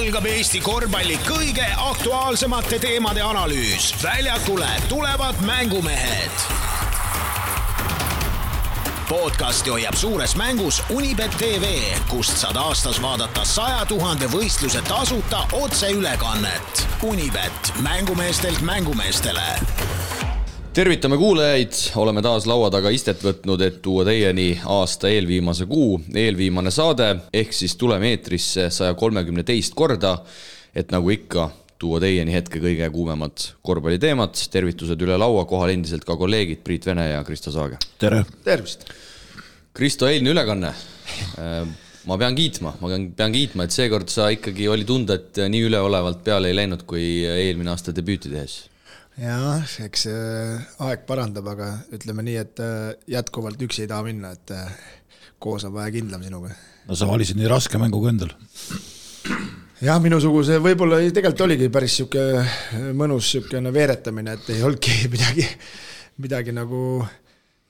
[0.00, 3.94] algab Eesti korvpalli kõige aktuaalsemate teemade analüüs.
[4.02, 6.30] väljakule tulevad mängumehed.
[9.08, 11.64] podcasti hoiab suures mängus Unibet tv,
[12.08, 16.86] kust saad aastas vaadata saja tuhande võistluse tasuta otseülekannet.
[17.02, 19.99] Unibet, mängumeestelt mängumeestele
[20.72, 26.70] tervitame kuulajaid, oleme taas laua taga istet võtnud, et tuua teieni aasta eelviimase kuu eelviimane
[26.74, 30.14] saade, ehk siis tuleme eetrisse saja kolmekümne teist korda,
[30.74, 31.48] et nagu ikka,
[31.80, 37.08] tuua teieni hetke kõige kuumemad korvpalliteemad, tervitused üle laua, kohal endiselt ka kolleegid Priit Vene
[37.10, 37.80] ja Kristo Saage.
[37.98, 38.22] tere!
[38.46, 38.86] tervist!
[39.74, 40.74] Kristo, eilne ülekanne.
[42.06, 45.66] ma pean kiitma, ma pean, pean kiitma, et seekord sa ikkagi oli tunda, et nii
[45.66, 48.69] üleolevalt peale ei läinud, kui eelmine aasta debüüti tehes
[49.20, 50.06] jah, eks
[50.86, 54.72] aeg parandab, aga ütleme nii, et äh, jätkuvalt üksi ei taha minna, et äh,
[55.40, 56.54] koos on vaja kindlam sinuga.
[56.88, 58.34] no sa valisid nii raske mängu ka endal.
[59.80, 62.26] jah, minusuguse võib-olla tegelikult oligi päris sihuke
[62.96, 65.46] mõnus sihukene veeretamine, et ei olnudki midagi,
[66.24, 66.84] midagi nagu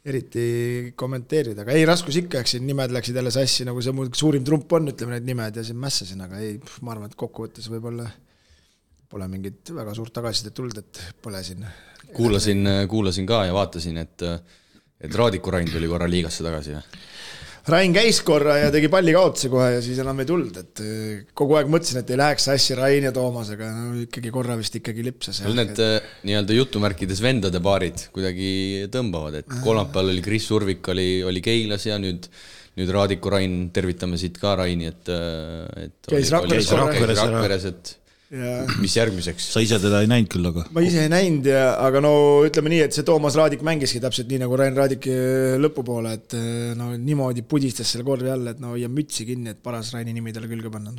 [0.00, 4.06] eriti kommenteerida, aga ei, raskus ikka, eks siin nimed läksid jälle sassi, nagu see mu
[4.16, 7.68] suurim trump on, ütleme need nimed ja siin mässasin, aga ei, ma arvan, et kokkuvõttes
[7.68, 8.08] võib-olla
[9.10, 11.64] pole mingit väga suurt tagasisidet tulnud, et pole siin.
[12.14, 14.26] kuulasin, kuulasin ka ja vaatasin, et,
[15.00, 17.00] et Raadiku Rain tuli korra liigasse tagasi või?
[17.70, 20.80] Rain käis korra ja tegi pallikaotuse kohe ja siis enam ei tulnud, et
[21.36, 25.04] kogu aeg mõtlesin, et ei läheks sassi Rain ja Toomasega, no ikkagi korra vist ikkagi
[25.04, 25.42] lipsas.
[25.44, 26.08] need et...
[26.26, 32.00] nii-öelda jutumärkides vendade paarid kuidagi tõmbavad, et kolmapäeval oli Kris Urvik oli, oli Keilas ja
[32.00, 32.30] nüüd
[32.78, 35.08] nüüd Raadiku Rain, tervitame siit ka Raini, et,
[35.84, 36.70] et käis Rakveres,
[37.20, 37.96] Rakveres, et
[38.30, 38.62] Ja.
[38.78, 39.48] mis järgmiseks?
[39.50, 40.66] sa ise teda ei näinud küll, aga?
[40.70, 42.12] ma ise ei näinud ja, aga no
[42.46, 45.08] ütleme nii, et see Toomas Raadik mängiski täpselt nii nagu Rain Raadik
[45.64, 46.36] lõpupoole, et
[46.78, 50.36] no niimoodi pudistas selle korvi all, et no hoia mütsi kinni, et paras Raini nimi
[50.36, 50.94] talle külge panna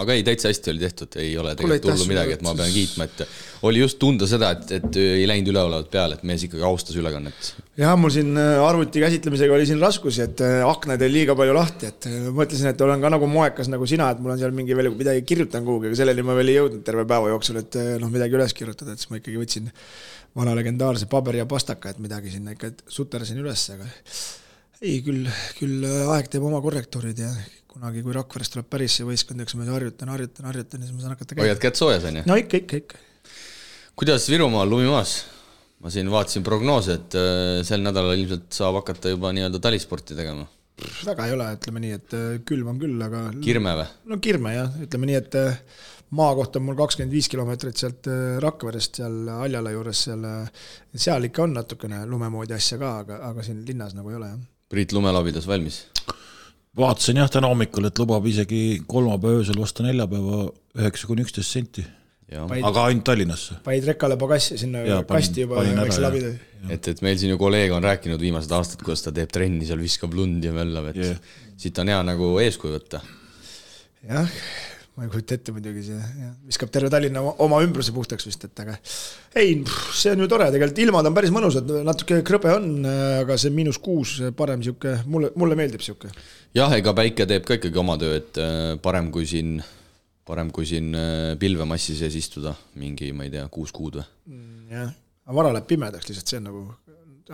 [0.00, 3.04] aga ei, täitsa hästi oli tehtud, ei ole tegelikult hullu midagi, et ma pean kiitma,
[3.04, 6.96] et oli just tunda seda, et, et ei läinud üleolevalt peale, et mees ikkagi austas
[6.96, 7.50] ülekannet.
[7.78, 12.08] jah, mul siin arvuti käsitlemisega oli siin raskusi, et aknad jäi liiga palju lahti, et
[12.32, 15.26] mõtlesin, et olen ka nagu moekas nagu sina, et mul on seal mingi veel midagi
[15.28, 18.56] kirjutan kuhugi, aga selleni ma veel ei jõudnud terve päeva jooksul, et noh, midagi üles
[18.56, 19.68] kirjutada, et siis ma ikkagi võtsin
[20.40, 23.84] vana legendaarse paberi ja pastaka, et midagi sinna ikka suterdasin üles, aga
[24.82, 25.28] ei, küll,
[25.60, 25.84] küll
[26.16, 27.28] aeg teeb oma korrektuurid ja
[27.72, 31.04] kunagi, kui Rakverest tuleb päris see võistkond, eks ma harjutan, harjutan, harjutan ja siis ma
[31.04, 31.46] saan hakata käima.
[31.46, 32.24] hoiad kätt soojas, on ju?
[32.28, 33.30] no ikka, ikka, ikka.
[33.98, 35.14] kuidas Virumaal lumimaas?
[35.82, 37.16] ma siin vaatasin prognoose, et
[37.66, 40.44] sel nädalal ilmselt saab hakata juba nii-öelda talisporti tegema.
[41.06, 42.14] väga ei ole, ütleme nii, et
[42.48, 43.88] külm on küll, aga kirme või?
[44.12, 45.40] no kirme jah, ütleme nii, et
[46.18, 48.08] maa kohta on mul kakskümmend viis kilomeetrit sealt
[48.44, 50.28] Rakverest seal Haljala juures seal,
[50.94, 54.34] seal ikka on natukene lume moodi asja ka, aga, aga siin linnas nagu ei ole
[54.34, 54.42] jah.
[54.72, 55.82] Priit lumelabidas valmis?
[56.78, 60.46] Vaatasin jah täna hommikul, et lubab isegi kolmapäeva öösel vastu neljapäeva
[60.78, 61.84] üheksa kuni üksteist senti.
[62.32, 63.58] aga ainult Tallinnasse.
[63.64, 66.24] panid rekale pagassi sinna ja, kasti juba ja läks läbi.
[66.72, 69.82] et, et meil siin ju kolleeg on rääkinud viimased aastad, kuidas ta teeb trenni, seal
[69.82, 71.32] viskab lund ja möllab, et yeah.
[71.60, 73.02] siit on hea nagu eeskuju võtta.
[74.08, 74.32] jah,
[74.96, 76.00] ma ei kujuta ette muidugi see,
[76.48, 78.78] viskab terve Tallinna oma ümbruse puhtaks vist, et aga
[79.36, 79.58] ei,
[79.92, 82.72] see on ju tore, tegelikult ilmad on päris mõnusad, natuke krõbe on,
[83.26, 86.08] aga see miinus kuus, parem sihuke, mulle, mulle meeldib sihuke
[86.56, 89.56] jah, ega päike teeb ka ikkagi oma töö, et äh, parem kui siin,
[90.28, 94.08] parem kui siin äh, pilvemassi sees istuda mingi, ma ei tea, kuus kuud või?
[94.32, 94.90] Mm, jah,
[95.26, 96.64] aga vara läheb pimedaks lihtsalt, see on nagu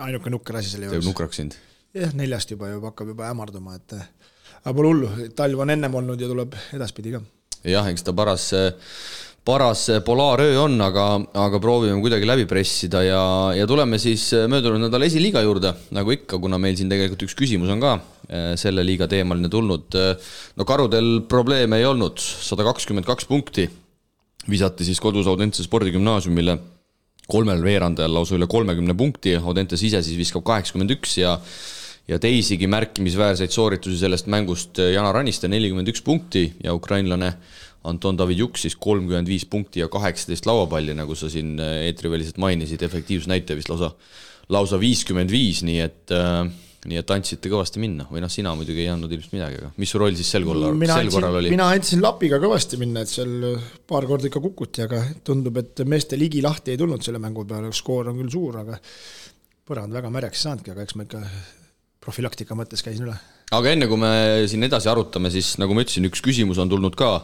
[0.07, 1.01] ainuke nukker asi selle juures.
[1.01, 1.57] teeb nukraks sind?
[1.97, 4.07] jah, neljast juba juba hakkab juba hämarduma, et äh,
[4.61, 7.23] aga pole hullu, talv on ennem olnud ja tuleb edaspidi ka.
[7.67, 8.51] jah, eks ta paras
[9.45, 11.05] paras polaaröö on, aga,
[11.47, 13.21] aga proovime kuidagi läbi pressida ja,
[13.57, 17.71] ja tuleme siis möödunud nädala esiliiga juurde, nagu ikka, kuna meil siin tegelikult üks küsimus
[17.73, 17.97] on ka
[18.29, 19.99] eh, selle liiga teemaline tulnud.
[20.55, 23.69] no karudel probleeme ei olnud, sada kakskümmend kaks punkti
[24.49, 26.57] visati siis kodus Audentse spordigümnaasiumile.
[27.29, 31.37] Kolmel veerandajal lausa üle kolmekümne punkti, Audentes ise siis viskab kaheksakümmend üks ja
[32.09, 34.79] ja teisigi märkimisväärseid sooritusi sellest mängust.
[34.81, 37.35] Jana Ranniste nelikümmend üks punkti ja ukrainlane
[37.87, 42.81] Anton Davidjuk siis kolmkümmend viis punkti ja kaheksateist lauapalli, nagu sa siin äh, eetriväliselt mainisid,
[42.83, 43.93] efektiivsusnäitaja vist lausa,
[44.51, 46.43] lausa viiskümmend viis, nii et äh,
[46.87, 49.91] nii et andsite kõvasti minna või noh, sina muidugi ei andnud ilmselt midagi, aga mis
[49.91, 51.51] su roll siis sel korral, sel korral oli?
[51.51, 53.33] mina andsin lapiga kõvasti minna, et seal
[53.87, 57.73] paar korda ikka kukuti, aga tundub, et meeste ligi lahti ei tulnud selle mängu peale,
[57.75, 58.79] skoor on küll suur, aga
[59.67, 61.25] põrand väga märjaks ei saanudki, aga eks ma ikka
[61.99, 63.17] profülaktika mõttes käisin üle
[63.55, 64.11] aga enne kui me
[64.49, 67.15] siin edasi arutame, siis nagu ma ütlesin, üks küsimus on tulnud ka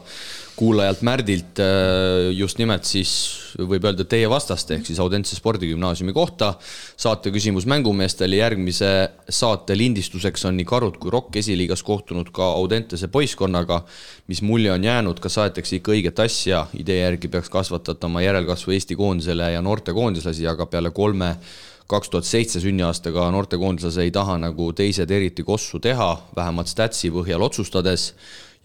[0.56, 3.12] kuulajalt Märdilt äh, just nimelt siis
[3.60, 6.54] võib öelda teie vastast, ehk siis Audentse spordigümnaasiumi kohta.
[6.98, 8.92] saate küsimus mängumeestele, järgmise
[9.30, 13.84] saate lindistuseks on nii Karud kui Rokk esiliigas kohtunud ka Audentese poisskonnaga.
[14.28, 18.96] mis mulje on jäänud, kas aetakse ikka õiget asja, idee järgi peaks kasvatatama järelkasvu Eesti
[18.96, 21.36] koondisele ja noortekoondislasi, aga peale kolme
[21.88, 27.46] kaks tuhat seitse sünniaastaga noortekoondislase ei taha nagu teised eriti kossu teha, vähemalt statsi põhjal
[27.46, 28.14] otsustades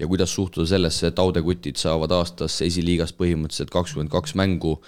[0.01, 4.79] ja kuidas suhtuda sellesse, et audekutid saavad aastas esiliigas põhimõtteliselt kakskümmend kaks mängu,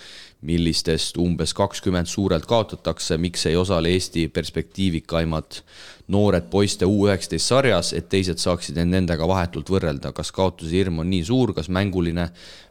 [0.49, 5.61] millistest umbes kakskümmend suurelt kaotatakse, miks ei osale Eesti perspektiivikaimad
[6.08, 11.12] noored poiste U19 sarjas, et teised saaksid end nendega vahetult võrrelda, kas kaotuse hirm on
[11.12, 12.31] nii suur, kas mänguline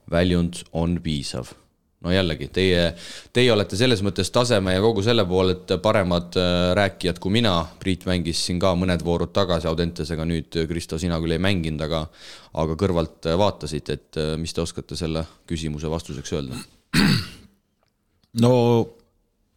[0.10, 1.61] väljund on piisav?
[2.02, 2.86] No jällegi, teie,
[3.34, 7.54] teie olete selles mõttes taseme ja kogu selle poolelt paremad äh, rääkijad kui mina.
[7.82, 12.06] Priit mängis siin ka mõned voorud tagasi Audentesega, nüüd Kristo, sina küll ei mänginud, aga,
[12.64, 16.58] aga kõrvalt äh, vaatasid, et äh, mis te oskate selle küsimuse vastuseks öelda?
[18.44, 18.54] no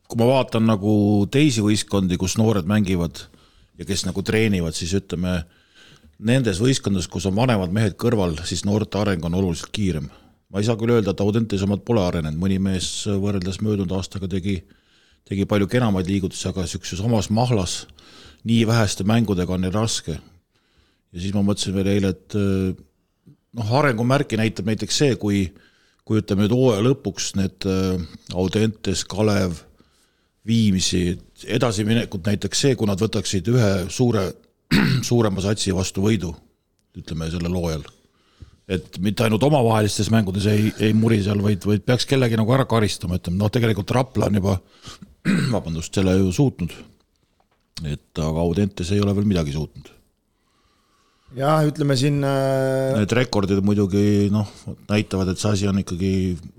[0.08, 0.94] kui ma vaatan nagu
[1.32, 3.24] teisi võistkondi, kus noored mängivad
[3.80, 5.40] ja kes nagu treenivad, siis ütleme
[6.24, 10.12] nendes võistkondades, kus on vanemad mehed kõrval, siis noorte areng on oluliselt kiirem
[10.54, 14.28] ma ei saa küll öelda, et Audentes omad pole arenenud, mõni mees võrreldes möödunud aastaga
[14.30, 14.60] tegi,
[15.26, 17.80] tegi palju kenamaid liigutusi, aga niisuguses omas mahlas
[18.46, 20.14] nii väheste mängudega on neil raske.
[20.14, 22.36] ja siis ma mõtlesin veel eile, et
[23.58, 25.40] noh, arengumärki näitab näiteks see, kui,
[26.06, 29.58] kui ütleme nüüd hooaja lõpuks need äh, Audentes, Kalev,
[30.46, 31.16] Viimsi
[31.48, 34.28] edasiminekut näiteks see, kui nad võtaksid ühe suure,
[35.10, 36.34] suurema satsi vastu võidu,
[36.94, 37.93] ütleme sellel hooajal
[38.68, 42.66] et mitte ainult omavahelistes mängudes ei, ei muri seal, vaid, vaid peaks kellegi nagu ära
[42.68, 44.56] karistama, ütleme noh, tegelikult Rapla on juba
[45.54, 46.72] vabandust, selle ju suutnud.
[47.84, 49.90] et aga Audentes ei ole veel midagi suutnud.
[51.36, 52.94] jah, ütleme siin äh....
[53.00, 54.48] Need rekordid muidugi noh,
[54.88, 56.14] näitavad, et see asi on ikkagi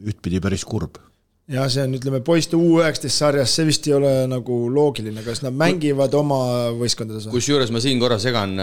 [0.05, 1.01] ühtpidi päris kurb
[1.51, 5.53] jah, see on, ütleme, poiste U19 sarjas, see vist ei ole nagu loogiline, kas nad
[5.57, 6.39] mängivad oma
[6.79, 7.37] võistkondades või?
[7.37, 8.55] kusjuures ma siin korra segan,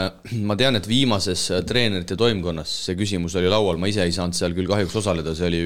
[0.42, 4.56] ma tean, et viimases treenerite toimkonnas see küsimus oli laual, ma ise ei saanud seal
[4.56, 5.62] küll kahjuks osaleda, see oli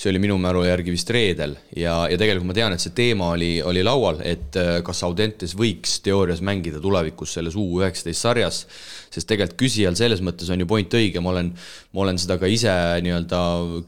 [0.00, 1.52] see oli minu mälu järgi vist reedel.
[1.76, 5.52] Ja, ja tegelikult ma tean, et see teema oli, oli laual, et äh, kas Audentes
[5.58, 8.62] võiks teoorias mängida tulevikus selles U19 sarjas,
[9.12, 11.50] sest tegelikult küsijal selles mõttes on ju point õige, ma olen,
[11.92, 12.72] ma olen seda ka ise
[13.04, 13.40] nii-öelda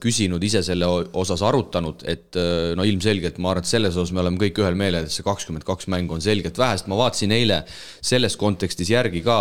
[0.03, 0.91] küsinud, ise selle
[1.23, 4.76] osas arutanud, et äh, no ilmselgelt ma arvan, et selles osas me oleme kõik ühel
[4.76, 7.62] meelel, et see kakskümmend kaks mängu on selgelt vähe, sest ma vaatasin eile
[8.05, 9.38] selles kontekstis järgi ka,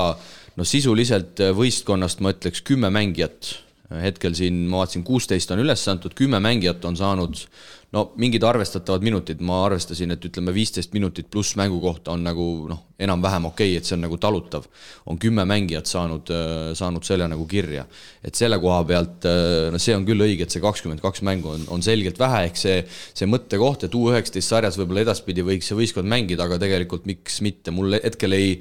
[0.56, 3.58] no sisuliselt äh, võistkonnast ma ütleks kümme mängijat
[4.00, 7.46] hetkel siin ma vaatasin, kuusteist on üles antud, kümme mängijat on saanud
[7.92, 12.46] no mingid arvestatavad minutid, ma arvestasin, et ütleme, viisteist minutit pluss mängu kohta on nagu
[12.70, 14.68] noh, enam-vähem okei okay,, et see on nagu talutav.
[15.06, 16.32] on kümme mängijat saanud,
[16.78, 17.86] saanud selle nagu kirja.
[18.24, 19.28] et selle koha pealt,
[19.72, 22.62] no see on küll õige, et see kakskümmend kaks mängu on, on selgelt vähe, ehk
[22.62, 22.78] see,
[23.14, 27.76] see mõttekoht, et U19 sarjas võib-olla edaspidi võiks see võistkond mängida, aga tegelikult miks mitte,
[27.76, 28.56] mul hetkel ei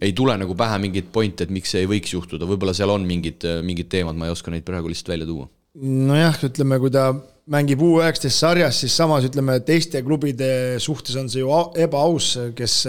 [0.00, 3.04] ei tule nagu pähe mingit pointi, et miks see ei võiks juhtuda, võib-olla seal on
[3.08, 5.50] mingid, mingid teemad, ma ei oska neid praegu lihtsalt välja tuua.
[5.80, 7.10] nojah, ütleme, kui ta
[7.50, 12.80] mängib U19 sarjas, siis samas ütleme, teiste klubide suhtes on see ju ebaaus, kes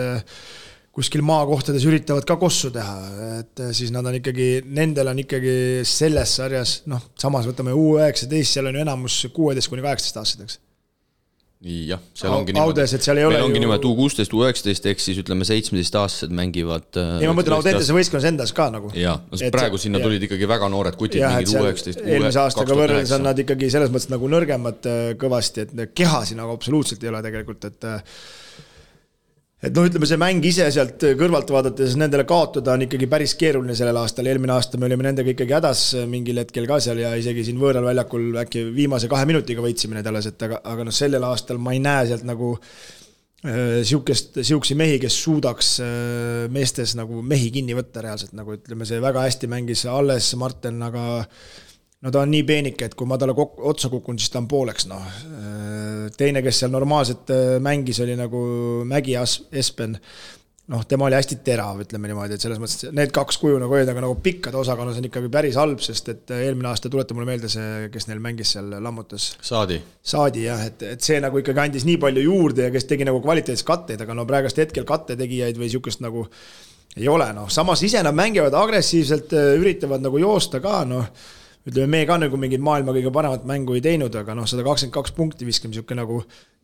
[0.91, 2.95] kuskil maakohtades üritavad ka kossu teha,
[3.39, 5.53] et siis nad on ikkagi, nendel on ikkagi
[5.87, 10.59] selles sarjas, noh, samas võtame U19, seal on ju enamus kuueteist kuni kaheksateist aastased, eks
[11.61, 12.73] jah, seal ongi niimoodi.
[12.73, 13.63] Audes, et seal ei ole meil ongi ju...
[13.65, 16.87] niimoodi U kuusteist, U üheksateist ehk siis ütleme, seitsmeteistaastased mängivad.
[16.97, 18.89] Äh, ei, ma mõtlen Audentese võistkonnas endas ka nagu.
[18.97, 22.01] jaa, no praegu sinna tulid ikkagi väga noored kutid, mingid U üheksateist.
[22.01, 26.57] eelmise aastaga võrreldes on nad ikkagi selles mõttes nagu nõrgemad äh, kõvasti, et kehasi nagu
[26.57, 28.17] absoluutselt ei ole tegelikult, et äh,
[29.61, 33.75] et noh, ütleme see mäng ise sealt kõrvalt vaadates nendele kaotada on ikkagi päris keeruline
[33.77, 37.45] sellel aastal, eelmine aasta me olime nendega ikkagi hädas mingil hetkel ka seal ja isegi
[37.45, 41.29] siin võõral väljakul äkki viimase kahe minutiga võitsime need alles, et aga, aga noh, sellel
[41.29, 47.21] aastal ma ei näe sealt nagu äh, sihukest, sihukesi mehi, kes suudaks äh, meestes nagu
[47.21, 51.05] mehi kinni võtta reaalselt, nagu ütleme, see väga hästi mängis alles Marten, aga
[52.01, 54.49] no ta on nii peenike, et kui ma talle kok-, otsa kukun, siis ta on
[54.49, 55.05] pooleks, noh.
[56.17, 58.41] Teine, kes seal normaalselt äh, mängis, oli nagu
[58.87, 59.97] Mägi As-, Espen.
[60.71, 63.89] noh, tema oli hästi terav, ütleme niimoodi, et selles mõttes need kaks kuju nagu olid,
[63.91, 67.27] aga nagu pikkade osakaalus on ikkagi päris halb, sest et äh, eelmine aasta, tuleta mulle
[67.27, 69.31] meelde see, kes neil mängis seal, lammutas.
[69.43, 69.81] Saadi.
[70.13, 73.19] Saadi jah, et, et see nagu ikkagi andis nii palju juurde ja kes tegi nagu
[73.25, 76.25] kvaliteetseid katteid, aga no praegust hetkel kattetegijaid või sihukest nagu
[76.95, 81.11] ei ole, noh, samas ise nad mängivad agressiivselt, äh, üritavad nagu joosta ka, noh
[81.67, 84.95] ütleme, me ka nagu mingit maailma kõige paremat mängu ei teinud, aga noh, sada kakskümmend
[84.95, 86.21] kaks punkti viskame, niisugune nagu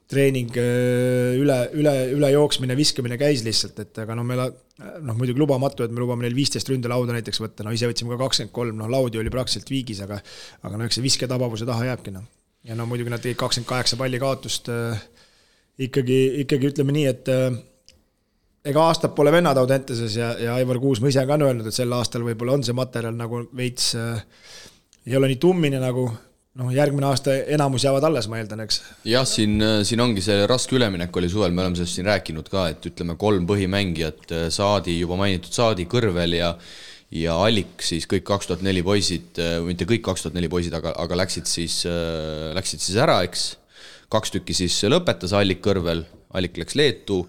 [0.08, 4.46] treening üle, üle, üle jooksmine, viskamine käis lihtsalt, et aga no meil
[4.78, 8.28] noh, muidugi lubamatu, et me lubame neil viisteist ründelauda näiteks võtta, no ise võtsime ka
[8.28, 10.20] kakskümmend kolm, noh laudi oli praktiliselt viigis, aga
[10.68, 12.28] aga no eks see visketabavuse taha jääbki noh.
[12.68, 15.02] ja no muidugi nad tegid kakskümmend kaheksa palli kaotust äh,
[15.88, 17.58] ikkagi, ikkagi ütleme nii, et äh,
[18.70, 21.94] ega aastat pole vennad Audenteses ja, ja Aivar Kuusma ise ka on öelnud, et sel
[21.98, 24.22] aastal võib-olla on see materjal nagu veits äh,
[25.08, 26.08] ei ole nii tummine nagu
[26.58, 28.82] noh, järgmine aasta enamus jäävad alles, ma eeldan, eks.
[29.08, 32.68] jah, siin, siin ongi see raske üleminek oli suvel, me oleme sellest siin rääkinud ka,
[32.74, 36.54] et ütleme, kolm põhimängijat, äh, Saadi, juba mainitud Saadi, Kõrvel ja
[37.16, 40.74] ja Allik siis kõik kaks tuhat neli poisid, äh, mitte kõik kaks tuhat neli poisid,
[40.76, 43.54] aga, aga läksid siis, äh, läksid siis ära, eks.
[44.12, 46.04] kaks tükki siis lõpetas Allik Kõrvel,
[46.36, 47.22] Allik läks Leetu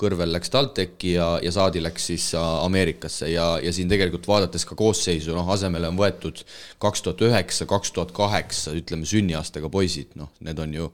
[0.00, 4.66] Kõrvel läks TalTechi ja, ja Saadi läks siis äh, Ameerikasse ja, ja siin tegelikult vaadates
[4.66, 6.42] ka koosseisu, noh, asemele on võetud
[6.82, 10.88] kaks tuhat üheksa, kaks tuhat kaheksa, ütleme sünniaastaga poisid, noh, need on ju,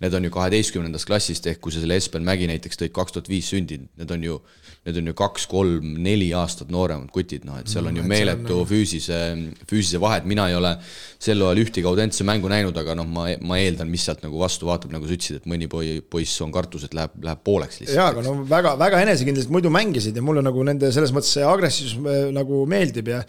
[0.00, 3.28] need on ju kaheteistkümnendast klassist, ehk kui sa selle Espen Mägi näiteks tõid kaks tuhat
[3.32, 4.40] viis sündinud, need on ju,
[4.86, 9.18] need on ju kaks-kolm-neli aastat nooremad kutid, noh, et seal on ju meeletu füüsise,
[9.66, 10.76] füüsise vahe, et mina ei ole
[11.18, 14.68] sel ajal ühtegi Audentse mängu näinud, aga noh, ma, ma eeldan, mis sealt nagu vastu
[14.70, 17.98] vaatab, nagu sa ütlesid, et mõni poi-, poiss on kartus, et läheb, läheb pooleks lihtsalt.
[17.98, 21.46] jaa, aga no väga, väga enesekindlalt muidu mängisid ja mulle nagu nende selles mõttes see
[21.46, 23.24] agressiivsus äh, nagu meeldib ja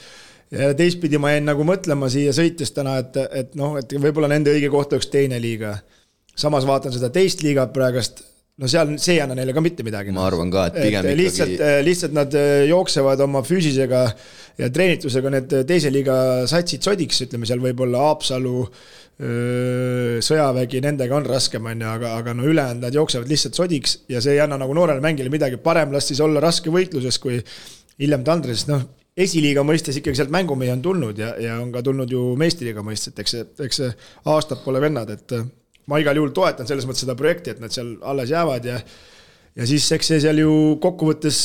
[0.52, 4.54] ja teistpidi ma jäin nagu mõtlema siia sõites täna, et, et noh, et võib-olla nende
[4.54, 5.78] õige koht oleks teine liiga.
[6.38, 8.22] samas vaatan seda teist liigat praegast,
[8.58, 10.14] no seal, see ei anna neile ka mitte midagi.
[10.16, 14.04] ma arvan ka, et pigem et lihtsalt ikkagi..., äh, lihtsalt nad äh, jooksevad oma füüsisega
[14.58, 16.16] ja treenitusega need teise liiga
[16.50, 18.64] satsid sodiks, ütleme seal võib-olla Haapsalu
[19.18, 24.22] sõjavägi, nendega on raskem, on ju, aga, aga no ülejäänud nad jooksevad lihtsalt sodiks ja
[24.22, 27.40] see ei anna nagu noorele mängijale midagi, parem las siis olla raske võitluses, kui
[27.98, 28.84] hiljem tandris, noh,
[29.18, 33.10] esiliiga mõistes ikkagi sealt mängumehi on tulnud ja, ja on ka tulnud ju meistriliiga mõistes,
[33.10, 33.90] et eks see, eks see
[34.30, 35.34] aastad pole vennad, et
[35.88, 38.80] ma igal juhul toetan selles mõttes seda projekti, et nad seal alles jäävad ja
[39.58, 41.40] ja siis eks see seal ju kokkuvõttes,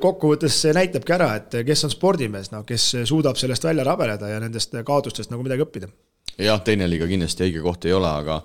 [0.00, 4.38] kokkuvõttes see näitabki ära, et kes on spordimees, noh, kes suudab sellest välja rabeleda ja
[4.40, 5.90] nendest kaotustest nagu midagi õppida.
[6.38, 8.38] Jah, teine liiga kindlasti õige koht ei ole, aga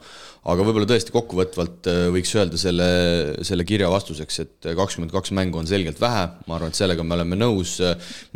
[0.43, 2.87] aga võib-olla tõesti kokkuvõtvalt äh, võiks öelda selle,
[3.47, 7.15] selle kirja vastuseks, et kakskümmend kaks mängu on selgelt vähe, ma arvan, et sellega me
[7.15, 7.77] oleme nõus,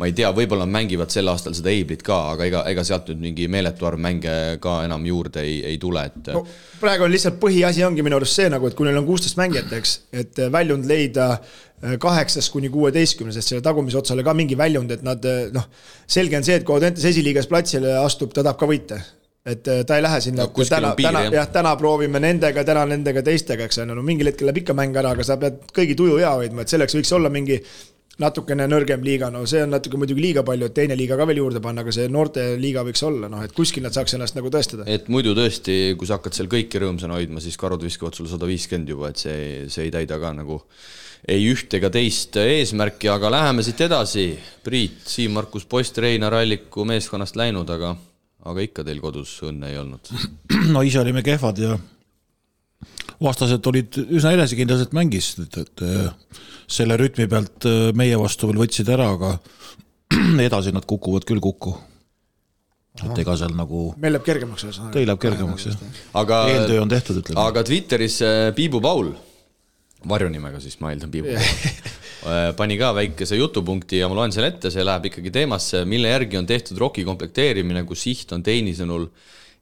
[0.00, 3.26] ma ei tea, võib-olla mängivad sel aastal seda Eiblit ka, aga ega, ega sealt nüüd
[3.28, 4.34] mingi meeletu arv mänge
[4.64, 6.46] ka enam juurde ei, ei tule, et no,
[6.80, 9.72] praegu on lihtsalt põhiasi ongi minu arust see nagu, et kui neil on kuusteist mängijat,
[9.76, 14.96] eks, et väljund leida äh, kaheksas kuni kuueteistkümnes, sest selle tagumise otsale ka mingi väljund,
[14.96, 15.68] et nad äh, noh,
[16.08, 19.02] selge on see, et kui Audentes esiliigas platsile astub, ta tahab ka võita
[19.48, 23.22] et äh, ta ei lähe sinna no,, täna, täna jah, täna proovime nendega, täna nendega
[23.26, 25.96] teistega, eks on ju, no mingil hetkel läheb ikka mäng ära, aga sa pead kõigi
[25.98, 27.60] tuju hea hoidma, et selleks võiks olla mingi
[28.18, 31.38] natukene nõrgem liiga, no see on natuke muidugi liiga palju, et teine liiga ka veel
[31.42, 34.88] juurde panna, aga see noorteliiga võiks olla, noh et kuskil nad saaks ennast nagu tõestada.
[34.90, 38.48] et muidu tõesti, kui sa hakkad seal kõiki rõõmsana hoidma, siis karud viskavad sulle sada
[38.50, 40.64] viiskümmend juba, et see, see ei täida ka nagu
[41.26, 44.28] ei üht ega teist eesmärki, aga läheme siit edasi.
[44.62, 47.96] Priit, Siim-Markus Post Reinar Alliku meeskonnast läinud, aga
[48.48, 50.12] aga ikka teil kodus õnne ei olnud?
[50.74, 51.76] no ise olime kehvad ja
[53.22, 56.40] vastased olid üsna enesekindlaselt mängisid, et, et äh,
[56.70, 59.34] selle rütmi pealt äh, meie vastu veel võtsid ära, aga
[60.48, 61.76] edasi nad kukuvad küll kokku.
[62.98, 63.92] et ega seal nagu.
[64.00, 64.92] meil läheb kergemaks ühesõnaga.
[64.96, 65.82] Teil läheb kergemaks jah.
[66.22, 66.42] aga.
[66.54, 67.42] eeltöö on tehtud, ütleme.
[67.44, 69.12] aga Twitteris äh, Piibu Paul,
[70.08, 71.34] varjunimega siis ma eeldan Piibu
[72.26, 76.10] Äh, pani ka väikese jutupunkti ja ma loen selle ette, see läheb ikkagi teemasse, mille
[76.10, 79.04] järgi on tehtud ROK-i komplekteerimine, kus siht on Teini sõnul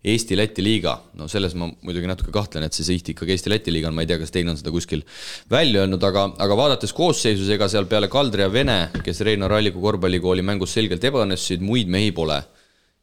[0.06, 0.94] Eesti-Läti liiga.
[1.20, 4.08] no selles ma muidugi natuke kahtlen, et see siht ikkagi Eesti-Läti liiga on, ma ei
[4.08, 5.04] tea, kas Tein on seda kuskil
[5.52, 9.84] välja öelnud, aga, aga vaadates koosseisus, ega seal peale Kaldri ja Vene, kes Reinar Alliku
[9.84, 12.40] korvpallikooli mängus selgelt ebaõnnestusid, muid mehi pole.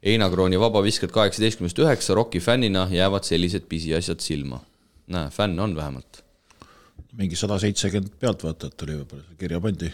[0.02, 4.64] Eina Krooni vabaviskajad kaheksateistkümnest üheksa, ROK-i fännina jäävad sellised pisiasjad silma.
[5.06, 6.23] näe, fänn on vähemalt
[7.18, 9.90] mingi sada seitsekümmend pealtvaatajat oli võib-olla, kirja pandi.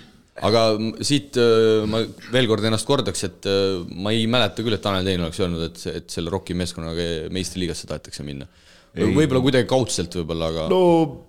[0.47, 0.63] aga
[1.05, 2.01] siit äh, ma
[2.33, 5.67] veel kord ennast kordaks, et äh, ma ei mäleta küll, et Tanel Tein oleks öelnud,
[5.69, 8.49] et, et selle ROK-i meeskonnaga meistriliigasse tahetakse minna.
[8.97, 10.65] võib-olla kuidagi kaudselt võib-olla, aga.
[10.73, 10.81] no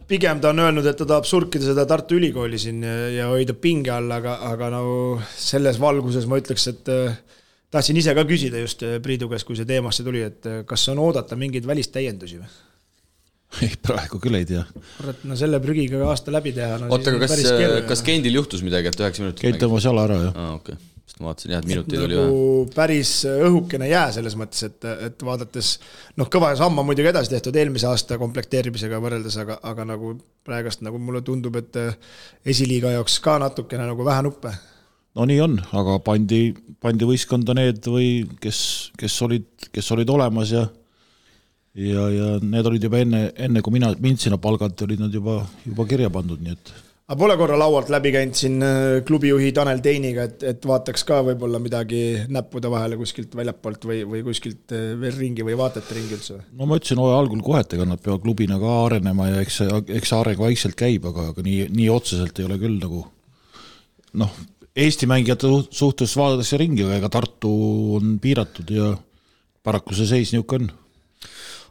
[0.07, 3.57] pigem ta on öelnud, et ta tahab surkida seda Tartu Ülikooli siin ja, ja hoida
[3.57, 4.97] pinge all, aga, aga nagu
[5.35, 7.21] selles valguses ma ütleks, et äh,
[7.73, 11.39] tahtsin ise ka küsida just Priidu käest, kui see teemasse tuli, et kas on oodata
[11.39, 12.59] mingeid välistäiendusi või?
[13.65, 14.63] ei, praegu küll ei tea.
[14.99, 16.91] kurat, no selle prügiga aasta läbi teha no,.
[16.93, 17.43] oota, aga kas,
[17.89, 19.43] kas Kendil juhtus midagi, et üheksa minutit?
[19.43, 20.39] Kent tõmbas jala ära, jah.
[20.39, 22.73] aa, okei okay sest ma vaatasin jah, et minuteid oli nagu vähe.
[22.75, 25.71] päris õhukene jää selles mõttes, et, et vaadates
[26.19, 30.13] noh, kõva samm on muidugi edasi tehtud eelmise aasta komplekteerimisega võrreldes, aga, aga nagu
[30.47, 31.79] praegast nagu mulle tundub, et
[32.47, 34.53] esiliiga jaoks ka natukene nagu vähe nuppe.
[35.19, 36.43] no nii on, aga pandi,
[36.79, 38.61] pandi võistkonda need või kes,
[38.97, 40.67] kes olid, kes olid olemas ja
[41.73, 45.41] ja, ja need olid juba enne, enne kui mina, mind sinna palgati, olid nad juba,
[45.65, 46.73] juba kirja pandud, nii et
[47.11, 51.17] aga pole korra laualt läbi käinud siin äh, klubijuhi Tanel Teiniga, et, et vaataks ka
[51.27, 56.15] võib-olla midagi näppude vahele kuskilt väljapoolt või, või kuskilt äh, veel ringi või vaatate ringi
[56.15, 56.39] üldse?
[56.55, 59.59] no ma ütlesin hooaja algul kohe, et ega nad peavad klubina ka arenema ja eks
[59.59, 63.03] see, eks see areng vaikselt käib, aga, aga nii, nii otseselt ei ole küll nagu
[64.23, 67.49] noh, Eesti mängijate suhtes vaadatakse ringi, aga ega Tartu
[67.97, 68.93] on piiratud ja
[69.67, 70.77] paraku see seis niisugune on.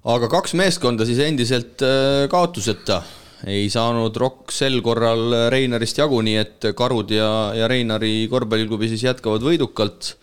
[0.05, 3.03] Aga kaks meeskonda siis endiselt äh, kaotuseta
[3.49, 9.07] ei saanud Rock sel korral Reinarist jagu, nii et Karud ja, ja Reinari korvpalliklubi siis
[9.07, 10.15] jätkavad võidukalt.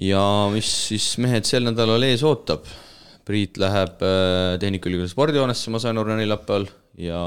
[0.00, 0.22] ja
[0.52, 2.64] mis siis mehed sel nädalal ees ootab?
[3.24, 6.66] Priit läheb äh, Tehnikaülikooli spordihoonesse, ma sain aru, neljapäeval
[7.00, 7.20] ja,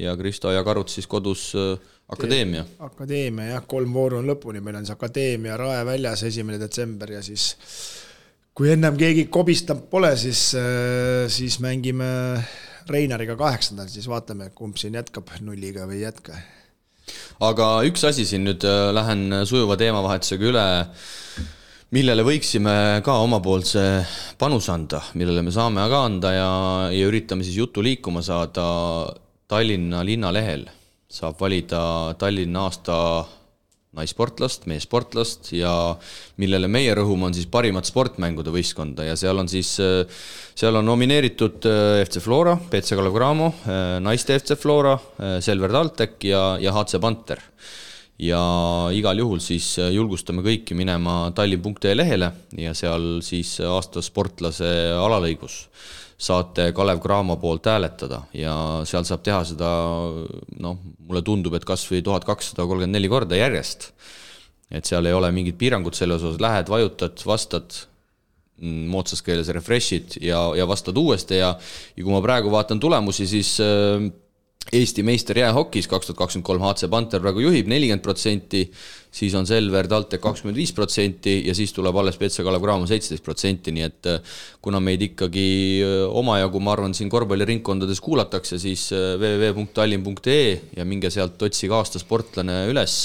[0.00, 1.74] ja Kristo ja Karut siis kodus äh,
[2.08, 2.64] Akadeemia.
[2.84, 7.22] akadeemia jah, kolm vooru on lõpuni, meil on see Akadeemia Rae väljas, esimene detsember ja
[7.24, 7.54] siis
[8.54, 12.06] kui ennem keegi kobistab pole, siis, äh, siis mängime
[12.84, 16.36] Reinariga kaheksandal, siis vaatame, kumb siin jätkab nulliga või ei jätka.
[17.44, 20.66] aga üks asi siin nüüd, äh, lähen sujuva teemavahetusega üle,
[21.94, 23.82] millele võiksime ka omapoolse
[24.38, 26.50] panuse anda, millele me saame ka anda ja,
[26.94, 28.64] ja üritame siis jutu liikuma saada
[29.48, 30.64] Tallinna linnalehel
[31.10, 32.96] saab valida Tallinna aasta
[33.94, 35.72] naissportlast, meessportlast ja
[36.40, 41.68] millele meie rõhume, on siis parimat sportmängude võistkonda ja seal on siis, seal on nomineeritud
[41.70, 46.74] äh, FC Flora, BC Kalev Cramo, äh, naiste FC Flora, äh, Selver TalTech ja, ja
[46.76, 47.42] HC Panther.
[48.18, 48.40] ja
[48.94, 55.64] igal juhul siis julgustame kõiki minema tallinn.ee lehele ja seal siis aasta sportlase alalõigus
[56.18, 58.54] saate Kalev Cramo poolt hääletada ja
[58.86, 59.70] seal saab teha seda
[60.62, 63.90] noh, mulle tundub, et kas või tuhat kakssada kolmkümmend neli korda järjest.
[64.74, 67.76] et seal ei ole mingit piirangut selles osas, lähed, vajutad, vastad,
[68.58, 71.54] mm, moodsas keeles refresh'id ja, ja vastad uuesti ja
[71.96, 74.08] ja kui ma praegu vaatan tulemusi, siis äh,
[74.72, 78.62] Eesti meister jäähokis kaks tuhat kakskümmend kolm HC Panther praegu juhib nelikümmend protsenti,
[79.12, 83.24] siis on Selver TalTech kakskümmend viis protsenti ja siis tuleb alles Petse Kalev Cramo seitseteist
[83.26, 85.44] protsenti, nii et äh, kuna meid ikkagi
[85.84, 92.00] äh, omajagu, ma arvan, siin korvpalliringkondades kuulatakse, siis äh, www.tallinn.ee ja minge sealt otsige aasta
[92.00, 92.98] sportlane üles.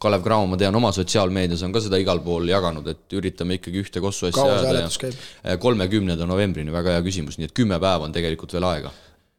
[0.00, 3.82] Kalev Cramo, ma tean, oma sotsiaalmeedias on ka seda igal pool jaganud, et üritame ikkagi
[3.82, 5.12] ühte kossu asja ajada
[5.44, 8.92] ja kolmekümnenda novembrini, väga hea küsimus, nii et kümme päeva on tegelikult veel aega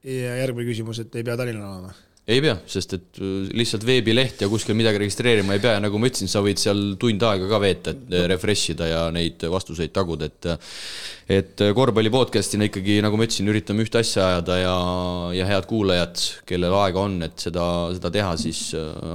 [0.07, 1.93] ja järgmine küsimus, et ei pea Tallinnal olema?
[2.31, 5.99] ei pea, sest et äh, lihtsalt veebileht ja kuskil midagi registreerima ei pea ja nagu
[5.99, 9.41] ma ütlesin, sa võid seal tund aega ka veeta, et äh, refresh ida ja neid
[9.51, 10.71] vastuseid taguda, et äh,
[11.31, 14.73] et korvpalli podcast'ina ikkagi, nagu ma ütlesin, üritame ühte asja ajada ja,
[15.37, 18.65] ja head kuulajad, kellel aega on, et seda, seda teha, siis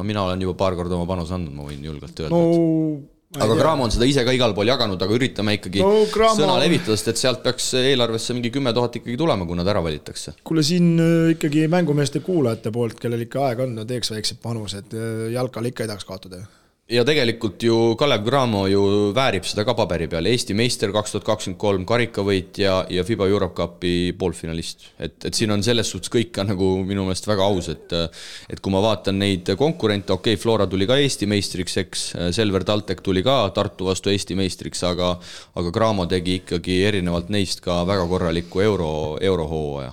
[0.07, 3.87] mina olen juba paar korda oma panuse andnud, ma võin julgelt öelda no aga Graamo
[3.87, 6.39] on seda ise ka igal pool jaganud, aga üritame ikkagi no, Gramo...
[6.41, 9.83] sõna levitada, sest et sealt peaks eelarvesse mingi kümme tuhat ikkagi tulema, kui nad ära
[9.85, 10.37] valitakse.
[10.47, 14.85] kuule, siin äh, ikkagi mängumeeste kuulajate poolt, kellel ikka aega on, no teeks väikse panuse,
[14.85, 16.53] et äh, jalkal ikka ei tahaks kaotada ju
[16.87, 18.81] ja tegelikult ju Kalev Cramo ju
[19.15, 23.57] väärib seda ka paberi peal, Eesti meister kaks tuhat kakskümmend kolm, karikavõitja ja FIBA Europe
[23.59, 24.87] Cupi poolfinalist.
[24.99, 28.63] et, et siin on selles suhtes kõik ka nagu minu meelest väga aus, et et
[28.63, 33.03] kui ma vaatan neid konkurente, okei okay,, Flora tuli ka Eesti meistriks, eks, Selver TalTech
[33.03, 35.17] tuli ka Tartu vastu Eesti meistriks, aga
[35.59, 39.93] aga Cramo tegi ikkagi erinevalt neist ka väga korraliku euro, eurohooaja.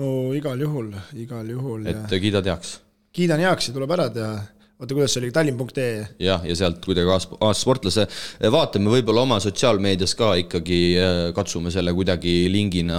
[0.00, 1.86] no igal juhul, igal juhul.
[1.86, 2.78] et kiidad heaks?
[3.12, 6.04] kiidan heaks ja tuleb ära teha oota, kuidas see oli, tallinn.ee?
[6.20, 8.04] jah, ja sealt kuidagi aasta sportlase
[8.52, 12.98] vaatame võib-olla oma sotsiaalmeedias ka ikkagi, äh, katsume selle kuidagi lingina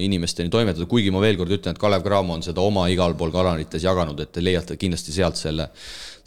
[0.00, 3.34] inimesteni toimetada, kuigi ma veel kord ütlen, et Kalev Cramo on seda oma igal pool
[3.34, 5.68] kanalites jaganud, et te leiate kindlasti sealt selle,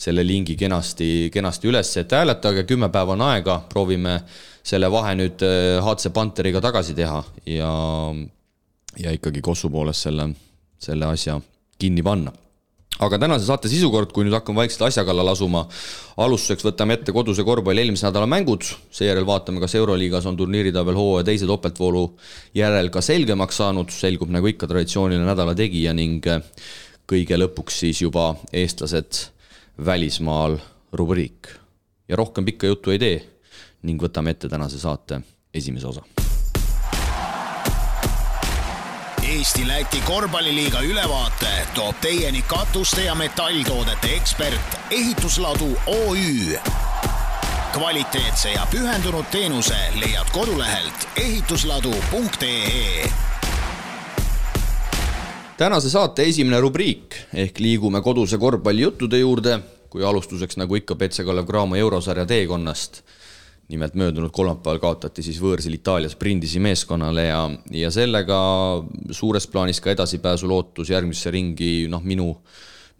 [0.01, 4.19] selle lingi kenasti, kenasti üles, et hääletage, kümme päeva on aega, proovime
[4.61, 7.73] selle vahe nüüd HC äh, Panteriga tagasi teha ja,
[9.01, 10.29] ja ikkagi Kossu poolest selle,
[10.77, 11.41] selle asja
[11.81, 12.37] kinni panna
[13.01, 15.63] aga tänase saate sisukord, kui nüüd hakkame vaikselt asja kallal asuma,
[16.21, 21.25] alustuseks võtame ette koduse korvpalli eelmise nädala mängud, seejärel vaatame, kas Euroliigas on turniiritabel hooaja
[21.31, 22.05] teise topeltvoolu
[22.57, 26.29] järel ka selgemaks saanud, selgub nagu ikka traditsiooniline nädala tegija ning
[27.09, 29.25] kõige lõpuks siis juba eestlased
[29.85, 30.59] välismaal
[30.93, 31.57] rubriik.
[32.07, 33.21] ja rohkem pikka juttu ei tee
[33.87, 35.21] ning võtame ette tänase saate
[35.53, 36.10] esimese osa
[39.31, 46.57] Eesti-Läti korvpalliliiga ülevaate toob teieni katuste ja metalltoodete ekspert Ehitusladu OÜ.
[47.73, 53.11] kvaliteetse ja pühendunud teenuse leiad kodulehelt ehitusladu.ee
[55.57, 61.45] tänase saate esimene rubriik ehk liigume koduse korvpallijuttude juurde, kui alustuseks nagu ikka Petse Kalev
[61.45, 63.03] Cramo eurosarja teekonnast
[63.71, 67.41] nimelt möödunud kolmapäeval kaotati siis võõrsil Itaalias Brindisi meeskonnale ja,
[67.75, 68.37] ja sellega
[69.15, 72.33] suures plaanis ka edasipääsu lootus järgmisse ringi, noh, minu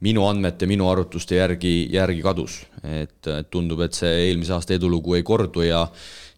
[0.02, 2.64] minu andmete, minu arvutuste järgi, järgi kadus.
[2.82, 5.86] et tundub, et see eelmise aasta edulugu ei kordu ja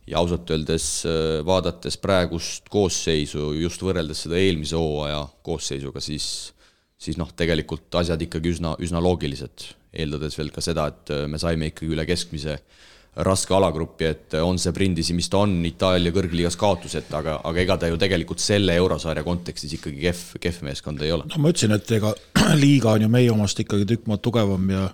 [0.04, 1.06] ja ausalt öeldes
[1.48, 6.52] vaadates praegust koosseisu, just võrreldes seda eelmise hooaja koosseisuga, siis
[7.00, 9.64] siis noh, tegelikult asjad ikkagi üsna, üsna loogilised,
[9.96, 12.84] eeldades veel ka seda, et me saime ikkagi üle keskmise äh,
[13.16, 17.78] raske alagrupi, et on see Brindisi, mis ta on, Itaalia kõrgliigas kaotuseta, aga, aga ega
[17.78, 21.28] ta ju tegelikult selle eurosarja kontekstis ikkagi kehv, kehv meeskond ei ole.
[21.30, 22.14] no ma ütlesin, et ega
[22.64, 24.88] liiga on ju meie omast ikkagi tükk maad tugevam ja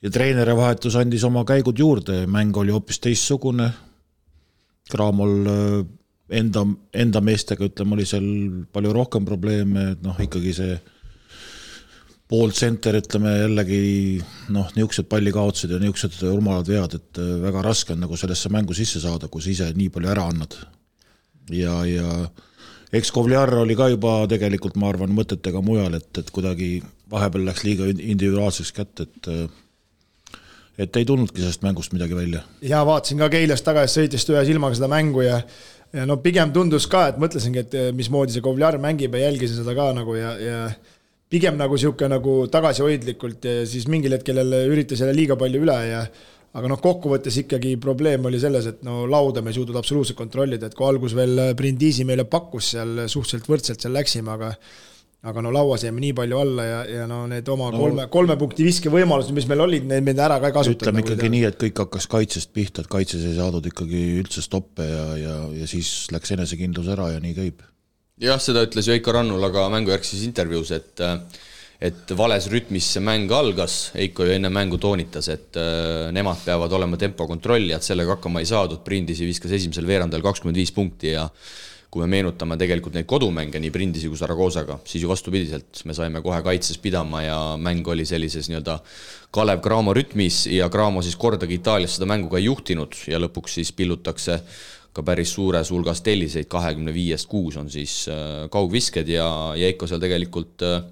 [0.00, 3.68] ja treeneri vahetus andis oma käigud juurde, mäng oli hoopis teistsugune.
[4.90, 5.74] Cramol äh,
[6.40, 8.26] enda, enda meestega, ütleme, oli seal
[8.72, 10.78] palju rohkem probleeme, et noh, ikkagi see
[12.30, 13.80] pool center, ütleme jällegi
[14.54, 18.76] noh, niisugused pallikaotused ja niisugused rumalad vead, et äh, väga raske on nagu sellesse mängu
[18.76, 20.54] sisse saada, kui sa ise nii palju ära annad.
[21.50, 22.12] ja, ja
[22.94, 26.76] eks Kovliar oli ka juba tegelikult, ma arvan, mõtetega mujal, et, et kuidagi
[27.10, 29.50] vahepeal läks liiga individuaalseks kätte, et äh,
[30.80, 32.44] et ei tulnudki sellest mängust midagi välja.
[32.62, 35.42] ja vaatasin ka Keilast tagasi sõitist ühe silmaga seda mängu ja
[35.92, 39.74] ja no pigem tundus ka, et mõtlesingi, et mismoodi see Kovliar mängib ja jälgisin seda
[39.74, 40.60] ka nagu ja, ja
[41.30, 45.78] pigem nagu niisugune nagu tagasihoidlikult ja siis mingil hetkel jälle üritas jälle liiga palju üle
[45.86, 46.04] ja
[46.58, 50.66] aga noh, kokkuvõttes ikkagi probleem oli selles, et no lauda me ei suutnud absoluutselt kontrollida,
[50.66, 54.54] et kui algus veel Brindisi meile pakkus seal suhteliselt võrdselt seal läksime, aga
[55.20, 58.36] aga no lauas jäime nii palju alla ja, ja no need oma no, kolme, kolme
[58.40, 60.80] punkti viskevõimalused, mis meil olid, need me ära ka ei kasutanud.
[60.80, 64.42] ütleme nagu ikkagi nii, et kõik hakkas kaitsest pihta, et kaitses ei saadud ikkagi üldse
[64.42, 67.60] stoppe ja, ja, ja siis läks enesekindlus ära ja nii käib
[68.20, 71.06] jah, seda ütles Veiko Rannula ka mängujärgses intervjuus, et
[71.80, 76.74] et vales rütmis see mäng algas, Heiko ju enne mängu toonitas, et äh, nemad peavad
[76.76, 81.24] olema tempokontrollijad, sellega hakkama ei saadud, Prindisi viskas esimesel veerandil kakskümmend viis punkti ja
[81.90, 86.20] kui me meenutame tegelikult neid kodumänge nii Prindisi kui Saragoosaga, siis ju vastupidiselt, me saime
[86.22, 88.76] kohe kaitses pidama ja mäng oli sellises nii-öelda
[89.34, 93.56] Kalev Cramo rütmis ja Cramo siis kordagi Itaalias seda mängu ka ei juhtinud ja lõpuks
[93.58, 94.38] siis pillutakse
[94.92, 99.86] ka päris suures hulgas telliseid, kahekümne viiest kuus on siis äh, kaugvisked ja, ja Eiko
[99.86, 100.82] seal tegelikult äh,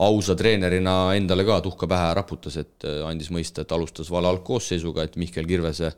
[0.00, 5.06] ausa treenerina endale ka tuhka pähe raputas, et äh, andis mõista, et alustas vale algkoosseisuga,
[5.06, 5.92] et Mihkel Kirvese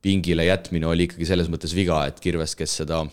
[0.00, 3.04] pingile jätmine oli ikkagi selles mõttes viga, et Kirves, kes seda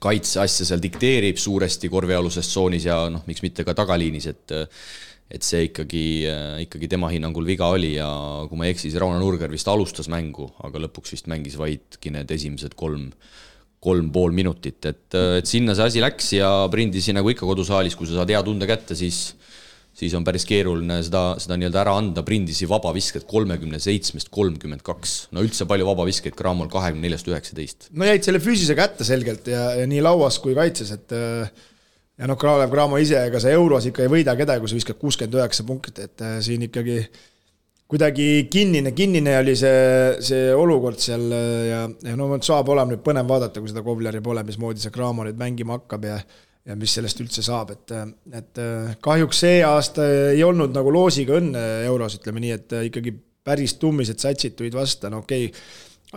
[0.00, 4.56] kaitseasja seal dikteerib suuresti korvialuses tsoonis ja noh, miks mitte ka tagaliinis, et
[5.26, 8.06] et see ikkagi, äh, ikkagi tema hinnangul viga oli ja
[8.46, 12.12] kui ma ei eksi, siis Rauno Nurger vist alustas mängu, aga lõpuks vist mängis vaidki
[12.14, 13.08] need esimesed kolm,
[13.82, 17.98] kolm pool minutit, et, äh, et sinna see asi läks ja Brindisi nagu ikka kodusaalis,
[17.98, 19.34] kui sa saad hea tunde kätte, siis
[19.96, 25.14] siis on päris keeruline seda, seda nii-öelda ära anda, Brindisi vabavisked kolmekümne seitsmest kolmkümmend kaks.
[25.32, 27.88] no üldse palju vabaviskeid, Cramol kahekümne neljast üheksateist.
[27.96, 31.72] no jäid selle füüsise kätte selgelt ja, ja nii lauas kui kaitses, et äh
[32.16, 35.00] ja noh, Kalev Cramo ise, ega sa euros ikka ei võida kedagi, kui sa viskad
[35.00, 37.00] kuuskümmend üheksa punkti, et äh, siin ikkagi
[37.86, 43.04] kuidagi kinnine, kinnine oli see, see olukord seal äh, ja, ja no saab olema nüüd
[43.06, 46.18] põnev vaadata, kui seda Kovleri pole, mismoodi see Cramo nüüd mängima hakkab ja
[46.66, 47.92] ja mis sellest üldse saab, et,
[48.34, 50.02] et äh, kahjuks see aasta
[50.32, 53.12] ei olnud nagu loosiga õnne euros, ütleme nii, et ikkagi
[53.46, 55.60] päris tummised satsid tulid vastu, no okei okay,,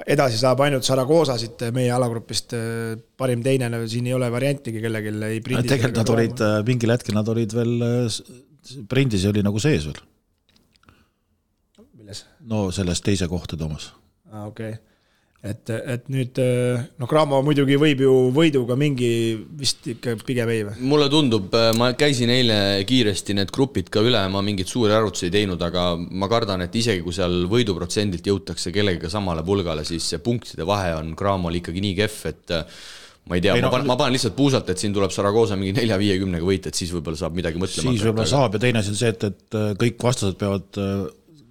[0.06, 5.16] edasi saab ainult Saragoosa siit meie alagrupist, äh, parim teine, siin ei ole variantigi kellelgi
[5.30, 5.72] ei prindis.
[5.72, 8.20] tegelikult nad olid, äh, mingil hetkel nad olid veel, äh,
[8.92, 10.04] prindis oli nagu sees veel.
[11.98, 12.26] milles?
[12.40, 13.92] no selles teise kohta, Toomas.
[14.32, 14.89] aa, okei okay
[15.40, 16.40] et, et nüüd
[17.00, 19.10] noh, Cramo muidugi võib ju võiduga mingi
[19.60, 20.88] vist ikka pigem ei või?
[20.92, 25.36] mulle tundub, ma käisin eile kiiresti need grupid ka üle, ma mingeid suuri arvutusi ei
[25.40, 30.24] teinud, aga ma kardan, et isegi kui seal võiduprotsendilt jõutakse kellegagi samale pulgale, siis see
[30.24, 32.58] punktide vahe on Cramol ikkagi nii kehv, et
[33.30, 36.46] ma ei tea, ma panen, ma panen lihtsalt puusalt, et siin tuleb Saragoza mingi nelja-viiekümnega
[36.46, 39.14] võit, et siis võib-olla saab midagi mõtlema siis võib-olla saab ja teine asi on see,
[39.16, 40.84] et, et kõik vastased peavad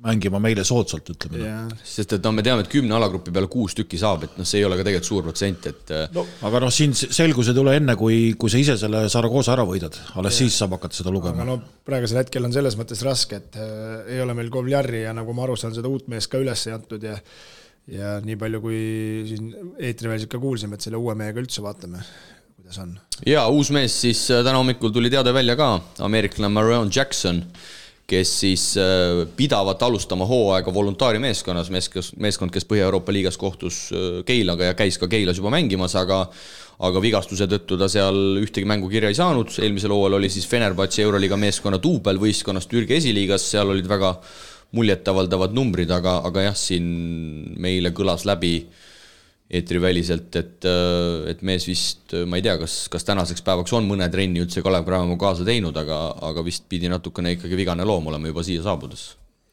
[0.04, 1.66] mängima meile soodsalt, ütleme yeah..
[1.82, 4.60] sest et noh, me teame, et kümne alagrupi peale kuus tükki saab, et noh, see
[4.60, 6.24] ei ole ka tegelikult suur protsent, et äh, no,.
[6.46, 9.98] aga noh, siin selgus ei tule enne, kui, kui sa ise selle Saragosa ära võidad,
[10.14, 10.44] alles yeah.
[10.44, 11.40] siis saab hakata seda lugema.
[11.40, 11.58] aga no
[11.88, 15.48] praegusel hetkel on selles mõttes raske, et äh, ei ole meil Kovljari ja nagu ma
[15.48, 17.18] aru saan, seda uut meest ka üles ei antud ja
[17.88, 18.80] ja nii palju, kui
[19.28, 22.04] siin eetrivälis ikka kuulsime, et selle uue mehega üldse vaatame,
[22.60, 22.94] kuidas on.
[23.26, 25.72] jaa, uus mees siis äh, täna hommikul tuli teade välja ka,
[26.06, 27.42] ameeriklane Marion Jackson
[28.08, 34.70] kes siis äh, pidavat alustama hooaega voluntaarimeeskonnas, meeskond, meeskond, kes Põhja-Euroopa liigas kohtus äh, Keilaga
[34.70, 36.24] ja käis ka Keilas juba mängimas, aga
[36.88, 41.02] aga vigastuse tõttu ta seal ühtegi mängu kirja ei saanud, eelmisel hooajal oli siis Fenerbahce
[41.02, 44.14] Euroliiga meeskonna duubelvõistkonnas Türgi esiliigas, seal olid väga
[44.78, 46.86] muljetavaldavad numbrid, aga, aga jah, siin
[47.60, 48.87] meile kõlas läbi äh,
[49.48, 50.66] eetriväliselt, et,
[51.32, 54.84] et mees vist, ma ei tea, kas, kas tänaseks päevaks on mõne trenni üldse Kalev
[54.84, 59.06] Cramo kaasa teinud, aga, aga vist pidi natukene ikkagi vigane loom olema juba siia saabudes.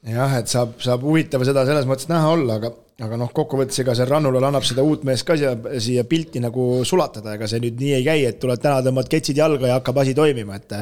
[0.05, 2.73] jah, et saab, saab huvitav seda selles mõttes näha olla, aga,
[3.07, 6.83] aga noh, kokkuvõttes ega see Rannulal annab seda uut meest ka siia, siia pilti nagu
[6.83, 10.03] sulatada, ega see nüüd nii ei käi, et tuled täna, tõmbad ketsid jalga ja hakkab
[10.03, 10.75] asi toimima, et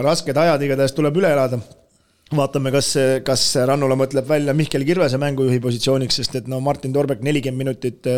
[0.00, 1.60] rasked ajad igatahes tuleb üle elada
[2.36, 2.94] vaatame, kas,
[3.26, 8.12] kas Rannula mõtleb välja Mihkel Kirvese mängujuhi positsiooniks, sest et no Martin Torbek nelikümmend minutit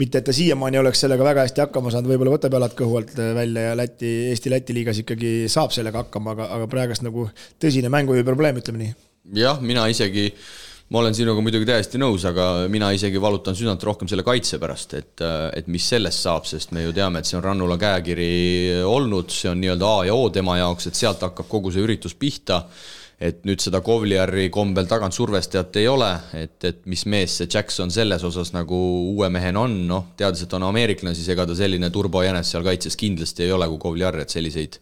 [0.00, 3.14] mitte, et ta siiamaani oleks sellega väga hästi hakkama saanud, võib-olla võtab jalad kõhu alt
[3.36, 7.28] välja ja Läti, Eesti-Läti liigas ikkagi saab sellega hakkama, aga, aga praegust nagu
[7.60, 8.92] tõsine mängujuhi probleem, ütleme nii.
[9.42, 10.30] jah, mina isegi,
[10.92, 14.96] ma olen sinuga muidugi täiesti nõus, aga mina isegi valutan südant rohkem selle kaitse pärast,
[14.96, 18.32] et, et mis sellest saab, sest me ju teame, et see on Rannula käekiri
[18.88, 22.16] olnud, see on nii-öelda A ja O tema jaoks, et sealt hakkab kogu see üritus
[22.16, 22.64] pihta
[23.22, 27.92] et nüüd seda Kovliari kombel tagant survestajat ei ole, et, et mis mees see Jackson
[27.94, 28.78] selles osas nagu
[29.12, 32.98] uue mehena on, noh, teades, et on ameeriklane, siis ega ta selline turbojänes seal kaitses
[32.98, 34.80] kindlasti ei ole kui Kovliar, et selliseid,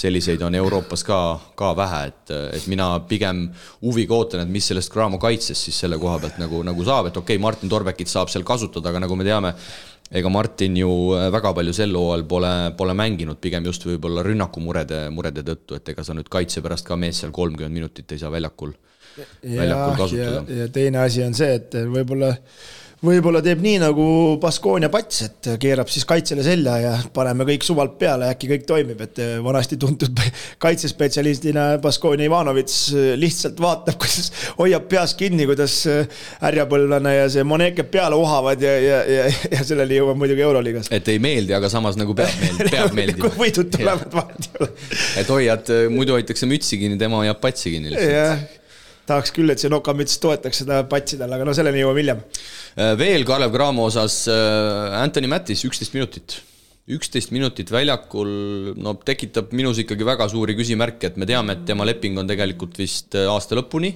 [0.00, 1.20] selliseid on Euroopas ka,
[1.58, 3.46] ka vähe, et, et mina pigem
[3.84, 7.16] huviga ootan, et mis sellest Cramo kaitses siis selle koha pealt nagu, nagu saab, et
[7.20, 9.52] okei okay,, Martin Torbekit saab seal kasutada, aga nagu me teame,
[10.10, 15.04] ega Martin ju äh, väga palju sel hooajal pole, pole mänginud, pigem just võib-olla rünnakumurede,
[15.14, 18.32] murede tõttu, et ega sa nüüd kaitse pärast ka mees seal kolmkümmend minutit ei saa
[18.32, 18.74] väljakul,
[19.44, 20.44] väljakul kasutada.
[20.62, 22.34] ja teine asi on see, et võib-olla
[23.04, 24.06] võib-olla teeb nii nagu
[24.40, 29.00] Baskonia pats, et keerab siis kaitsele selja ja paneme kõik suvalt peale, äkki kõik toimib,
[29.04, 30.20] et vanasti tuntud
[30.64, 35.78] kaitsespetsialistina Baskonia Ivanovits lihtsalt vaatab, kuidas hoiab peas kinni, kuidas
[36.42, 40.92] härjapõlvlane ja see Moneke peale uhavad ja, ja, ja, ja selleni jõuab muidugi Euroliigas.
[40.92, 43.34] et ei meeldi, aga samas nagu peab meeldima, peab meeldima.
[43.40, 44.72] võidud tulevad, vahet ei ole.
[45.24, 48.59] et hoiad, muidu hoitakse mütsi kinni, tema hoiab patsi kinni lihtsalt
[49.08, 52.22] tahaks küll, et see nokamüts toetaks seda patsidel, aga no selleni jõuame hiljem.
[52.76, 56.40] Äh, veel Kalev Cramo osas äh, Anthony Mattis, üksteist minutit.
[56.90, 58.30] üksteist minutit väljakul,
[58.74, 62.78] no tekitab minus ikkagi väga suuri küsimärke, et me teame, et tema leping on tegelikult
[62.80, 63.94] vist äh, aasta lõpuni.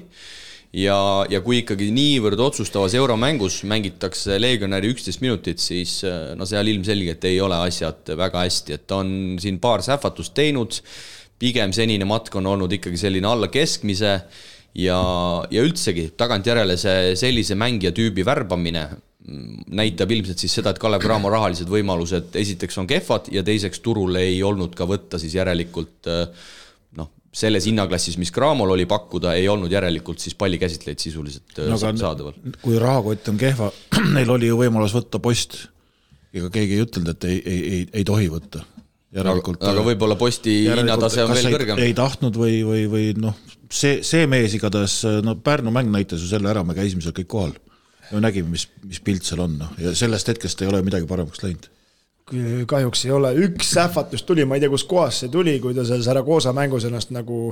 [0.75, 0.97] Ja,
[1.31, 6.01] ja kui ikkagi niivõrd otsustavas euromängus mängitakse legionäri üksteist minutit, siis
[6.35, 10.81] no seal ilmselgelt ei ole asjad väga hästi, et ta on siin paar sähvatust teinud,
[11.39, 14.17] pigem senine matk on olnud ikkagi selline alla keskmise
[14.75, 14.99] ja,
[15.51, 18.89] ja üldsegi tagantjärele see sellise mängija tüübi värbamine
[19.75, 24.19] näitab ilmselt siis seda, et Kalev Cramo rahalised võimalused esiteks on kehvad ja teiseks turul
[24.21, 26.11] ei olnud ka võtta siis järelikult
[26.99, 32.37] noh, selles hinnaklassis, mis Cramol oli pakkuda, ei olnud järelikult siis pallikäsitlejaid sisuliselt no, saadaval.
[32.61, 33.71] kui rahakott on kehva,
[34.17, 35.57] neil oli ju võimalus võtta post,
[36.35, 38.67] ega keegi ei ütelnud, et ei, ei, ei, ei tohi võtta
[39.15, 39.63] järelikult.
[39.63, 41.83] aga, aga võib-olla posti hinnatase on veel kõrgem.
[41.85, 43.37] ei tahtnud või, või, või noh,
[43.71, 47.31] see, see mees igatahes, no Pärnu mäng näitas ju selle ära, me käisime seal kõik
[47.31, 47.55] kohal.
[48.11, 51.45] me nägime, mis, mis pilt seal on, noh, ja sellest hetkest ei ole midagi paremaks
[51.47, 51.71] läinud
[52.67, 56.01] kahjuks ei ole, üks sähvatus tuli, ma ei tea, kustkohast see tuli, kui ta seal
[56.05, 57.51] Saragosa mängus ennast nagu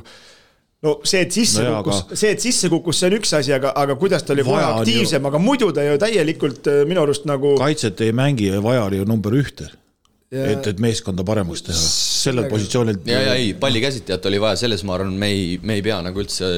[0.83, 2.18] no see, et sisse no kukkus, aga...
[2.18, 5.29] see, et sisse kukkus, see on üks asi, aga, aga kuidas ta oli kohe aktiivsem
[5.29, 7.55] aga muidu ta ju täielikult äh, minu arust nagu.
[7.61, 9.68] kaitset ei mängi ja vaja oli ju number ühte.
[10.33, 11.79] Et, et meeskonda paremaks teha,
[12.25, 13.03] sellel positsioonil.
[13.09, 16.23] ja, ja ei, pallikäsitlejat oli vaja, selles ma arvan, me ei, me ei pea nagu
[16.25, 16.49] üldse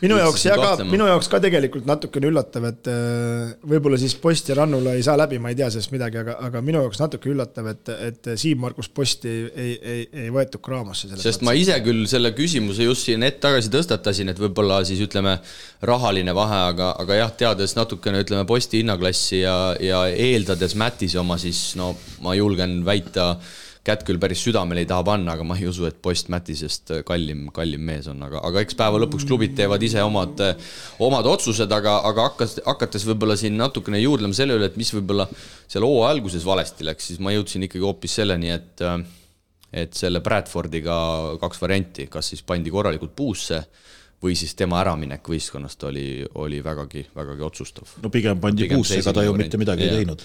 [0.00, 4.50] minu jaoks ja ka, minu jaoks ka tegelikult natukene üllatav, et äh, võib-olla siis Post
[4.50, 7.30] ja Rannula ei saa läbi, ma ei tea sellest midagi, aga, aga minu jaoks natuke
[7.32, 11.10] üllatav, et, et Siim-Margus Posti ei, ei, ei, ei võetud kraamasse.
[11.12, 11.42] sest mõttes.
[11.46, 15.38] ma ise küll selle küsimuse just siin hetk tagasi tõstatasin, et võib-olla siis ütleme,
[15.86, 21.38] rahaline vahe, aga, aga jah, teades natukene ütleme Posti hinnaklassi ja, ja eeldades Mätise oma,
[21.40, 23.34] siis no ma julgen väita
[23.90, 27.48] kätt küll päris südamele ei taha panna, aga ma ei usu, et post Mätisest kallim,
[27.54, 30.40] kallim mees on, aga, aga eks päeva lõpuks klubid teevad ise omad,
[31.02, 35.28] omad otsused, aga, aga hakkas, hakates võib-olla siin natukene juurdlema selle üle, et mis võib-olla
[35.70, 38.86] seal hooaja alguses valesti läks, siis ma jõudsin ikkagi hoopis selleni, et
[39.70, 40.94] et selle Bradfordiga
[41.38, 43.60] kaks varianti, kas siis pandi korralikult puusse
[44.20, 46.06] või siis tema äraminek võistkonnast oli,
[46.42, 47.98] oli vägagi, vägagi otsustav.
[48.02, 49.92] no pigem pandi pigem puusse, ega ta ju mitte midagi ja.
[49.92, 50.24] ei teinud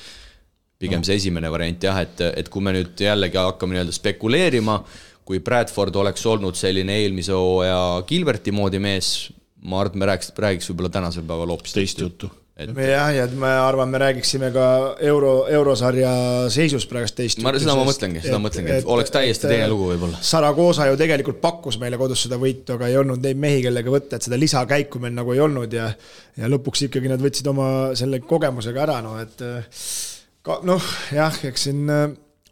[0.81, 1.07] pigem no.
[1.07, 4.79] see esimene variant jah, et, et kui me nüüd jällegi hakkame nii-öelda spekuleerima,
[5.25, 9.29] kui Bradford oleks olnud selline eelmise hooaja Gilberti moodi mees,
[9.65, 12.71] ma arvan, et me räägiks, räägiks võib-olla tänasel päeval hoopis teist juttu et....
[12.71, 14.67] jah, ja ma arvan, me räägiksime ka
[15.03, 16.11] euro, eurosarja
[16.53, 17.41] seisust praegust teist.
[17.43, 20.21] ma, seda ma mõtlengi, seda ma mõtlengi, et oleks täiesti teine lugu võib-olla.
[20.25, 24.19] Saragosa ju tegelikult pakkus meile kodus seda võitu, aga ei olnud neid mehi, kellega võtta,
[24.19, 25.89] et seda lisakäiku meil nagu ei olnud ja
[26.35, 29.43] ja lõpuks ikkagi nad võtsid oma selle kogemusega ära, no et
[30.45, 32.05] ka noh, jah, eks siin äh,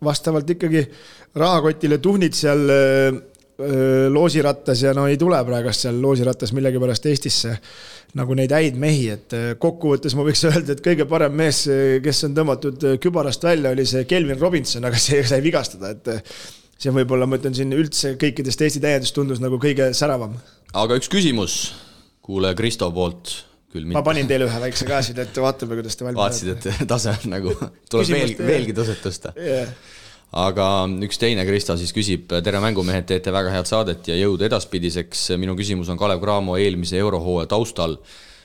[0.03, 0.84] vastavalt ikkagi
[1.39, 3.19] rahakotile tuhnid seal äh,
[3.63, 7.53] öö, loosirattas ja no ei tule praegust seal loosirattas millegipärast Eestisse
[8.17, 11.63] nagu neid häid mehi, et kokkuvõttes ma võiks öelda, et kõige parem mees,
[12.03, 16.27] kes on tõmmatud kübarast välja, oli see Kelvin Robinson, aga see sai vigastada, et
[16.84, 20.36] see võib-olla, ma ütlen siin üldse kõikidest Eesti täiendust tundus nagu kõige säravam.
[20.73, 21.58] aga üks küsimus
[22.23, 23.34] kuulaja Kristo poolt,
[23.73, 24.05] küll ma mitte.
[24.05, 27.33] panin teile ühe väikse ka siit ette, vaatame, kuidas te valmis vaatasid, et tase on
[27.33, 27.55] nagu,
[27.91, 29.33] tuleb veel, veelgi taset tõsta.
[29.39, 29.71] yeah.
[30.43, 30.67] aga
[31.07, 35.31] üks teine Krista siis küsib, tere mängumehed, teete väga head saadet ja jõudu edaspidiseks.
[35.41, 37.97] minu küsimus on Kalev Cramo eelmise eurohooaja taustal.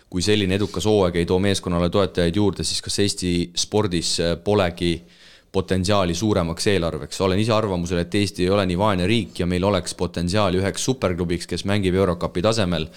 [0.09, 4.95] kui selline edukas hooaeg ei too meeskonnale toetajaid juurde, siis kas Eesti spordis polegi
[5.53, 9.65] potentsiaali suuremaks eelarveks, olen ise arvamusel, et Eesti ei ole nii vaene riik ja meil
[9.65, 12.89] oleks potentsiaali üheks superklubiks, kes mängib Eurokapi tasemel.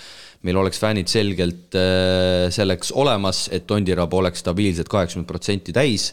[0.42, 6.12] Meil oleks fännid selgelt äh, selleks olemas, et Tondiraba oleks stabiilselt kaheksakümmend protsenti täis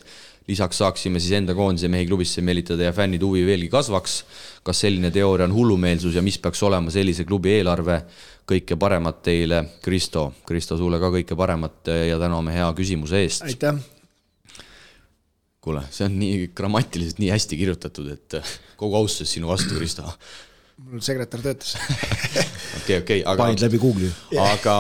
[0.49, 4.25] lisaks saaksime siis enda koondise mehi klubisse meelitada ja fännide huvi veelgi kasvaks.
[4.65, 8.03] kas selline teooria on hullumeelsus ja mis peaks olema sellise klubi eelarve?
[8.49, 10.23] kõike paremat teile, Kristo.
[10.49, 13.45] Kristo, sulle ka kõike paremat ja täname hea küsimuse eest.
[13.45, 13.77] aitäh
[15.61, 18.39] kuule, see on nii grammatiliselt nii hästi kirjutatud, et
[18.81, 20.07] kogu austus sinu vastu, Kristo.
[20.79, 21.75] mul sekretär töötas
[22.79, 24.11] okei, okei, aga panid läbi Google'i.
[24.43, 24.79] aga,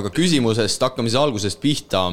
[0.00, 2.06] aga küsimusest hakkame siis algusest pihta.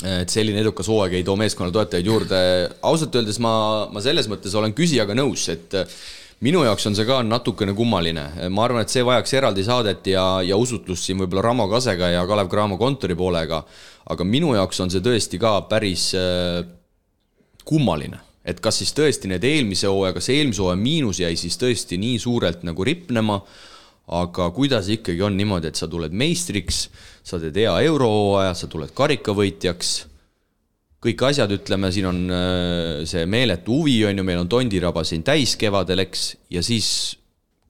[0.00, 2.40] et selline edukas hooaeg ei too meeskonna toetajaid juurde.
[2.82, 3.52] ausalt öeldes ma,
[3.92, 5.76] ma selles mõttes olen küsijaga nõus, et
[6.44, 8.24] minu jaoks on see ka natukene kummaline.
[8.48, 12.26] ma arvan, et see vajaks eraldi saadet ja, ja usutlust siin võib-olla Ramo Kasega ja
[12.28, 13.62] Kalev Cramo kontori poolega.
[14.10, 16.64] aga minu jaoks on see tõesti ka päris äh,
[17.64, 22.00] kummaline, et kas siis tõesti need eelmise hooaja, kas eelmise hooaja miinus jäi siis tõesti
[22.00, 23.40] nii suurelt nagu ripnema
[24.10, 26.88] aga kuidas ikkagi on niimoodi, et sa tuled meistriks,
[27.22, 29.92] sa teed hea eurohooaja, sa tuled karikavõitjaks,
[31.00, 35.24] kõik asjad, ütleme, siin on äh, see meeletu huvi, on ju, meil on Tondiraba siin
[35.26, 36.90] täis kevadel, eks, ja siis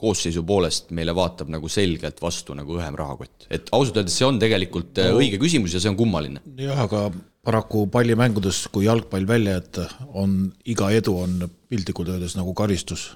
[0.01, 3.47] koosseisu poolest meile vaatab nagu selgelt vastu nagu õhem rahakott.
[3.53, 6.41] et ausalt öeldes see on tegelikult äh, õige küsimus ja see on kummaline.
[6.57, 7.11] jah, aga
[7.45, 13.11] paraku pallimängudes, kui jalgpall välja jätta, on iga edu on piltlikult öeldes nagu karistus.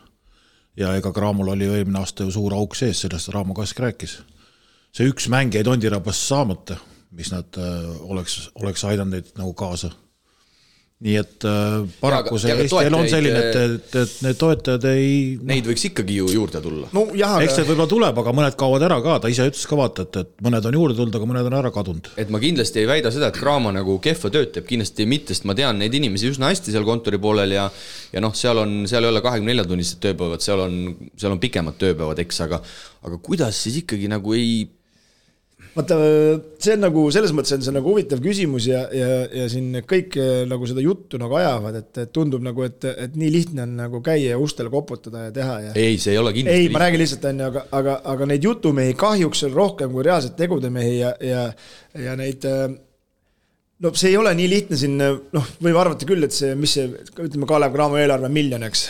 [0.76, 4.22] Ja ega Cramol oli ju eelmine aasta ju suur auk sees, sellest Raamo Kask rääkis.
[4.94, 6.76] see üks mäng jäi Tondirabast saamata,
[7.10, 9.90] mis nad äh, oleks, oleks aidanud neid nagu kaasa.
[11.04, 14.38] Nii et äh, paraku see ja aga Eesti elu on selline, et, et, et need
[14.40, 15.08] toetajad ei
[15.44, 16.88] Neid võiks ikkagi ju juurde tulla.
[16.96, 20.06] nojah, eks aga võib-olla tuleb, aga mõned kaovad ära ka, ta ise ütles ka vaata,
[20.08, 22.08] et, et mõned on juurde tulnud, aga mõned on ära kadunud.
[22.20, 25.44] et ma kindlasti ei väida seda, et Cramo nagu kehva tööd teeb, kindlasti mitte, sest
[25.50, 27.66] ma tean neid inimesi üsna hästi seal kontori poolel ja
[28.14, 30.80] ja noh, seal on, seal ei ole kahekümne nelja tunnised tööpäevad, seal on,
[31.20, 32.62] seal on pikemad tööpäevad, eks, aga
[33.04, 34.64] aga kuidas siis ikkagi nagu ei
[35.74, 35.96] vaata,
[36.62, 39.08] see on nagu selles mõttes on see nagu huvitav küsimus ja, ja,
[39.42, 43.30] ja siin kõik eh, nagu seda juttu nagu ajavad, et tundub nagu, et, et nii
[43.34, 45.74] lihtne on nagu käia ja ustele koputada ja teha ja.
[45.78, 48.96] ei, see ei ole kindlasti ei, ma räägin lihtsalt onju, aga, aga, aga neid jutumehi
[49.00, 51.46] kahjuks on rohkem kui reaalselt tegudemehi ja, ja,
[52.06, 52.46] ja neid.
[53.82, 56.86] no see ei ole nii lihtne siin, noh, võime arvata küll, et see, mis see,
[57.18, 58.86] ütleme, Kalev Cramo eelarve on miljon, eks.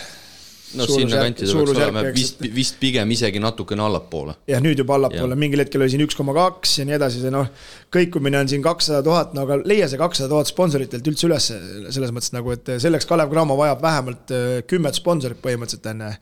[0.79, 4.37] No suurusjärk- sinnakanti ta peaks olema vist, vist pigem isegi natukene allapoole.
[4.51, 7.33] jah, nüüd juba allapoole, mingil hetkel oli siin üks koma kaks ja nii edasi, see
[7.35, 7.51] noh,
[7.95, 11.51] kõikumine on siin kakssada tuhat, no aga leia see kakssada tuhat sponsoritelt üldse üles,
[11.97, 16.15] selles mõttes nagu, et selleks Kalev Cramo vajab vähemalt äh, kümmet sponsorit põhimõtteliselt enne.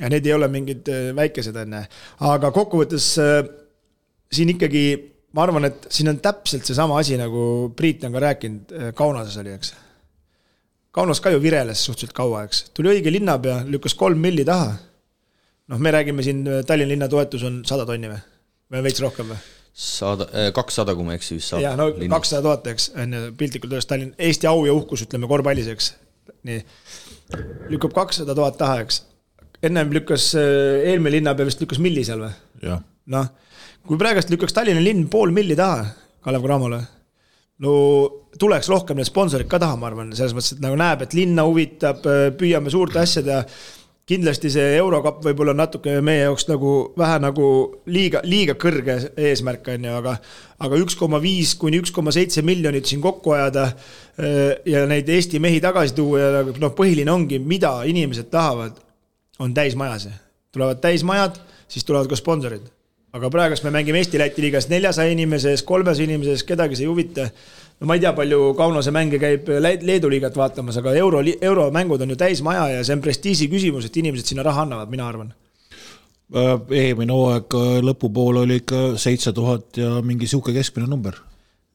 [0.00, 1.84] ja need ei ole mingid äh, väikesed enne,
[2.30, 3.38] aga kokkuvõttes äh,
[4.30, 4.84] siin ikkagi
[5.36, 9.54] ma arvan, et siin on täpselt seesama asi, nagu Priit on ka rääkinud, Kaunases oli,
[9.54, 9.74] eks.
[10.90, 14.72] Kaunas ka ju vireles suhteliselt kaua, eks, tuli õige linnapea, lükkas kolm milli taha
[15.70, 18.20] noh, me räägime siin, Tallinna linna toetus on sada tonni või?
[18.74, 19.38] või veits rohkem või?
[19.80, 21.62] sada, kakssada, kui ma ei eksi, vist saab.
[21.64, 25.30] jah, no kakssada tuhat, eks, on ju, piltlikult öeldes Tallinn, Eesti au ja uhkus, ütleme
[25.30, 25.92] korvpallis, eks.
[26.48, 26.64] nii,
[27.70, 29.04] lükkab kakssada tuhat taha, eks.
[29.66, 32.78] ennem lükkas äh, eelmine linnapea vist lükkas milli seal või?
[33.14, 33.30] noh,
[33.86, 35.86] kui praegust lükkaks Tallinna linn pool milli taha
[36.26, 36.82] Kalev Cramole,
[37.64, 37.74] no
[38.40, 41.44] tuleks rohkem need sponsorid ka taha, ma arvan, selles mõttes, et nagu näeb, et linna
[41.48, 42.06] huvitab,
[42.40, 43.44] püüame suurte asjade ja
[44.10, 47.46] kindlasti see eurokapp võib-olla natuke meie jaoks nagu vähe nagu
[47.94, 48.96] liiga, liiga kõrge
[49.28, 50.16] eesmärk on ju, aga
[50.66, 55.08] aga üks koma viis kuni üks koma seitse miljonit siin kokku ajada eh, ja neid
[55.08, 58.82] Eesti mehi tagasi tuua ja noh, põhiline ongi, mida inimesed tahavad,
[59.38, 60.08] on täismajas.
[60.52, 61.38] tulevad täismajad,
[61.70, 62.66] siis tulevad ka sponsorid
[63.16, 66.90] aga praegust me mängime Eesti-Läti liigas neljasaja inimese ees, kolmesaja inimese ees, kedagi see ei
[66.90, 67.26] huvita.
[67.80, 72.14] no ma ei tea, palju Kaunase mänge käib Leedu liigat vaatamas, aga euro, euromängud on
[72.14, 75.32] ju täismaja ja see on prestiiži küsimus, et inimesed sinna raha annavad, mina arvan.
[76.70, 81.16] eelmine hooaeg äh, lõpupoole oli ikka seitse tuhat ja mingi sihuke keskmine number.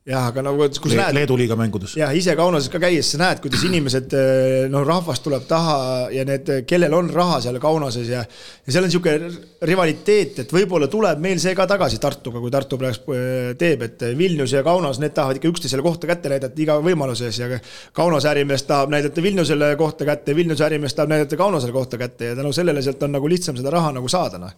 [0.06, 1.16] Jah, aga nagu kus Le näed.
[1.18, 1.96] Leedu liiga mängudes.
[1.98, 4.14] jah, ise Kaunases ka käies sa näed, kuidas inimesed,
[4.70, 5.78] noh, rahvas tuleb taha
[6.14, 8.22] ja need, kellel on raha seal Kaunases ja.
[8.22, 9.16] ja seal on sihuke
[9.66, 13.18] rivaliteet, et võib-olla tuleb meil see ka tagasi Tartuga, kui Tartu praegu
[13.58, 17.42] teeb, et Vilnius ja Kaunas, need tahavad ikka üksteisele kohta kätte näidata iga võimaluse ees
[17.42, 17.62] ja.
[17.96, 22.38] Kaunase ärimees tahab näidata Vilniusele kohta kätte, Vilniuse ärimees tahab näidata Kaunasele kohta kätte ja
[22.38, 24.54] tänu sellele sealt on nagu lihtsam seda raha nagu saada, noh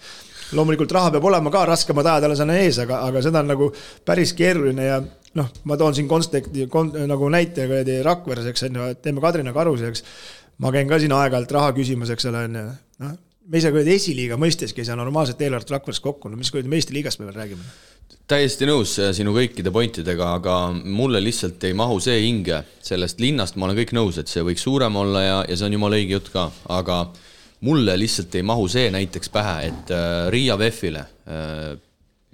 [0.56, 3.68] loomulikult raha peab olema ka, raskemad ajad alles on ees, aga, aga seda on nagu
[4.08, 5.02] päris keeruline ja
[5.38, 9.24] noh, ma toon siin konteksti kon, nagu näite kuradi Rakveres, eks on ju, et teeme
[9.24, 10.04] Kadrina karusi, eks.
[10.64, 12.66] ma käin ka siin aeg-ajalt raha küsimas, eks ole, on ju,
[13.06, 13.18] noh.
[13.48, 16.72] me ei saa kuradi esiliiga mõisteski ei saa normaalset eelarvet Rakveres kokku, no mis kuradi
[16.72, 17.70] meeste liigast me veel räägime
[18.28, 23.68] täiesti nõus sinu kõikide pointidega, aga mulle lihtsalt ei mahu see hinge sellest linnast, ma
[23.68, 26.32] olen kõik nõus, et see võiks suurem olla ja, ja see on jumala õige jutt
[26.34, 27.06] ka, aga
[27.68, 31.78] mulle lihtsalt ei mahu see näiteks pähe, et äh, Riia VEF-ile äh,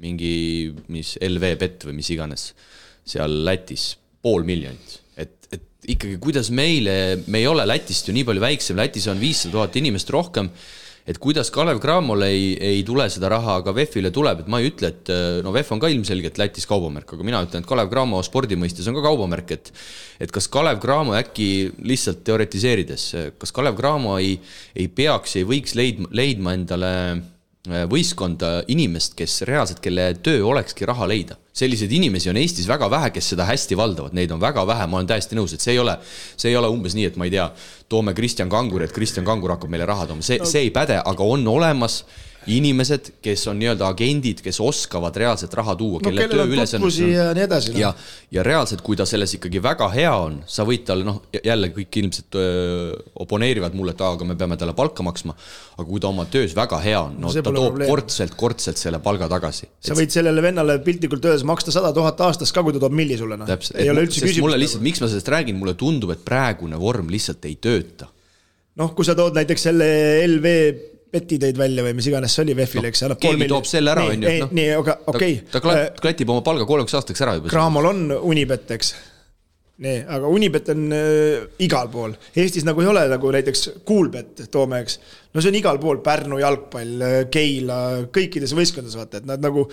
[0.04, 2.50] mingi, mis LV Pett või mis iganes,
[3.06, 3.94] seal Lätis
[4.24, 8.80] pool miljonit, et, et ikkagi, kuidas meile, me ei ole Lätist ju nii palju väiksem,
[8.80, 10.52] Lätis on viissada tuhat inimest rohkem
[11.08, 14.70] et kuidas Kalev Cramole ei, ei tule seda raha, aga VEF-ile tuleb, et ma ei
[14.70, 15.12] ütle, et
[15.44, 18.88] no VEF on ka ilmselgelt Lätis kaubamärk, aga mina ütlen, et Kalev Cramo spordi mõistes
[18.88, 19.74] on ka kaubamärk, et
[20.24, 23.08] et kas Kalev Cramo äkki lihtsalt teoritiseerides,
[23.42, 24.38] kas Kalev Cramo ei,
[24.76, 26.94] ei peaks, ei võiks leidma, leidma endale
[27.64, 31.38] võistkonda inimest, kes reaalselt, kelle töö olekski raha leida.
[31.54, 34.98] selliseid inimesi on Eestis väga vähe, kes seda hästi valdavad, neid on väga vähe, ma
[34.98, 35.94] olen täiesti nõus, et see ei ole,
[36.36, 37.46] see ei ole umbes nii, et ma ei tea,
[37.88, 41.24] toome Kristjan Kanguri, et Kristjan Kangur hakkab meile raha tooma, see, see ei päde, aga
[41.24, 42.02] on olemas
[42.52, 47.28] inimesed, kes on nii-öelda agendid, kes oskavad reaalselt raha tuua no,, kelle töö ülesanne ja
[47.36, 47.80] nii edasi no..
[47.80, 47.92] ja,
[48.34, 52.00] ja reaalselt, kui ta selles ikkagi väga hea on, sa võid talle noh, jälle kõik
[52.04, 52.94] ilmselt öö,
[53.26, 55.36] oponeerivad mulle, et aa, aga me peame talle palka maksma.
[55.78, 59.00] aga kui ta oma töös väga hea on, no, no ta toob kordselt, kordselt selle
[59.04, 59.70] palga tagasi.
[59.84, 63.20] sa võid sellele vennale piltlikult öeldes maksta sada tuhat aastas ka, kui ta toob milli
[63.20, 63.50] sulle, noh.
[63.50, 64.46] ei ole üldse küsimust.
[64.48, 68.10] mulle lihtsalt, miks ma sellest räägin, mulle tundub, et praegune vorm lihtsalt ei tööta
[68.80, 69.88] noh, kui sa tood näiteks selle
[70.26, 70.56] LV
[71.14, 73.04] Beti tõid välja või mis iganes see oli VEF-il, eks.
[73.22, 74.50] keegi toob selle ära, on ju.
[74.50, 75.40] nii, aga okei okay..
[75.52, 77.52] ta, ta äh, klatib oma palga kolmeks aastaks ära juba.
[77.54, 78.94] Cramol on Unibet, eks.
[79.86, 82.16] nii, aga Unibet on äh, igal pool.
[82.34, 84.98] Eestis nagu ei ole nagu näiteks Coolbet, toome, eks.
[85.34, 87.82] no see on igal pool, Pärnu jalgpall, äh, Keila,
[88.16, 89.68] kõikides võistkondades vaata, et nad nagu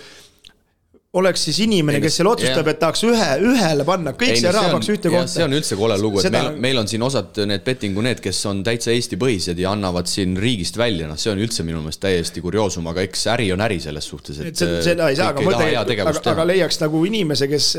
[1.19, 4.69] oleks siis inimene, kes seal otsustab, et tahaks ühe, ühele panna, kõik ei, see raha
[4.71, 5.27] paneks ühte kohta.
[5.33, 6.43] see on üldse kole lugu, et Seda...
[6.45, 10.37] meil, meil on siin osad need bettingu need, kes on täitsa Eesti-põhised ja annavad siin
[10.39, 13.81] riigist välja, noh, see on üldse minu meelest täiesti kurioosum, aga eks äri on äri
[13.83, 14.55] selles suhtes, et.
[14.55, 17.69] seda, ei saa, aga mõtle, aga, aga leiaks nagu inimese, kes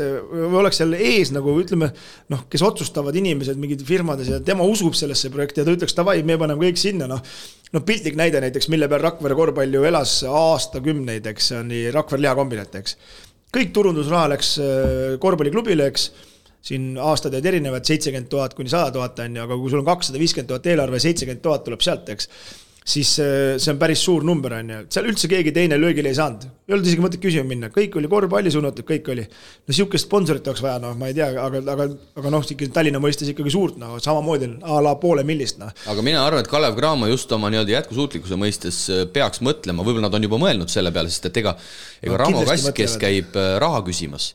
[0.61, 1.89] oleks seal ees nagu ütleme
[2.29, 6.19] noh, kes otsustavad inimesed mingid firmades ja tema usub sellesse projekti ja ta ütleks davai,
[6.21, 7.25] me paneme kõik sinna, noh
[7.73, 12.27] noh, piltlik näide näiteks, mille peal Rakvere korvpall ju elas aastakümneid, eks, see on Rakvere
[12.27, 12.97] lihakombinat, eks.
[13.53, 16.11] Kõik turundusraha läks äh, korvpalliklubile, eks.
[16.63, 19.87] Siin aastad olid erinevad, seitsekümmend tuhat kuni sada tuhat on ju, aga kui sul on
[19.89, 22.29] kakssada viiskümmend tuhat eelarve, seitsekümmend tuhat tuleb sealt, eks
[22.85, 26.17] siis äh, see on päris suur number, on ju, seal üldse keegi teine löögile ei
[26.17, 26.45] saanud.
[26.67, 29.23] ei olnud isegi mõtet küsima minna, kõik oli korvpalli suunatud, kõik oli.
[29.67, 31.87] no sihukest sponsorit oleks vaja, noh, ma ei tea, aga, aga,
[32.19, 35.73] aga noh, ikkagi Tallinna mõistes ikkagi suurt, noh, samamoodi a la poole millist, noh.
[35.93, 40.09] aga mina arvan, et Kalev Cramo just oma nii-öelda jätkusuutlikkuse mõistes äh, peaks mõtlema, võib-olla
[40.09, 41.57] nad on juba mõelnud selle peale, sest et ega,
[42.03, 44.33] ega no, Ramo Kass, kes käib äh, raha küsimas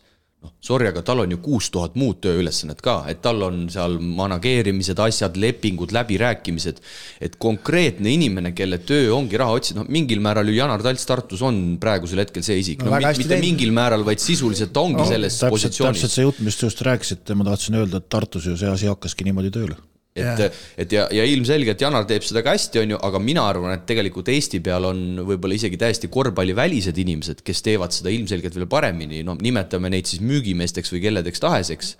[0.49, 3.99] noh, sorry, aga tal on ju kuus tuhat muud tööülesannet ka, et tal on seal
[4.01, 6.80] manageerimised, asjad, lepingud, läbirääkimised.
[7.20, 11.42] et konkreetne inimene, kelle töö ongi raha otsida, noh mingil määral ju Janar Talts Tartus
[11.42, 13.44] on praegusel hetkel see isik no,, no mitte tein.
[13.44, 16.01] mingil määral, vaid sisuliselt ta ongi no, selles täpselt, positsioonis.
[16.01, 18.90] täpselt see jutt, mis te just rääkisite, ma tahtsin öelda, et Tartus ju see asi
[18.90, 19.78] hakkaski niimoodi tööle
[20.23, 23.75] et, et ja, ja ilmselgelt Janar teeb seda ka hästi, on ju, aga mina arvan,
[23.77, 28.71] et tegelikult Eesti peal on võib-olla isegi täiesti korvpallivälised inimesed, kes teevad seda ilmselgelt veel
[28.71, 31.93] paremini, no nimetame neid siis müügimeesteks või kelledeks tahes, eks.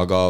[0.00, 0.22] aga,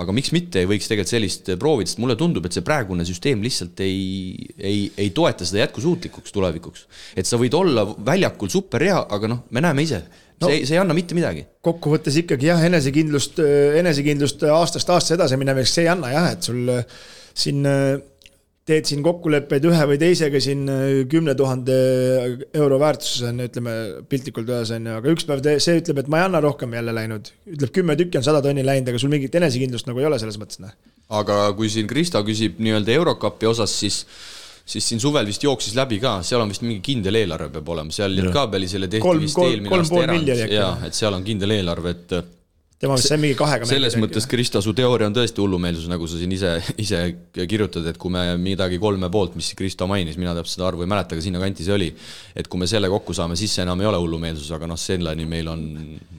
[0.00, 3.44] aga miks mitte ei võiks tegelikult sellist proovida, sest mulle tundub, et see praegune süsteem
[3.44, 6.88] lihtsalt ei, ei, ei toeta seda jätkusuutlikuks tulevikuks.
[7.16, 10.04] et sa võid olla väljakul superhea, aga noh, me näeme ise
[10.40, 11.44] no, see, see ei anna mitte midagi.
[11.64, 13.40] kokkuvõttes ikkagi jah, enesekindlust,
[13.80, 17.02] enesekindlust aastast aastasse edasi minemiseks see ei anna jah, et sul äh,
[17.36, 17.98] siin äh,
[18.70, 21.76] teed siin kokkuleppeid ühe või teisega siin äh, kümne tuhande
[22.56, 23.76] euro väärtuses on, ütleme
[24.10, 26.94] piltlikult öeldes on ju, aga üks päev see ütleb, et ma ei anna rohkem jälle
[26.96, 27.32] läinud.
[27.56, 30.38] ütleb kümme tükki on sada tonni läinud, aga sul mingit enesekindlust nagu ei ole selles
[30.40, 30.76] mõttes noh.
[31.20, 34.04] aga kui siin Kristo küsib nii-öelda Eurokapi osas, siis
[34.70, 37.94] siis siin suvel vist jooksis läbi ka, seal on vist mingi kindel eelarve peab olema,
[37.94, 41.56] seal Litkabeli selle tehti kolm, vist kolm, eelmine aasta erand, jaa, et seal on kindel
[41.58, 42.39] eelarve, et
[42.80, 46.16] tema vist sai mingi kahega selles mõttes, Krista, su teooria on tõesti hullumeelsus, nagu sa
[46.16, 47.00] siin ise, ise
[47.36, 50.88] kirjutad, et kui me midagi kolme poolt, mis Kristo mainis, mina täpselt seda arvu ei
[50.88, 51.90] mäleta, aga sinnakanti see oli.
[52.32, 55.26] et kui me selle kokku saame, siis see enam ei ole hullumeelsus, aga noh, selleni
[55.28, 55.66] meil on,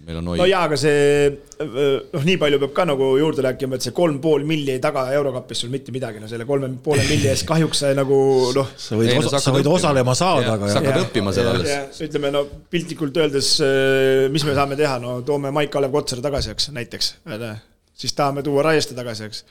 [0.06, 0.44] meil on hoid.
[0.44, 1.32] no jaa, aga see
[1.66, 5.08] noh, nii palju peab ka nagu juurde rääkima, et see kolm pool milli ei taga
[5.18, 8.22] eurokapis sul mitte midagi, no selle kolme poole milli eest kahjuks sa nagu
[8.54, 8.70] noh.
[8.78, 10.70] sa võid, ei, osa, sa võid osalema saada, aga.
[10.70, 12.06] sa hakkad õppima seal alles.
[12.06, 13.56] ütleme no piltlikult öeldes,
[14.30, 17.16] mis me saame teha, no toome Maik-Kalev Kotsari tagasi eks, näiteks.
[17.94, 19.44] siis tahame tuua Raieste tagasi, eks.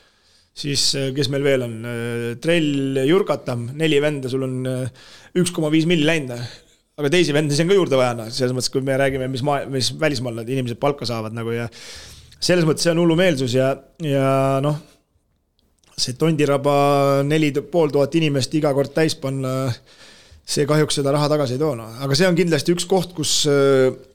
[0.54, 4.58] siis äh, kes meil veel on, äh, Trell, Jurkatam, neli venda, sul on
[5.40, 6.36] üks koma viis milli läinud
[7.00, 9.64] aga teisi vendasid on ka juurde vaja, noh, selles mõttes, kui me räägime, mis maa,
[9.72, 11.68] mis välismaal need inimesed palka saavad nagu ja
[12.40, 13.72] selles mõttes see on hullumeelsus ja,
[14.04, 14.32] ja
[14.64, 14.76] noh,
[16.00, 16.74] see Tondiraba
[17.26, 19.80] neli pool tuhat inimest iga kord täis panna äh,
[20.44, 23.34] see kahjuks seda raha tagasi ei too, noh, aga see on kindlasti üks koht, kus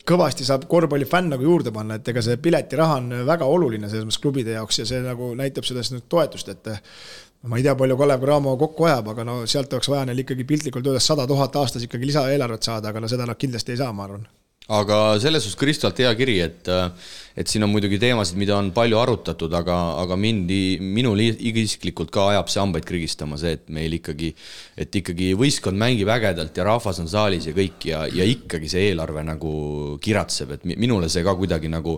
[0.07, 4.21] kõvasti saab korvpallifänn nagu juurde panna, et ega see piletiraha on väga oluline selles mõttes
[4.23, 6.73] klubide jaoks ja see nagu näitab sellest nüüd toetust, et
[7.49, 10.47] ma ei tea, palju Kalev Cramo kokku ajab, aga no sealt oleks vaja neil ikkagi
[10.49, 13.93] piltlikult öeldes sada tuhat aastas ikkagi lisaeelarvet saada, aga no seda nad kindlasti ei saa,
[13.93, 14.25] ma arvan.
[14.79, 16.89] aga selles suhtes Kristalt hea kiri, et äh,
[17.35, 20.51] et siin on muidugi teemasid, mida on palju arutatud, aga, aga mind,
[20.95, 24.31] minul isiklikult ka ajab see hambaid krigistama, see, et meil ikkagi,
[24.79, 28.87] et ikkagi võistkond mängib ägedalt ja rahvas on saalis ja kõik ja, ja ikkagi see
[28.91, 29.51] eelarve nagu
[30.03, 31.97] kiratseb, et minule see ka kuidagi nagu,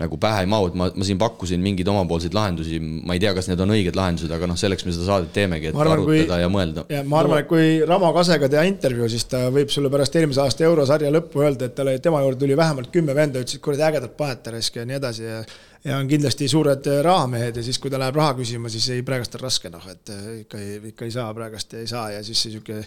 [0.00, 3.34] nagu pähe ei mahu, et ma, ma siin pakkusin mingeid omapoolseid lahendusi, ma ei tea,
[3.36, 6.38] kas need on õiged lahendused, aga noh, selleks me seda saadet teemegi, et arvan, arutada
[6.38, 6.86] kui, ja mõelda.
[6.88, 10.40] ja ma arvan, et kui Ramo Kasega teha intervjuu, siis ta võib sulle pärast eelmise
[10.40, 14.16] aasta eurosarja lõppu öelda, et talle, tema juurde tuli vähemalt kümme venda, ütlesid, kuradi ägedat
[14.16, 15.44] panete raisk ja nii edasi ja
[15.84, 19.02] ja on kindlasti suured äh, rahamehed ja siis, kui ta läheb raha küsima, siis ei,
[19.02, 22.10] praegust on raske noh, et äh, ikka ei, ikka ei saa praegust ja ei saa
[22.10, 22.82] ja siis sihuke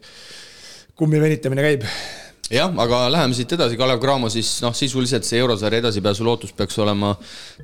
[0.96, 1.88] kummi venitamine käib.
[2.54, 6.78] Jah, aga läheme siit edasi, Kalev Cramo siis noh, sisuliselt see eurosarja edasipääsu lootus peaks
[6.84, 7.16] olema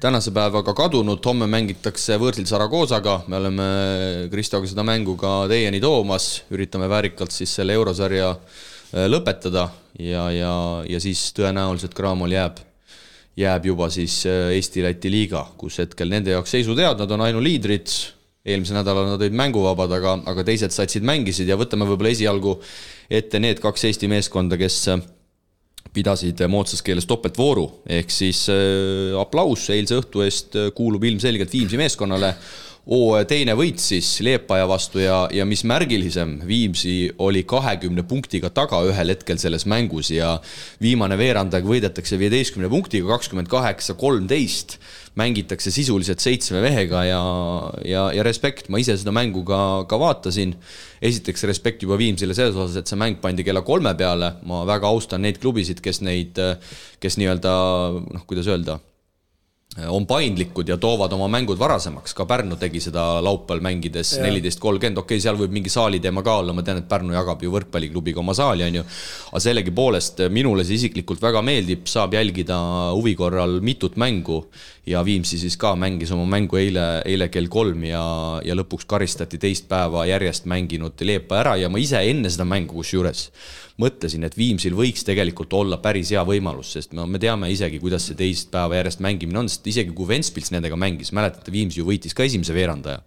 [0.02, 3.68] tänase päevaga kadunud, homme mängitakse võõrsil Saragoosaga, me oleme
[4.32, 9.68] Kristoga seda mängu ka teieni toomas, üritame väärikalt siis selle eurosarja äh, lõpetada
[10.00, 10.56] ja, ja,
[10.90, 12.64] ja siis tõenäoliselt Cramol jääb
[13.40, 17.92] jääb juba siis äh, Eesti-Läti liiga, kus hetkel nende jaoks seisud head, nad on ainuliidrid,
[18.50, 22.58] eelmisel nädalal nad olid mänguvabad, aga, aga teised satsid mängisid ja võtame võib-olla esialgu
[23.10, 25.04] ette need kaks Eesti meeskonda, kes äh,
[25.96, 27.66] pidasid moodsas keeles topeltvooru,
[28.00, 32.36] ehk siis äh, aplaus eilse õhtu eest kuulub ilmselgelt Viimsi meeskonnale
[32.90, 38.82] hooaja teine võit siis Liepaja vastu ja, ja mis märgilisem, Viimsi oli kahekümne punktiga taga
[38.88, 40.38] ühel hetkel selles mängus ja
[40.82, 44.80] viimane veerandaeg võidetakse viieteistkümne punktiga, kakskümmend kaheksa, kolmteist.
[45.20, 47.22] mängitakse sisuliselt seitsme mehega ja,
[47.84, 50.56] ja, ja respekt, ma ise seda mängu ka, ka vaatasin.
[51.02, 54.88] esiteks respekt juba Viimsile selles osas, et see mäng pandi kella kolme peale, ma väga
[54.88, 56.40] austan neid klubisid, kes neid,
[57.00, 57.52] kes nii-öelda
[58.02, 58.80] noh, kuidas öelda
[59.78, 64.98] on paindlikud ja toovad oma mängud varasemaks, ka Pärnu tegi seda laupäeval mängides neliteist kolmkümmend,
[64.98, 67.54] okei okay,, seal võib mingi saali teema ka olla, ma tean, et Pärnu jagab ju
[67.54, 68.84] võrkpalliklubiga oma saali, on ju.
[69.30, 72.58] aga sellegipoolest minule see isiklikult väga meeldib, saab jälgida
[72.98, 74.48] huvi korral mitut mängu.
[74.90, 78.02] Ja Viimsi siis ka mängis oma mängu eile, eile kell kolm ja,
[78.42, 81.54] ja lõpuks karistati teist päeva järjest mänginud Leepa ära.
[81.62, 83.28] Ja ma ise enne seda mängu kusjuures
[83.80, 88.10] mõtlesin, et Viimsil võiks tegelikult olla päris hea võimalus, sest no me teame isegi, kuidas
[88.10, 91.88] see teist päeva järjest mängimine on, sest isegi kui Ventspils nendega mängis, mäletate, Viimsi ju
[91.88, 93.02] võitis ka esimese veerandaja.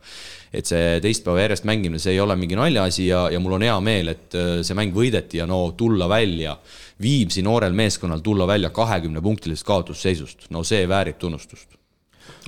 [0.53, 3.65] et see teist päeva järjest mängimine, see ei ole mingi naljaasi ja, ja mul on
[3.65, 6.57] hea meel, et äh, see mäng võideti ja no tulla välja,
[7.03, 11.82] Viimsi noorel meeskonnal tulla välja kahekümne punktilisest kaotusseisust, no see väärib tunnustust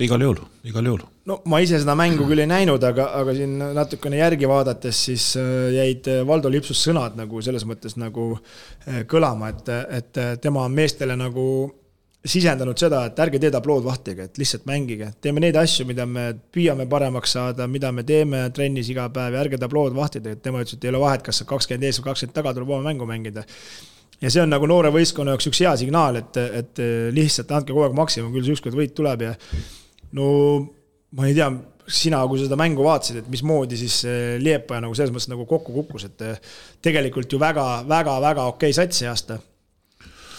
[0.03, 1.05] igal juhul, igal juhul.
[1.31, 5.29] no ma ise seda mängu küll ei näinud, aga, aga siin natukene järgi vaadates, siis
[5.41, 10.65] äh, jäid äh, Valdo Lipsus sõnad nagu selles mõttes nagu äh, kõlama, et, et tema
[10.67, 11.47] on meestele nagu
[12.25, 16.31] sisendanud seda, et ärge tee tablood vahtiga, et lihtsalt mängige, teeme neid asju, mida me
[16.55, 20.63] püüame paremaks saada, mida me teeme trennis iga päev ja ärge tablood vahtida, et tema
[20.65, 23.09] ütles, et ei ole vahet, kas sa kakskümmend ees või kakskümmend taga, tuleb oma mängu
[23.09, 23.45] mängida.
[24.23, 27.85] Ja see on nagu noore võistkonna jaoks üks hea signaal, et, et lihtsalt andke kogu
[27.85, 29.35] aeg maksimum, küll see ükskord võit tuleb ja
[30.19, 30.27] no
[31.15, 31.49] ma ei tea,
[31.85, 34.01] sina, kui sa seda mängu vaatasid, et mismoodi siis
[34.41, 36.47] Liepaja nagu selles mõttes nagu kokku kukkus, et
[36.85, 39.39] tegelikult ju väga-väga-väga okei okay sats see aasta.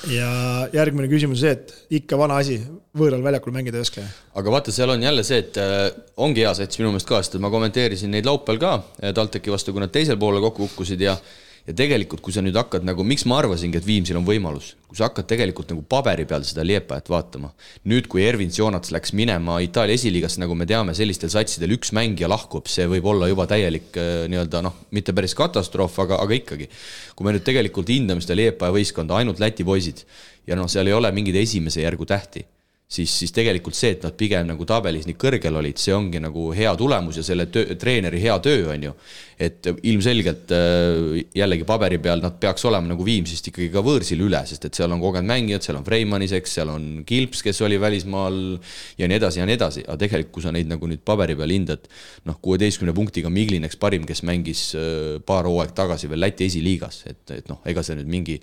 [0.09, 0.29] ja
[0.73, 1.71] järgmine küsimus see, et
[2.01, 2.59] ikka vana asi,
[2.97, 4.03] võõral väljakul mängida ei oska.
[4.41, 7.39] aga vaata, seal on jälle see, et äh, ongi hea sats minu meelest ka, sest
[7.41, 11.17] ma kommenteerisin neid laupäeval ka äh, TalTechi vastu, kui nad teisel poolel kokku kukkusid ja
[11.65, 14.97] ja tegelikult, kui sa nüüd hakkad nagu, miks ma arvasingi, et Viimsil on võimalus, kui
[14.99, 17.51] sa hakkad tegelikult nagu paberi peal seda Liepajat vaatama.
[17.89, 22.29] nüüd, kui Ervin Sionats läks minema Itaalia esiliigasse, nagu me teame, sellistel satsidel üks mängija
[22.29, 26.69] lahkub, see võib olla juba täielik äh, nii-öelda noh, mitte päris katastroof, aga, aga ikkagi.
[27.15, 30.05] kui me nüüd tegelikult hindame seda Liepaja võistkonda, ainult Läti poisid
[30.45, 32.45] ja noh, seal ei ole mingeid esimese järgu tähti
[32.87, 36.51] siis, siis tegelikult see, et nad pigem nagu tabelis nii kõrgel olid, see ongi nagu
[36.55, 38.93] hea tulemus ja selle töö, treeneri hea töö, on ju.
[39.41, 44.39] et ilmselgelt äh, jällegi paberi peal nad peaks olema nagu Viimsist ikkagi ka võõrsil üle,
[44.47, 47.81] sest et seal on kogenud mängijad, seal on Freimannis, eks, seal on Kilps, kes oli
[47.81, 48.37] välismaal
[49.01, 51.51] ja nii edasi ja nii edasi, aga tegelikult, kui sa neid nagu nüüd paberi peal
[51.51, 51.89] hindad,
[52.29, 57.25] noh, kuueteistkümne punktiga Miglineks parim, kes mängis äh, paar hooaega tagasi veel Läti esiliigas, et,
[57.35, 58.39] et noh, ega see nüüd mingi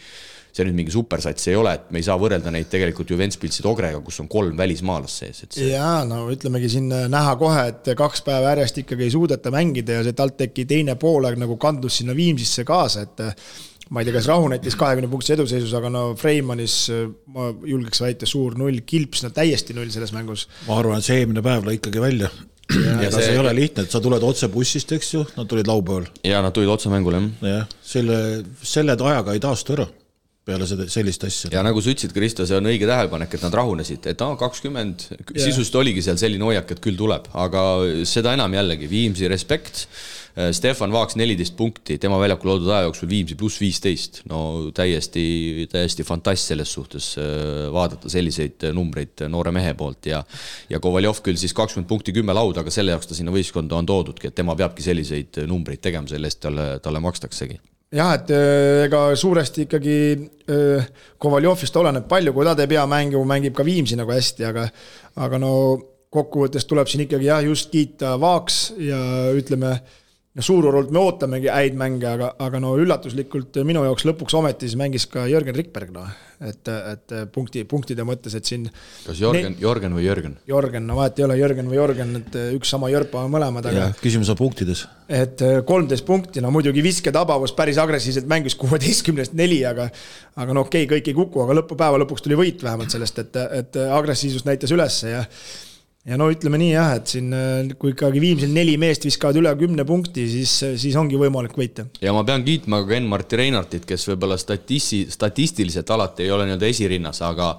[0.52, 3.64] see nüüd mingi supersats ei ole, et me ei saa võrrelda neid tegelikult ju Ventspilsi
[3.64, 5.70] Togrega, kus on kolm välismaalast sees, et see....
[5.72, 9.98] jaa, no ütlemegi siin äh, näha kohe, et kaks päeva järjest ikkagi ei suudeta mängida
[9.98, 13.48] ja see TalTechi teine poolaeg nagu kandus sinna Viimsisse kaasa, et äh,
[13.92, 18.28] ma ei tea, kas Rahunetis kahekümne punktise eduseisus, aga no Freimannis äh, ma julgeks väita
[18.28, 20.50] suur null, Kilps no täiesti null selles mängus.
[20.68, 22.28] ma arvan, et see eelmine päev lõi ikkagi välja
[22.72, 25.48] ja ega see, see ei ole lihtne, et sa tuled otse bussist, eks ju, nad
[25.48, 26.12] tulid laupäeval.
[26.28, 27.64] ja nad tulid otse mängule, jah.
[27.64, 28.20] jah, selle,
[28.60, 29.88] selle ajaga ei taastu ära
[30.46, 31.50] peale seda, sellist asja.
[31.54, 35.06] ja nagu sa ütlesid, Kristo, see on õige tähelepanek, et nad rahunesid, et aa, kakskümmend,
[35.30, 37.62] sisuliselt oligi seal selline hoiak, et küll tuleb, aga
[38.08, 39.86] seda enam jällegi, Viimsi respekt.
[40.32, 45.24] Äh, Stefan Vaaks neliteist punkti, tema väljakul oldud aja jooksul Viimsi pluss viisteist, no täiesti,
[45.70, 50.10] täiesti fantast selles suhtes äh, vaadata selliseid numbreid noore mehe poolt.
[50.10, 50.24] Ja
[50.72, 53.86] ja Kovaljov küll siis kakskümmend punkti, kümme lauda, aga selle jaoks ta sinna võistkonda on
[53.86, 57.60] toodudki, et tema peabki selliseid numbreid tegema, selle eest talle, talle makstaksegi
[57.92, 59.96] jah, et äh, ega suuresti ikkagi
[60.50, 60.90] äh,
[61.20, 64.68] Kovaljovist oleneb palju, kui ta teeb hea mängu, mängib ka Viimsi nagu hästi, aga
[65.22, 65.52] aga no
[66.12, 69.00] kokkuvõttes tuleb siin ikkagi jah, just kiita Vaaks ja
[69.36, 69.78] ütleme,
[70.32, 74.78] no suururult me ootamegi häid mänge, aga, aga no üllatuslikult minu jaoks lõpuks ometi siis
[74.80, 76.06] mängis ka Jörgen Rikberg, noh.
[76.48, 78.64] et, et punkti, punktide mõttes, et siin.
[79.04, 80.38] kas Jörgen, Jörgen või Jörgen?
[80.48, 83.90] Jörgen, no vahet ei ole, Jörgen või Jörgen, et üks sama jörpa on mõlemad, aga.
[84.00, 84.86] küsimus on punktides.
[85.12, 89.90] et kolmteist punkti, no muidugi visketabavus päris agressiivselt mängis kuueteistkümnest neli, aga.
[90.36, 93.36] aga no okei okay,, kõik ei kuku, aga lõpupäeva lõpuks tuli võit vähemalt sellest, et,
[93.60, 95.26] et agressiivsust näitas ülesse ja
[96.08, 99.52] ja no ütleme nii jah, et siin äh, kui ikkagi Viimsil neli meest viskavad üle
[99.60, 101.86] kümne punkti, siis, siis ongi võimalik võita.
[102.02, 106.70] ja ma pean kiitma ka Ken-Marti Reinartit, kes võib-olla statisti-, statistiliselt alati ei ole nii-öelda
[106.70, 107.52] esirinnas, aga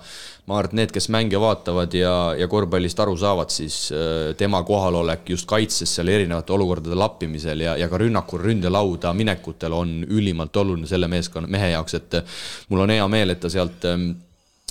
[0.50, 4.60] ma arvan, et need, kes mänge vaatavad ja, ja korvpallist aru saavad, siis äh, tema
[4.68, 10.60] kohalolek just kaitses seal erinevate olukordade lappimisel ja, ja ka rünnakul ründelauda minekutel on ülimalt
[10.60, 12.20] oluline selle meeskonna, mehe jaoks, et
[12.68, 14.12] mul on hea meel, et ta sealt ähm,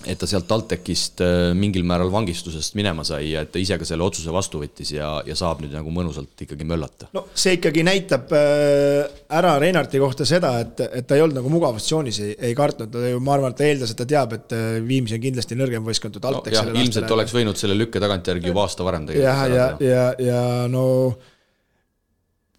[0.03, 3.87] et ta sealt TalTechist äh, mingil määral vangistusest minema sai ja et ta ise ka
[3.87, 7.11] selle otsuse vastu võttis ja, ja saab nüüd nagu mõnusalt ikkagi möllata.
[7.15, 9.05] no see ikkagi näitab äh,
[9.39, 13.13] ära Reinarti kohta seda, et, et ta ei olnud nagu mugavustsoonis, ei, ei kartnud, ta
[13.13, 15.87] ju, ma arvan, et ta eeldas, et ta teab, et äh, Viimsi on kindlasti nõrgem
[15.87, 16.75] võistkond kui TalTech no,.
[16.75, 17.19] ilmselt aastale.
[17.21, 19.29] oleks võinud selle lükke tagantjärgi juba aasta varem tegelikult.
[19.29, 20.87] jah, ja, ja, ja, ja no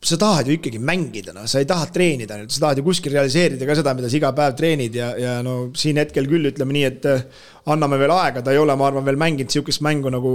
[0.08, 3.68] sa tahad ju ikkagi mängida, noh, sa ei taha treenida sa tahad ju kuskil realiseerida
[3.68, 6.84] ka seda, mida sa iga päev treenid ja, ja no siin hetkel küll ütleme nii,
[6.90, 7.24] et äh,
[7.74, 10.34] anname veel aega, ta ei ole, ma arvan, veel mänginud sihukest mängu nagu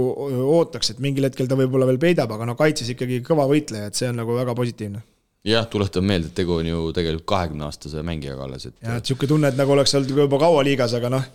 [0.57, 3.99] ootaks, et mingil hetkel ta võib-olla veel peidab, aga no kaitses ikkagi kõva võitleja, et
[3.99, 5.03] see on nagu väga positiivne
[5.47, 8.75] jah, tuletan meelde, et tegu on ju tegelikult kahekümne aastase mängijaga alles, et.
[8.83, 11.29] jah, et sihuke tunne, et nagu oleks olnud juba kaua liigas, aga noh,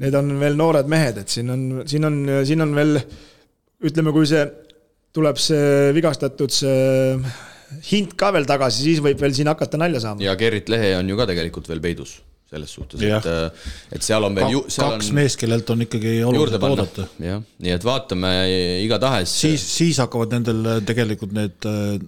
[0.00, 2.98] need on veel noored mehed, et siin on, siin on, siin on veel
[3.86, 4.42] ütleme, kui see
[5.16, 6.74] tuleb see vigastatud see
[7.90, 10.22] hind ka veel tagasi, siis võib veel siin hakata nalja saama.
[10.24, 12.18] ja Gerrit Lehe on ju ka tegelikult veel peidus
[12.50, 15.18] selles suhtes, et, äh, et seal on veel ju, kaks on...
[15.20, 17.06] meest, kellelt on ikkagi oluliselt oodata.
[17.22, 18.32] jah, nii et vaatame
[18.86, 19.34] igatahes.
[19.44, 22.00] siis, siis hakkavad nendel äh, tegelikult need äh,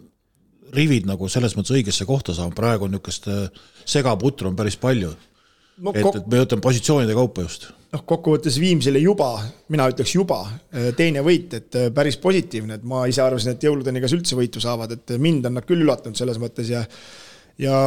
[0.74, 3.28] rivid nagu selles mõttes õigesse kohta saama, praegu on niisugust
[3.86, 5.92] segaputru on päris palju no,.
[5.94, 9.34] et, et me võtame positsioonide kaupa just noh, kokkuvõttes Viimsile juba,
[9.72, 13.66] mina ütleks juba äh, teine võit, et äh, päris positiivne, et ma ise arvasin, et
[13.68, 16.84] jõuludeni kas üldse võitu saavad, et mind on nad küll üllatanud selles mõttes ja
[17.61, 17.84] ja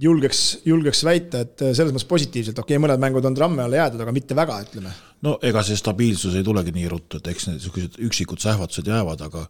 [0.00, 3.82] julgeks, julgeks väita, et äh, selles mõttes positiivselt, okei okay,, mõned mängud on tramme alla
[3.82, 4.96] jäädud, aga mitte väga, ütleme.
[5.26, 9.28] no ega see stabiilsus ei tulegi nii ruttu, et eks need niisugused üksikud sähvatused jäävad,
[9.28, 9.46] aga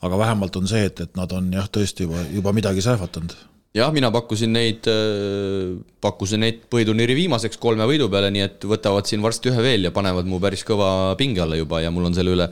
[0.00, 3.34] aga vähemalt on see, et, et nad on jah, tõesti juba, juba midagi sähvatanud
[3.76, 9.06] jah, mina pakkusin neid, äh, pakkusin neid põhiturniiri viimaseks kolme võidu peale, nii et võtavad
[9.06, 12.16] siin varsti ühe veel ja panevad mu päris kõva pinge alla juba ja mul on
[12.16, 12.50] selle üle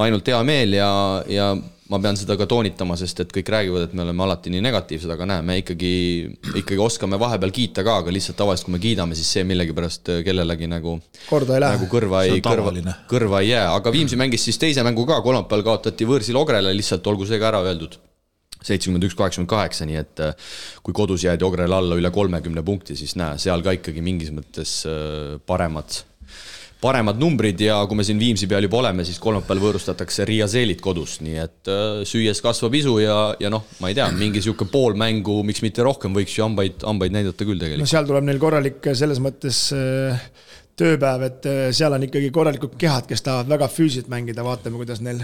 [0.00, 0.88] ainult hea meel ja,
[1.28, 1.50] ja
[1.92, 5.10] ma pean seda ka toonitama, sest et kõik räägivad, et me oleme alati nii negatiivsed,
[5.12, 5.92] aga näe, me ikkagi,
[6.62, 10.70] ikkagi oskame vahepeal kiita ka, aga lihtsalt tavaliselt, kui me kiidame, siis see millegipärast kellelegi
[10.72, 10.96] nagu
[11.28, 11.76] korda ei lähe.
[11.76, 12.72] nagu kõrva ei, kõrva,
[13.10, 17.12] kõrva ei jää, aga Viimsi mängis siis teise mängu ka, kolmapäeval kaotati võõrsil Ogrele, lihtsalt
[17.12, 18.00] olgu see ka ära öeldud
[18.64, 22.96] seitsekümmend üks, kaheksakümmend kaheksa, nii et äh, kui kodus jäädi Ogrele alla üle kolmekümne punkti,
[22.98, 26.00] siis näe, seal ka ikkagi mingis mõttes äh, paremad,
[26.84, 30.82] paremad numbrid ja kui me siin Viimsi peal juba oleme, siis kolmapäeval võõrustatakse Riia Seelit
[30.84, 34.68] kodus, nii et äh, süües kasvab isu ja, ja noh, ma ei tea, mingi sihuke
[34.72, 37.84] pool mängu, miks mitte rohkem, võiks ju hambaid, hambaid näidata küll tegelikult.
[37.84, 39.66] no seal tuleb neil korralik selles mõttes
[40.74, 41.44] tööpäev, et
[41.76, 45.20] seal on ikkagi korralikud kehad, kes tahavad väga füüsiliselt mängida, vaatame, kuidas neil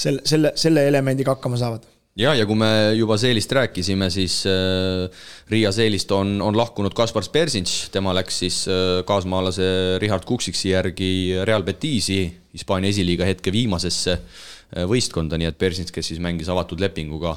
[0.00, 1.84] selle, selle, selle elemendiga hakkama saavad
[2.18, 5.10] ja, ja kui me juba Seelist rääkisime, siis äh,
[5.50, 11.10] Riia Seelist on, on lahkunud Kaspar Spersins, tema läks siis äh, kaasmaalase Richard Kuksiksi järgi
[11.44, 16.82] Real Betisi, Hispaania esiliiga hetke viimasesse äh, võistkonda, nii et Persins, kes siis mängis avatud
[16.82, 17.36] lepinguga,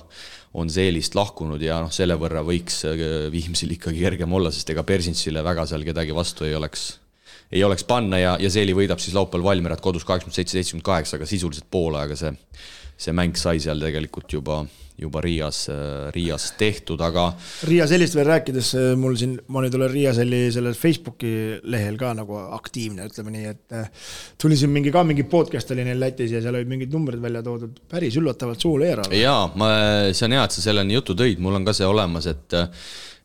[0.57, 2.79] on Seelist lahkunud ja noh, selle võrra võiks
[3.33, 6.87] Viimsil ikkagi kergem olla, sest ega Persinsile väga seal kedagi vastu ei oleks
[7.51, 8.17] ei oleks panna.
[8.19, 11.95] Ja, ja Seeli võidab siis laupäeval Valmierat kodus kaheksakümmend seitse, seitsekümmend kaheksa, aga sisuliselt pool
[11.99, 12.33] aega see
[12.97, 14.57] see mäng sai seal tegelikult juba,
[14.97, 15.59] juba Riias,
[16.15, 17.27] Riias tehtud, aga.
[17.69, 21.31] Riia sellist veel rääkides, mul siin, ma nüüd olen Riia selli sellel Facebooki
[21.69, 23.91] lehel ka nagu aktiivne, ütleme nii, et äh,
[24.41, 27.43] tuli siin mingi ka mingi podcast oli neil Lätis ja seal olid mingid numbrid välja
[27.45, 29.21] toodud, päris üllatavalt suur eelarve.
[29.21, 29.73] jaa, ma,
[30.11, 32.57] see on hea, et sa selleni jutu tõid, mul on ka see olemas, et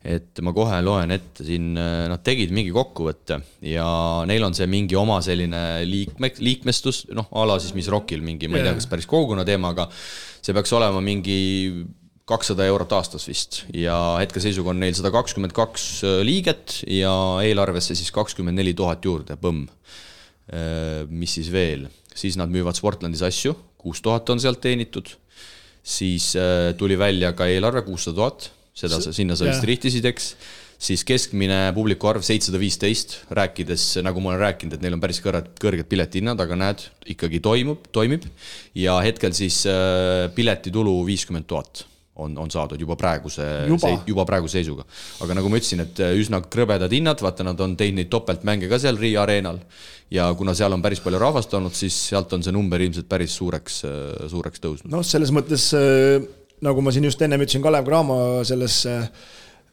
[0.03, 3.39] et ma kohe loen ette siin, nad tegid mingi kokkuvõtte
[3.71, 3.87] ja
[4.27, 8.51] neil on see mingi oma selline liikme, liikmestus, noh, a la siis mis Rockil mingi,
[8.51, 11.37] ma ei tea, kas päris kogukonna teema, aga see peaks olema mingi
[12.27, 13.63] kakssada eurot aastas vist.
[13.75, 15.87] Ja hetkeseisuga on neil sada kakskümmend kaks
[16.27, 17.13] liiget ja
[17.45, 19.67] eelarvesse siis kakskümmend neli tuhat juurde, põmm.
[21.11, 25.07] mis siis veel, siis nad müüvad Sportlandis asju, kuus tuhat on sealt teenitud,
[25.83, 26.33] siis
[26.79, 30.33] tuli välja ka eelarve kuussada tuhat seda sa, sinna sa vist rihtisid, eks,
[30.83, 35.23] siis keskmine publiku arv seitsesada viisteist, rääkides, nagu ma olen rääkinud, et neil on päris
[35.23, 38.27] kõrged, kõrged piletihinnad, aga näed, ikkagi toimub, toimib.
[38.75, 41.87] ja hetkel siis äh, piletitulu viiskümmend tuhat
[42.23, 43.93] on, on saadud juba praeguse, juba.
[44.09, 44.85] juba praeguse seisuga.
[45.25, 48.69] aga nagu ma ütlesin, et äh, üsna krõbedad hinnad, vaata, nad on teinud neid topeltmänge
[48.73, 49.63] ka seal Riia areenal.
[50.13, 53.37] ja kuna seal on päris palju rahvast olnud, siis sealt on see number ilmselt päris
[53.39, 54.93] suureks, äh, suureks tõusnud.
[54.93, 59.07] noh, selles mõttes äh nagu ma siin just ennem ütlesin Kalev Cramo selles äh,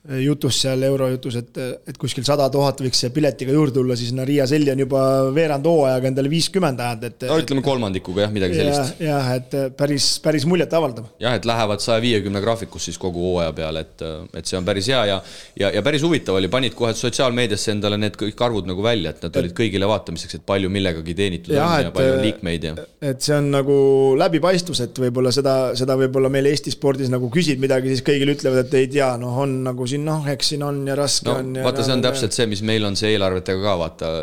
[0.08, 1.58] jutus seal eurojutus, et,
[1.92, 5.02] et kuskil sada tuhat võiks piletiga juurde tulla, siis no Riia Selli on juba
[5.36, 7.26] veerand hooajaga endale viiskümmend ajanud, et.
[7.28, 9.02] no ütleme kolmandikuga jah, midagi sellist.
[9.04, 11.10] jah, et päris, päris muljetavaldav.
[11.20, 14.06] jah, et lähevad saja viiekümne graafikus siis kogu hooaja peale, et,
[14.40, 15.18] et see on päris hea ja,
[15.60, 19.28] ja, ja päris huvitav oli, panid kohe sotsiaalmeediasse endale need kõik arvud nagu välja, et
[19.28, 22.76] nad olid kõigile vaatamiseks, et palju millegagi teenitud ja, on ja palju on liikmeid ja.
[23.12, 23.78] et see on nagu
[24.24, 28.64] läbipaistvus, et võib-olla seda, seda võib-olla meil Eesti spordis nagu küsid midagi, siis kõigile ütlevad,
[28.64, 31.60] et ei tea, noh, on nagu siin noh, eks siin on ja raske no, on.
[31.66, 34.14] vaata, see on täpselt see, mis meil on see eelarvetega ka, vaata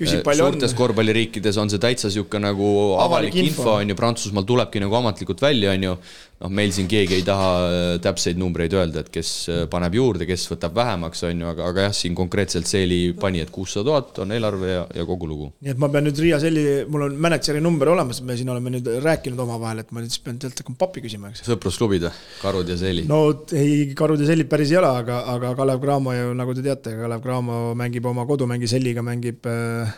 [0.00, 0.54] küsib, palju on.
[0.54, 4.96] suurtes korvpalliriikides on see täitsa niisugune nagu avalik, avalik info, on ju, Prantsusmaal tulebki nagu
[5.00, 5.96] ametlikult välja, on ju,
[6.40, 10.26] noh, meil siin keegi ei taha äh, täpseid numbreid öelda, et kes äh, paneb juurde,
[10.28, 14.22] kes võtab vähemaks, on ju, aga, aga jah, siin konkreetselt Seeli pani, et kuussada tuhat
[14.24, 15.50] on eelarve ja, ja kogu lugu.
[15.60, 18.72] nii et ma pean nüüd Riia Selli, mul on mänedžeri number olemas, me siin oleme
[18.76, 21.44] nüüd rääkinud omavahel, et ma nüüd siis pean teilt hakkama pappi küsima, eks.
[21.48, 23.04] sõprusklubid või, Karud ja Seeli?
[23.10, 23.22] no
[23.52, 26.96] ei, Karud ja Sellid päris ei ole, aga, aga Kalev Cramo ju, nagu te teate,
[27.00, 29.88] Kalev Cramo mängib oma kodumängi Selliga, mängib Äh,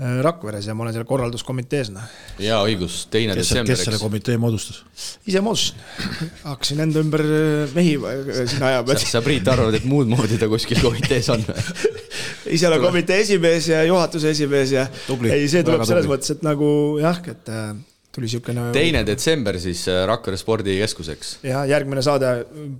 [0.00, 2.06] Rakveres ja ma olen seal korralduskomitees, noh.
[2.40, 4.80] jaa, õigus, teine detsember, kes selle komitee moodustas?
[5.28, 6.32] ise moodustasin.
[6.46, 8.96] hakkasin enda ümber äh, mehi äh, siin ajama.
[8.98, 11.44] sa, Priit, arvad, et muud moodi ta kuskil komitees on
[12.56, 14.88] ise olen komitee esimees ja juhatuse esimees ja
[15.28, 16.16] ei, see tuleb selles tubli.
[16.16, 16.72] mõttes, et nagu
[17.02, 17.56] jah, et
[18.12, 18.66] tuli niisugune.
[18.72, 21.38] teine detsember siis äh, Rakvere spordikeskuseks.
[21.48, 22.32] ja järgmine saade,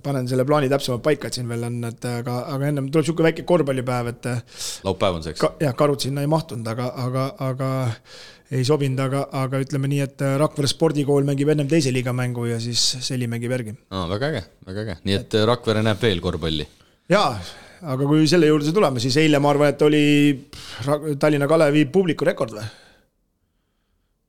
[0.03, 3.29] panen selle plaani täpsemalt paika, et siin veel on, et aga, aga ennem tuleb niisugune
[3.31, 4.29] väike korvpallipäev, et.
[4.85, 5.53] laupäev on see, eks ka,?
[5.63, 7.71] jah, karud sinna ei mahtunud, aga, aga, aga
[8.53, 12.59] ei sobinud, aga, aga ütleme nii, et Rakvere spordikool mängib ennem teise liiga mängu ja
[12.61, 13.75] siis Seli mängib järgi.
[13.89, 16.69] aa, väga äge, väga äge, nii et Rakvere näeb veel korvpalli?
[17.09, 17.33] jaa,
[17.81, 20.05] aga kui selle juurde tuleme, siis eile ma arvan, et oli
[21.19, 22.69] Tallinna Kalevi publiku rekord või?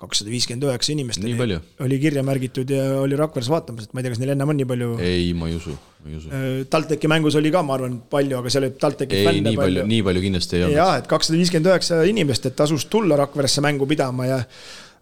[0.04, 4.06] Kakssada viiskümmend üheksa inimest oli, oli kirja märgitud ja oli Rakveres vaatamas, et ma ei
[4.06, 4.92] tea, kas neil ennem on nii palju.
[5.02, 5.74] ei, ma ei usu,
[6.04, 6.30] ma ei usu.
[6.30, 9.88] Äh, TalTechi mängus oli ka, ma arvan, palju, aga seal oli TalTechi fänne nii palju,
[9.90, 10.78] nii palju kindlasti ei olnud.
[10.78, 14.40] jah, et kakssada viiskümmend üheksa inimest, et tasus tulla Rakveresse mängu pidama ja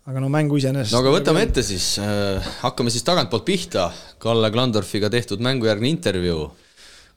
[0.09, 0.95] aga no mängu iseenesest.
[0.95, 3.91] no aga võtame ette siis äh,, hakkame siis tagantpoolt pihta.
[4.23, 6.49] Kalle Klandorfiga tehtud mängujärgne intervjuu,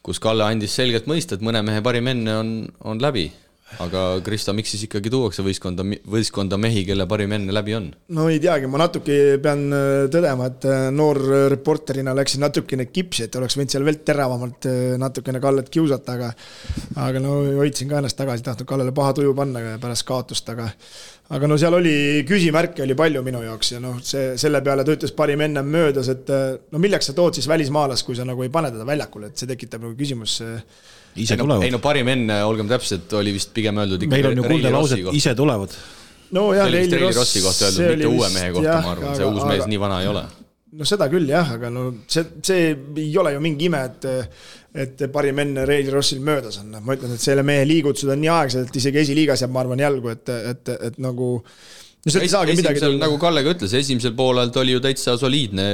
[0.05, 2.53] kus Kalle andis selgelt mõista, et mõne mehe parim enne on,
[2.85, 3.29] on läbi
[3.81, 7.89] aga Krista, miks siis ikkagi tuuakse võistkonda, võistkonda mehi, kelle parim enne läbi on?
[8.15, 11.19] no ei teagi, ma natuke pean äh, tõdema, et äh, noor
[11.51, 16.31] reporterina läksin natukene kipsi, et oleks võinud seal veel teravamalt äh, natukene Kallet kiusata, aga
[17.07, 20.69] aga no hoidsin ka ennast tagasi, tahtnud Kallele paha tuju panna pärast kaotust, aga
[21.33, 21.95] aga no seal oli,
[22.27, 26.11] küsimärke oli palju minu jaoks ja noh, see, selle peale ta ütles parim ennem möödas,
[26.13, 26.29] et
[26.71, 29.49] no milleks sa tood siis välismaalast, kui sa nagu ei pane teda väljakule, et see
[29.49, 30.37] tekitab nagu küsimus
[31.15, 31.65] ise tulevad.
[31.65, 34.73] ei no parim enne, olgem täpsed, oli vist pigem öeldud ikka meil on ju kuulda
[34.75, 35.75] lauset, ise tulevad.
[36.35, 37.21] no jah, Reili Ross.
[37.21, 40.01] Rossi kohta öeldud, mitte uue mehe kohta, ma arvan, see uus mees aga, nii vana
[40.03, 40.25] ei ole.
[40.75, 42.67] no seda küll jah, aga no see, see
[43.01, 44.09] ei ole ju mingi ime, et
[44.75, 48.33] et parim enne Reili Rossil möödas on, ma ütlen, et selle mehe liigutused on nii
[48.33, 51.29] aeglased, et isegi esiliigas jääb, ma arvan, jalgu, et, et, et nagu
[52.05, 52.99] no sealt ei saagi midagi tulla.
[53.01, 55.65] nagu Kalle ka ütles, esimesel poolel ta oli ju täitsa soliidne,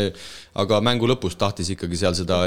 [0.61, 2.41] aga mängu lõpus tahtis ikkagi seal seda,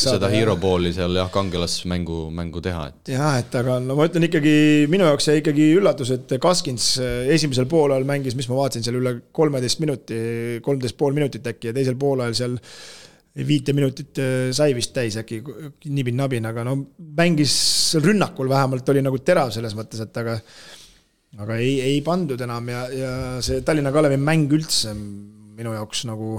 [0.00, 3.12] seda hero ball'i seal jah, kangelasmängu, mängu teha, et.
[3.12, 4.56] jah, et aga no ma ütlen ikkagi,
[4.92, 6.94] minu jaoks jäi ikkagi üllatus, et Kaskins
[7.36, 10.20] esimesel poolel mängis, mis ma vaatasin seal üle kolmeteist minuti,
[10.64, 12.56] kolmteist pool minutit äkki ja teisel poolel seal
[13.44, 15.42] viite minutit äh, sai vist täis äkki
[15.92, 16.78] nibin-nabin, aga no
[17.18, 17.56] mängis
[18.00, 20.38] rünnakul vähemalt oli nagu terav selles mõttes, et aga
[21.42, 23.10] aga ei, ei pandud enam ja, ja
[23.44, 26.36] see Tallinna Kalevi mäng üldse minu jaoks nagu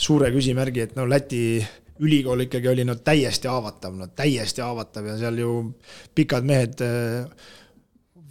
[0.00, 1.60] suure küsimärgi, et no Läti
[2.00, 5.54] ülikool ikkagi oli no täiesti haavatav, no täiesti haavatav ja seal ju
[6.16, 7.48] pikad mehed äh,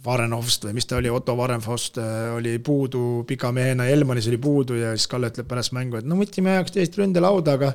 [0.04, 4.78] Varenovst või mis ta oli, Otto Varenfost äh, oli puudu pika mehena, Elmanis oli puudu
[4.78, 7.74] ja siis Kalle ütleb pärast mängu, et no võtsime heaks teist ründelauda, aga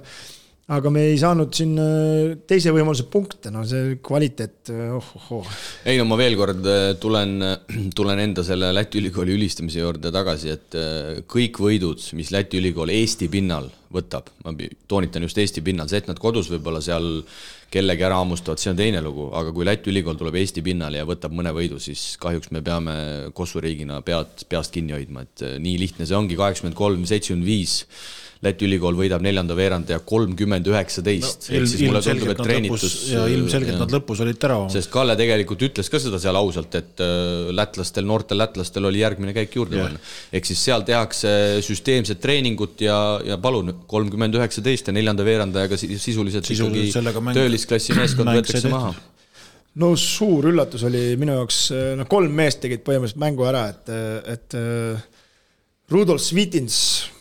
[0.76, 5.52] aga me ei saanud siin äh, teise võimaluse punkte, no see kvaliteet oh,, oh, oh.
[5.86, 7.36] ei no ma veel kord äh, tulen,
[7.98, 10.80] tulen enda selle Läti ülikooli ülistamise juurde tagasi, et
[11.30, 14.56] kõik võidud, mis Läti ülikool Eesti pinnal võtab, ma
[14.90, 17.22] toonitan just Eesti pinnal, see, et nad kodus võib-olla seal
[17.74, 21.08] kellegi ära hammustavad, see on teine lugu, aga kui Läti ülikool tuleb Eesti pinnale ja
[21.08, 22.96] võtab mõne võidu, siis kahjuks me peame
[23.36, 27.82] kossuriigina pead, peast kinni hoidma, et eh, nii lihtne see ongi, kaheksakümmend kolm, seitsekümmend viis
[28.46, 31.48] Läti ülikool võidab neljanda veerandi ja kolmkümmend üheksateist.
[31.50, 32.98] ehk siis mulle tundub, et treenitus.
[33.12, 34.74] ja ilmselgelt nad lõpus olid teravamad.
[34.76, 39.34] sest Kalle tegelikult ütles ka seda seal ausalt, et äh, lätlastel, noortel lätlastel oli järgmine
[39.36, 40.04] käik juurde panna.
[40.36, 41.34] ehk siis seal tehakse
[41.66, 48.34] süsteemset treeningut ja, ja palun, kolmkümmend üheksateist ja neljanda veerandajaga sisuliselt, sisuliselt ikkagi töölisklassi meeskond
[48.36, 48.94] võetakse maha
[49.82, 51.60] no suur üllatus oli minu jaoks,
[52.00, 53.92] noh, kolm meest tegid põhimõtteliselt mängu ära, et,
[54.36, 54.58] et
[55.92, 56.78] Rudolf Svitins,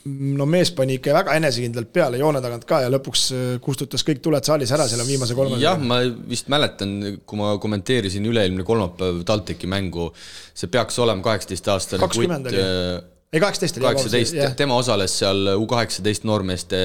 [0.09, 4.23] no mees pani ikka väga enesekindlalt peale joone tagant ka ja lõpuks äh, kustutas kõik
[4.25, 5.59] tuled saalis ära selle viimase kolme.
[5.61, 6.01] jah, ma
[6.31, 6.95] vist mäletan,
[7.29, 10.09] kui ma kommenteerisin üle-eelmine kolmapäev TalTechi mängu,
[10.57, 13.87] see peaks olema kaheksateistaastane kutt ei, kaheksateist oli.
[13.89, 16.80] kaheksateist, tema osales seal U kaheksateist noormeeste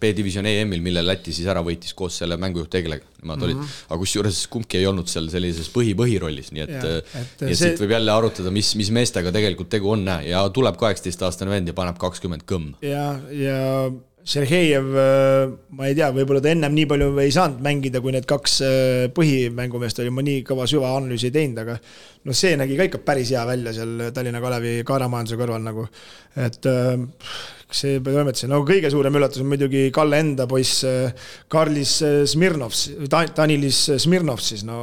[0.00, 3.44] B-divisjon EM-il, mille Läti siis ära võitis koos selle mängujuht Eglega, nemad mm -hmm.
[3.48, 3.56] olid.
[3.56, 3.78] Mhm.
[3.88, 7.56] aga kusjuures kumbki ei olnud seal sellises põhi-põhirollis, nii et, et, ja see...
[7.64, 11.74] siit võib jälle arutada, mis, mis meestega tegelikult tegu on ja tuleb kaheksateistaastane vend ja
[11.74, 12.74] paneb kakskümmend kõmm.
[12.82, 13.90] ja, ja
[14.24, 18.26] Sergejev, äh, ma ei tea, võib-olla ta ennem nii palju ei saanud mängida, kui need
[18.28, 22.88] kaks äh, põhimängumeest oli, ma nii kõva süvaanalüüsi ei teinud, aga noh, see nägi ka
[22.90, 25.86] ikka päris hea välja seal Tallinna Kalevi kaaramajanduse kõrval nagu,
[26.36, 26.92] et äh,
[27.80, 30.84] see toimetasin, no kõige suurem üllatus on muidugi Kalle enda poiss
[31.48, 32.00] Karlis
[32.32, 32.76] Smirnov,
[33.08, 34.82] Danilis Smirnov siis, no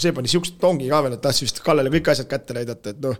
[0.00, 3.00] see pani siukest tongi ka veel, et tahtis vist Kallele kõik asjad kätte näidata, et
[3.04, 3.16] noh,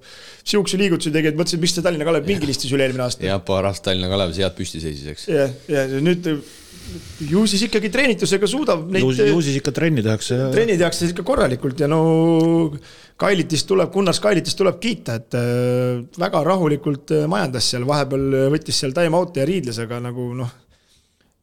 [0.46, 3.26] siukse liigutusi tegi, et mõtlesin, mis see Tallinna Kalev pingil istus üle-eelmine aasta.
[3.28, 5.26] jah, paar aastat Tallinna Kalevis head püsti seisis, eks.
[5.30, 6.28] jah, ja nüüd
[7.26, 9.06] ju siis ikkagi treenitusega suudab neid.
[9.06, 10.38] ju siis ikka trenni tehakse.
[10.54, 12.02] trenni tehakse ikka korralikult ja no
[13.16, 18.82] Kailitist tuleb, Gunnar Kailitist tuleb kiita, et äh, väga rahulikult äh, majandas seal, vahepeal võttis
[18.82, 20.52] seal time out'i ja riidles, aga nagu noh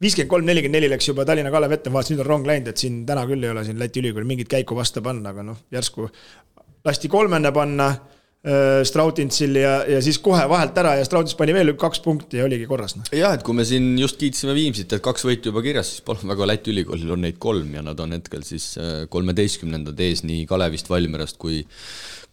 [0.04, 2.72] viiskümmend kolm, nelikümmend neli läks juba Tallinna Kalev ette, ma vaatasin, nüüd on rong läinud,
[2.72, 5.64] et siin täna küll ei ole siin Läti ülikooli mingit käiku vastu panna, aga noh,
[5.74, 6.08] järsku
[6.84, 11.74] lasti kolmene panna äh, Strautintsil ja, ja siis kohe vahelt ära ja Strautins pani veel
[11.80, 13.06] kaks punkti ja oligi korras no..
[13.14, 16.34] jah, et kui me siin just kiitsime Viimsit, et kaks võitu juba kirjas, siis palun
[16.34, 20.44] väga, Läti ülikoolil on neid kolm ja nad on hetkel siis äh, kolmeteistkümnendad ees nii
[20.50, 21.62] Kalevist, Valmierast kui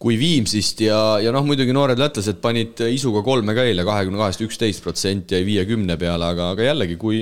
[0.02, 4.42] kui Viimsist ja, ja noh, muidugi noored lätlased panid isuga kolme ka eile, kahekümne kahest
[4.42, 7.20] üksteist protsenti jäi viiekümne peale, aga, aga jällegi, kui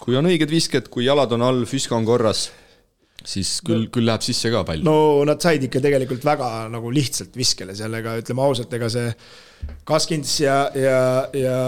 [0.00, 2.48] kui on õiged visked, kui jalad on all, füska on korras,
[3.22, 4.82] siis küll, küll läheb sisse ka pall.
[4.86, 9.10] no nad said ikka tegelikult väga nagu lihtsalt viskele sellega, ütleme ausalt, ega see
[9.86, 10.96] Kaskins ja, ja,
[11.38, 11.58] ja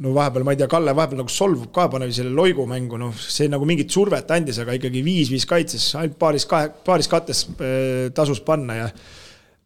[0.00, 3.12] no vahepeal, ma ei tea, Kalle vahepeal nagu solvub ka, paneb selle loigu mängu, noh,
[3.12, 8.08] see nagu mingit survet andis, aga ikkagi viis-viis kaitses, ainult paaris kahe, paaris kattes äh,
[8.16, 8.88] tasus panna ja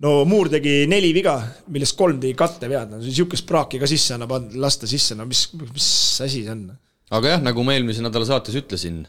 [0.03, 1.37] no Muur tegi neli viga,
[1.75, 5.89] millest kolm tegi kattevead, no sihukest praaki ka sisse annab, lasta sisse, no mis, mis
[6.27, 6.69] asi see on?
[7.15, 9.03] Aga jah, nagu ma eelmise nädala saates ütlesin,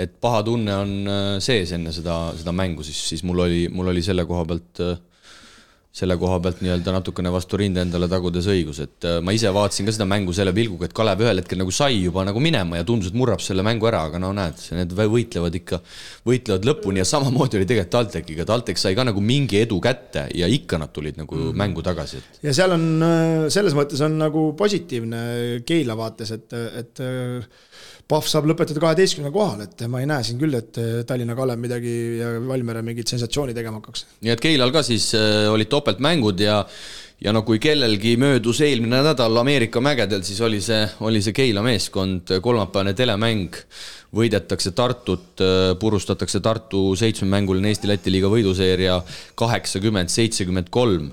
[0.00, 3.92] et paha tunne on äh, sees enne seda, seda mängu, siis, siis mul oli, mul
[3.92, 4.96] oli selle koha pealt äh,
[5.94, 9.86] selle koha pealt nii-öelda natukene vastu rinde endale tagudes õigus, et äh, ma ise vaatasin
[9.86, 12.86] ka seda mängu selle pilguga, et Kalev ühel hetkel nagu sai juba nagu minema ja
[12.88, 15.78] tundus, et murrab selle mängu ära, aga no näed, need võitlevad ikka,
[16.26, 20.50] võitlevad lõpuni ja samamoodi oli tegelikult TalTechiga, TalTech sai ka nagu mingi edu kätte ja
[20.50, 21.60] ikka nad tulid nagu mm.
[21.62, 22.24] mängu tagasi.
[22.42, 25.22] ja seal on, äh, selles mõttes on nagu positiivne
[25.68, 27.46] Keila vaates, et, et äh,
[28.08, 30.76] Pahv saab lõpetada kaheteistkümne kohal, et ma ei näe siin küll, et
[31.08, 34.04] Tallinna Kalev midagi ja Valmiera mingit sensatsiooni tegema hakkaks.
[34.26, 36.58] nii et Keilal ka siis äh, olid topeltmängud ja
[37.24, 41.62] ja no kui kellelgi möödus eelmine nädal Ameerika mägedel, siis oli see, oli see Keila
[41.64, 43.56] meeskond, kolmapäevane telemäng
[44.14, 45.40] võidetakse Tartut,
[45.80, 49.00] purustatakse Tartu seitsmemänguline Eesti-Läti liiga võiduseeria
[49.40, 51.10] kaheksakümmend, seitsekümmend kolm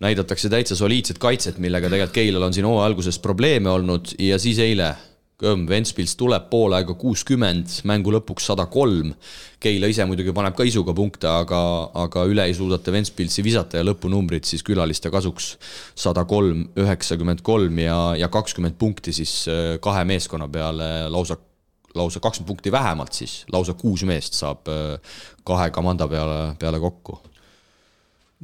[0.00, 4.60] näidatakse täitsa soliidset kaitset, millega tegelikult Keilal on siin hooaja alguses probleeme olnud ja siis
[4.62, 4.94] eile
[5.42, 9.12] Ventspils tuleb poolaega kuuskümmend, mängu lõpuks sada kolm.
[9.60, 11.60] Keila ise muidugi paneb ka isuga punkte, aga,
[12.04, 15.52] aga üle ei suudeta Ventspilsi visata ja lõpunumbrid siis külaliste kasuks
[15.98, 21.38] sada kolm, üheksakümmend kolm ja, ja kakskümmend punkti siis äh, kahe meeskonna peale lausa
[21.94, 27.18] lausa kakskümmend punkti vähemalt siis, lausa kuus meest saab äh, kahe komanda peale, peale kokku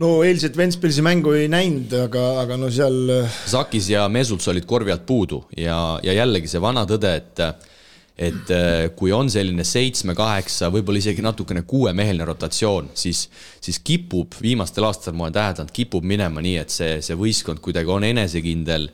[0.02, 2.98] no eilset Ventspilsi mängu ei näinud, aga, aga no seal.
[3.48, 7.44] Sakis ja Mesults olid korvi alt puudu ja, ja jällegi see vana tõde, et
[8.16, 13.26] et äh, kui on selline seitsme, kaheksa, võib-olla isegi natukene kuuemeheline rotatsioon, siis,
[13.60, 17.92] siis kipub, viimastel aastatel ma olen täheldanud, kipub minema nii, et see, see võistkond kuidagi
[17.92, 18.88] on enesekindel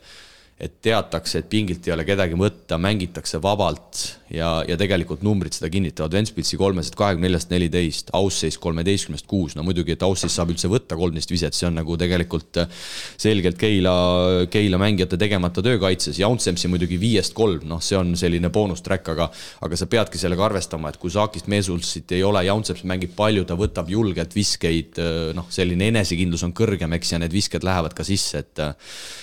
[0.63, 4.03] et teatakse, et pingilt ei ole kedagi võtta, mängitakse vabalt
[4.35, 6.15] ja, ja tegelikult numbrid seda kinnitavad.
[6.17, 10.97] Ventspilsi kolmesed kahekümne neljast neliteist, Ausseis kolmeteistkümnest kuus, no muidugi, et Ausseis saab üldse võtta
[10.99, 12.63] kolmteist viset, see on nagu tegelikult
[13.21, 13.95] selgelt Keila,
[14.53, 16.19] Keila mängijate tegemata töö kaitses.
[16.23, 19.29] Jauntsemsi muidugi viiest kolm, noh, see on selline boonustrack, aga,
[19.63, 23.59] aga sa peadki sellega arvestama, et kui Saakist Meesulsit ei ole, Jauntsems mängib palju, ta
[23.59, 25.01] võtab julgelt viskeid,
[25.37, 28.65] noh, selline enesekindlus on kõrgem, eks, ja need visked lähevad ka sisse, et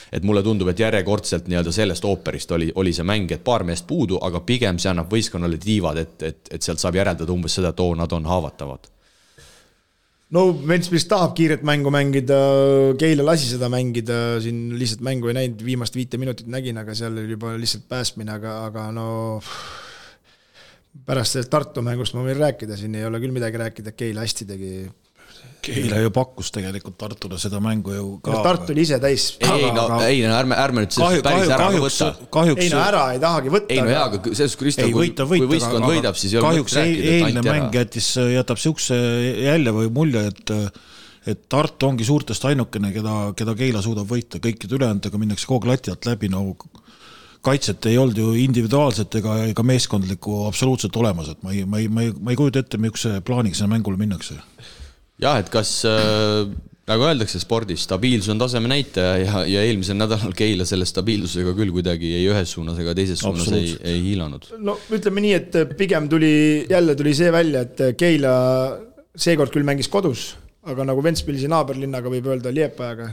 [0.10, 3.86] et mulle tundub, et järjekordselt nii-öelda sellest ooperist oli, oli see mäng, et paar meest
[3.88, 7.74] puudu, aga pigem see annab võistkonnale tiivad, et, et, et sealt saab järeldada umbes seda,
[7.74, 8.92] et oo, nad on haavatavad.
[10.36, 12.38] No Ventspils tahab kiiret mängu mängida,
[13.02, 17.18] Keila lasi seda mängida, siin lihtsalt mängu ei näinud, viimast viite minutit nägin, aga seal
[17.18, 19.08] oli juba lihtsalt päästmine, aga, aga no
[21.08, 24.46] pärast sellest Tartu mängust ma võin rääkida, siin ei ole küll midagi rääkida, Keila hästi
[24.52, 24.74] tegi
[25.60, 28.38] Keila ju pakkus tegelikult Tartule seda mängu ju ka.
[28.46, 29.26] Tartu oli ise täis.
[29.44, 32.30] ei, no ei, no ärme, ärme nüüd sellest päris ära kahjuks, võta.
[32.36, 32.64] kahjuks.
[32.64, 33.76] ei no ära ei tahagi võtta.
[33.76, 36.78] ei no jaa, aga selles suhtes, Kristo, kui, kui võistkond võidab, siis ei ole kahjuks
[36.84, 38.96] eilne mäng jättis, jätab siukse
[39.50, 40.56] jälje või mulje, et
[41.30, 45.76] et Tartu ongi suurtest ainukene, keda, keda Keila suudab võita, kõikide ülejäänutega minnakse kogu aeg
[45.76, 46.56] lati alt läbi, no
[47.46, 51.92] kaitset ei olnud ju individuaalset ega, ega meeskondlikku absoluutselt olemas, et ma ei, ma ei,
[51.92, 54.40] ma ei, ma ei kujuta ette, missuguse plaaniga sinna mängule minnakse
[55.22, 56.50] jah, et kas äh,
[56.90, 61.74] nagu öeldakse spordis, stabiilsus on taseme näitaja ja, ja eelmisel nädalal Keila selle stabiilsusega küll
[61.76, 64.50] kuidagi ei ühes suunas ega teises suunas ei, ei hiilanud.
[64.64, 66.34] no ütleme nii, et pigem tuli,
[66.70, 68.34] jälle tuli see välja, et Keila
[69.20, 70.32] seekord küll mängis kodus,
[70.70, 73.12] aga nagu Ventspilsi naaberlinnaga võib öelda, Liepajaga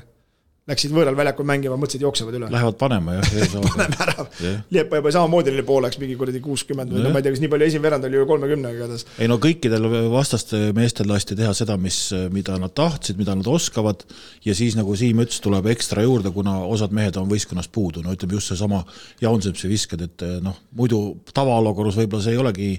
[0.66, 2.48] läksid võõral väljakul mängima, mõtlesid, jooksevad üle.
[2.50, 3.28] Lähevad panema jah.
[3.68, 4.64] paneme ära yeah..
[4.74, 7.50] Liepa juba samamoodi oli pooleks mingi kuradi kuuskümmend või no ma ei tea, kas nii
[7.52, 9.06] palju, esimene veerand oli ju kolmekümnega igatahes.
[9.22, 12.00] ei no kõikidel vastaste meestel lasti teha seda, mis,
[12.34, 14.02] mida nad tahtsid, mida nad oskavad
[14.46, 18.16] ja siis nagu Siim ütles, tuleb ekstra juurde, kuna osad mehed on võistkonnast puudu, no
[18.16, 18.82] ütleme just seesama
[19.22, 22.70] Jaunsepsi visked, et noh, muidu tavaolukorras võib-olla see ei olegi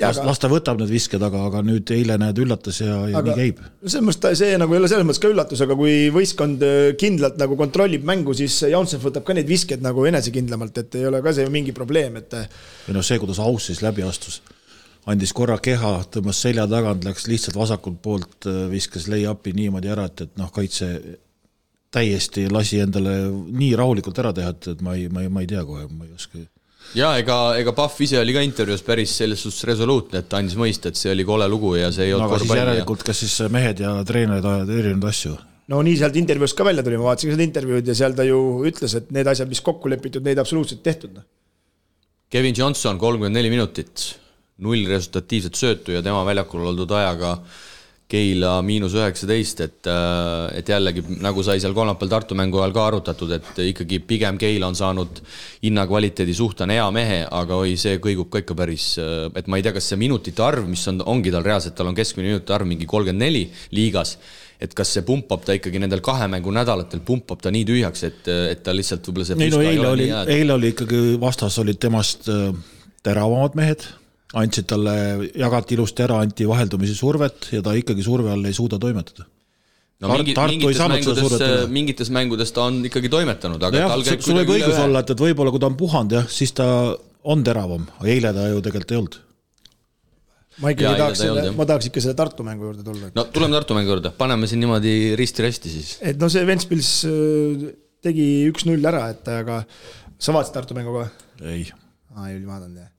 [0.00, 3.32] las, las ta võtab need visked, aga, aga nüüd eile näed, üllatas ja, ja aga,
[3.32, 3.62] nii käib.
[3.84, 7.38] selles mõttes see nagu ei ole selles mõttes ka üllatus, aga kui võistkond äh, kindlalt
[7.40, 11.32] nagu kontrollib mängu, siis Janssen võtab ka neid viskeid nagu enesekindlamalt, et ei ole ka
[11.36, 12.36] see mingi probleem, et.
[12.86, 14.42] või noh, see, kuidas Aus siis läbi astus,
[15.08, 20.10] andis korra keha, tõmbas selja tagant, läks lihtsalt vasakult poolt, äh, viskas lay-up'i niimoodi ära,
[20.10, 20.92] et, et noh, kaitse
[21.96, 25.48] täiesti lasi endale nii rahulikult ära teha, et, et ma ei, ma ei, ma ei
[25.48, 26.44] tea kohe, ma ei oska
[26.94, 30.56] ja ega, ega Pahv ise oli ka intervjuus päris selles suhtes resoluutne, et ta andis
[30.58, 32.62] mõista, et see oli kole lugu ja see ei olnud no, korvpall.
[32.62, 35.36] järelikult, kas siis mehed ja treenerid ajavad erinevaid asju?
[35.72, 38.26] no nii sealt intervjuust ka välja tuli, ma vaatasin ka seda intervjuud ja seal ta
[38.26, 41.16] ju ütles, et need asjad, mis kokku lepitud, neid absoluutselt tehtud.
[41.18, 41.26] Noh.
[42.30, 44.06] Kevin Johnson, kolmkümmend neli minutit,
[44.62, 47.36] null resultatiivset söötu ja tema väljakul oldud ajaga
[48.06, 52.84] Keila miinus üheksateist, et, äh, et jällegi nagu sai seal kolmapäeval Tartu mängu ajal ka
[52.86, 55.18] arutatud, et ikkagi pigem Keila on saanud
[55.64, 59.58] hinnakvaliteedi suht on hea mehe, aga oi, see kõigub ka ikka päris, äh, et ma
[59.58, 62.54] ei tea, kas see minutite arv, mis on, ongi tal reaalselt, tal on keskmine minutite
[62.54, 63.42] arv mingi kolmkümmend neli
[63.74, 64.14] liigas,
[64.62, 68.22] et kas see pumpab ta ikkagi nendel kahe mängu nädalatel, pumpab ta nii tühjaks, et,
[68.54, 72.30] et ta lihtsalt võib-olla see ei no eile oli, eile oli ikkagi vastas olid temast
[72.30, 72.52] äh,
[73.02, 73.82] teravamad mehed
[74.36, 74.96] andsid talle,
[75.32, 79.26] jagati ilusti ära, anti vaheldumisi survet ja ta ikkagi surve all ei suuda toimetada.
[80.04, 84.80] no mingi, mingites mängudes, mingites mängudes ta on ikkagi toimetanud, aga jah, sul võib õigus
[84.82, 86.66] olla, et, et võib-olla kui ta on puhanud jah, siis ta
[87.26, 89.22] on teravam, aga eile ta ju tegelikult ei olnud
[90.62, 93.10] ma ikkagi ja, tahaks selle, ma tahaks ikka selle Tartu mängu juurde tulla.
[93.16, 95.90] no tuleme Tartu mängu juurde, paneme siin niimoodi risti-rästi siis.
[96.00, 97.66] et no see Ventspils äh,
[98.04, 99.62] tegi üks-null ära, et aga
[100.16, 101.08] sa vaatasid Tartu mängu ka?
[101.44, 101.66] ei.
[102.16, 102.92] Aa, ei vaadanud jah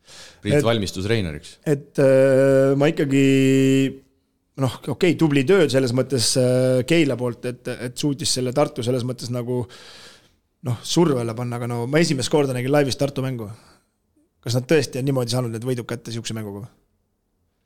[0.44, 1.58] Priit valmistus treeneriks.
[1.68, 3.24] et äh, ma ikkagi
[4.64, 8.86] noh, okei okay,, tubli töö selles mõttes äh, Keila poolt, et, et suutis selle Tartu
[8.86, 9.64] selles mõttes nagu
[10.68, 13.50] noh, surve alla panna, aga no ma esimest korda nägin laivis Tartu mängu.
[14.44, 16.68] kas nad tõesti on niimoodi saanud need võidud kätte niisuguse mänguga?
[16.68, 16.87] Äh,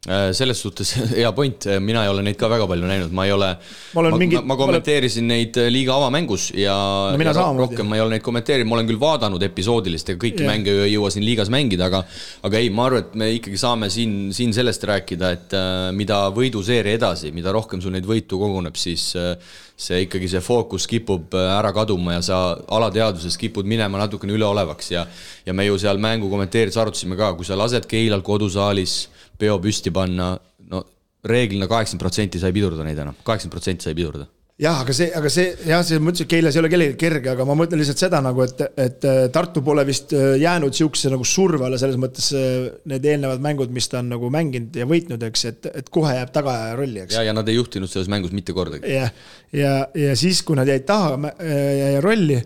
[0.02, 3.52] selles suhtes hea point, mina ei ole neid ka väga palju näinud, ma ei ole,
[3.94, 5.34] ma, ma, mingit, ma kommenteerisin olen...
[5.36, 6.74] neid liiga avamängus ja,
[7.14, 10.42] no, ja rohkem ma ei ole neid kommenteerinud, ma olen küll vaadanud episoodilist, ega kõiki
[10.42, 10.50] yeah.
[10.50, 12.02] mänge ei jõua siin liigas mängida, aga
[12.50, 16.24] aga ei, ma arvan, et me ikkagi saame siin, siin sellest rääkida, et äh, mida
[16.34, 19.36] võiduseeria edasi, mida rohkem sul neid võitu koguneb, siis äh,
[19.82, 22.42] see ikkagi, see fookus kipub äh, ära kaduma ja sa
[22.74, 25.06] alateadvuses kipud minema natukene üleolevaks ja
[25.46, 29.04] ja me ju seal mängu kommenteerides arutasime ka, kui sa lased Keilal kodusaalis
[29.42, 30.34] peo püsti panna,
[30.72, 30.84] no
[31.28, 34.30] reeglina kaheksakümmend protsenti sa ei pidurda neid enam, kaheksakümmend protsenti sa ei pidurda
[34.62, 37.46] jah, aga see, aga see jah, selles mõttes, et Keilas ei ole kellelgi kerge, aga
[37.50, 41.26] ma mõtlen lihtsalt seda nagu, et, et äh, Tartu pole vist äh, jäänud sihukese nagu
[41.28, 45.24] surve alla selles mõttes äh, need eelnevad mängud, mis ta on nagu mänginud ja võitnud,
[45.32, 47.18] eks, et, et kohe jääb tagaaja rolli, eks.
[47.18, 48.86] ja, ja nad ei juhtinud selles mängus mitte kordagi.
[48.92, 49.10] jah,
[49.50, 52.38] ja, ja, ja siis, kui nad jäid taha ja, ja rolli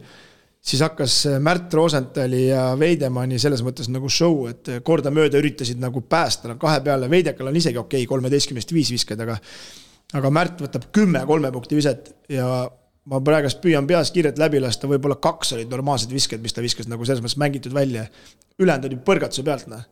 [0.66, 5.82] siis hakkas äh, Märt Rosenthali ja Veidemanni selles mõttes nagu show, et äh, kordamööda üritasid
[5.82, 9.38] nagu päästa nad kahe peale, Veidekal on isegi okei okay,, kolmeteistkümnest viis viskad, aga
[10.16, 12.48] aga Märt võtab kümme kolme punkti viset ja
[13.12, 16.90] ma praegust püüan peas kiirelt läbi lasta, võib-olla kaks olid normaalsed visked, mis ta viskas
[16.90, 18.08] nagu selles mõttes mängitud välja.
[18.60, 19.84] ülejäänud olid põrgatuse pealt, noh.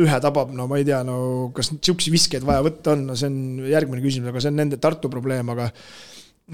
[0.00, 3.28] ühe tabab, no ma ei tea, no kas niisuguseid viskeid vaja võtta on, no see
[3.30, 5.70] on järgmine küsimus, aga see on nende Tartu probleem, aga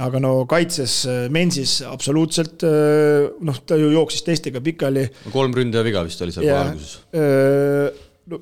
[0.03, 5.07] aga no kaitses äh, Mensis absoluutselt äh, noh, ta ju jooksis teistega pikali.
[5.33, 6.99] kolm ründaja viga vist oli seal kohe alguses.
[7.17, 8.41] Äh, no,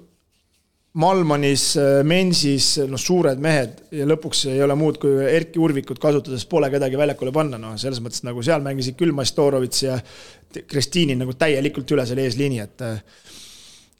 [1.02, 1.66] Malmanis,
[2.06, 6.98] Mensis, noh, suured mehed ja lõpuks ei ole muud kui Erki Urvikut kasutades pole kedagi
[6.98, 9.98] väljakule panna, noh, selles mõttes nagu seal mängisid küll Mastorovitš ja
[10.70, 12.84] Kristiini nagu täielikult üle selle eesliini, et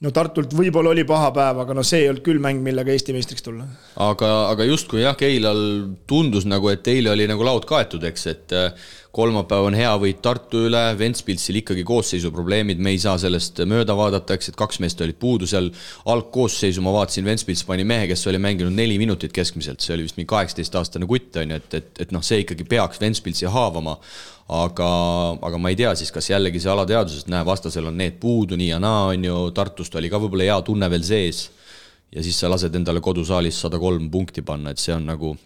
[0.03, 3.15] no Tartult võib-olla oli paha päev, aga no see ei olnud küll mäng, millega Eesti
[3.17, 3.67] meistriks tulla.
[4.03, 5.63] aga, aga justkui jah, Keilal
[6.11, 8.57] tundus nagu, et eile oli nagu laud kaetud, eks, et
[9.15, 13.95] kolmapäev on hea võit Tartu üle, Ventspilsil ikkagi koosseisu probleemid, me ei saa sellest mööda
[13.97, 15.71] vaadata, eks, et kaks meest olid puudu seal.
[16.11, 20.19] algkoosseisu ma vaatasin, Ventspils pani mehe, kes oli mänginud neli minutit keskmiselt, see oli vist
[20.19, 23.99] mingi kaheksateistaastane kutt, on ju, et, et, et noh, see ikkagi peaks Ventspilsi haavama
[24.49, 24.89] aga,
[25.41, 28.59] aga ma ei tea siis, kas jällegi see alateadvuses, et näe, vastasel on need puudu
[28.61, 31.49] nii ja naa, on ju, Tartust oli ka võib-olla hea tunne veel sees.
[32.15, 35.37] ja siis sa lased endale kodusaalis sada kolm punkti panna, et see on nagu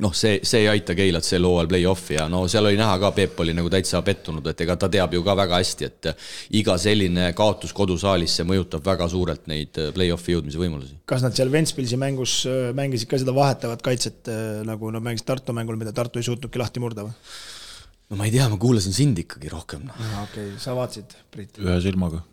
[0.00, 3.10] noh, see, see ei aita Keilat sel hooajal play-off'i ja no seal oli näha ka,
[3.16, 6.10] Peep oli nagu täitsa pettunud, et ega ta teab ju ka väga hästi, et
[6.60, 10.96] iga selline kaotus kodusaalis, see mõjutab väga suurelt neid play-off'i jõudmise võimalusi.
[11.08, 15.28] kas nad seal Ventspilsi mängus äh, mängisid ka seda vahetavat kaitset, äh, nagu nad mängisid
[15.28, 17.16] Tartu mängul, mida Tartu ei suutnudki lahti murda või?
[18.08, 19.96] no ma ei tea, ma kuulasin sind ikkagi rohkem no..
[20.24, 21.60] okei okay., sa vaatasid, Priit?
[21.60, 22.24] ühe silmaga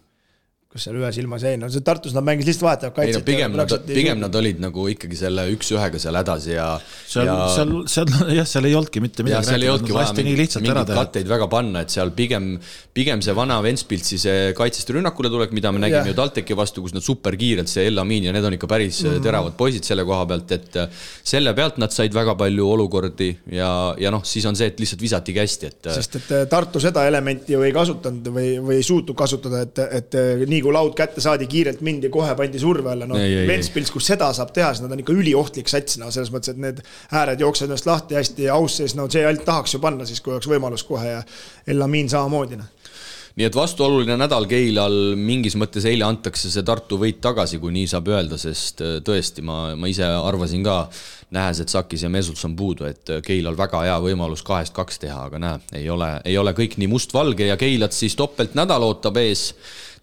[0.69, 3.15] kus seal ühe silma sees, no see Tartus nad mängisid lihtsalt vahetavat kaitset.
[3.15, 6.65] ei no pigem nad, pigem nad olid nagu ikkagi selle üks-ühega seal hädas ja.
[7.09, 9.49] seal ja..., seal, seal jah, seal ei olnudki mitte midagi.
[9.49, 12.51] seal ei olnudki vaja mingit, mingeid katteid väga panna, et seal pigem,
[12.93, 16.93] pigem see vana Ventspilsi see kaitsest rünnakule tulek, mida me nägime ju TalTechi vastu, kus
[16.93, 20.51] nad superkiirelt, see Elamin ja need on ikka päris mm teravad poisid selle koha pealt,
[20.55, 24.69] et äh, selle pealt nad said väga palju olukordi ja, ja noh, siis on see,
[24.71, 25.89] et lihtsalt visatigi hästi, et.
[25.89, 29.81] Äh, sest et Tartu seda elementi ju ei kasutanud või, või ei suutnud kasutada, et,
[29.99, 30.17] et
[30.49, 33.19] nii nii kui laud kätte saadi, kiirelt mindi, kohe pandi surve alla, noh.
[33.47, 36.59] Ventspils, kus seda saab teha, siis nad on ikka üliohtlik sats, no selles mõttes, et
[36.61, 36.81] need
[37.15, 40.35] ääred jooksevad ennast lahti hästi aus sees, no see ainult tahaks ju panna siis, kui
[40.35, 41.23] oleks võimalus kohe ja
[41.69, 42.75] Elamin samamoodi, noh.
[43.39, 47.87] Nii et vastuoluline nädal Keilal, mingis mõttes eile antakse see Tartu võit tagasi, kui nii
[47.87, 50.81] saab öelda, sest äh, tõesti, ma, ma ise arvasin ka,
[51.37, 54.99] nähes, et Sakis ja Mesuts on puudu, et äh, Keilal väga hea võimalus kahest kaks
[55.05, 59.21] teha, aga näe, ei ole, ei ole kõik nii mustvalge ja Keilat siis topeltnädal ootab
[59.21, 59.53] ees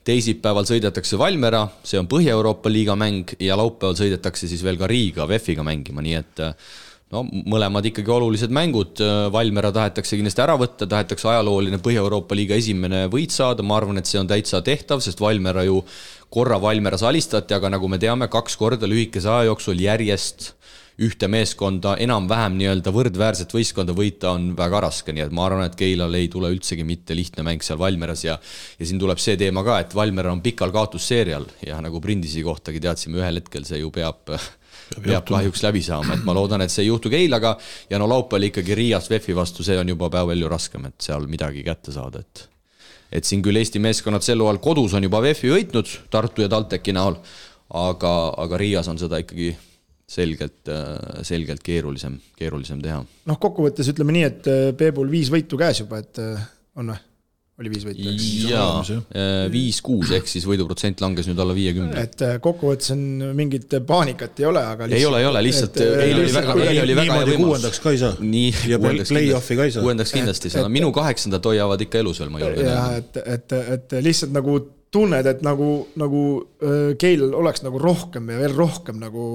[0.07, 5.27] teisipäeval sõidetakse Valmiera, see on Põhja-Euroopa liiga mäng ja laupäeval sõidetakse siis veel ka Riiga
[5.29, 6.43] VEF-iga mängima, nii et
[7.15, 9.03] no mõlemad ikkagi olulised mängud,
[9.35, 14.11] Valmiera tahetakse kindlasti ära võtta, tahetakse ajalooline Põhja-Euroopa liiga esimene võit saada, ma arvan, et
[14.11, 15.83] see on täitsa tehtav, sest Valmiera ju
[16.31, 20.53] korra Valmieras alistati, aga nagu me teame, kaks korda lühikese aja jooksul järjest
[21.03, 25.77] ühte meeskonda enam-vähem nii-öelda võrdväärset võistkonda võita on väga raske, nii et ma arvan, et
[25.77, 28.39] Keilal ei tule üldsegi mitte lihtne mäng seal Valmeras ja
[28.79, 32.81] ja siin tuleb see teema ka, et Valmer on pikal kaotusseerial ja nagu Prindisi kohtagi
[32.81, 34.33] teadsime, ühel hetkel see ju peab
[35.05, 37.57] peab kahjuks läbi saama, et ma loodan, et see ei juhtu Keilaga
[37.91, 41.29] ja no laupäeval ikkagi Riias VEF-i vastu, see on juba päev palju raskem, et seal
[41.29, 42.47] midagi kätte saada, et
[43.13, 46.97] et siin küll Eesti meeskonnad sel hooajal kodus on juba VEF-i võitnud Tartu ja TalTechi
[46.97, 47.21] näol,
[47.85, 49.53] aga, aga Riias on seda ikkagi
[50.07, 53.03] selgelt, äh, selgelt keerulisem, keerulisem teha.
[53.03, 57.03] noh, kokkuvõttes ütleme nii, et äh, Peebul viis võitu käes juba, et äh, on või?
[57.57, 58.25] oli viis võitu, eks?
[58.51, 58.97] jaa,
[59.49, 62.03] viis-kuus, ehk siis võiduprotsent langes nüüd alla viiekümne.
[62.05, 63.01] et kokkuvõttes on
[63.39, 66.83] mingit paanikat ei ole, aga lihtsalt, ei ole, ei ole, lihtsalt eile oli väga, eile
[66.85, 67.47] oli väga hea võimalus.
[67.47, 68.13] kuuendaks ka ei saa.
[68.21, 69.87] nii, ja play-off'i ka ei saa.
[69.89, 73.01] kuuendaks kindlasti ei saa, minu kaheksandat hoiavad ikka elus veel, ma julgen öelda.
[73.01, 74.61] et, et, et lihtsalt nagu
[74.97, 75.71] tunned, et nagu,
[76.01, 76.23] nagu
[77.01, 79.27] Keil oleks nagu rohkem ja veel rohkem nagu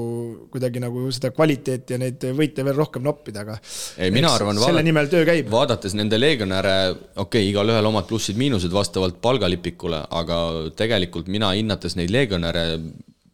[0.54, 3.60] kuidagi nagu seda kvaliteeti ja neid võite veel rohkem noppida, aga.
[4.02, 4.58] ei, mina arvan.
[4.62, 5.52] selle nimel töö käib.
[5.54, 6.76] vaadates nende legionäre,
[7.16, 10.42] okei okay,, igalühel omad plussid-miinused vastavalt palgalipikule, aga
[10.78, 12.66] tegelikult mina hinnates neid legionäre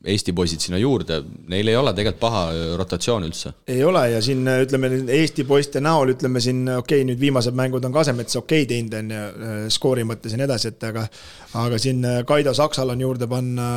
[0.07, 1.17] Eesti poisid sinna juurde,
[1.49, 2.41] neil ei ole tegelikult paha
[2.77, 3.53] rotatsioon üldse.
[3.67, 7.85] ei ole ja siin ütleme Eesti poiste näol ütleme siin okei okay,, nüüd viimased mängud
[7.87, 11.07] on Kasemets okei okay teinud on ju skoori mõttes ja nii edasi, et aga
[11.65, 13.71] aga siin Kaido Saksal on juurde panna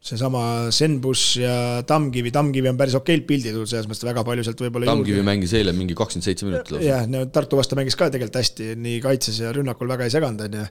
[0.00, 4.62] seesama Senbus ja Tammkivi, Tammkivi on päris okeilt pildi tulnud, selles mõttes väga palju sealt
[4.64, 6.86] võib-olla Tammkivi mängis eile mingi kakskümmend seitse minutit lausa.
[6.86, 10.40] jah, no Tartu vastu mängis ka tegelikult hästi, nii kaitses ja rünnakul väga ei seganud,
[10.46, 10.64] on ju.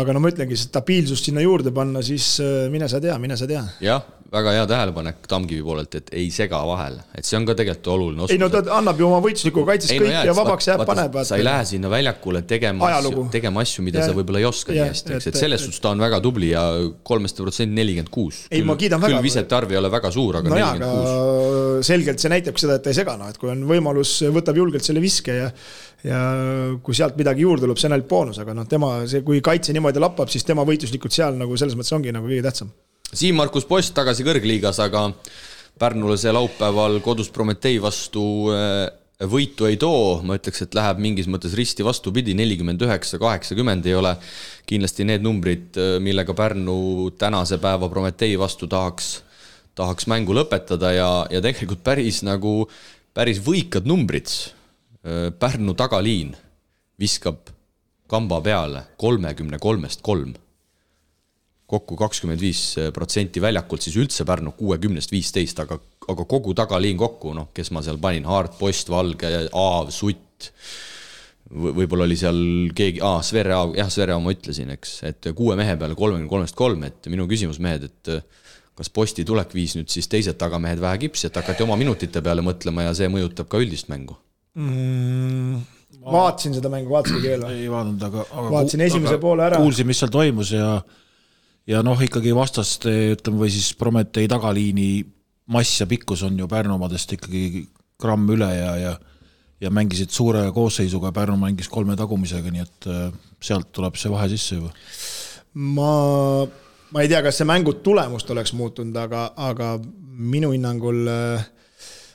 [0.00, 3.50] aga no ma ütlengi, stabiilsust sinna juurde panna, siis äh, mine sa tea, mine sa
[3.50, 3.60] tea.
[3.84, 7.90] jah, väga hea tähelepanek Tammkivi poolelt, et ei sega vahele, et see on ka tegelikult
[7.92, 8.32] oluline oskus.
[8.32, 11.18] ei no ta annab ju oma võitlusliku kaitses kõik no, jah, ja vabaks jääb, paneb.
[11.28, 14.72] sa ei lähe sinna väljakule tegema asju, tegema asju, mida ja, sa võib-olla ei oska
[14.72, 16.64] nii hästi, eks, et selles suhtes ta on väga tubli ja
[17.04, 18.46] kolmest protsenti nelikümmend kuus.
[18.62, 19.16] Ei, ma kiidan väga.
[19.18, 21.86] küll visete arv ei ole väga suur, aga nelikümmend kuus.
[21.88, 24.86] selgelt see näitabki seda, et ta ei sega, noh, et kui on võimalus, võtab julgelt
[24.86, 25.50] selle viske ja
[26.02, 26.20] ja
[26.82, 29.74] kui sealt midagi juurde tuleb, see on ainult boonus, aga noh, tema see, kui kaitse
[29.74, 32.72] niimoodi lappab, siis tema võitluslikud seal nagu selles mõttes ongi nagu kõige tähtsam
[33.12, 35.10] Siim-Markus Post tagasi kõrgliigas, aga
[35.78, 38.86] Pärnule see laupäeval kodus Prometee vastu äh,
[39.28, 43.96] võitu ei too, ma ütleks, et läheb mingis mõttes risti vastupidi, nelikümmend üheksa, kaheksakümmend ei
[43.98, 44.14] ole
[44.68, 49.14] kindlasti need numbrid, millega Pärnu tänase päeva Prometee vastu tahaks,
[49.78, 52.66] tahaks mängu lõpetada ja, ja tegelikult päris nagu,
[53.14, 54.30] päris võikad numbrid.
[55.42, 56.36] Pärnu tagaliin
[57.00, 57.50] viskab
[58.06, 60.36] kamba peale kolmekümne kolmest kolm
[61.72, 62.62] kokku kakskümmend viis
[62.94, 65.78] protsenti väljakult, siis üldse Pärnu kuuekümnest viisteist, aga,
[66.12, 70.52] aga kogu tagaliin kokku, noh, kes ma seal panin, Haart, Post, Valge, Aav, Sutt,
[71.52, 72.38] võib-olla oli seal
[72.76, 76.30] keegi, aa, Sverre Aav, jah, Sverre Aav ma ütlesin, eks, et kuue mehe peale kolmekümne
[76.30, 78.14] kolmest kolm, et minu küsimus, mehed, et
[78.78, 82.44] kas Posti tulek viis nüüd siis teised tagamehed vähe kipsi, et hakati oma minutite peale
[82.44, 84.16] mõtlema ja see mõjutab ka üldist mängu
[84.56, 85.60] mm,?
[86.02, 87.58] Vaatasin seda mängu, vaatasidki veel või?
[87.62, 89.60] ei vaadanud, aga, aga vaatasin esimese poole ära.
[89.62, 90.80] kuulsin, mis seal toimus ja
[91.66, 95.04] ja noh, ikkagi vastaste, ütleme, või siis Prometee tagaliini
[95.52, 97.66] mass ja pikkus on ju Pärnu omadest ikkagi
[98.02, 98.98] gramm üle ja, ja
[99.62, 103.02] ja mängisid suure koosseisuga, Pärnu mängis kolme tagumisega, nii et äh,
[103.42, 104.72] sealt tuleb see vahe sisse juba.
[105.54, 105.90] ma,
[106.90, 109.76] ma ei tea, kas see mängu tulemust oleks muutunud, aga, aga
[110.18, 111.44] minu hinnangul äh,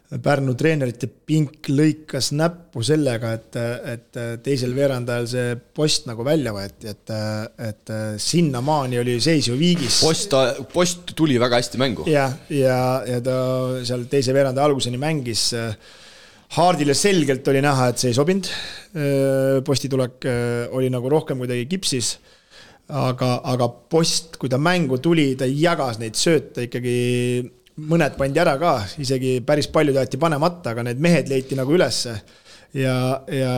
[0.07, 3.57] Pärnu treenerite pink lõikas näppu sellega, et,
[3.91, 7.11] et teisel veerandajal see post nagu välja võeti, et,
[7.59, 7.91] et
[8.23, 9.99] sinnamaani oli seis ju viigis.
[10.05, 10.31] post,
[10.71, 12.07] post tuli väga hästi mängu.
[12.07, 12.79] jah, ja, ja,
[13.17, 13.35] ja ta
[13.89, 15.49] seal teise veerandaja alguseni mängis.
[16.55, 18.47] Haardile selgelt oli näha, et see ei sobinud.
[19.67, 20.31] posti tulek
[20.71, 22.15] oli nagu rohkem kuidagi kipsis
[22.87, 26.97] aga, aga post, kui ta mängu tuli, ta jagas neid sööte ikkagi
[27.77, 32.15] mõned pandi ära ka, isegi päris palju jäeti panemata, aga need mehed leiti nagu ülesse.
[32.77, 32.97] ja,
[33.31, 33.53] ja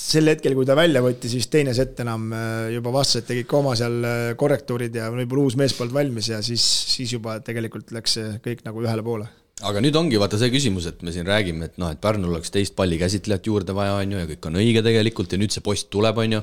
[0.00, 3.58] sel hetkel, kui ta välja võtti, siis teine set enam äh, juba vastased tegid ka
[3.60, 7.92] oma seal äh, korrektuurid ja võib-olla uus mees polnud valmis ja siis, siis juba tegelikult
[7.94, 9.28] läks see kõik nagu ühele poole
[9.66, 12.52] aga nüüd ongi vaata see küsimus, et me siin räägime, et noh, et Pärnul oleks
[12.54, 15.90] teist pallikäsitlejat juurde vaja, on ju, ja kõik on õige tegelikult ja nüüd see post
[15.92, 16.40] tuleb, on ju.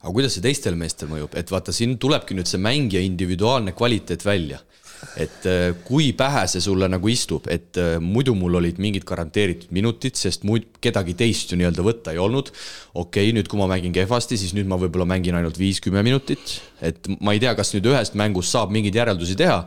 [0.00, 4.26] aga kuidas see teistel meestel mõjub, et vaata, siin tulebki nüüd see mängija individuaalne kvaliteet
[4.26, 4.58] välja
[5.20, 9.72] et äh, kui pähe see sulle nagu istub, et äh, muidu mul olid mingid garanteeritud
[9.74, 12.52] minutid, sest muid, kedagi teist ju nii-öelda võtta ei olnud.
[12.94, 16.58] okei okay,, nüüd kui ma mängin kehvasti, siis nüüd ma võib-olla mängin ainult viis-kümme minutit,
[16.82, 19.60] et ma ei tea, kas nüüd ühest mängust saab mingeid järeldusi teha,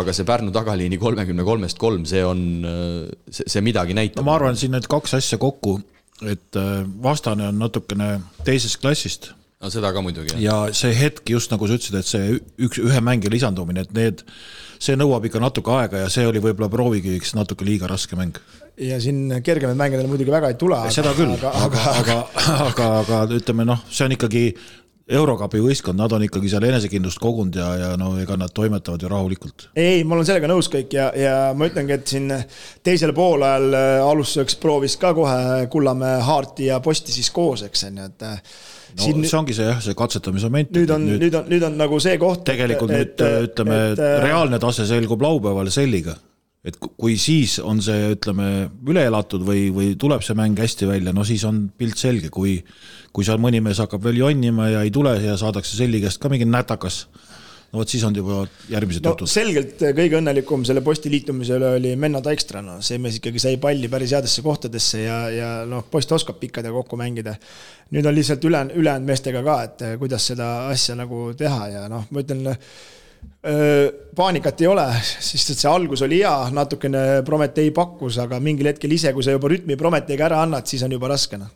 [0.00, 4.30] aga see Pärnu tagaliini kolmekümne kolmest kolm, see on, äh, see midagi näitab no,.
[4.30, 5.80] ma arvan, siin need kaks asja kokku,
[6.28, 6.56] et
[7.00, 9.30] vastane on natukene teisest klassist
[9.60, 10.36] no seda ka muidugi.
[10.42, 14.24] ja see hetk just nagu sa ütlesid, et see üks, ühe mängija lisandumine, et need
[14.80, 18.38] see nõuab ikka natuke aega ja see oli võib-olla proovikiviks natuke liiga raske mäng.
[18.80, 20.80] ja siin kergemaid mänge tal muidugi väga ei tule.
[20.92, 22.92] seda küll, aga, aga, aga, aga, aga,
[23.24, 24.44] aga ütleme noh, see on ikkagi
[25.10, 29.10] Eurokapi võistkond, nad on ikkagi seal enesekindlust kogunud ja, ja no ega nad toimetavad ju
[29.10, 29.68] rahulikult.
[29.74, 32.30] ei, ma olen sellega nõus kõik ja, ja ma ütlengi, et siin
[32.86, 38.00] teisel poolajal äh, alustuseks proovis ka kohe Kullamäe Haarti ja Posti siis koos, eks on
[38.00, 38.28] ju, et
[38.96, 40.72] no siin, see ongi see jah, see katsetamise moment.
[40.76, 42.44] nüüd on, nüüd on, nüüd on nagu see koht.
[42.48, 43.78] tegelikult et, nüüd ütleme,
[44.26, 46.16] reaalne tase selgub laupäeval selliga,
[46.66, 51.14] et kui siis on see, ütleme, üle elatud või, või tuleb see mäng hästi välja,
[51.16, 52.58] no siis on pilt selge, kui
[53.10, 56.30] kui seal mõni mees hakkab veel jonnima ja ei tule ja saadakse selli käest ka
[56.30, 57.08] mingi nätakas
[57.70, 59.30] no vot siis on juba järgmised no jutud.
[59.30, 63.58] selgelt kõige õnnelikum selle posti liitumise üle oli Menno Taikstra, no see mees ikkagi sai
[63.62, 67.36] palli päris headesse kohtadesse ja, ja noh, poiss oskab pikkadega kokku mängida.
[67.94, 72.08] nüüd on lihtsalt üle, ülejäänud meestega ka, et kuidas seda asja nagu teha ja noh,
[72.10, 72.56] ma ütlen
[74.16, 78.92] paanikat ei ole, sest et see algus oli hea, natukene Prometee pakkus, aga mingil hetkel
[78.92, 81.52] ise, kui sa juba rütmi Prometeega ära annad, siis on juba raske noh.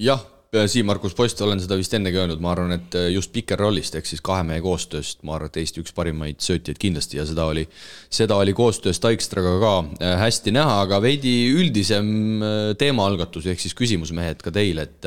[0.00, 4.18] jah, Siim-Markus Post, olen seda vist ennegi öelnud, ma arvan, et just pikerrollist ehk siis
[4.26, 7.62] kahe mehe koostööst, ma arvan, et Eesti üks parimaid söötjaid kindlasti ja seda oli,
[8.10, 9.74] seda oli koostöös Taikstraga ka
[10.18, 12.42] hästi näha, aga veidi üldisem
[12.82, 15.06] teemaalgatus ehk siis küsimus, mehed, ka teile, et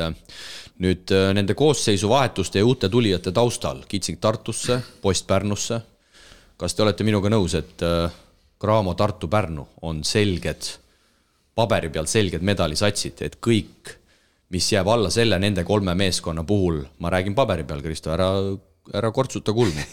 [0.80, 5.82] nüüd nende koosseisu vahetuste ja uute tulijate taustal, Kitsing Tartusse, Post Pärnusse,
[6.56, 7.84] kas te olete minuga nõus, et
[8.64, 10.70] Graamo, Tartu, Pärnu on selged,
[11.52, 13.92] paberi peal selged medalisatsid, et kõik
[14.54, 18.30] mis jääb alla selle nende kolme meeskonna puhul, ma räägin paberi peal, Kristo, ära,
[18.94, 19.86] ära kortsuta kulmu.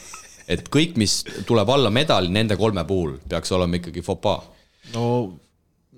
[0.52, 4.42] et kõik, mis tuleb alla medali nende kolme puhul, peaks olema ikkagi fopaa.
[4.94, 5.06] no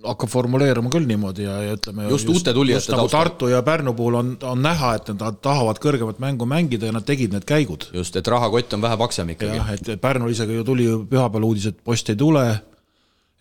[0.04, 3.94] hakkab formuleeruma küll niimoodi ja, ja ütleme just, just uute tulijate nagu Tartu ja Pärnu
[3.96, 7.88] puhul on, on näha, et nad tahavad kõrgemat mängu mängida ja nad tegid need käigud.
[7.96, 9.62] just, et rahakott on vähe paksem ikkagi.
[9.62, 12.44] jah, et Pärnul isegi ju tuli pühapäeval uudis, et post ei tule,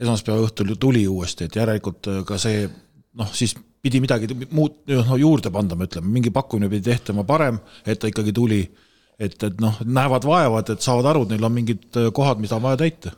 [0.02, 2.68] esmaspäeva õhtul ju tuli uuesti, et järelikult ka see
[3.18, 8.00] noh, siis pidi midagi muud no, juurde pandama, ütleme, mingi pakkumine pidi tehtama parem, et
[8.00, 8.62] ta ikkagi tuli.
[9.22, 12.64] et, et noh, näevad vaevad, et saavad aru, et neil on mingid kohad, mida on
[12.64, 13.12] vaja täita.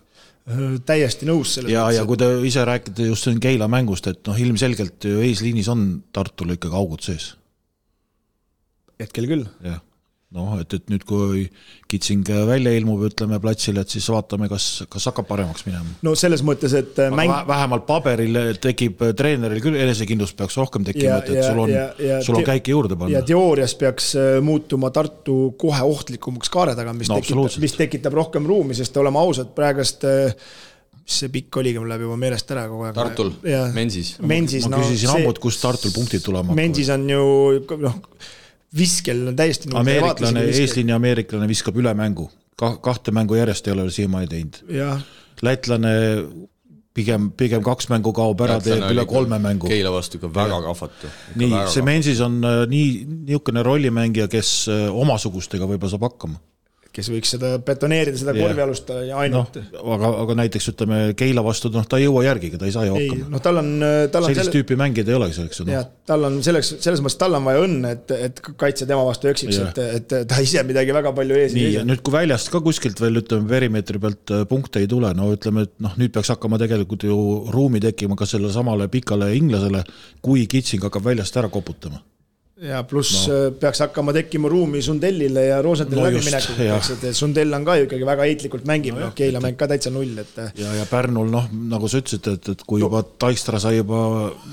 [0.84, 4.36] täiesti nõus selles ja, ja kui te ise räägite just siin Keila mängust, et noh,
[4.36, 7.32] ilmselgelt ju eesliinis on Tartul ikkagi augud sees.
[9.00, 9.48] hetkel küll.
[9.64, 9.80] jah
[10.34, 11.44] noh, et, et nüüd, kui
[11.90, 15.94] Kitsing välja ilmub, ütleme platsile, et siis vaatame, kas, kas hakkab paremaks minema.
[16.06, 17.32] no selles mõttes, et Aga mäng.
[17.48, 21.74] vähemalt paberil tekib treeneril küll enesekindlust peaks rohkem tekkima, et, et sul on,
[22.26, 23.18] sul on käike juurde panna.
[23.18, 28.20] ja teoorias peaks äh, muutuma Tartu kohe ohtlikumaks kaare taga, mis no, tekitab, mis tekitab
[28.22, 30.34] rohkem ruumi, sest oleme ausad, praegust äh,
[31.04, 32.96] mis see pikk oligi, mul läheb juba meelest ära kogu aeg.
[32.96, 33.34] Tartul,
[33.76, 34.14] Mensis.
[34.24, 36.62] Ma küsisin no, ammut, kust Tartul punktid tulema hakkavad.
[36.64, 37.26] Mensis on ju
[37.84, 38.00] noh
[38.76, 42.28] viskel on täiesti ameeriklane, eesliini ameeriklane viskab üle mängu,
[42.60, 44.60] ka-, kahte mängu järjest ei ole siiamaani teinud.
[45.42, 45.94] lätlane
[46.94, 49.68] pigem, pigem kaks mängu kaob ära, teeb üle kolme mängu.
[49.70, 51.10] Keila vastu ikka väga kahvatu.
[51.40, 52.90] nii, Semensis on äh, nii,
[53.28, 56.40] niisugune rollimängija, kes äh, omasugustega võib-olla saab hakkama
[56.94, 59.82] kes võiks seda betoneerida, seda korvialust ja ainult no,.
[59.96, 62.94] aga, aga näiteks ütleme Keila vastu, noh, ta ei jõua järgigi, ta ei saa ju
[62.96, 63.30] hakkama.
[63.34, 63.70] noh, tal on,
[64.12, 64.54] tal on sellist selle...
[64.54, 65.68] tüüpi mängijad ei olegi selleks no..
[65.74, 69.30] jah, tal on selleks, selles mõttes tal on vaja õnne, et, et kaitse tema vastu
[69.32, 71.84] eksiks, et, et ta ise midagi väga palju ees ei seisa.
[71.90, 75.66] nüüd, kui väljast ka kuskilt veel ütleme, perimeetri pealt äh, punkte ei tule, no ütleme,
[75.68, 77.18] et noh, nüüd peaks hakkama tegelikult ju
[77.54, 79.82] ruumi tekkima ka sellele samale pikale inglasele,
[80.24, 82.02] kui Kitsing hakkab väljast ära koputama
[82.64, 83.34] ja pluss no.
[83.34, 87.86] Äh, peaks hakkama tekkima ruumi Sundellile ja Rosendile no läbiminekuteks, et Sundell on ka ju
[87.88, 90.32] ikkagi väga heitlikult mängib no,, noh, Keila mäng ka täitsa null, et.
[90.40, 94.04] Äh, ja, ja Pärnul noh, nagu sa ütlesid, et, et kui juba Taistra sai juba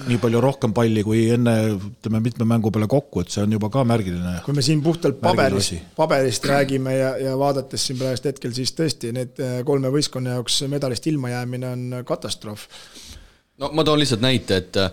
[0.10, 3.72] nii palju rohkem palli kui enne, ütleme mitme mängu peale kokku, et see on juba
[3.74, 4.40] ka märgiline.
[4.46, 9.14] kui me siin puhtalt paberist, paberist räägime ja, ja vaadates siin praegust hetkel, siis tõesti
[9.16, 12.68] need äh, kolme võistkonna jaoks medalist ilmajäämine on katastroof.
[13.62, 14.84] no ma toon lihtsalt näite, et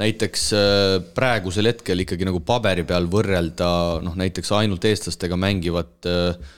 [0.00, 3.68] näiteks äh, praegusel hetkel ikkagi nagu paberi peal võrrelda
[4.04, 6.56] noh, näiteks ainult eestlastega mängivat äh,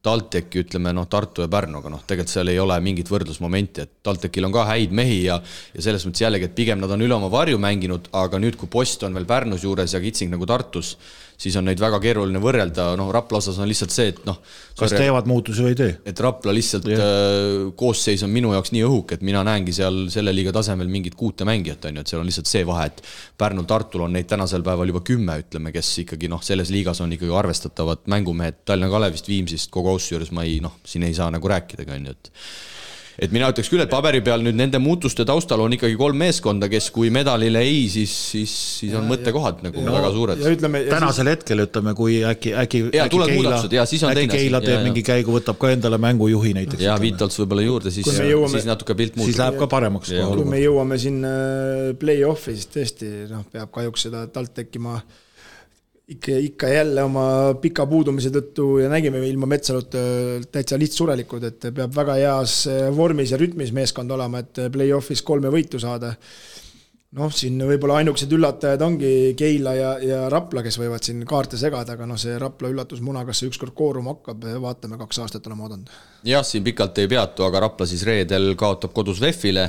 [0.00, 4.46] TalTechi ütleme noh, Tartu ja Pärnuga, noh tegelikult seal ei ole mingit võrdlusmomenti, et TalTechil
[4.48, 5.36] on ka häid mehi ja
[5.74, 8.70] ja selles mõttes jällegi, et pigem nad on üle oma varju mänginud, aga nüüd, kui
[8.72, 10.94] Post on veel Pärnus juures ja Kitsing nagu Tartus,
[11.40, 14.40] siis on neid väga keeruline võrrelda, noh Rapla osas on lihtsalt see, et noh.
[14.78, 15.94] kas teevad muutusi või ei tee?
[16.12, 17.00] et Rapla lihtsalt yeah.
[17.04, 21.16] Äh, koosseis on minu jaoks nii õhuke, et mina näengi seal selle liiga tasemel mingit
[21.18, 23.04] kuute mängijat, on ju, et seal on lihtsalt see vahe, et
[23.40, 27.16] Pärnul, Tartul on neid tänasel päeval juba kümme, ütleme, kes ikkagi noh, selles liigas on
[27.16, 31.30] ikkagi arvestatavad mängumehed Tallinna Kalevist, Viimsist, kogu austuse juures ma ei noh, siin ei saa
[31.32, 32.34] nagu rääkidagi, on ju, et
[33.20, 36.70] et mina ütleks küll, et paberi peal nüüd nende muutuste taustal on ikkagi kolm meeskonda,
[36.72, 40.42] kes kui medalile ei, siis, siis, siis on mõttekohad nagu ja, väga suured.
[40.88, 41.32] Tänasel siis...
[41.34, 42.82] hetkel ütleme, kui äkki, äkki.
[42.96, 44.44] ja tulevad muudatused ja siis on äkki teine asi.
[44.46, 46.84] Keila teeb mingi käigu, võtab ka endale mängujuhi näiteks.
[46.86, 48.54] ja Viitolts võib-olla juurde, siis, jõuame...
[48.56, 49.34] siis natuke pilt muutub.
[49.34, 50.14] siis läheb ka paremaks.
[50.32, 51.20] kui me jõuame siin
[52.00, 54.96] play-off'i, siis tõesti noh, peab kahjuks seda talt tekkima
[56.10, 57.24] ikka, ikka jälle oma
[57.62, 60.02] pika puudumise tõttu ja nägime ilma Metsaluta
[60.52, 62.62] täitsa lihtsurelikud, et peab väga heas
[62.96, 66.14] vormis ja rütmis meeskond olema, et play-off'is kolme võitu saada.
[67.18, 71.96] Noh, siin võib-olla ainukesed üllatajad ongi Keila ja, ja Rapla, kes võivad siin kaarte segada,
[71.96, 75.90] aga noh, see Rapla üllatusmuna, kas see ükskord kooruma hakkab, vaatame, kaks aastat oleme oodanud.
[76.26, 79.66] jah, siin pikalt ei peatu, aga Rapla siis reedel kaotab kodus VEF-ile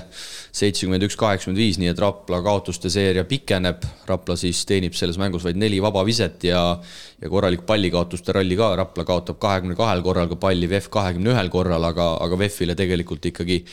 [0.53, 3.87] seitsekümmend üks, kaheksakümmend viis, nii et Rapla kaotuste seeria pikeneb.
[4.05, 6.61] Rapla siis teenib selles mängus vaid neli vaba viset ja,
[7.21, 11.49] ja korralik pallikaotuste ralli ka, Rapla kaotab kahekümne kahel korral ka palli, VEF kahekümne ühel
[11.49, 13.63] korral, aga, aga VEF-ile tegelikult ikkagi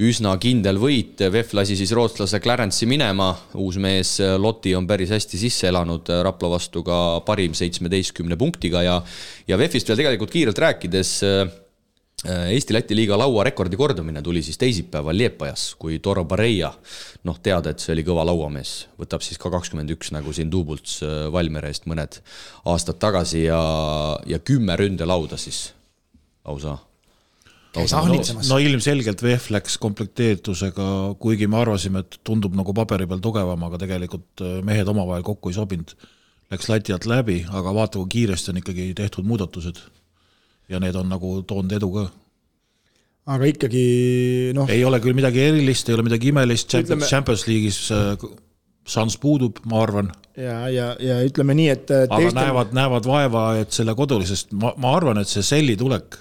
[0.00, 5.40] üsna kindel võit, VEF lasi siis rootslase Clarence'i minema, uus mees Lotti on päris hästi
[5.40, 9.02] sisse elanud Rapla vastu ka parim seitsmeteistkümne punktiga ja
[9.48, 11.18] ja VEF-ist veel tegelikult kiirelt rääkides,
[12.22, 16.70] Eesti-Läti liiga lauarekordi kordamine tuli siis teisipäeval Liepajas, kui Toro Bareia,
[17.26, 21.00] noh, teada, et see oli kõva lauamees, võtab siis ka kakskümmend üks, nagu siin Duubults
[21.34, 22.20] Valmiere eest mõned
[22.70, 23.58] aastad tagasi ja,
[24.26, 25.72] ja kümme ründelauda siis
[26.46, 26.78] lausa
[27.76, 28.16] no,
[28.48, 30.86] no ilmselgelt VEF läks komplekteeritusega,
[31.22, 35.52] kuigi me arvasime, et tundub nagu paberi peal tugevam, aga tegelikult äh, mehed omavahel kokku
[35.52, 35.94] ei sobinud.
[36.52, 39.80] Läks lati alt läbi, aga vaata, kui kiiresti on ikkagi tehtud muudatused.
[40.68, 42.02] ja need on nagu toonud edu ka.
[43.34, 43.82] aga ikkagi
[44.56, 44.70] noh.
[44.70, 48.26] ei ole küll midagi erilist, ei ole midagi imelist, Champions, Champions League'is äh,
[48.88, 50.12] šanss puudub, ma arvan.
[50.36, 52.40] ja, ja, ja ütleme nii, et aga teistel...
[52.40, 56.20] näevad, näevad vaeva, et selle kodulisest, ma, ma arvan, et see selli tulek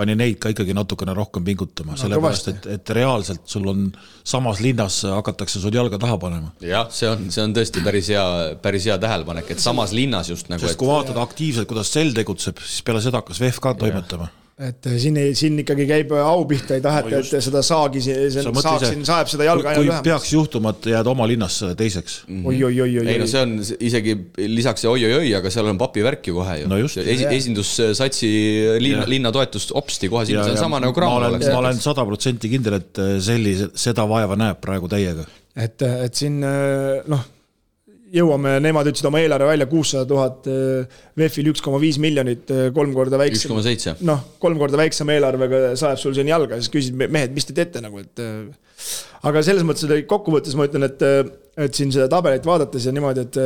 [0.00, 3.86] pani neid ka ikkagi natukene rohkem pingutama no,, sellepärast et, et reaalselt sul on
[4.24, 6.52] samas linnas hakatakse sul jalga taha panema.
[6.64, 8.26] jah, see on, see on tõesti päris hea,
[8.64, 10.64] päris hea tähelepanek, et samas linnas just nagu.
[10.64, 10.80] sest et...
[10.80, 14.30] kui vaatad aktiivselt, kuidas Sell tegutseb, siis peale seda hakkas VEF ka toimetama
[14.60, 17.62] et äh, siin ei, siin ikkagi käib äh, au pihta, ei taheta no, et seda
[17.64, 20.04] saagi, saak siin saeb seda jalga aina lühemaks.
[20.04, 22.42] peaks juhtuma, et jääd oma linnas teiseks mm.
[22.42, 22.50] -hmm.
[22.52, 23.06] oi-oi-oi-oi.
[23.08, 24.16] ei no see on isegi
[24.50, 26.78] lisaks see oi-oi-oi, aga seal on papivärk ju kohe ju no.
[26.84, 28.30] Esi, esindussatsi
[28.84, 31.48] linna, linna toetust hopsti kohe sinna, see on sama nagu Grammar oleks.
[31.48, 35.24] ma olen sada protsenti kindel, et äh, Selli seda vaeva näeb praegu täiega.
[35.56, 37.28] et, et siin noh
[38.14, 42.70] jõuame, nemad ütlesid oma eelarve välja kuussada tuhat, eh, VEF-il üks koma viis miljonit, eh,
[42.74, 43.50] kolm korda väiksem.
[43.50, 43.96] üks koma seitse.
[44.00, 47.54] noh, kolm korda väiksema eelarvega sajab sul siin jalga ja siis küsid, mehed, mis te
[47.54, 48.18] teete nagu, et.
[48.18, 48.48] Eh,
[49.28, 51.02] aga selles mõttes, kokkuvõttes ma ütlen, et,
[51.56, 53.36] et siin seda tabelit vaadates ja niimoodi, et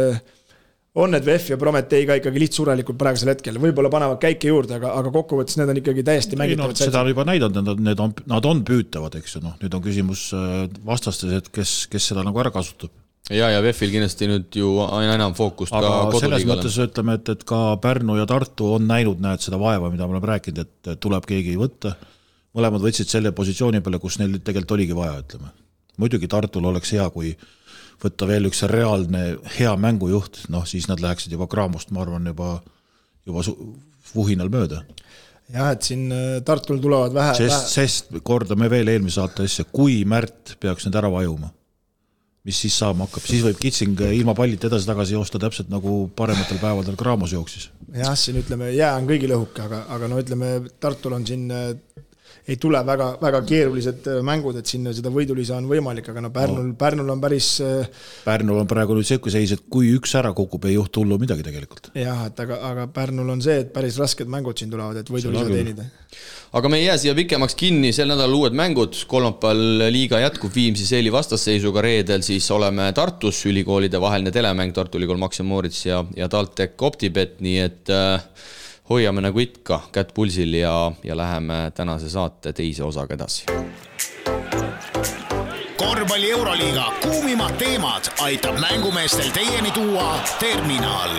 [0.94, 4.92] on need VEF ja Prometee ka ikkagi lihtsurelikult praegusel hetkel, võib-olla panevad käike juurde, aga,
[4.94, 6.86] aga kokkuvõttes need on ikkagi täiesti mängitavad no,.
[6.86, 9.74] seda on juba näidanud, need on, need on, nad on püütavad, eks ju, noh, nüüd
[9.74, 10.28] on küsimus
[10.86, 12.94] vastastes, et kes, kes seda nagu ära kasutab
[13.32, 17.30] ja, ja VEF-il kindlasti nüüd ju aina enam fookust aga ka selles mõttes ütleme, et,
[17.32, 21.00] et ka Pärnu ja Tartu on näinud, näed, seda vaeva, mida me oleme rääkinud, et
[21.00, 21.94] tuleb keegi võtta.
[22.54, 25.52] mõlemad võtsid selle positsiooni peale, kus neil tegelikult oligi vaja, ütleme.
[25.96, 27.34] muidugi Tartul oleks hea, kui
[28.04, 29.24] võtta veel üks reaalne
[29.56, 32.58] hea mängujuht, noh siis nad läheksid juba Craamost, ma arvan, juba,
[33.24, 33.44] juba
[34.14, 34.84] vuhinal mööda
[35.52, 40.02] jah, et siin äh, Tartul tulevad vähe sest, sest kordame veel eelmise saate asja, kui
[40.08, 41.52] Märt peaks nüüd ära vajuma
[42.44, 46.98] mis siis saama hakkab, siis võib Kitsing ilma pallita edasi-tagasi joosta täpselt nagu parematel päevadel
[47.00, 47.70] Graamos jooksis.
[47.94, 51.48] jah, siin ütleme, jää on kõigil õhuke, aga, aga no ütleme, Tartul on siin
[52.48, 56.70] ei tule väga, väga keerulised mängud, et sinna seda võidulisa on võimalik, aga no Pärnul
[56.70, 57.50] no., Pärnul on päris.
[58.24, 61.46] Pärnul on praegu nüüd sihuke seis, et kui üks ära kukub, ei juhtu hullu midagi
[61.46, 61.92] tegelikult.
[61.96, 65.48] jah, et aga, aga Pärnul on see, et päris rasked mängud siin tulevad, et võidulisa
[65.48, 65.88] teenida
[66.54, 70.86] aga me ei jää siia pikemaks kinni, sel nädalal uued mängud, kolmapäeval liiga jätkub Viimsi
[70.86, 76.28] Seeli vastasseisuga, reedel siis oleme Tartus, ülikoolide vaheline telemäng, Tartu Ülikool Maxima Moritz ja, ja
[76.30, 78.28] TalTech Optibet, nii et äh,
[78.90, 83.44] hoiame nagu ikka kätt pulsil ja, ja läheme tänase saate teise osaga edasi.
[85.76, 91.16] korvpalli Euroliiga kuumimad teemad aitab mängumeestel teieni tuua terminal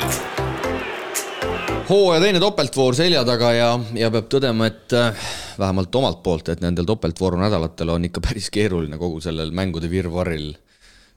[1.90, 5.28] hooaja teine topeltvoor selja taga ja, ja peab tõdema, et äh,
[5.60, 10.54] vähemalt omalt poolt, et nendel topeltvooru nädalatel on ikka päris keeruline kogu sellel mängude virvarril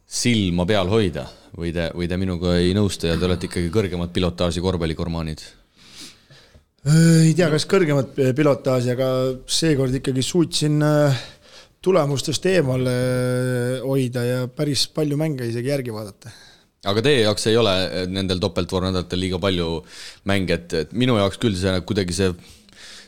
[0.09, 1.27] silma peal hoida
[1.59, 5.45] või te, või te minuga ei nõustu ja te olete ikkagi kõrgemat pilotaaži korvpallikormaanid?
[6.89, 9.09] Ei tea, kas kõrgemat pilotaaži, aga
[9.51, 11.19] seekord ikkagi suutsin äh,
[11.85, 12.95] tulemustest eemale
[13.85, 16.33] hoida ja päris palju mänge isegi järgi vaadata.
[16.89, 17.75] Aga teie jaoks ei ole
[18.07, 19.81] nendel topeltvoornädalatel liiga palju
[20.31, 22.31] mänge, et, et minu jaoks küll see kuidagi see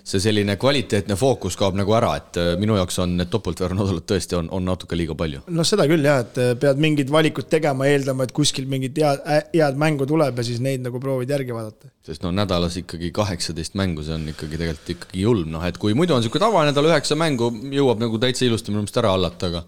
[0.05, 4.39] see selline kvaliteetne fookus kaob nagu ära, et äh, minu jaoks on need topeltveernädalad tõesti
[4.39, 5.45] on, on natuke liiga palju.
[5.53, 9.25] no seda küll jah, et äh, pead mingid valikud tegema, eeldama, et kuskil mingit head,
[9.55, 11.93] head mängu tuleb ja siis neid nagu proovid järgi vaadata.
[12.07, 15.97] sest no nädalas ikkagi kaheksateist mängu, see on ikkagi tegelikult ikkagi julm, noh et kui
[15.99, 19.67] muidu on niisugune tavanädal üheksa mängu, jõuab nagu täitsa ilusti minu meelest ära hallata, aga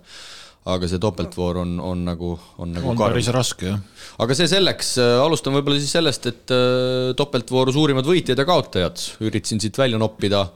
[0.70, 3.16] aga see topeltvoor on, on nagu, on nagu on karm.
[3.16, 3.80] päris raske, jah.
[4.22, 9.02] aga see selleks, äh, alustame võib-olla siis sellest, et äh, topeltvooru suurimad võitjad ja kaotajad,
[9.26, 10.46] üritasin siit välja noppida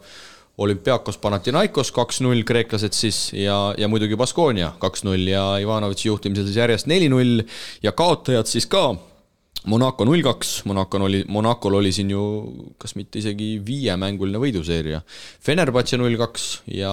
[0.63, 6.89] olümpiaakos Panathinaikos kaks-null, kreeklased siis ja, ja muidugi Baskonia kaks-null ja Ivanovitši juhtimisel siis järjest
[6.89, 7.43] neli-null
[7.85, 8.89] ja kaotajad siis ka
[9.67, 12.23] Monaco null kaks, Monacol oli, Monacol oli siin ju
[12.79, 15.01] kas mitte isegi viiemänguline võiduseeria.
[15.43, 16.93] Fenerbahce null kaks ja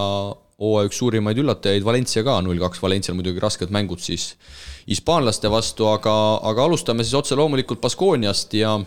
[0.63, 4.33] hooaja üks suurimaid üllatajaid Valencia ka null kaks, Valencial muidugi rasked mängud siis
[4.87, 8.77] hispaanlaste vastu, aga, aga alustame siis otse loomulikult Baskooniast ja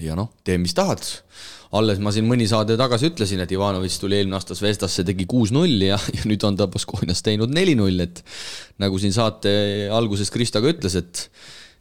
[0.00, 1.02] ja noh, tee mis tahad.
[1.70, 5.84] alles ma siin mõni saade tagasi ütlesin, et Ivanovitš tuli eelmine aasta Zvezdasse, tegi kuus-null
[5.86, 8.22] ja, ja nüüd on ta Baskoonias teinud neli-null, et
[8.82, 9.52] nagu siin saate
[9.94, 11.28] alguses Krista ka ütles, et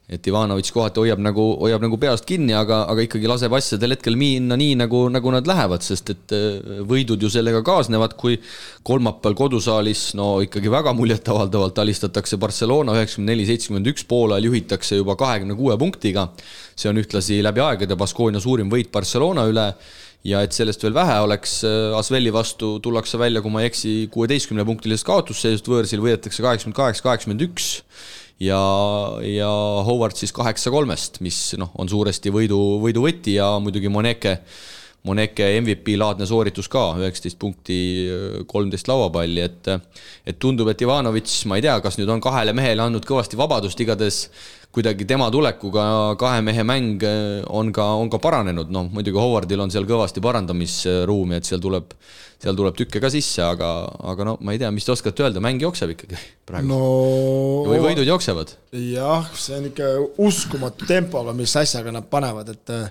[0.09, 4.17] et Ivanovitš kohati hoiab nagu, hoiab nagu peast kinni, aga, aga ikkagi laseb asjadel hetkel
[4.17, 8.39] minna nii, nagu, nagu nad lähevad, sest et äh, võidud ju sellega kaasnevad, kui
[8.87, 15.13] kolmapäeval kodusaalis no ikkagi väga muljetavaldavalt alistatakse Barcelona üheksakümmend neli, seitsekümmend üks, poolajal juhitakse juba
[15.19, 16.29] kahekümne kuue punktiga.
[16.79, 19.73] see on ühtlasi läbi aegade Baskonia suurim võit Barcelona üle
[20.23, 23.93] ja et sellest veel vähe oleks, äh, Asveli vastu tullakse välja, kui ma ei eksi,
[24.11, 27.69] kuueteistkümne punktilisest kaotusseisust, võõrsil võidetakse kaheksakümmend kaheksa, kaheksakümmend üks
[28.39, 28.59] ja,
[29.25, 29.51] ja
[29.87, 34.37] Howard siis kaheksa kolmest, mis noh, on suuresti võidu, võiduvõti ja muidugi Moneke,
[35.07, 37.79] Moneke MVP-laadne sooritus ka, üheksateist punkti,
[38.51, 39.69] kolmteist lauapalli, et
[40.27, 43.79] et tundub, et Ivanovitš, ma ei tea, kas nüüd on kahele mehele andnud kõvasti vabadust,
[43.79, 44.25] igatahes
[44.75, 47.03] kuidagi tema tulekuga kahe mehe mäng
[47.49, 51.95] on ka, on ka paranenud, noh muidugi Howardil on seal kõvasti parandamisruumi, et seal tuleb
[52.39, 53.69] seal tuleb tükke ka sisse, aga,
[54.13, 56.83] aga no ma ei tea, mis te oskate öelda, mäng jookseb ikkagi praegu no,.
[57.67, 58.55] või võidud jooksevad?
[58.75, 59.89] jah, see on ikka
[60.23, 62.87] uskumatu tempoga, mis asjaga nad panevad, et äh,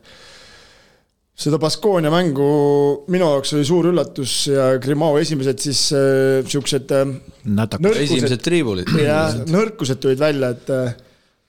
[1.38, 2.50] seda Baskonia mängu
[3.08, 7.16] minu jaoks oli suur üllatus ja Grimao esimesed siis niisugused äh,
[7.48, 8.92] äh esimesed triibulid.
[9.00, 10.92] jah, nõrkused tulid välja, et äh,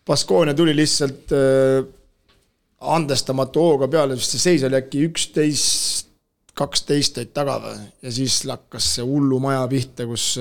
[0.10, 1.86] Baskonia tuli lihtsalt äh,
[2.80, 6.10] andestamatu hooga peale, sest see seis oli äkki üksteist
[6.60, 10.34] kaksteist olid taga või, ja siis hakkas see hullumaja pihta, kus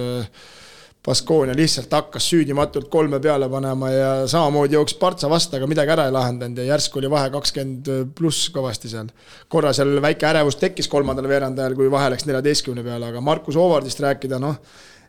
[1.09, 6.09] Baskonia lihtsalt hakkas süüdimatult kolme peale panema ja samamoodi jooksis Partsa vastu, aga midagi ära
[6.09, 7.89] ei lahendanud ja järsku oli vahe kakskümmend
[8.19, 9.13] pluss kõvasti seal.
[9.49, 14.03] korra seal väike ärevus tekkis kolmandal veerandajal, kui vahe läks neljateistkümne peale, aga Markus Howardist
[14.05, 14.59] rääkida, noh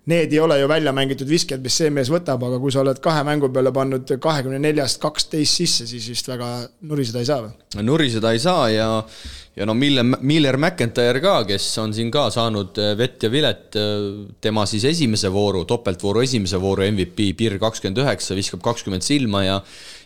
[0.06, 3.02] need ei ole ju välja mängitud visked, mis see mees võtab, aga kui sa oled
[3.04, 6.50] kahe mängu peale pannud kahekümne neljast kaksteist sisse, siis vist väga
[6.90, 7.84] nuriseda ei saa või?
[7.86, 8.90] nuriseda ei saa ja,
[9.60, 13.76] ja no Miller, Miller McIntyre ka, kes on siin ka saanud äh, vett ja vilet,
[13.76, 14.10] äh,
[14.42, 19.58] tema siis esimese vooru, topeltvooru esimese vooru MVP, Pirr kakskümmend üheksa, viskab kakskümmend silma ja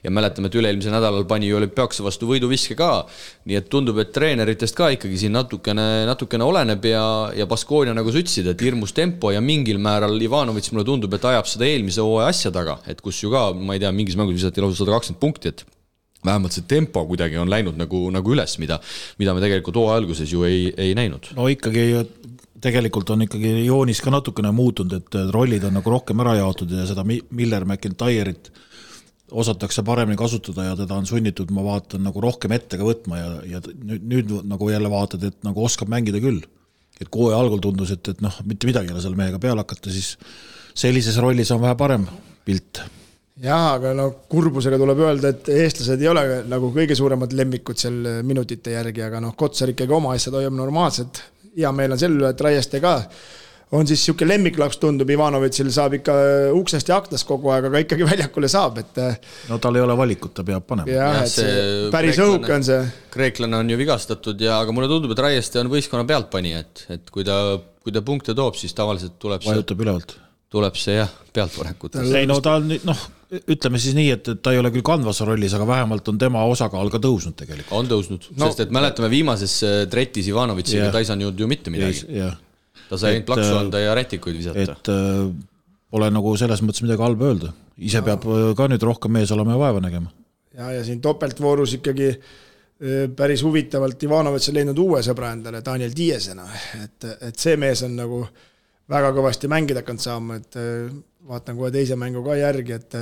[0.03, 3.05] ja mäletame, et üle-eelmisel nädalal pani ju olümpiaakse vastu võiduviske ka.
[3.47, 7.05] nii et tundub, et treeneritest ka ikkagi siin natukene, natukene oleneb ja,
[7.38, 11.30] ja Baskonia nagu sa ütlesid, et hirmus tempo ja mingil määral Ivanovitš mulle tundub, et
[11.31, 14.41] ajab seda eelmise hooaja asja taga, et kus ju ka, ma ei tea, mingis mängus
[14.41, 15.63] visati lausa sada kakskümmend punkti, et
[16.25, 18.79] vähemalt see tempo kuidagi on läinud nagu, nagu üles, mida,
[19.19, 21.33] mida me tegelikult hooaja alguses ju ei, ei näinud.
[21.37, 21.87] no ikkagi
[22.63, 26.85] tegelikult on ikkagi joonis ka natukene muutunud, et rollid on nagu rohkem ära jaotud ja
[26.87, 28.51] seda Miller McIntyre'it
[29.33, 33.29] osatakse paremini kasutada ja teda on sunnitud, ma vaatan, nagu rohkem ette ka võtma ja,
[33.55, 36.43] ja nüüd, nüüd nagu jälle vaatad, et nagu oskab mängida küll.
[37.01, 39.63] et kui hooaja algul tundus, et, et noh, mitte midagi ei ole selle mehega peale
[39.63, 40.13] hakata, siis
[40.77, 42.05] sellises rollis on vähe parem
[42.45, 42.83] pilt
[43.41, 48.01] jah, aga no kurbusega tuleb öelda, et eestlased ei ole nagu kõige suuremad lemmikud seal
[48.26, 51.23] minutite järgi, aga noh, Kotsar ikkagi oma asjad hoiab normaalselt.
[51.53, 52.97] hea meel on selle üle, et Raieste ka
[53.73, 56.15] on siis niisugune lemmiklaps, tundub Ivanovitšil, saab ikka
[56.53, 58.99] uksest ja aknast kogu aeg, aga ikkagi väljakule saab, et.
[59.49, 60.91] no tal ei ole valikut, ta peab panema.
[60.93, 62.84] jah, et see päris õhuke on see.
[63.14, 67.10] kreeklane on ju vigastatud ja, aga mulle tundub, et Raieste on võistkonna pealtpanija, et, et
[67.14, 67.39] kui ta,
[67.81, 69.55] kui ta punkte toob, siis tavaliselt tuleb see.
[69.55, 70.15] vajutab ülevalt.
[70.53, 71.97] tuleb see jah, pealtpanekut.
[72.14, 75.22] ei no ta on noh ütleme siis nii, et, et ta ei ole küll kandvas
[75.26, 77.76] rollis, aga vähemalt on tema osakaal ka tõusnud tegelikult.
[77.80, 80.93] on tõusnud no,, sest et mäletame viimases äh, tretis Ivanovitšiga yeah.
[80.93, 82.35] ta ei saanud ju mitte midagi yeah..
[82.89, 84.77] ta sai ainult plaksu anda ja rätikuid visata.
[84.77, 85.27] et äh,
[85.93, 88.07] pole nagu selles mõttes midagi halba öelda, ise ja.
[88.10, 90.14] peab äh, ka nüüd rohkem mees olema ja vaeva nägema.
[90.57, 92.14] ja, ja siin topeltvoorus ikkagi
[93.15, 96.43] päris huvitavalt Ivanovitš on leidnud uue sõbra endale, Daniel Diesena,
[96.81, 98.26] et, et see mees on nagu
[98.91, 100.57] väga kõvasti mängida hakanud saama, et
[101.27, 102.97] vaatan kohe teise mängu ka järgi, et.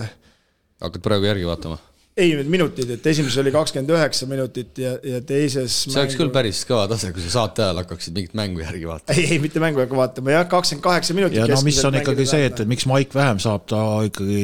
[0.81, 1.79] hakkad praegu järgi vaatama?
[2.17, 5.77] ei, need minutid, et esimeses oli kakskümmend üheksa minutit ja, ja teises.
[5.85, 6.01] see mängu...
[6.03, 9.15] oleks küll päris kõva tase, kui sa saate ajal hakkaksid mingit mängu järgi vaatama.
[9.15, 11.39] ei, ei mitte mängu ei hakka vaatama, jah, kakskümmend kaheksa minutit.
[11.39, 14.43] ja no mis on ikkagi see, et, et miks Maik vähem saab, ta ikkagi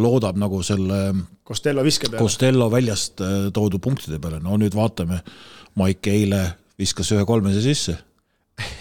[0.00, 1.04] loodab nagu selle.
[1.44, 2.22] Costello viske peale.
[2.24, 5.20] Costello väljast äh, toodud punktide peale, no nüüd vaatame,
[5.76, 6.46] Maik eile
[6.80, 7.98] viskas ühe kolmese sisse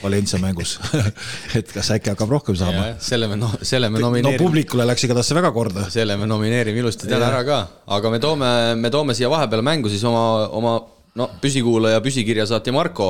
[0.03, 0.75] Valencia mängus
[1.57, 2.91] et kas äkki hakkab rohkem saama?
[3.01, 4.37] selle me no,, selle me nomineerime.
[4.37, 5.87] no publikule läks igatahes see väga korda.
[5.93, 7.59] selle me nomineerime ilusti täna ära ka,
[7.97, 10.23] aga me toome, me toome siia vahepeale mängu siis oma,
[10.53, 10.75] oma
[11.17, 13.09] no püsikuulaja, püsikirjasaatja Marko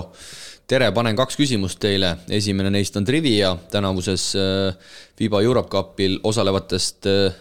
[0.70, 7.12] tere, panen kaks küsimust teile, esimene neist on trivia tänavuses äh, FIBA Europe Cupil osalevatest
[7.12, 7.36] äh,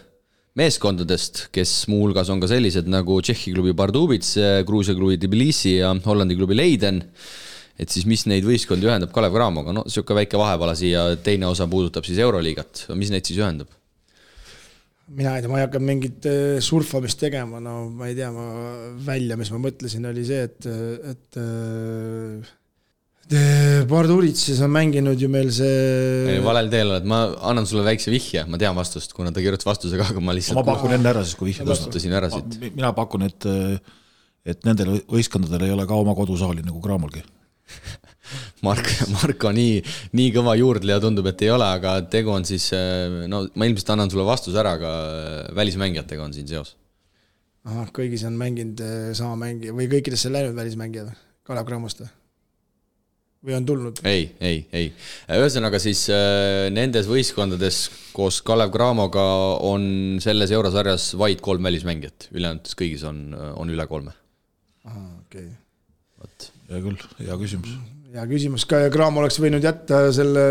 [0.59, 4.35] meeskondadest, kes muuhulgas on ka sellised nagu Tšehhi klubi Pardubits,
[4.67, 6.99] Gruusia klubi Tbilisi ja Hollandi klubi Leiden.
[7.79, 11.67] Et siis, mis neid võistkondi ühendab Kalev Cramoga, no niisugune väike vahepala siia, teine osa
[11.69, 13.71] puudutab siis Euroliigat, mis neid siis ühendab?
[15.13, 18.45] mina ei tea, ma ei hakka mingit äh, surfamist tegema, no ma ei tea, ma
[19.03, 20.67] välja, mis ma mõtlesin, oli see, et,
[21.11, 21.39] et
[23.89, 26.39] Barduritsis on mänginud ju meil see.
[26.43, 27.19] valel teel oled, ma
[27.51, 30.59] annan sulle väikse vihje, ma tean vastust, kuna ta kirjutas vastuse ka, aga ma lihtsalt.
[30.59, 31.67] ma pakun enne ära siis, kui vihje.
[31.67, 32.57] kustutasin ära siit.
[32.63, 33.47] mina pakun, et,
[34.47, 37.23] et nendel võistkondadel ei ole ka oma kodusaali nagu Cramolgi
[38.65, 38.87] Mark,
[39.17, 39.81] Marko nii,
[40.17, 42.69] nii kõva juurdleja tundub, et ei ole, aga tegu on siis,
[43.29, 44.93] no ma ilmselt annan sulle vastuse ära, aga
[45.57, 46.75] välismängijatega on siin seos.
[47.67, 51.13] ahah, kõigis on mänginud eh, sama mängija või kõikidesse läinud välismängijad,
[51.47, 52.11] Kalev Cramost või?
[53.43, 54.01] või on tulnud?
[54.07, 54.89] ei, ei, ei.
[55.35, 57.83] ühesõnaga siis äh, nendes võistkondades
[58.15, 59.25] koos Kalev Cramoga
[59.67, 64.15] on selles eurosarjas vaid kolm välismängijat, ülejäänutes kõigis on, on üle kolme.
[64.87, 65.55] ahah, okei okay..
[66.23, 66.52] vot.
[66.73, 67.75] Hea küll, hea küsimus.
[68.13, 70.43] Hea küsimus, ka Graam oleks võinud jätta selle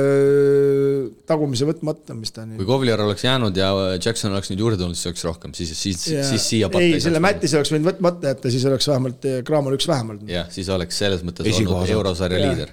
[1.29, 2.59] tagumise võtmata, mis ta nüüd.
[2.59, 6.03] kui Kovliar oleks jäänud ja Jackson oleks nüüd juurde tulnud, siis oleks rohkem, siis, siis,
[6.03, 9.87] siis siia patta ei, selle Mättis oleks võinud võtmata jätta, siis oleks vähemalt Graamal üks
[9.91, 10.25] vähemalt.
[10.31, 11.87] jah, siis oleks selles mõttes Esikohas.
[11.87, 12.73] olnud eurosarja liider.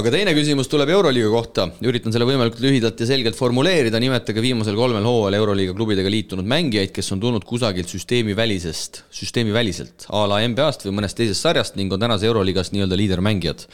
[0.00, 4.76] aga teine küsimus tuleb Euroliiga kohta, üritan selle võimalikult lühidalt ja selgelt formuleerida, nimetage viimasel
[4.78, 10.26] kolmel hooajal Euroliiga klubidega liitunud mängijaid, kes on tulnud kusagilt süsteemi välisest, süsteemi väliselt, a
[10.30, 13.66] la NBA-st või mõnest teisest sarjast ning on tänase Euroliigas nii-öelda liidermängijad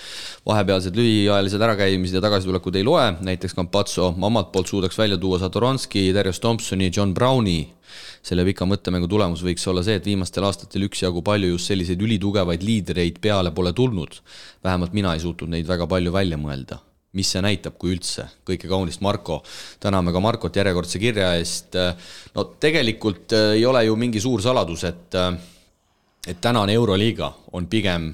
[0.48, 6.12] vahepealsed lühiajalised ärakäimised ja tagasitulekud ei loe, näiteks Campazzo omalt poolt suudaks välja tuua Satoranski,
[6.14, 7.74] Darius Thompsoni, John Browni.
[8.22, 12.62] selle pika mõttemängu tulemus võiks olla see, et viimastel aastatel üksjagu palju just selliseid ülitugevaid
[12.62, 14.20] liidreid peale pole tulnud.
[14.64, 16.78] vähemalt mina ei suutnud neid väga palju välja mõelda
[17.12, 19.42] mis see näitab, kui üldse, kõike kaunist, Marko.
[19.80, 21.74] täname ka Markot järjekordse kirja eest.
[22.34, 25.34] no tegelikult äh, ei ole ju mingi suur saladus, et, äh,
[26.26, 28.12] et tänane Euroliiga on pigem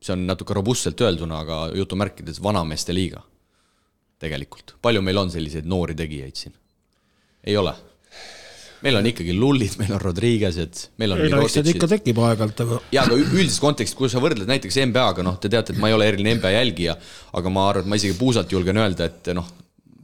[0.00, 3.22] see on natuke robustselt öelduna, aga jutumärkides vanameeste liiga.
[4.20, 6.56] Tegelikult, palju meil on selliseid noori tegijaid siin?
[7.46, 7.72] ei ole.
[8.84, 11.22] meil on ikkagi Lullid, meil on Rodriguez'ed, meil on.
[11.24, 12.80] ei no eks seda ikka tekib aeg-ajalt, aga.
[12.96, 15.96] jaa, aga üldises kontekstis, kui sa võrdled näiteks NBA-ga, noh, te teate, et ma ei
[15.96, 16.96] ole eriline NBA jälgija,
[17.40, 19.48] aga ma arvan, et ma isegi puusalt julgen öelda, et noh,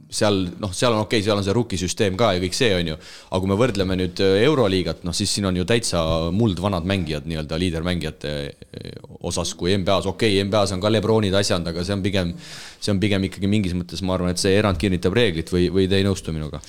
[0.09, 2.93] seal noh, seal on okei okay,, seal on see rookie-süsteem ka ja kõik see on
[2.93, 2.95] ju,
[3.27, 6.01] aga kui me võrdleme nüüd äh, Euroliigat, noh siis siin on ju täitsa
[6.35, 8.97] muldvanad mängijad nii-öelda liidermängijate äh,
[9.27, 12.33] osas kui NBA-s, okei okay,, NBA-s on ka Lebronid, asjad, aga see on pigem,
[12.79, 15.89] see on pigem ikkagi mingis mõttes, ma arvan, et see erand kinnitab reeglit või, või
[15.91, 16.63] te ei nõustu minuga?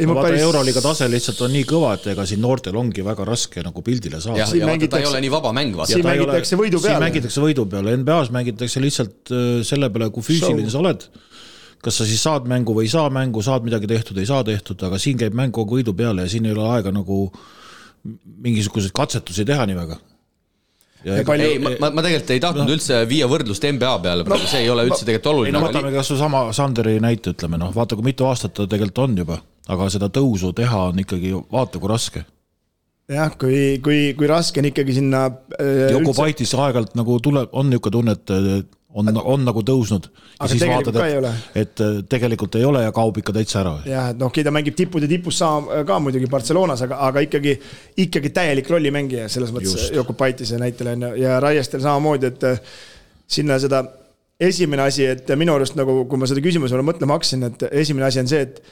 [0.00, 3.26] ei vaata päris..., Euroliiga tase lihtsalt on nii kõva, et ega siin noortel ongi väga
[3.28, 4.46] raske nagu pildile saada.
[4.46, 5.92] ja vaata, ta ei ole nii vaba mäng, vaata.
[5.92, 6.96] siin mängitakse võidu peale.
[6.96, 11.10] siin mängitakse võidu peale, NBA-s mängitakse lihtsalt äh, selle peale, kui füüsiline sa oled
[11.84, 14.80] kas sa siis saad mängu või ei saa mängu, saad midagi tehtud, ei saa tehtud,
[14.86, 17.24] aga siin käib mäng kogu võidu peale ja siin ei ole aega nagu
[18.44, 20.00] mingisuguseid katsetusi teha nii väga
[21.04, 21.46] ja palju...
[21.46, 22.74] ei, ma, ma tegelikult ei tahtnud no.
[22.76, 25.52] üldse viia võrdlust NBA peale no,, see ei ole üldse tegelikult oluline.
[25.52, 28.66] ei no võtame kas või sama Sanderi näite, ütleme noh, vaata kui mitu aastat ta
[28.68, 29.40] tegelikult on juba,
[29.72, 32.24] aga seda tõusu teha on ikkagi, vaata kui raske.
[33.10, 35.88] jah, kui, kui, kui raske on ikkagi sinna äh,.
[35.96, 36.20] Joko üldse...
[36.20, 40.08] Paitis aeg-ajalt nagu tuleb, on niisugune tunne, et on, on nagu tõusnud.
[40.40, 43.74] ja siis vaatad, et, et äh, tegelikult ei ole ja kaob ikka täitsa ära.
[43.86, 47.54] jah, et noh, okei, ta mängib tippude tipus saa-, ka muidugi Barcelonas, aga, aga ikkagi,
[48.06, 52.62] ikkagi täielik rollimängija selles mõttes Jokupaitise näitel on ju, ja Raiestel samamoodi, et äh,
[53.30, 53.84] sinna seda
[54.40, 58.08] esimene asi, et minu arust nagu, kui ma seda küsimuse peale mõtlema hakkasin, et esimene
[58.08, 58.62] asi on see, et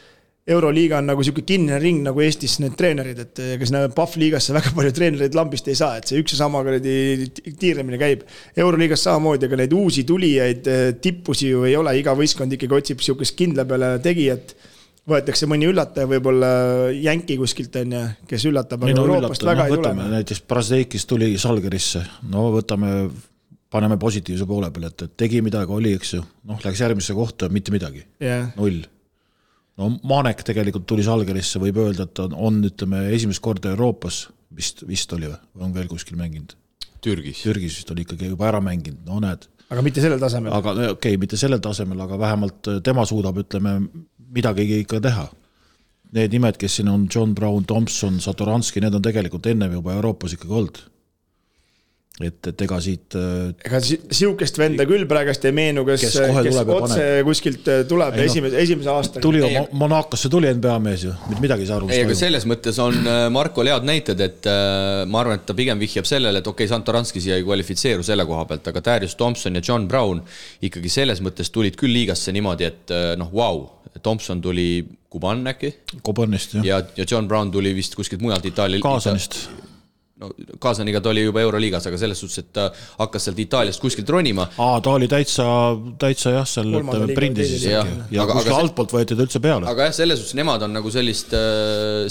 [0.48, 4.54] euroliiga on nagu sihuke kinnine ring nagu Eestis need treenerid, et ega sinna Pahv liigasse
[4.56, 8.24] väga palju treenereid lambist ei saa, et see üks ja sama kuradi tiirlemine käib.
[8.56, 13.04] euroliigas samamoodi, ega neid uusi tulijaid, eh, tippusi ju ei ole, iga võistkond ikkagi otsib
[13.04, 14.56] sihukest kindla peale tegijat
[15.08, 16.50] võetakse mõni üllataja, võib-olla
[16.92, 20.10] jänki kuskilt on ju, kes üllatab, aga no, Euroopast üllata, väga no, ei tule.
[20.16, 22.92] näiteks Brasdeikis tuli Salgerisse, no võtame,
[23.72, 27.48] paneme positiivse poole peale, et, et tegi midagi, oli, eks ju, noh, läks järgmisse kohta,
[27.52, 28.84] mitte midagi yeah., null
[29.78, 34.84] no Manek tegelikult tuli Žalgirisse, võib öelda, et on, on, ütleme, esimest korda Euroopas vist,
[34.88, 36.56] vist oli või, või on veel kuskil mänginud?
[37.04, 37.44] Türgis.
[37.46, 39.46] Türgis vist oli ikkagi juba ära mänginud, no näed.
[39.68, 40.52] aga mitte sellel tasemel?
[40.54, 43.78] aga okei okay,, mitte sellel tasemel, aga vähemalt äh, tema suudab, ütleme,
[44.34, 45.28] midagigi ikka teha.
[46.16, 50.34] Need nimed, kes siin on, John Brown, Thompson, Satoranski, need on tegelikult ennem juba Euroopas
[50.38, 50.86] ikkagi olnud
[52.18, 56.16] et, et ega siit äh, ega si- sihukest venda küll praegust ei meenu, kes, Kes
[56.18, 59.22] kes, kes otse kuskilt äh, tuleb Ei no, esimese, esimese aastani.
[59.22, 62.16] tuli ju Mo- Monacosse tuli NBA mees ju, mitte midagi ei saa aru, ei, aga
[62.18, 66.08] selles mõttes on äh, Markol head näited, et äh, ma arvan, et ta pigem vihjab
[66.10, 69.62] sellele, et okei okay,, Santoranski siia ei kvalifitseeru selle koha pealt, aga Darius Thompson ja
[69.64, 70.24] John Brown
[70.66, 73.68] ikkagi selles mõttes tulid küll liigasse niimoodi, et äh, noh, vau,
[74.02, 75.70] Thompson tuli Kuban äkki
[76.04, 78.82] Kobõnist jah ja,, ja, ja John Brown tuli vist kuskilt mujalt Itaalia.
[78.84, 79.46] Kaasanist.
[80.18, 82.68] No Kaasaniga ta oli juba Euroliigas, aga selles suhtes, et ta
[82.98, 84.48] hakkas sealt Itaaliast kuskilt ronima.
[84.58, 85.46] Aa, ta oli täitsa,
[86.02, 86.74] täitsa jah, seal
[87.14, 87.72] prindis isegi.
[87.76, 89.68] Ja, ja Aga- kuskil altpoolt võeti ta üldse peale.
[89.70, 91.34] aga jah, selles suhtes nemad on nagu sellist,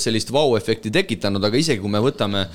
[0.03, 2.47] sellist vau-efekti tekitanud, aga isegi kui me võtame,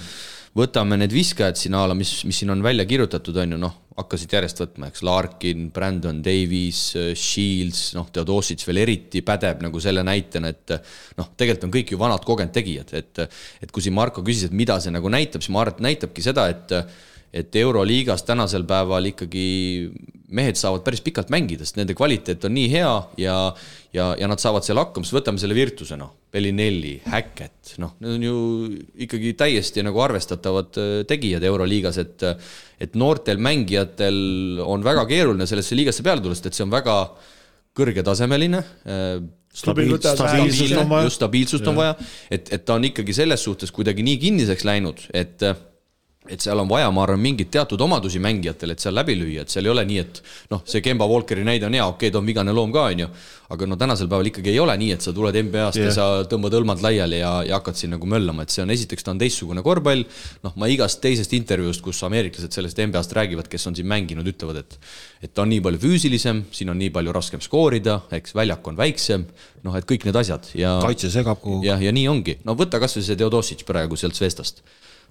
[0.58, 3.78] võtame need viskajad siin a la, mis, mis siin on välja kirjutatud, on ju noh,
[3.96, 6.80] hakkasid järjest võtma, eks, Larkin, Brandon Davies,
[7.18, 10.74] Shields, noh, Theodosic veel eriti pädeb nagu selle näitena, et
[11.18, 14.56] noh, tegelikult on kõik ju vanad kogenud tegijad, et et kui siin Marko küsis, et
[14.56, 16.76] mida see nagu näitab, siis ma arvan, et näitabki seda, et
[17.32, 19.46] et Euroliigas tänasel päeval ikkagi
[20.32, 23.36] mehed saavad päris pikalt mängida, sest nende kvaliteet on nii hea ja
[23.92, 28.16] ja, ja nad saavad seal hakkama, siis võtame selle Virtuse noh, Bellinelli, Hackett, noh, need
[28.16, 28.36] on ju
[29.06, 32.24] ikkagi täiesti nagu arvestatavad äh, tegijad Euroliigas, et
[32.82, 36.96] et noortel mängijatel on väga keeruline sellesse liigasse peale tulla, sest et see on väga
[37.76, 39.20] kõrgetasemeline äh,
[39.52, 41.96] Stabiil- Stabiil- stabiilsust just stabiilsust on vaja,
[42.32, 45.44] et, et ta on ikkagi selles suhtes kuidagi nii kinniseks läinud, et
[46.30, 49.50] et seal on vaja, ma arvan, mingeid teatud omadusi mängijatel, et seal läbi lüüa, et
[49.50, 50.20] seal ei ole nii, et
[50.52, 53.02] noh, see Kemba Walkeri näide on hea, okei okay,, ta on vigane loom ka, on
[53.02, 53.08] ju,
[53.52, 55.88] aga no tänasel päeval ikkagi ei ole nii, et sa tuled NBA-st yeah.
[55.90, 59.02] ja sa tõmbad õlmad laiali ja, ja hakkad siin nagu möllama, et see on esiteks,
[59.02, 60.04] ta on teistsugune korvpall,
[60.46, 64.62] noh, ma igast teisest intervjuust, kus ameeriklased sellest NBA-st räägivad, kes on siin mänginud, ütlevad,
[64.62, 64.78] et
[65.22, 68.78] et ta on nii palju füüsilisem, siin on nii palju raskem skoorida, eks väljak on
[68.78, 69.26] väiksem,
[69.66, 71.66] noh, et kõik need asjad ja kaitse segab aeg.
[71.66, 74.64] jah, ja nii ongi, no võta kasvõi see Theodosic praegu sealt Zvestast.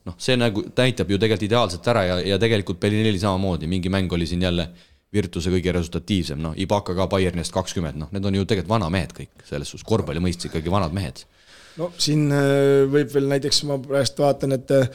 [0.08, 4.12] noh, see nagu näitab ju tegelikult ideaalselt ära ja, ja tegelikult Bellinelli samamoodi, mingi mäng
[4.14, 4.70] oli siin jälle
[5.12, 9.44] Virtuse kõige resultatiivsem, noh, Ibaka ka Bayernist kakskümmend, noh, need on ju tegelikult vanamehed kõik
[9.48, 11.26] selles suhtes, korvpalli mõistes ikkagi vanad mehed.
[11.80, 14.88] no siin äh, võib veel näiteks ma praegu vaatan, et äh,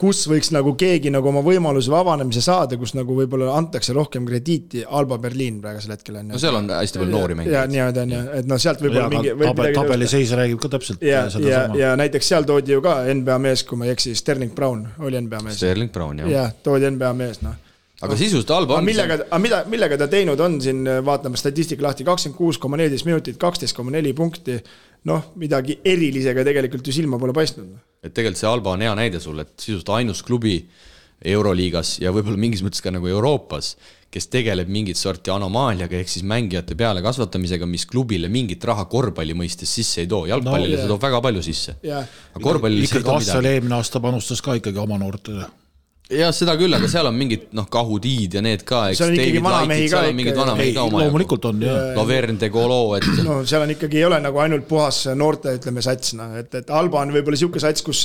[0.00, 4.84] kus võiks nagu keegi nagu oma võimaluse vabanemise saada, kus nagu võib-olla antakse rohkem krediiti,
[4.84, 6.36] Alba Berliin praegusel hetkel on ju.
[6.36, 7.72] no seal on hästi palju noori ja mängijaid.
[7.72, 9.34] niimoodi on ju, et noh, sealt võib-olla mingi.
[9.40, 11.80] tabel, tabeliseis räägib ka täpselt ja, ja, sedasama.
[11.80, 15.22] ja näiteks seal toodi ju ka NBA mees, kui ma ei eksi, Sterling Brown oli
[15.24, 15.62] NBA mees.
[15.62, 16.42] Sterling Brown jah ja..
[16.42, 17.62] jah, toodi NBA mees, noh
[18.04, 18.84] aga sisust halba on.
[18.84, 23.08] millega, aga mida, millega ta teinud on siin, vaatame statistika lahti, kakskümmend kuus koma neliteist
[23.08, 24.58] minutit, kaksteist koma neli punkti.
[25.06, 27.76] noh, midagi erilisega tegelikult ju silma pole paistnud.
[28.02, 30.58] et tegelikult see Alba on hea näide sul, et sisuliselt ainus klubi
[31.24, 33.72] Euroliigas ja võib-olla mingis mõttes ka nagu Euroopas,
[34.12, 39.72] kes tegeleb mingit sorti anomaaliaga ehk siis mängijate pealekasvatamisega, mis klubile mingit raha korvpalli mõistes
[39.78, 41.76] sisse ei too, jalgpallile No, no, see toob väga palju sisse.
[41.84, 42.04] jah,
[42.34, 43.54] aga korvpallile see ei ikkagi too midagi.
[43.54, 45.48] eelmine aasta panustas ka ikkagi oma noortele.
[46.12, 49.00] jah, seda küll, aga seal on mingid noh, kahutiid ja need ka, eks.
[49.00, 51.80] Seal on ikkagi vanamehi ka ikka- loomulikult on jah.
[51.96, 55.82] Laverne de Golo, et no seal on ikkagi, ei ole nagu ainult puhas noorte, ütleme,
[55.84, 58.04] sats, noh, et, et Alba on võib-olla niisugune sats, kus,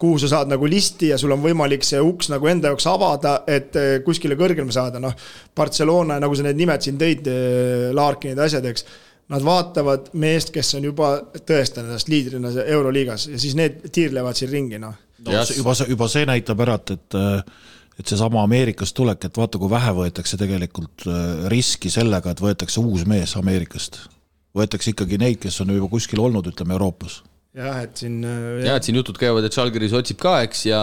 [0.00, 3.38] kuhu sa saad nagu listi ja sul on võimalik see uks nagu enda jaoks avada,
[3.48, 5.16] et eh, kuskile kõrgele saada, noh.
[5.56, 7.32] Barcelona, nagu sa need nimed siin tõid,
[7.96, 8.84] Larkinid, asjad, eks.
[9.28, 14.48] Nad vaatavad meest, kes on juba tõestanud ennast liidrina Euroliigas ja siis need tiirlevad siin
[14.54, 14.96] ringi, noh
[15.26, 17.18] no, see- juba see, juba see näitab ära, et, et
[17.98, 22.78] et seesama Ameerikast tulek, et vaata, kui vähe võetakse tegelikult äh, riski sellega, et võetakse
[22.78, 24.04] uus mees Ameerikast.
[24.54, 27.22] võetakse ikkagi neid, kes on juba kuskil olnud, ütleme Euroopas.
[27.58, 30.82] jah, et siin äh, ja et siin jutud käivad, et Žalgiris otsib ka, eks, ja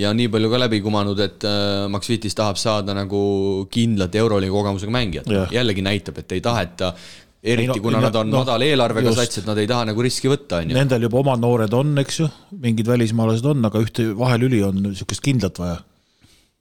[0.00, 3.22] ja nii palju ka läbi kumanud, et äh, Max Vitis tahab saada nagu
[3.70, 6.94] kindlat Euroliiga kogemusega mängijat jällegi näitab, et ei taheta,
[7.42, 9.20] eriti Ei no- kuna nad on no, madala eelarvega just.
[9.22, 10.76] sats, et nad ei taha nagu riski võtta, on ju.
[10.76, 12.28] Nendel juba omad noored on, eks ju,
[12.60, 15.78] mingid välismaalased on, aga ühte vahelüli on niisugust kindlat vaja.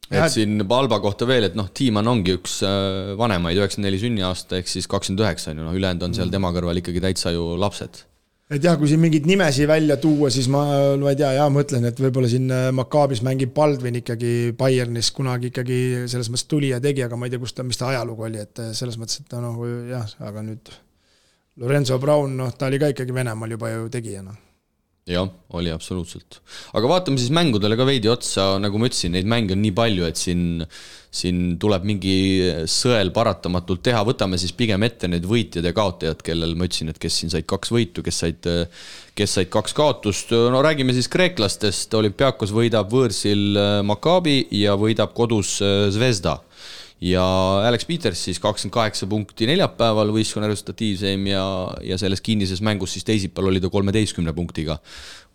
[0.10, 4.58] et siin Alba kohta veel, et noh, Tiimann ongi üks äh, vanemaid, üheksakümmend neli sünniaasta
[4.58, 6.18] ehk siis kakskümmend üheksa on ju, noh, ülejäänud on Mm.
[6.18, 8.06] seal tema kõrval ikkagi täitsa ju lapsed
[8.50, 10.64] et jah, kui siin mingeid nimesi välja tuua, siis ma,
[10.98, 15.52] ma ei tea, jaa, mõtlen, et võib-olla siin äh, Makaabis mängib Baldwin ikkagi Bayernis kunagi
[15.54, 18.26] ikkagi selles mõttes tuli ja tegi, aga ma ei tea, kus ta, mis ta ajalugu
[18.30, 20.74] oli, et äh, selles mõttes, et ta noh, jah, aga nüüd
[21.60, 24.49] Lorenzo Brown, noh, ta oli ka ikkagi Venemaal juba ju tegija, noh.
[25.10, 26.40] jah, oli absoluutselt.
[26.78, 30.06] aga vaatame siis mängudele ka veidi otsa, nagu ma ütlesin, neid mänge on nii palju,
[30.10, 30.64] et siin,
[31.10, 32.16] siin tuleb mingi
[32.70, 37.02] sõel paratamatult teha, võtame siis pigem ette need võitjad ja kaotajad, kellel ma ütlesin, et
[37.02, 38.52] kes siin said kaks võitu, kes said,
[39.18, 43.58] kes said kaks kaotust, no räägime siis kreeklastest, olümpiaakos võidab võõrsil
[43.88, 45.58] Maccabi ja võidab kodus
[45.96, 46.40] Zvezda
[47.02, 47.24] ja
[47.68, 51.44] Alex Peters siis kakskümmend kaheksa punkti neljapäeval, võistkonna resultatiivseim ja,
[51.86, 54.80] ja selles kinnises mängus siis teisipäeval oli ta kolmeteistkümne punktiga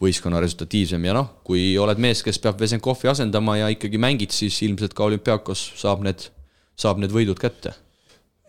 [0.02, 1.06] võistkonna resultatiivsem.
[1.08, 5.08] Ja noh, kui oled mees, kes peab Vesenkovi asendama ja ikkagi mängid, siis ilmselt ka
[5.08, 6.28] olümpiaakos saab need,
[6.76, 7.74] saab need võidud kätte.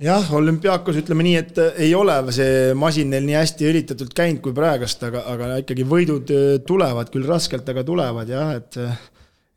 [0.03, 4.55] Jah, olümpiaakos ütleme nii, et ei ole see masin neil nii hästi õlitatult käinud kui
[4.55, 6.33] praegust, aga, aga ikkagi võidud
[6.67, 8.75] tulevad küll raskelt, aga tulevad jah, et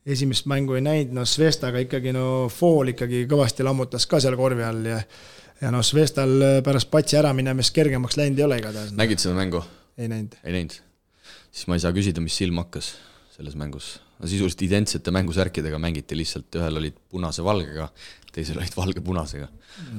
[0.09, 4.65] esimest mängu ei näinud, no Svestaga ikkagi no Fool ikkagi kõvasti lammutas ka seal korvi
[4.65, 5.01] all ja
[5.59, 8.93] ja noh, Svestal pärast patsi äraminemist kergemaks läinud ei ole igatahes.
[8.95, 9.63] nägid seda mängu?
[9.97, 10.37] ei näinud.
[10.43, 10.77] ei näinud?
[11.51, 12.93] siis ma ei saa küsida, mis silma hakkas
[13.35, 13.97] selles mängus.
[14.19, 17.89] no sisuliselt identsete mängusärkidega mängiti lihtsalt, ühel olid punase-valgega,
[18.35, 19.47] teisel olid valge-punasega.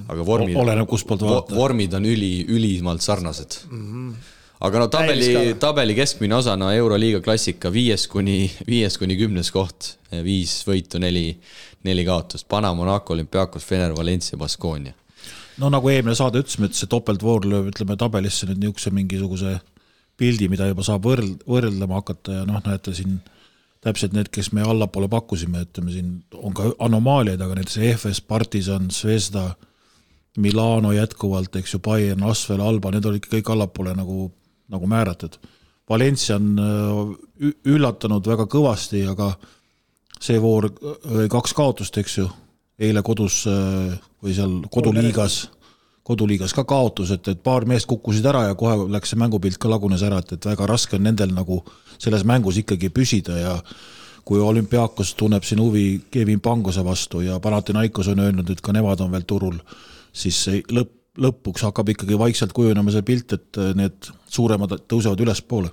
[0.09, 1.57] aga vormid, oleneb, kustpoolt vaadata.
[1.57, 3.87] vormid on üli, ülimalt sarnased mm.
[3.87, 5.31] -hmm aga no tabeli,
[5.61, 11.33] tabeli keskmine osa, no Euroliiga klassika viies kuni, viies kuni kümnes koht, viis võitu, neli,
[11.89, 14.95] neli kaotust, Pana, Monaco, Olümpiakos, Fener, Valencia, Baskonia.
[15.61, 19.59] no nagu eelmine saade ütlesime, et see topeltvoor lööb, ütleme tabelisse nüüd niisuguse mingisuguse
[20.21, 23.19] pildi, mida juba saab võrd-, võrdlema hakata ja noh, näete siin
[23.85, 28.91] täpselt need, kes me allapoole pakkusime, ütleme siin on ka anomaaliaid, aga näiteks EFS, Partisan,
[28.93, 29.55] Zvezda,
[30.41, 34.29] Milano jätkuvalt, eks ju, Bayern, Asvel, Alba, need olid kõik allapoole nagu
[34.71, 35.39] nagu määratud.
[35.91, 39.33] Valencia on äh, üllatanud väga kõvasti, aga
[40.21, 42.29] see voor äh, kaks kaotust, eks ju,
[42.81, 45.41] eile kodus äh, või seal koduliigas,
[46.07, 49.71] koduliigas ka kaotus, et, et paar meest kukkusid ära ja kohe läks see mängupilt ka
[49.73, 51.63] lagunes ära, et, et väga raske on nendel nagu
[52.01, 53.57] selles mängus ikkagi püsida ja
[54.25, 59.01] kui olümpiaakos tunneb siin huvi Kevin Pangose vastu ja Panathinaikos on öelnud, et ka nemad
[59.03, 59.59] on veel turul,
[60.13, 65.71] siis lõpp, lõpuks hakkab ikkagi vaikselt kujunema see pilt, et äh, need suuremad tõusevad ülespoole.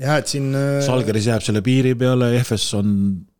[0.00, 2.90] jah, et siin äh, Salgeris jääb selle piiri peale, EFS on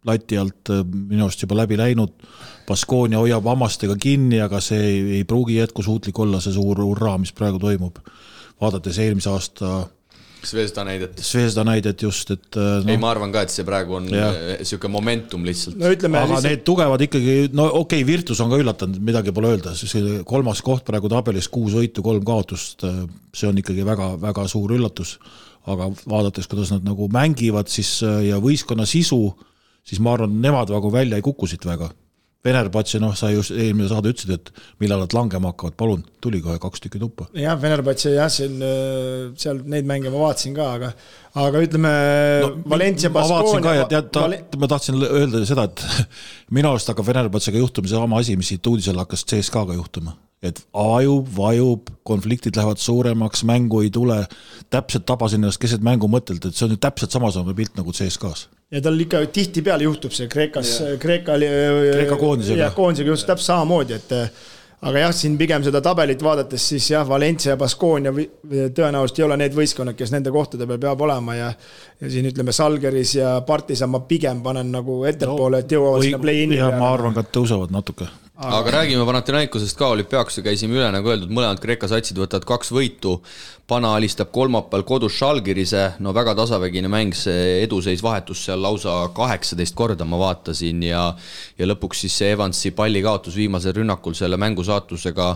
[0.07, 2.15] lati alt äh, minu arust juba läbi läinud,
[2.69, 7.35] Baskonia hoiab hammastega kinni, aga see ei, ei pruugi jätkusuutlik olla, see suur hurraa, mis
[7.37, 7.99] praegu toimub.
[8.61, 9.75] vaadates eelmise aasta
[10.49, 11.21] Zvezda näidet.
[11.25, 15.47] Zvezda näidet just, et no, ei, ma arvan ka, et see praegu on niisugune momentum
[15.47, 15.79] lihtsalt.
[15.81, 16.51] no ütleme aga lihtsalt...
[16.51, 20.63] need tugevad ikkagi, no okei okay,, Virtus on ka üllatanud, midagi pole öelda, see kolmas
[20.67, 22.87] koht praegu tabelis, kuus võitu, kolm kaotust,
[23.35, 25.19] see on ikkagi väga-väga suur üllatus.
[25.65, 29.31] aga vaadates, kuidas nad nagu mängivad, siis ja võistkonna sisu,
[29.81, 31.89] siis ma arvan, nemad nagu välja ei kuku siit väga
[32.45, 36.59] Venerbatsi, noh, sa just eelmine saade ütlesid, et millal nad langema hakkavad, palun, tuli kohe
[36.61, 37.29] kaks tükki tuppa.
[37.41, 40.91] jah, Venerbatsi jah, siin äh, seal neid mänge ma vaatasin ka, aga,
[41.41, 41.95] aga ütleme
[42.45, 44.27] no, Valencia, ma vaatasin ka ja tead, ta,
[44.61, 45.81] ma tahtsin öelda seda, et
[46.59, 51.29] minu arust hakkab Venerbatsiga juhtuma seesama asi, mis siit uudisel hakkas CSKA-ga juhtuma et vajub,
[51.33, 54.27] vajub, konfliktid lähevad suuremaks, mängu ei tule.
[54.69, 58.51] täpselt tabasin ennast keset mängu mõttelt, et see on ju täpselt samasugune pilt nagu CSKA-s
[58.71, 62.71] ja tal ikka tihtipeale juhtub see Kreekas, Kreeka, Kreeka koondisega.
[62.77, 64.15] koondisega just täpselt samamoodi, et
[64.85, 69.39] aga jah, siin pigem seda tabelit vaadates siis jah, Valencia ja Baskonia tõenäoliselt ei ole
[69.41, 71.53] need võistkonnad, kes nende kohtade peal peab olema ja
[72.01, 76.11] ja siin ütleme, Salgeris ja Partisan ma pigem panen nagu ettepoole no,, et jõuavad või,
[76.11, 80.75] sinna play-in'i ma arvan ka, et tõusevad natuke aga, aga räägime Panathinaikosest ka, olümpiaakose käisime
[80.75, 83.21] üle, nagu öeldud, mõlemad Kreeka satsid võtavad kaks võitu.
[83.71, 89.77] Pana alistab kolmapäeval kodus Žalgirise, no väga tasavägine mäng, see eduseis vahetus seal lausa kaheksateist
[89.79, 91.05] korda, ma vaatasin ja
[91.59, 95.31] ja lõpuks siis see Evansi pallikaotus viimasel rünnakul selle mängu saatusega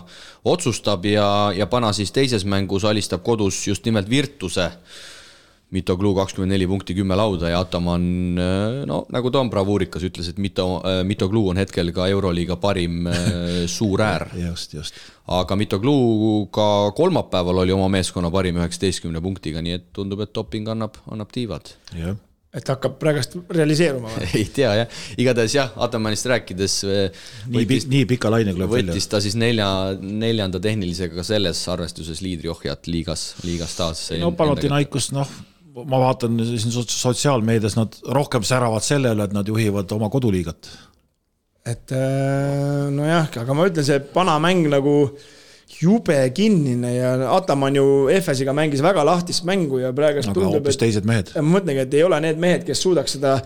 [0.44, 4.72] otsustab ja, ja Pana siis teises mängus alistab kodus just nimelt Virtuse
[5.68, 8.04] Mitoglu kakskümmend neli punkti, kümme lauda ja Ataman,
[8.40, 13.04] äh, no nagu Tom Bravuurikas ütles, et Mito, äh, Mitoglu on hetkel ka Euroliiga parim
[13.10, 14.30] äh, suur äär.
[14.46, 14.96] just, just.
[15.28, 20.72] aga Mitoglu ka kolmapäeval oli oma meeskonna parim üheksateistkümne punktiga, nii et tundub, et doping
[20.72, 21.74] annab, annab tiivad.
[21.92, 22.16] jah
[22.56, 24.30] et hakkab praegust realiseeruma või?
[24.40, 28.94] ei tea jah, igatahes jah, Atamanist rääkides nii võttis, nii pika laine tuleb välja.
[28.94, 29.68] võttis ta siis nelja,
[30.00, 34.06] neljanda tehnilisega ka selles arvestuses liidriohjat liigas, liigas taas.
[34.16, 35.36] no Panathinaikos noh,
[35.86, 40.70] ma vaatan siin sotsiaalmeedias, nad rohkem säravad selle üle, et nad juhivad oma koduliigat.
[41.68, 44.94] et äh, nojah, aga ma ütlen, see vanamäng nagu
[45.80, 51.06] jube kinnine ja Ataman ju EFS-iga mängis väga lahtist mängu ja praegu tundub, et teised
[51.08, 51.34] mehed.
[51.36, 53.36] ma mõtlengi, et ei ole need mehed, kes suudaks seda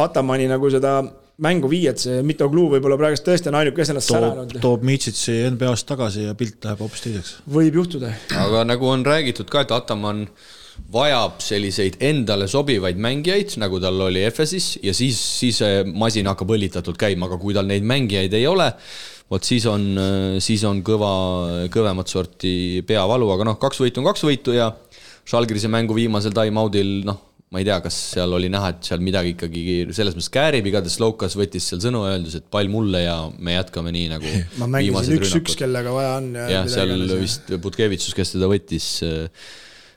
[0.00, 0.98] Atamani nagu seda
[1.42, 4.56] mängu viia, et see Mitoglu võib-olla praegu tõesti on ainuke, kes ennast säranud.
[4.62, 7.34] toob Mitsitsi NBA-st tagasi ja pilt läheb hoopis teiseks.
[7.58, 8.14] võib juhtuda.
[8.40, 10.26] aga nagu on räägitud ka, et Ataman
[10.92, 15.60] vajab selliseid endale sobivaid mängijaid, nagu tal oli Efesis ja siis, siis
[15.92, 18.70] masin hakkab õlitatult käima, aga kui tal neid mängijaid ei ole,
[19.30, 19.88] vot siis on,
[20.42, 21.12] siis on kõva,
[21.74, 24.72] kõvemat sorti peavalu, aga noh, kaks võitu on kaks võitu ja
[25.26, 27.16] Žalgirise mängu viimasel time-out'il noh,
[27.50, 30.98] ma ei tea, kas seal oli näha, et seal midagi ikkagi selles mõttes käärib, igatahes
[31.02, 34.68] Loukas võttis seal sõnu ja öeldes, et pall mulle ja me jätkame nii nagu ma
[34.76, 36.32] mängisin üks-üks, kellega vaja on.
[36.50, 38.88] jah, seal vist Butkevitsus, kes teda võttis.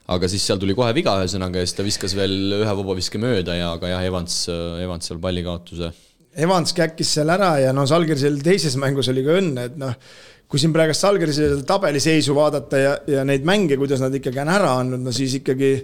[0.09, 3.57] Aga siis seal tuli kohe viga, ühesõnaga, ja siis ta viskas veel ühe vabaviske mööda
[3.57, 4.41] ja, aga jah, Evans,
[4.81, 5.91] Evans seal pallikaotuse.
[6.39, 9.95] Evans käkkis seal ära ja no Salgerisel teises mängus oli ka õnne, et noh
[10.49, 14.71] kui siin praegu Salgerise tabeliseisu vaadata ja, ja neid mänge, kuidas nad ikkagi on ära
[14.81, 15.75] andnud, no siis ikkagi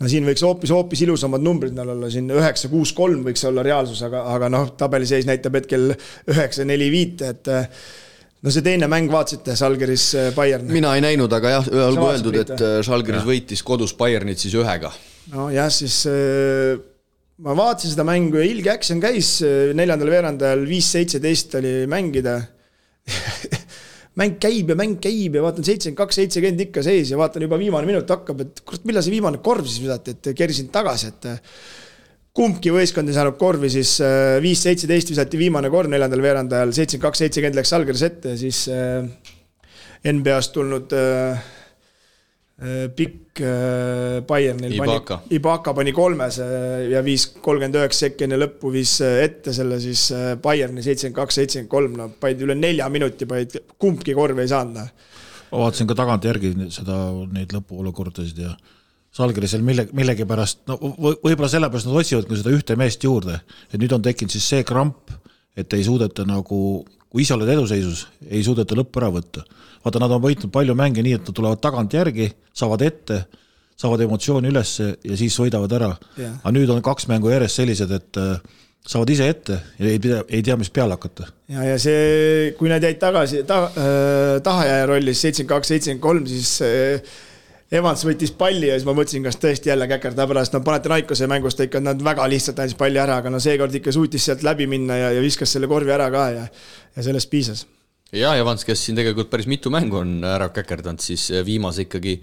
[0.00, 3.62] no siin võiks hoopis, hoopis ilusamad numbrid neil olla, siin üheksa, kuus, kolm võiks olla
[3.66, 5.92] reaalsus, aga, aga noh, tabeliseis näitab hetkel
[6.32, 7.52] üheksa, neli, viite, et
[8.40, 10.70] no see teine mäng vaatasite, Žalgiris äh, Bayern?
[10.72, 14.92] mina ei näinud, aga jah, olgu öeldud, et äh, Žalgiris võitis kodus Bayernit siis ühega.
[15.34, 16.78] nojah, siis äh,
[17.44, 19.38] ma vaatasin seda mängu ja ilge action käis,
[19.76, 22.38] neljandal veerandajal viis seitseteist oli mängida
[24.20, 27.60] mäng käib ja mäng käib ja vaatan seitsekümmend kaks, seitsekümmend ikka sees ja vaatan juba
[27.60, 31.30] viimane minut hakkab, et kurat, millal see viimane korv siis visati, et kerisin tagasi, et
[32.36, 37.08] kumbki võistkond ei saanud korvi, siis äh, viis seitseteist visati viimane korv neljandal veerandajal, seitsekümmend
[37.08, 39.32] kaks, seitsekümmend läks Algeris ette ja siis äh,
[40.10, 41.48] NBA-st tulnud äh,
[42.94, 43.40] pikk
[44.28, 45.16] Bayernil Ibaka.
[45.16, 46.36] pani, Ibaka pani kolmes
[46.92, 50.10] ja viis kolmkümmend üheksa sekki enne lõppu viis ette selle siis
[50.44, 54.76] Bayerni seitsekümmend kaks, seitsekümmend kolm, no panid üle nelja minuti, panid, kumbki korvi ei saanud.
[54.76, 55.08] Noh.
[55.54, 56.98] ma vaatasin ka tagantjärgi seda,
[57.32, 58.52] neid lõpuolukordasid ja
[59.16, 63.40] Salgerisel mille, millegipärast, no võib-olla sellepärast nad otsivadki seda ühte meest juurde,
[63.72, 65.10] et nüüd on tekkinud siis see kramp,
[65.58, 66.60] et ei suudeta nagu,
[67.10, 69.42] kui ise oled eduseisus, ei suudeta lõppu ära võtta
[69.84, 73.20] vaata, nad on võitnud palju mänge nii, et nad tulevad tagantjärgi, saavad ette,
[73.80, 75.94] saavad emotsiooni ülesse ja siis võidavad ära.
[76.18, 78.34] aga nüüd on kaks mängu järjest sellised, et äh,
[78.86, 81.30] saavad ise ette ja ei tea, ei tea, mis peale hakata.
[81.48, 86.28] ja, ja see, kui nad jäid tagasi ta, äh, tahajääja rollis seitsekümmend kaks, seitsekümmend kolm,
[86.28, 87.18] siis äh,
[87.70, 91.60] Evans võttis palli ja siis ma mõtlesin, kas tõesti jälle käkerdab pärast, no Panathinaikose mängust
[91.60, 94.66] ta ikka, nad väga lihtsalt andis palli ära, aga no seekord ikka suutis sealt läbi
[94.70, 96.48] minna ja, ja viskas selle korvi ära ka ja,
[96.96, 97.62] ja sellest piisas
[98.10, 102.16] ja Evans, kes siin tegelikult päris mitu mängu on ära käkerdanud, siis viimase ikkagi,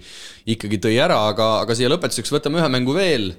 [0.52, 3.32] ikkagi tõi ära, aga, aga siia lõpetuseks võtame ühe mängu veel.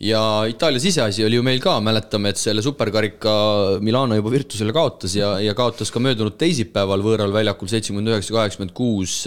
[0.00, 3.32] ja Itaalia siseasi oli ju meil ka, mäletame, et selle superkarika
[3.82, 8.76] Milano juba Virtusele kaotas ja, ja kaotas ka möödunud teisipäeval võõral väljakul seitsekümmend üheksa, kaheksakümmend
[8.76, 9.24] kuus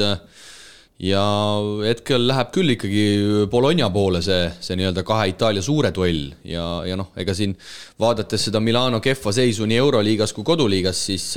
[1.01, 1.23] ja
[1.83, 3.05] hetkel läheb küll ikkagi
[3.51, 6.27] Bologna poole see, see nii-öelda kahe Itaalia suure duell.
[6.47, 7.55] Ja, ja noh, ega siin
[7.99, 11.31] vaadates seda Milano kehva seisu nii Euroliigas kui koduliigas, siis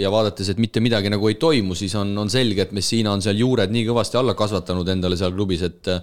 [0.00, 3.24] ja vaadates, et mitte midagi nagu ei toimu, siis on, on selge, et Messina on
[3.24, 5.94] seal juured nii kõvasti alla kasvatanud endale seal klubis, et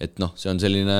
[0.00, 0.94] et noh, see on selline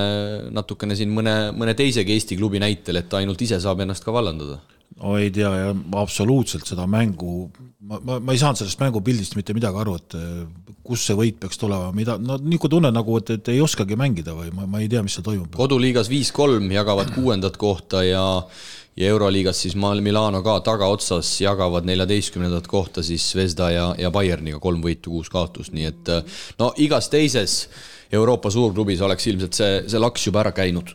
[0.52, 4.58] natukene siin mõne, mõne teisegi Eesti klubi näitel, et ainult ise saab ennast ka vallandada
[5.00, 5.70] no ei tea ja
[6.00, 7.48] absoluutselt seda mängu,
[7.80, 11.38] ma, ma, ma ei saanud sellest mängupildist mitte midagi aru, et eh, kus see võit
[11.40, 14.82] peaks tulema, mida, no niisugune tunne nagu, et, et ei oskagi mängida või ma, ma
[14.82, 15.54] ei tea, mis seal toimub.
[15.56, 18.26] koduliigas viis-kolm jagavad kuuendat kohta ja
[18.98, 24.82] ja Euroliigas siis Milano ka tagaotsas jagavad neljateistkümnendat kohta siis Zvezda ja, ja Bayerniga kolm
[24.82, 27.62] võitu, kuus kaotust, nii et eh, no igas teises
[28.12, 30.92] Euroopa suurklubis oleks ilmselt see, see laks juba ära käinud.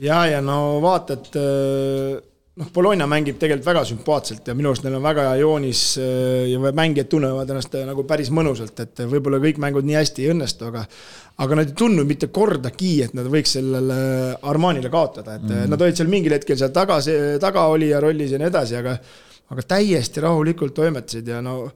[0.00, 2.27] ja, ja no vaatad äh
[2.58, 6.48] noh, Bologna mängib tegelikult väga sümpaatselt ja minu arust neil on väga hea joonis äh,
[6.52, 10.32] ja mängijad tunnevad ennast äh, nagu päris mõnusalt, et võib-olla kõik mängud nii hästi ei
[10.34, 10.84] õnnestu, aga
[11.38, 13.98] aga nad ei tundnud mitte kordagi, et nad võiks sellele
[14.50, 15.70] Armanile kaotada, et mm -hmm.
[15.70, 16.98] nad olid seal mingil hetkel seal taga,
[17.40, 18.98] tagaolija rollis ja nii edasi, aga
[19.48, 21.70] aga täiesti rahulikult toimetasid ja no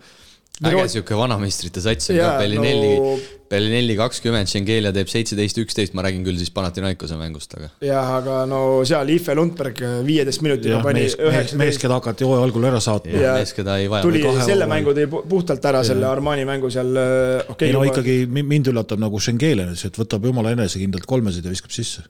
[0.60, 3.14] äge sihuke vanameistrite sats on ka Bellinelli no,,
[3.52, 7.68] Bellinelli kakskümmend, Schengelia teeb seitseteist, üksteist, ma räägin küll siis Panathinaikose mängust, aga.
[7.84, 11.58] jah, aga no seal Ife Lundberg viieteist minutiga pani üheksateist.
[11.60, 13.12] mees, keda hakati hooaja algul ära saatma.
[13.36, 14.06] mees, keda ei vaja.
[14.06, 16.96] tuli selle mängu tõi puhtalt ära, selle Armani mängu seal,
[17.44, 17.68] okay,.
[17.68, 17.92] ei no juba...
[17.92, 22.08] ikkagi mind üllatab nagu Schengelia, et võtab jumala enesekindlalt kolmesid ja viskab sisse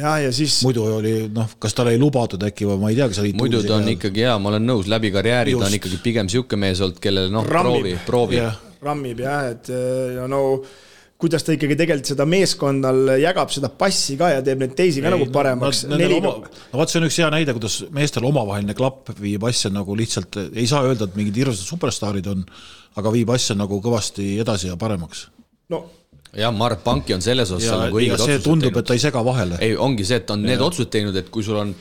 [0.00, 0.60] ja, ja siis.
[0.66, 3.34] muidu oli noh, kas talle ei lubatud äkki või ma ei tea, kas oli.
[3.38, 3.96] muidu ta on ja...
[3.98, 5.64] ikkagi hea, ma olen nõus, läbi karjääri Just.
[5.64, 8.42] ta on ikkagi pigem sihuke mees olnud, kellel noh, proovi, proovi.
[8.84, 9.70] rammib jah, et
[10.18, 10.42] ja no
[11.24, 15.12] kuidas ta ikkagi tegelikult seda meeskonnal jagab seda passi ka ja teeb neid teisi ka
[15.14, 15.98] nagu paremaks no,.
[15.98, 16.34] no
[16.74, 20.66] vot, see on üks hea näide, kuidas meestel omavaheline klapp viib asja nagu lihtsalt, ei
[20.70, 22.42] saa öelda, et mingid hirmsad superstaarid on,
[23.00, 25.28] aga viib asja nagu kõvasti edasi ja paremaks.
[25.72, 25.86] no
[26.38, 28.82] jah, Mart Panki on selles osas ja, nagu õiged otsused tundub, teinud.
[28.82, 29.60] et ta ei sega vahele.
[29.64, 30.52] ei, ongi see, et ta on ja.
[30.52, 31.74] need otsused teinud, et kui sul on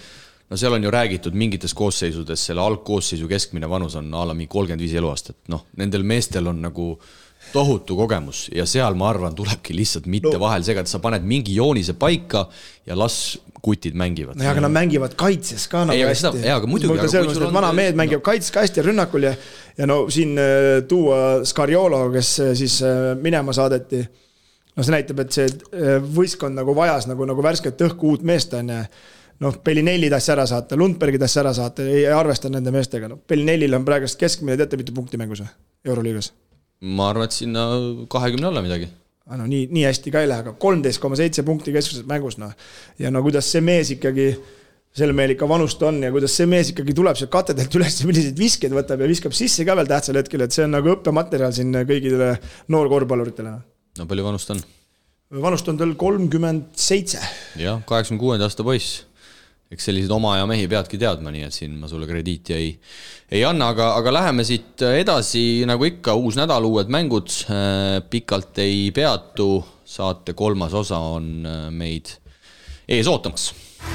[0.50, 4.52] no seal on ju räägitud mingites koosseisudes, selle algkoosseisu keskmine vanus on a la mingi
[4.54, 6.94] kolmkümmend viis eluaastat, noh, nendel meestel on nagu
[7.54, 10.44] tohutu kogemus ja seal ma arvan, tulebki lihtsalt mitte no.
[10.46, 12.46] vahel segada, sa paned mingi joonise paika
[12.88, 14.36] ja las kutid mängivad.
[14.36, 16.44] nojah, aga nad mängivad kaitses ka nagu ei, hästi.
[16.44, 17.08] jaa, aga muidugi.
[17.08, 18.28] selles mõttes, et vana mehed mängivad no.
[18.28, 19.36] kaitses ka hästi ja rünnakul ja
[19.78, 24.04] ja no siin äh, tuua Scariolo, kes äh, siis äh, minema saadeti
[24.76, 28.56] no see näitab, et see äh, võistkond nagu vajas nagu, nagu värsket õhku, uut meest
[28.58, 28.80] on ju
[29.44, 33.22] noh, Bellinelli tahtis ära saata, Lundbergi tahtis ära saata, ei arvesta nende meestega, noh.
[33.30, 35.54] Bellinellil on praegust keskmine, teate mitu punkti mängus või,
[35.90, 36.34] Euroliigas?
[36.84, 37.62] ma arvan, et sinna
[38.12, 38.90] kahekümne alla midagi.
[39.38, 42.52] no nii, nii hästi ka ei lähe, aga kolmteist koma seitse punkti keskmiselt mängus, noh.
[43.00, 44.34] ja no kuidas see mees ikkagi,
[44.94, 48.40] sel mehel ikka vanust on ja kuidas see mees ikkagi tuleb sealt katedelt üles, milliseid
[48.40, 51.72] viskeid võtab ja viskab sisse ka veel tähtsal hetkel, et see on nagu õppematerjal siin
[51.88, 52.36] kõigile
[52.74, 53.56] noorkorvpalluritele.
[54.00, 54.62] No palju vanust on?
[55.44, 57.22] vanust on tal kolmkümmend seitse.
[57.60, 59.04] jah, kaheksakümne kuuenda aasta poiss
[59.74, 62.80] eks selliseid oma aja mehi peadki teadma, nii et siin ma sulle krediiti ei,
[63.34, 68.58] ei anna, aga, aga läheme siit edasi, nagu ikka, uus nädal, uued mängud, äh, pikalt
[68.62, 72.08] ei peatu, saate kolmas osa on äh, meid
[72.88, 73.54] ees ootamas.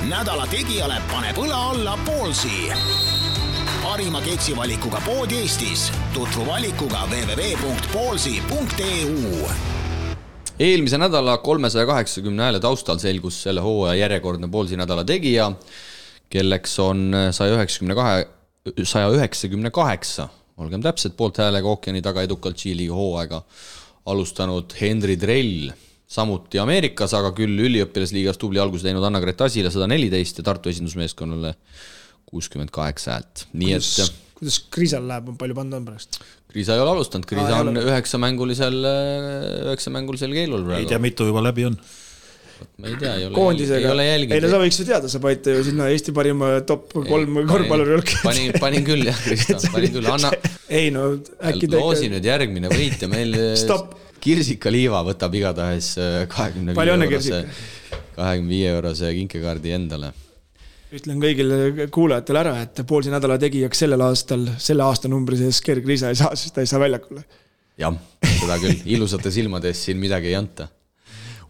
[0.08, 2.68] nädala tegijale paneb õla alla Poolsi
[3.82, 5.92] parima keksivalikuga pood Eestis.
[6.14, 9.77] tutvu valikuga www.poolsi.eu
[10.58, 15.52] eelmise nädala kolmesaja kaheksakümne hääle taustal selgus selle hooaja järjekordne poolsi nädala tegija,
[16.30, 18.26] kelleks on saja üheksakümne kahe,
[18.82, 20.28] saja üheksakümne kaheksa,
[20.58, 23.42] olgem täpsed, poolt häälega ookeani taga edukalt Tšiiliga hooaega
[24.08, 25.70] alustanud Henri Drell,
[26.08, 31.54] samuti Ameerikas, aga küll üliõpilasliigas tubli alguse teinud Anna-Grete Asile sada neliteist ja Tartu esindusmeeskonnale
[32.28, 36.20] kuuskümmend kaheksa häält, nii et kuidas Kriisal läheb, palju pannud on pärast?
[36.48, 38.76] Kriisa ei ole alustanud, Kriisa on üheksamängulisel,
[39.68, 40.80] üheksamängulisel keelul praegu.
[40.80, 41.76] ei tea, mitu juba läbi on.
[42.80, 44.36] ma ei tea, ei ole, ei ole jälginud.
[44.38, 47.98] ei no sa võiks ju teada, sa panid ju sinna Eesti parima top kolm korvpalluri
[47.98, 48.20] hulka.
[48.24, 50.32] panin, panin küll jah, Krista, panin küll, anna.
[50.80, 51.10] ei no
[51.52, 51.68] äkki.
[51.74, 53.36] loosi nüüd järgmine võit ja meil
[54.18, 57.42] Kirsika Liiva võtab igatahes äh, kahekümne viie eurose,
[58.16, 60.10] kahekümne viie eurose kinkekaardi endale
[60.94, 66.12] ütlen kõigile kuulajatele ära, et poolse nädala tegijaks sellel aastal, selle aastanumbri sees Gerg Riisa
[66.12, 67.24] ei saa, sest ta ei saa väljakule.
[67.78, 70.68] jah, seda küll, ilusate silmade eest siin midagi ei anta.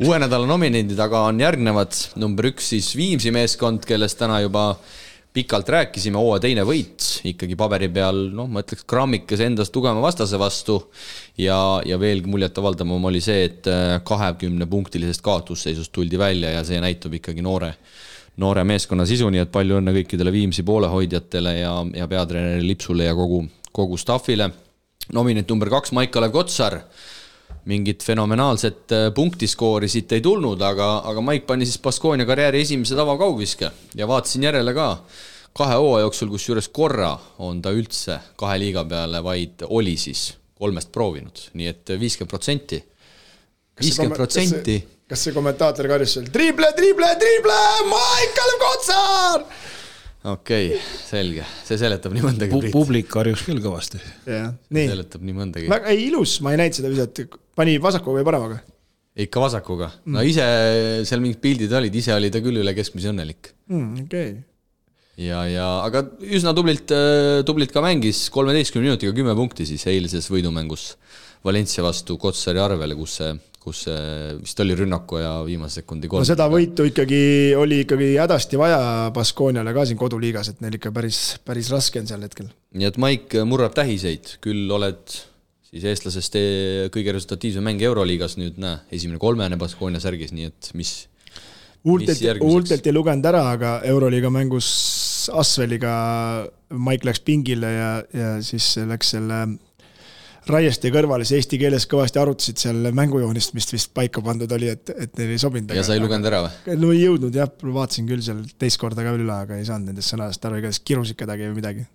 [0.03, 4.73] uue nädala nominendid aga on järgnevad, number üks siis Viimsi meeskond, kellest täna juba
[5.39, 10.41] pikalt rääkisime, hooaja teine võit, ikkagi paberi peal, noh, ma ütleks grammikese endast tugeva vastase
[10.41, 10.81] vastu
[11.39, 13.71] ja, ja veelgi muljetavaldavam oli see, et
[14.09, 17.77] kahekümne punktilisest kaotusseisust tuldi välja ja see näitab ikkagi noore
[18.39, 23.15] noore meeskonna sisu, nii et palju õnne kõikidele Viimsi poolehoidjatele ja, ja peatreeneri Lipsule ja
[23.19, 23.45] kogu,
[23.75, 24.51] kogu staffile.
[25.13, 26.81] nominent number kaks, Maik-Kalev Kotsar.
[27.65, 32.95] mingit fenomenaalset äh, punktiskoori siit ei tulnud, aga, aga Maik pani siis Baskonia karjääri esimese
[32.97, 34.87] tavakaugviske ja vaatasin järele ka
[35.53, 40.93] kahe hooaja jooksul, kusjuures korra on ta üldse kahe liiga peale vaid oli siis kolmest
[40.93, 42.85] proovinud, nii et viiskümmend protsenti.
[43.81, 44.79] viiskümmend protsenti
[45.09, 47.59] kas see kommentaator karjus seal triible, triible, triible,
[47.89, 49.45] Maicel Kotsar?
[50.29, 52.73] okei okay,, selge, see seletab nii mõndagi Pu.
[52.75, 54.01] publik karjus küll kõvasti.
[54.29, 54.91] jah, nii.
[54.91, 55.71] seletab nii mõndagi.
[55.73, 58.61] väga, ei ilus, ma ei näinud seda viset, pani vasakuga või paremaga?
[59.25, 60.45] ikka vasakuga, no ise
[61.09, 64.05] seal mingid pildid olid, ise oli ta küll üle keskmise õnnelik mm,.
[64.05, 64.37] okei okay.
[65.25, 70.29] ja, ja aga üsna tublilt, äh, tublilt ka mängis, kolmeteistkümne minutiga kümme punkti siis eilses
[70.29, 70.93] võidumängus
[71.47, 73.33] Valencia vastu Kotsari arvele, kus see
[73.69, 73.85] kus
[74.41, 76.25] vist oli rünnaku ja viimase sekundi kolm.
[76.25, 77.23] no seda võitu ikkagi
[77.59, 78.81] oli ikkagi hädasti vaja
[79.15, 82.51] Baskooniale ka siin koduliigas, et neil ikka päris, päris raske on sel hetkel.
[82.75, 85.19] nii et Maik murrab tähiseid, küll oled
[85.69, 86.41] siis eestlasest
[86.95, 90.95] kõige resultatiivsem mängija Euroliigas nüüd näe, esimene kolmene Baskoonia särgis, nii et mis
[91.85, 94.69] huultelt, huultelt ei lugenud ära, aga Euroliiga mängus
[95.29, 95.93] Asveliga
[96.73, 99.43] Maik läks pingile ja, ja siis läks selle
[100.49, 104.93] Raieste kõrval, siis eesti keeles kõvasti arutasid seal mängujoonist, mis vist paika pandud oli, et,
[104.95, 105.75] et neil ei sobinud.
[105.77, 106.77] ja sa ei lugenud ära või?
[106.81, 109.93] no ei jõudnud jah, vaatasin küll seal teist korda ka veel üle, aga ei saanud
[109.93, 111.87] nendest sõnadest aru, igatahes kirusid kedagi või midagi.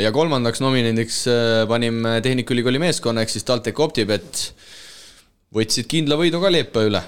[0.00, 4.44] ja kolmandaks nominendiks äh, panime Tehnikaülikooli meeskonna ehk siis TalTech Optibet.
[5.54, 7.02] võtsid kindla võidu ka Leepa üle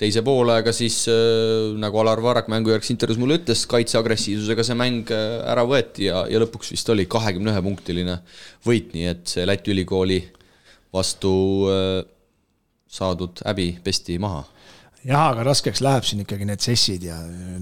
[0.00, 5.38] teise poolaega siis äh, nagu Alar Varrak mängujärgses intervjuus mulle ütles, kaitseagressiivsusega see mäng äh,
[5.48, 8.18] ära võeti ja, ja lõpuks vist oli kahekümne ühe punktiline
[8.66, 10.20] võit, nii et see Läti ülikooli
[10.94, 11.32] vastu
[11.72, 12.02] äh,
[12.86, 14.44] saadud häbi pesti maha
[15.06, 17.16] jah, aga raskeks läheb siin ikkagi need sessid ja.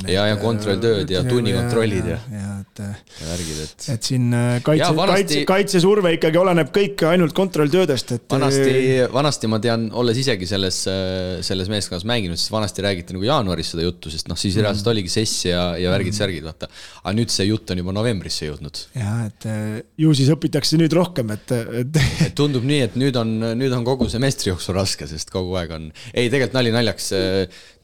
[0.09, 2.81] ja, ja kontrolltööd ja tunnikontrollid ja, ja, ja, et.
[3.21, 3.87] ja värgid, et.
[3.95, 8.25] et siin äh, kaitse, kaitse, kaitsesurve ikkagi oleneb kõik ainult kontrolltöödest, et.
[8.33, 8.77] vanasti,
[9.12, 13.75] vanasti ma tean, olles isegi selles, äh, selles meeskonnas mänginud, siis vanasti räägiti nagu jaanuaris
[13.75, 14.65] seda juttu, sest noh, siis mm.
[14.65, 16.71] reaalselt oligi sess ja, ja värgid-särgid, vaata.
[17.03, 18.83] aga nüüd see jutt on juba novembrisse jõudnud.
[18.97, 21.53] jah, et äh, ju siis õpitakse nüüd rohkem, et,
[21.83, 22.01] et.
[22.39, 26.33] tundub nii, et nüüd on, nüüd on kogu semestrijooksul raske, sest kogu aeg on, ei
[26.33, 27.12] tegelikult nali naljaks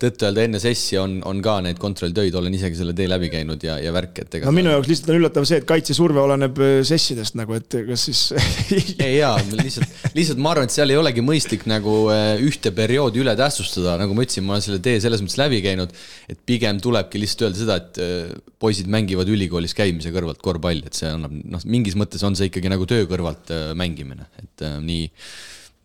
[0.01, 3.77] tõtt-öelda enne sessi on, on ka neid kontrolltöid, olen isegi selle tee läbi käinud ja,
[3.83, 4.49] ja värk, et ega.
[4.49, 8.07] no minu jaoks lihtsalt on üllatav see, et kaitsesurve oleneb äh, sessidest nagu, et kas
[8.09, 8.23] siis
[9.07, 13.21] ei jaa, lihtsalt, lihtsalt ma arvan, et seal ei olegi mõistlik nagu äh, ühte perioodi
[13.25, 15.93] üle tähtsustada, nagu ma ütlesin, ma olen selle tee selles mõttes läbi käinud,
[16.33, 18.33] et pigem tulebki lihtsalt öelda seda, et äh,
[18.63, 22.73] poisid mängivad ülikoolis käimise kõrvalt korvpalli, et see annab, noh, mingis mõttes on see ikkagi
[22.73, 25.07] nagu töö kõrvalt mängimine, et nii,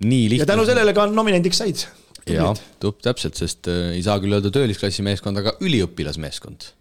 [0.08, 0.44] nii lihtne.
[0.46, 1.86] ja tänu sellele ka nominendiks said
[2.34, 6.72] jaa, täpselt, sest äh, ei saa küll öelda töölisklassi meeskond, aga üliõpilasmeeskond.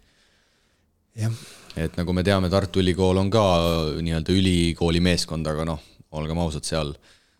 [1.75, 5.81] et nagu me teame, Tartu Ülikool on ka äh, nii-öelda ülikooli meeskond, aga noh,
[6.15, 6.95] olgem ausad, seal,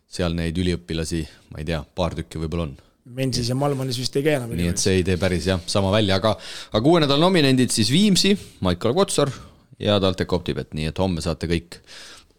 [0.06, 1.22] seal neid üliõpilasi,
[1.52, 2.76] ma ei tea, paar tükki võib-olla on
[3.16, 4.50] Mensis ja Malmanis vist ei käi enam.
[4.58, 6.32] nii et see ei tee päris jah, sama välja, aga,
[6.74, 8.32] aga uue nädala nominendid siis Viimsi,
[8.66, 9.30] Maicel Kotsar
[9.78, 11.78] ja TalTech Optibet, nii et homme saate kõik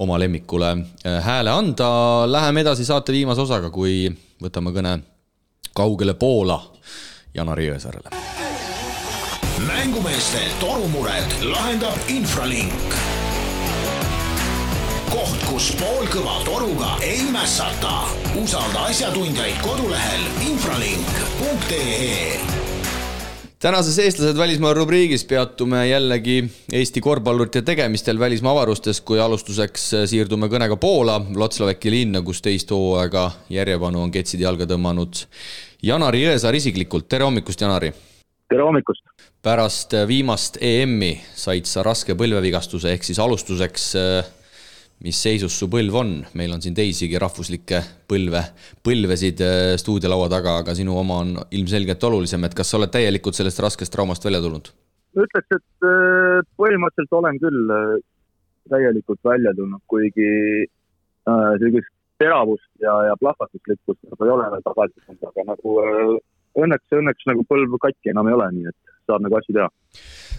[0.03, 1.89] oma lemmikule äh, hääle anda.
[2.27, 4.09] Läheme edasi saate viimase osaga, kui
[4.43, 4.97] võtame kõne
[5.73, 6.61] kaugele Poola
[7.33, 8.09] Janar Jõesaarele.
[9.67, 12.93] mängumeeste torumured lahendab Infralink.
[15.09, 18.03] koht, kus poolkõva toruga ei mässata.
[18.43, 20.21] usalda asjatundjaid kodulehel
[20.51, 22.66] infralink.ee
[23.59, 26.43] tänases Eestlased välismaa rubriigis peatume jällegi
[26.73, 33.31] Eesti korvpallurite tegemistel välismaa avarustes, kui alustuseks siirdume kõnega Poola, Vlotslaweki linna, kus teist hooaega
[33.49, 35.23] järjepanu on ketsid jalga tõmmanud
[35.83, 37.93] Janari Jõesaar isiklikult, tere hommikust, Janari!
[38.49, 39.03] tere hommikust!
[39.41, 43.91] pärast viimast EM-i said sa raske põlvevigastuse, ehk siis alustuseks,
[45.05, 48.41] mis seisus su põlv on, meil on siin teisigi rahvuslikke põlve,
[48.85, 53.37] põlvesid äh, stuudiolaua taga, aga sinu oma on ilmselgelt olulisem, et kas sa oled täielikult
[53.37, 54.71] sellest raskest traumast välja tulnud?
[55.17, 57.93] ütleks, et äh, põhimõtteliselt olen küll äh,
[58.73, 60.31] täielikult välja tulnud, kuigi
[61.27, 61.89] sellist
[62.21, 65.73] teravust ja, ja plahvatuslikkust nagu ei ole veel tagasi tulnud, aga nagu
[66.63, 69.67] õnneks, õnneks nagu põlv katki enam ei ole, nii et saab nagu asju teha.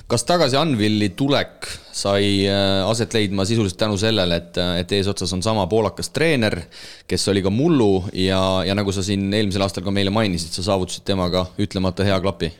[0.08, 5.42] Kas tagasi Anvilli tulek sai äh, aset leidma sisuliselt tänu sellele, et, et eesotsas on
[5.44, 6.56] sama poolakas treener,
[7.08, 10.64] kes oli ka mullu ja, ja nagu sa siin eelmisel aastal ka meile mainisid, sa
[10.70, 12.50] saavutasid temaga ütlemata hea klapi?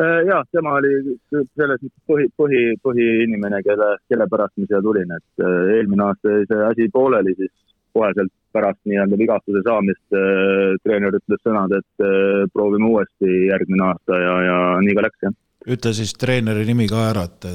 [0.00, 0.94] Äh, jah, tema oli
[1.28, 5.48] selles mõttes põhi, põhi, põhiinimene, kelle, kelle pärast ma siia tulin, et
[5.78, 7.52] eelmine aasta jäi see asi pooleli, siis
[7.98, 14.22] koheselt pärast nii-öelda vigastuse saamist äh, treener ütles sõnad, et äh, proovime uuesti järgmine aasta
[14.22, 15.36] ja, ja nii ka läks, jah.
[15.68, 17.48] Ütle siis treeneri nimi ka ära, et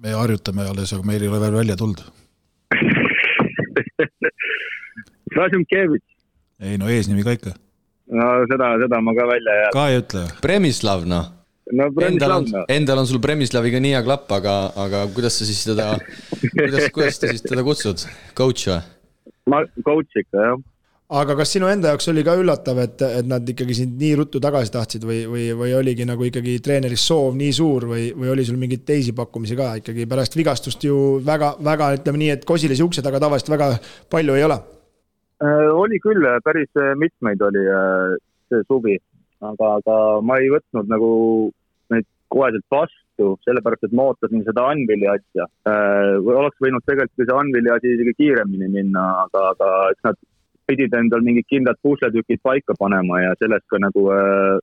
[0.00, 2.00] me harjutame alles, aga meil ei ole veel välja tulnud
[5.36, 6.06] Razumkevitš.
[6.66, 7.52] ei no eesnimi ka ikka.
[8.16, 9.74] no seda, seda ma ka välja ei jää.
[9.76, 10.24] ka ei ütle?
[10.44, 11.26] Premislav, noh
[11.76, 14.56] no endal on, endal on sul Premislaviga nii hea klapp, aga,
[14.86, 15.92] aga kuidas sa siis teda,
[16.56, 18.06] kuidas, kuidas sa siis teda kutsud,
[18.38, 18.80] coach või?
[19.52, 20.58] ma, coach ikka, jah
[21.10, 24.40] aga kas sinu enda jaoks oli ka üllatav, et, et nad ikkagi sind nii ruttu
[24.42, 28.46] tagasi tahtsid või, või, või oligi nagu ikkagi treenerist soov nii suur või, või oli
[28.46, 32.86] sul mingeid teisi pakkumisi ka ikkagi pärast vigastust ju väga, väga ütleme nii, et kosilise
[32.86, 33.72] ukse taga tavaliselt väga
[34.12, 34.60] palju ei ole
[35.42, 35.66] äh,?
[35.74, 36.70] oli küll, päris
[37.02, 38.16] mitmeid oli äh,
[38.52, 38.96] see suvi,
[39.42, 41.12] aga, aga ma ei võtnud nagu
[41.90, 46.22] neid koheselt vastu, sellepärast et ma ootasin seda Anvili asja äh,.
[46.22, 50.26] oleks võinud tegelikult see Anvili asi isegi kiiremini minna, aga, aga eks nad
[50.70, 54.58] pidid endal mingid kindlad pusletükid paika panema ja sellest ka nagu äh,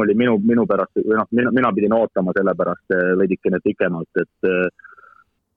[0.00, 4.22] oli minu, minu pärast või noh, mina, mina pidin ootama selle pärast äh, veidikene pikemalt,
[4.22, 4.92] et äh,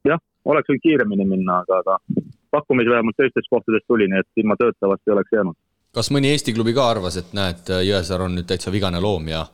[0.10, 2.24] jah, oleks võinud kiiremini minna, aga, aga
[2.54, 5.60] pakkumisi vähemalt teistest kohtadest tuli, nii et ilma tööta vast ei oleks jäänud.
[5.94, 9.46] kas mõni Eesti klubi ka arvas, et näed, Jõesaar on nüüd täitsa vigane loom ja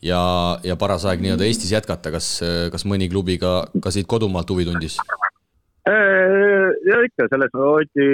[0.00, 0.22] ja,
[0.64, 2.38] ja paras aeg nii-öelda Eestis jätkata, kas,
[2.72, 4.96] kas mõni klubi ka, ka siit kodumaalt huvi tundis?
[5.82, 8.06] ja ikka, selles hoiti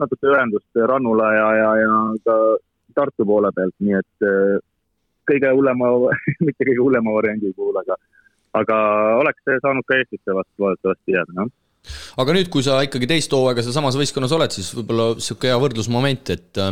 [0.00, 1.94] natuke ühendust Rannula ja, ja, ja
[2.26, 2.36] ka
[2.94, 4.24] Tartu poole pealt, nii et
[5.30, 5.90] kõige hullema
[6.46, 7.96] mitte kõige hullema variandi puhul, aga,
[8.58, 8.78] aga
[9.20, 11.52] oleks saanud ka Eestisse vast loodetavasti jääda, jah.
[12.20, 16.34] Aga nüüd, kui sa ikkagi teist hooaega sealsamas võistkonnas oled, siis võib-olla sihuke hea võrdlusmoment,
[16.34, 16.62] et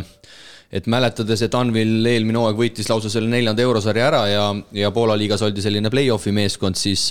[0.69, 4.43] et mäletades, et Anvil eelmine hooaeg võitis lausa selle neljanda eurosarja ära ja,
[4.77, 7.07] ja Poola liigas oldi selline play-off'i meeskond, siis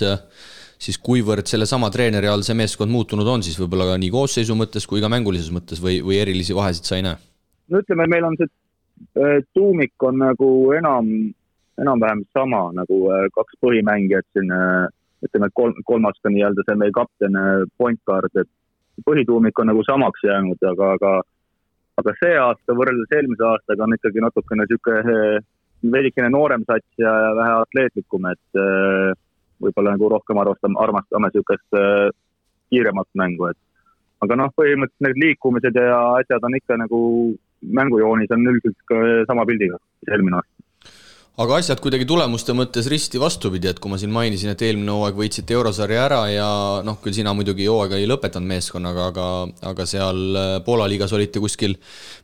[0.79, 4.87] siis kuivõrd sellesama treeneri all see meeskond muutunud on, siis võib-olla ka nii koosseisu mõttes
[4.87, 7.19] kui ka mängulises mõttes või, või erilisi vahesid sa ei näe?
[7.69, 8.47] no ütleme, meil on see
[9.19, 11.11] äh, tuumik on nagu enam,
[11.81, 14.87] enam-vähem sama nagu äh, kaks põhimängijat siin, äh,
[15.27, 17.35] ütleme, kolm, kolmas ka nii-öelda see meie kapten,
[17.77, 18.49] point guard, et
[19.03, 21.13] põhituumik on nagu samaks jäänud, aga, aga
[21.99, 25.41] aga see aasta võrreldes eelmise aastaga on ikkagi natukene niisugune
[25.91, 29.17] veidikene noorem sats ja vähe atleetlikum, et
[29.63, 32.07] võib-olla nagu rohkem arvastame, armastame niisugust eh,
[32.69, 33.59] kiiremat mängu, et.
[34.25, 37.01] aga noh, põhimõtteliselt need liikumised ja asjad on ikka nagu
[37.79, 40.68] mängujoonis on üldiselt sama pildiga, mis eelmine aasta
[41.39, 45.15] aga asjad kuidagi tulemuste mõttes risti vastupidi, et kui ma siin mainisin, et eelmine hooaeg
[45.21, 46.47] võitsite eurosarja ära ja
[46.83, 49.27] noh, küll sina muidugi hooaega ei lõpetanud meeskonnaga, aga,
[49.71, 51.77] aga seal äh, Poola liigas olite kuskil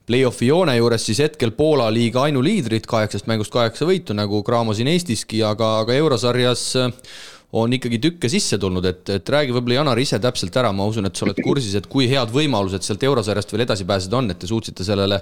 [0.09, 4.91] play-off'i joone juures, siis hetkel Poola liiga ainuliidrid, kaheksast mängust kaheksa võitu, nagu Cramo siin
[4.91, 7.15] Eestiski, aga, aga eurosarjas äh,
[7.55, 11.07] on ikkagi tükke sisse tulnud, et, et räägi võib-olla Janar ise täpselt ära, ma usun,
[11.07, 14.43] et sa oled kursis, et kui head võimalused sealt eurosarjast veel edasi pääseda on, et
[14.43, 15.21] te suutsite sellele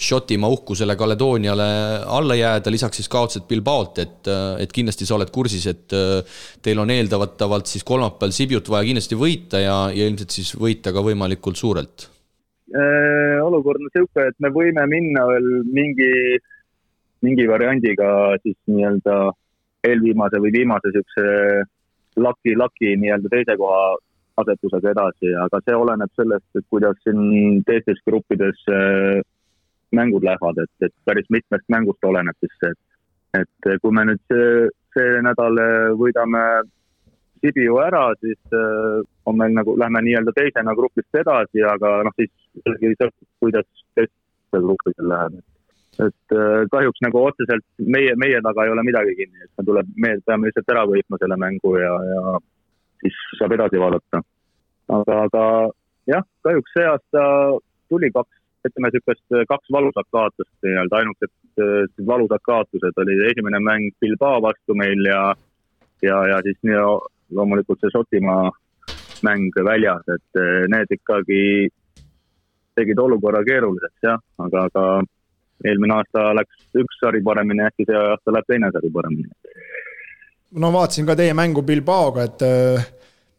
[0.00, 1.64] Šotimaa uhkusele Kaledooniale
[2.08, 4.30] alla jääda, lisaks siis kaotasid Bilbaot, et,
[4.64, 9.18] et kindlasti sa oled kursis, et äh, teil on eeldavatavalt siis kolmapäeval Sibiut vaja kindlasti
[9.20, 12.06] võita ja, ja ilmselt siis võita ka võimalikult suurelt.
[12.72, 16.12] Äh, olukord on niisugune, et me võime minna veel mingi,
[17.26, 19.18] mingi variandiga siis nii-öelda
[19.84, 21.26] eelviimase või viimase niisuguse
[22.24, 23.82] laki, laki nii-öelda teise koha
[24.40, 29.20] asetusega edasi, aga see oleneb sellest, et kuidas siin teistes gruppides äh,
[29.96, 32.74] mängud lähevad, et, et päris mitmest mängust oleneb siis see,
[33.40, 35.58] et, et kui me nüüd see, see nädal
[35.98, 36.44] võidame
[37.40, 42.32] Sibiu ära, siis äh, on meil nagu, lähme nii-öelda teisena grupist edasi, aga noh, siis
[42.66, 45.38] sõltub, kuidas teistel gruppidel läheb.
[46.00, 47.64] et äh, kahjuks nagu otseselt
[47.94, 51.18] meie, meie taga ei ole midagi kinni, et me tuleb, me peame lihtsalt ära võitma
[51.20, 52.36] selle mängu ja, ja
[53.02, 54.22] siis saab edasi vaadata.
[54.98, 55.42] aga, aga
[56.12, 57.24] jah, kahjuks see aasta
[57.88, 63.60] tuli kaks ütleme niisugust äh, kaks valusat kaotust nii-öelda, ainukesed äh, valusad kaotused oli esimene
[63.64, 65.22] mäng Bilbao vastu meil ja,
[66.02, 66.82] ja, ja siis nii,
[67.36, 68.50] loomulikult see Šotimaa
[69.26, 71.42] mäng väljas, et äh, need ikkagi
[72.78, 74.84] tegid olukorra keeruliseks jah, aga, aga
[75.66, 79.28] eelmine aasta läks üks sari paremini, äkki see aasta läheb teine sari paremini.
[80.60, 82.48] no vaatasin ka teie mängu Bilbaoga, et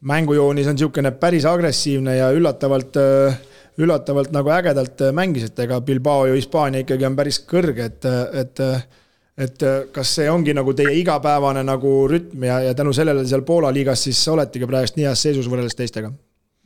[0.01, 3.39] mängujoonis on niisugune päris agressiivne ja üllatavalt äh,
[3.79, 8.09] üllatavalt nagu ägedalt äh, mängisite, ega Bilbao ju Hispaania ikkagi on päris kõrge, et,
[8.43, 8.65] et
[9.41, 9.63] et
[9.95, 14.03] kas see ongi nagu teie igapäevane nagu rütm ja, ja tänu sellele seal Poola liigas
[14.03, 16.11] siis oletegi praegust nii heas seisus võrreldes teistega?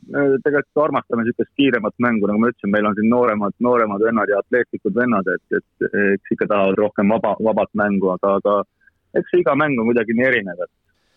[0.06, 4.38] tegelikult armastame niisugust kiiremat mängu, nagu ma ütlesin, meil on siin nooremad, nooremad vennad ja
[4.42, 8.54] atleetlikud vennad, et, et eks ikka tahavad rohkem vaba, vabat mängu, aga, aga
[9.18, 10.72] eks iga mäng on kuidagi nii erinev, et,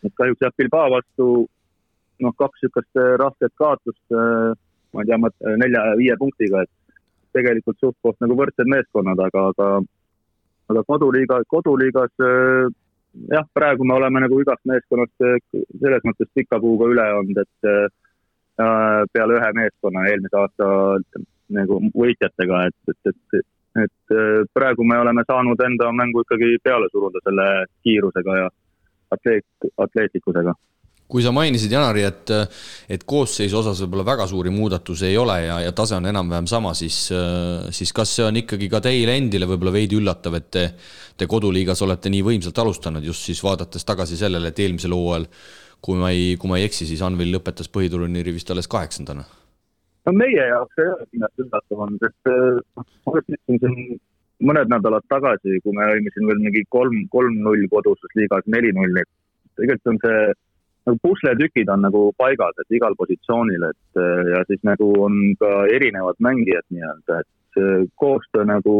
[0.09, 1.27] et kahjuks jah, Bilbao vastu
[2.23, 4.17] noh, kaks niisugust rasket kaotust
[4.93, 6.99] ma ei tea, nelja-viie punktiga, et
[7.37, 9.69] tegelikult suht-koht nagu võrdsed meeskonnad, aga, aga,
[10.73, 12.13] aga koduliiga, koduliigas
[13.29, 17.85] jah, praegu me oleme nagu igast meeskonnast selles mõttes pika puuga üle olnud, et äh,
[19.13, 20.69] peale ühe meeskonna eelmise aasta
[21.55, 23.45] nagu võitjatega, et, et, et,
[23.85, 27.47] et praegu me oleme saanud enda mängu ikkagi peale suruda selle
[27.85, 28.49] kiirusega ja
[29.15, 30.53] atleet, atleetlikkusega
[31.09, 32.31] kui sa mainisid, Janari, et,
[32.93, 36.75] et koosseisu osas võib-olla väga suuri muudatusi ei ole ja, ja tase on enam-vähem sama,
[36.77, 36.99] siis,
[37.75, 40.65] siis kas see on ikkagi ka teile endile võib-olla veidi üllatav, et te,
[41.17, 45.25] te koduliigas olete nii võimsalt alustanud, just siis vaadates tagasi sellele, et eelmisel hooajal,
[45.81, 49.25] kui ma ei, kui ma ei eksi, siis Anvil lõpetas põhiturniiri vist alles kaheksandana?
[50.05, 53.97] no meie jaoks ei ole kindlasti üllatav olnud, et noh, ma ütlesin siin
[54.49, 59.09] mõned nädalad tagasi, kui me olime siin veel mingi kolm, kolm-null koduses liigas, neli-null, et
[59.59, 60.21] tegelikult on see
[60.87, 65.51] nagu pusletükid on nagu paigas, et igal positsioonil, et äh, ja siis nagu on ka
[65.75, 68.75] erinevad mängijad nii-öelda, et see koostöö nagu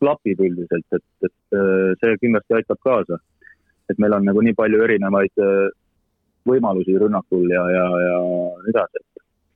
[0.00, 3.20] klapib üldiselt, et, et äh, see kindlasti aitab kaasa.
[3.90, 5.40] et meil on nagu nii palju erinevaid
[6.46, 8.18] võimalusi rünnakul ja, ja, ja
[8.62, 9.02] nii edasi,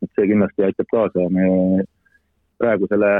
[0.02, 1.84] et see kindlasti aitab kaasa meie
[2.58, 3.12] praegusele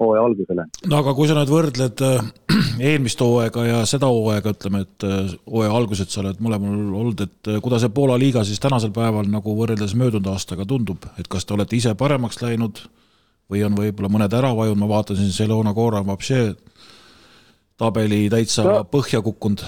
[0.00, 0.64] hooaja algusele.
[0.90, 2.28] no aga kui sa nüüd võrdled äh,
[2.90, 7.50] eelmist hooaega ja seda hooaega, ütleme, et äh, hooaja alguses sa oled mõlemal olnud, et
[7.50, 11.46] äh, kuidas see Poola liiga siis tänasel päeval nagu võrreldes möödunud aastaga tundub, et kas
[11.46, 12.84] te olete ise paremaks läinud
[13.50, 16.42] või on võib-olla mõned ära vajunud, ma vaatasin, Selona Cora Vapše
[17.78, 18.82] tabeli täitsa no.
[18.90, 19.64] põhja kukkunud.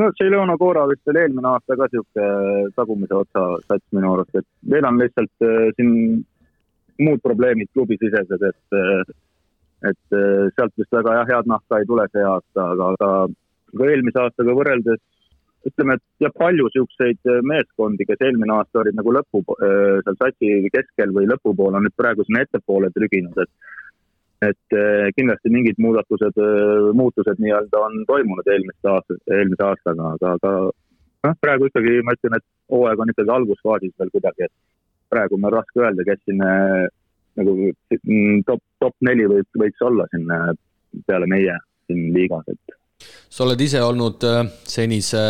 [0.00, 4.48] no Selona Cora vist oli eelmine aasta ka niisugune tagumise otsa sats minu arust, et
[4.70, 5.92] meil on lihtsalt siin
[7.02, 9.14] muud probleemid klubisisesed, et
[9.88, 13.10] et äh, sealt vist väga jah, head nahka ei tule see aasta, aga, aga,
[13.74, 15.02] aga eelmise aastaga võrreldes
[15.68, 20.20] ütleme, et jah, palju niisuguseid äh, meeskondi, kes eelmine aasta olid nagu lõpu, äh, seal
[20.20, 23.72] satsi keskel või lõpupoole, on nüüd praegu sinna ettepoole trüginud, et
[24.44, 24.74] et
[25.16, 26.36] kindlasti mingid muudatused,
[26.98, 30.50] muutused nii-öelda on toimunud eelmist aasta, eelmise aastaga, aga, aga
[31.24, 32.44] noh, praegu ikkagi ma ütlen, et
[32.74, 34.52] hooaeg on ikkagi algusfaasis veel kuidagi, et
[35.14, 36.44] praegu on raske öelda, kes siin
[37.40, 40.30] nagu mm, top, top neli võib, võiks olla siin
[41.08, 41.58] peale meie
[41.88, 42.80] siin liigas, et
[43.34, 45.20] sa oled ise olnud äh, senise,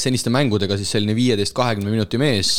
[0.00, 2.52] seniste mängudega siis selline viieteist, kahekümne minuti mees.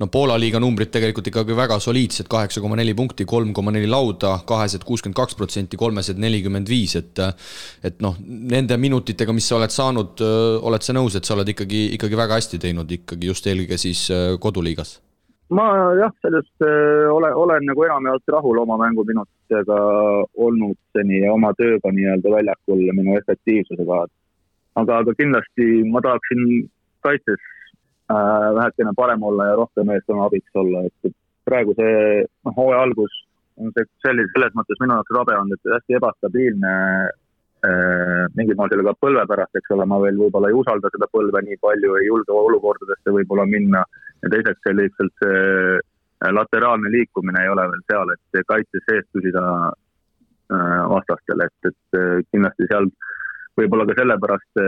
[0.00, 3.88] no Poola liiga numbrid tegelikult ikkagi väga soliidsed, kaheksa koma neli punkti, kolm koma neli
[3.90, 7.22] lauda, kahesed kuuskümmend kaks protsenti, kolmesed nelikümmend viis, et
[7.84, 10.22] et noh, nende minutitega, mis sa oled saanud,
[10.66, 14.08] oled sa nõus, et sa oled ikkagi, ikkagi väga hästi teinud ikkagi just eelkõige siis
[14.42, 14.98] koduliigas?
[15.50, 15.64] Ma
[15.98, 19.78] jah, sellest äh, ole, olen nagu enamjaolt rahul oma mänguminutitega
[20.46, 24.06] olnud seni ja oma tööga nii-öelda väljakul ja minu efektiivsusega.
[24.74, 26.70] aga, aga kindlasti ma tahaksin
[27.04, 27.42] kaitses
[28.10, 31.14] äh, vähekene parem olla ja rohkem meeskonna abiks olla, et
[31.44, 33.20] praegu see noh, hooaja algus
[33.60, 36.72] on see selline, selles mõttes minu jaoks rabe olnud, et hästi ebastabiilne
[38.34, 41.56] mingil moel sellega põlve pärast, eks ole, ma veel võib-olla ei usalda seda põlve nii
[41.62, 43.84] palju, ei julge olukordadesse võib-olla minna.
[44.24, 45.38] Ja teiseks see lihtsalt see
[45.78, 51.98] äh, lateraalne liikumine ei ole veel seal, et kaitse sees püsida äh, vastastel, et, et
[52.00, 52.90] äh, kindlasti seal
[53.60, 54.62] võib-olla ka sellepärast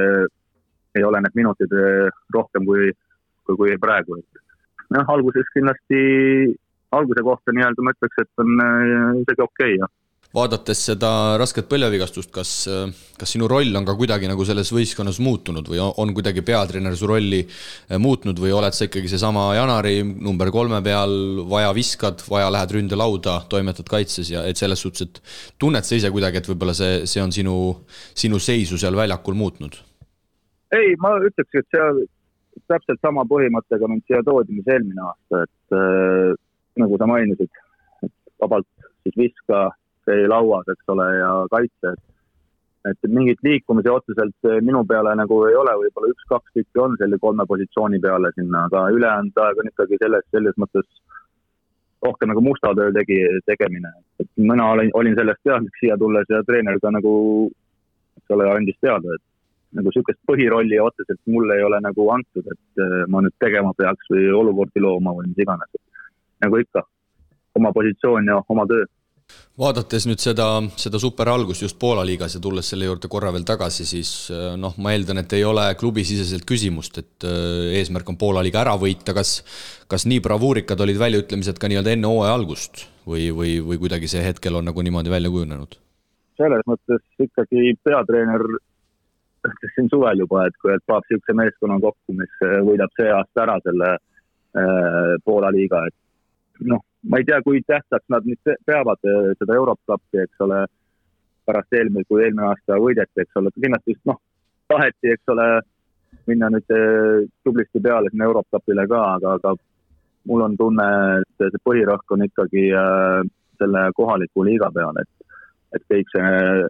[0.97, 1.73] ei ole need minutid
[2.33, 2.93] rohkem kui,
[3.45, 4.21] kui, kui praegu.
[4.95, 5.99] noh, alguses kindlasti,
[6.95, 8.53] alguse kohta nii-öelda ma ütleks, et on
[9.25, 9.91] isegi okei okay,, jah
[10.35, 12.51] vaadates seda rasket põlvevigastust, kas,
[13.19, 17.09] kas sinu roll on ka kuidagi nagu selles võistkonnas muutunud või on kuidagi peatreener su
[17.11, 21.17] rolli eh, muutnud või oled sa ikkagi seesama Janari number kolme peal,
[21.49, 25.23] vaja viskad, vaja lähed ründelauda, toimetad kaitses ja et selles suhtes, et
[25.63, 27.57] tunned sa ise kuidagi, et võib-olla see, see on sinu,
[28.17, 29.81] sinu seisu seal väljakul muutnud?
[30.75, 32.07] ei, ma ütleks, et see
[32.71, 36.33] täpselt sama põhimõttega mind siia toodi, mis eelmine aasta, et äh,
[36.83, 37.61] nagu sa mainisid,
[38.43, 38.69] vabalt
[39.05, 39.69] siis viska
[40.07, 41.99] politsei lauas, eks ole, ja kaitses.
[42.87, 47.19] et mingit liikumisi otseselt eh, minu peale nagu ei ole, võib-olla üks-kaks tükki on selle
[47.19, 50.87] kolme positsiooni peale sinna, aga ülejäänud aeg on ikkagi selles, selles mõttes
[52.07, 53.19] rohkem nagu musta töö tegi,
[53.51, 53.91] tegemine.
[54.23, 57.15] et mina olin, olin sellest teadlik siia tulles ja treener ka nagu,
[58.21, 59.25] eks ole, andis teada, et
[59.81, 64.15] nagu niisugust põhirolli otseselt mulle ei ole nagu antud, et eh, ma nüüd tegema peaks
[64.15, 65.75] või olukordi looma või mis iganes.
[66.47, 66.87] nagu ikka,
[67.59, 68.87] oma positsioon ja oma töö
[69.61, 70.47] vaadates nüüd seda,
[70.77, 74.77] seda superalgust just Poola liigas ja tulles selle juurde korra veel tagasi, siis äh, noh,
[74.83, 79.17] ma eeldan, et ei ole klubisiseselt küsimust, et äh, eesmärk on Poola liiga ära võita,
[79.17, 79.41] kas
[79.91, 84.23] kas nii bravuurikad olid väljaütlemised ka nii-öelda enne hooaja algust või, või, või kuidagi see
[84.25, 85.79] hetkel on nagu niimoodi välja kujunenud?
[86.37, 88.43] selles mõttes ikkagi peatreener
[89.47, 93.09] ütles siin suvel juba, et kui, et paneb niisuguse meeskonna kokku, mis äh, võidab see
[93.15, 98.57] aasta ära selle äh, Poola liiga, et noh, ma ei tea, kui tähtsaks nad nüüd
[98.67, 100.65] peavad eh, seda Eurocup'i, eks ole,
[101.47, 104.19] pärast eelmine, kui eelmine aasta võideti, eks ole, kindlasti noh,
[104.73, 105.47] taheti, eks ole,
[106.27, 109.55] minna nüüd eh, tublisti peale sinna Eurocupile ka, aga, aga
[110.27, 110.89] mul on tunne,
[111.23, 113.21] et see põhirõhk on ikkagi äh,
[113.61, 115.37] selle kohaliku liiga peal, et,
[115.77, 116.67] et kõik see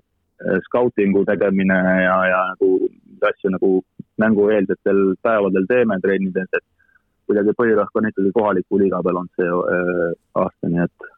[0.67, 2.91] skautingu tegemine ja, ja nagu
[3.25, 3.71] asju nagu
[4.21, 6.65] mängueelsetel päevadel teeme trennides, et
[7.29, 10.09] kuidagi põhirõhk on ikkagi kohaliku liiga peal olnud see äh,
[10.43, 11.13] aasta, nii et.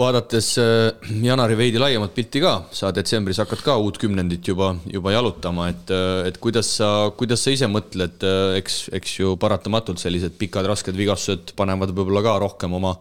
[0.00, 5.12] Vaadates äh, Janari veidi laiemat pilti ka, sa detsembris hakkad ka uut kümnendit juba, juba
[5.14, 8.26] jalutama, et, äh, et kuidas sa, kuidas sa ise mõtled,
[8.58, 12.96] eks, eks ju paratamatult sellised pikad rasked vigastused panevad võib-olla ka rohkem oma,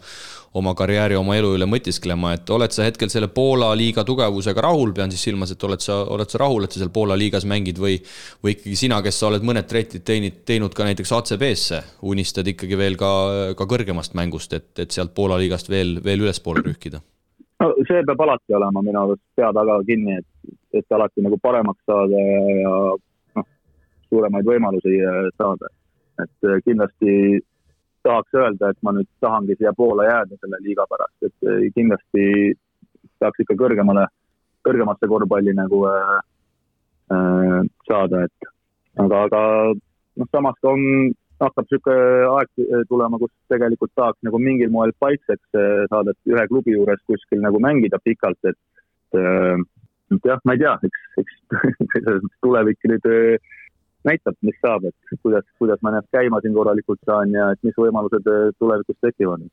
[0.53, 4.91] oma karjääri, oma elu üle mõtisklema, et oled sa hetkel selle Poola liiga tugevusega rahul,
[4.93, 7.81] pean siis silmas, et oled sa, oled sa rahul, et sa seal Poola liigas mängid
[7.81, 7.95] või
[8.43, 12.77] või ikkagi sina, kes sa oled mõned tretid teinud, teinud ka näiteks ACB-sse, unistad ikkagi
[12.77, 13.09] veel ka,
[13.57, 17.01] ka kõrgemast mängust, et, et sealt Poola liigast veel, veel ülespoole rühkida?
[17.63, 21.81] no see peab alati olema minu arust pea taga kinni, et, et alati nagu paremaks
[21.89, 22.73] saada ja, ja
[23.39, 23.47] noh,
[24.11, 24.99] suuremaid võimalusi
[25.39, 25.71] saada.
[26.21, 27.41] et kindlasti
[28.03, 32.27] tahaks öelda, et ma nüüd tahangi siia poole jääda selle liiga pärast, et eh, kindlasti
[33.19, 34.05] tahaks ikka kõrgemale,
[34.67, 36.13] kõrgemasse korvpalli nagu äh,
[37.15, 37.59] äh,
[37.89, 38.49] saada, et
[39.03, 39.41] aga, aga
[39.73, 41.13] noh, samas ka on,
[41.43, 45.57] hakkab niisugune aeg tulema, kus tegelikult tahaks nagu mingil moel paikseks
[45.91, 49.57] saada, et ühe klubi juures kuskil nagu mängida pikalt, et äh,
[50.23, 51.41] jah, ma ei tea, eks, eks
[52.45, 53.09] tulevik nüüd
[54.07, 57.77] näitab, mis saab, et kuidas, kuidas ma ennast käima siin korralikult saan ja et mis
[57.79, 59.45] võimalused äh, tulevikus tekivad.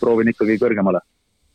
[0.00, 1.00] proovin ikkagi kõrgemale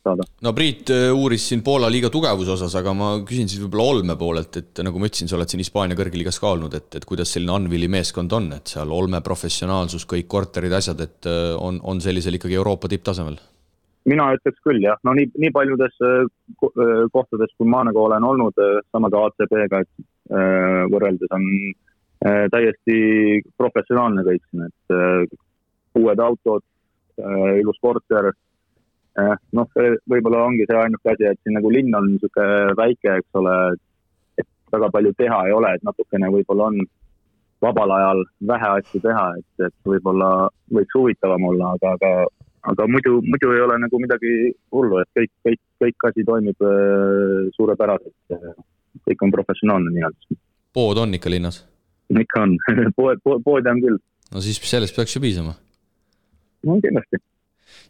[0.04, 0.26] saada.
[0.44, 4.18] no Priit äh, uuris siin Poola liiga tugevuse osas, aga ma küsin siis võib-olla Olme
[4.20, 7.34] poolelt, et nagu ma ütlesin, sa oled siin Hispaania kõrgliigas ka olnud, et, et kuidas
[7.34, 12.04] selline Anvili meeskond on, et seal Olme professionaalsus, kõik korterid, asjad, et äh, on, on
[12.04, 13.40] sellisel ikkagi Euroopa tipptasemel?
[14.10, 15.96] Mina ütleks küll jah, no nii, nii paljudes
[17.14, 18.58] kohtades, kui ma nagu olen olnud,
[18.92, 20.34] sama ka ACB-ga, et
[20.92, 21.46] võrreldes on
[22.24, 25.40] Äh, täiesti professionaalne kõik siin, et äh,
[26.00, 26.64] uued autod,
[27.20, 28.32] äh, ilus korter.
[29.54, 29.68] noh,
[30.10, 33.52] võib-olla ongi see ainuke asi, et siin nagu linn on niisugune väike, eks ole,
[34.42, 36.80] et väga palju teha ei ole, et natukene võib-olla on
[37.62, 40.32] vabal ajal vähe asju teha, et, et võib-olla
[40.74, 42.26] võiks huvitavam olla, aga, aga,
[42.72, 44.34] aga muidu, muidu ei ole nagu midagi
[44.72, 48.16] hullu, et kõik, kõik, kõik asi toimib äh, suurepäraselt.
[49.10, 50.40] kõik on professionaalne nii-öelda.
[50.74, 51.64] pood on ikka linnas?
[52.10, 52.58] ikka on
[52.98, 54.00] pood, pood, poodi on küll.
[54.32, 55.56] no siis sellest peaks ju piisama.
[56.64, 57.20] no kindlasti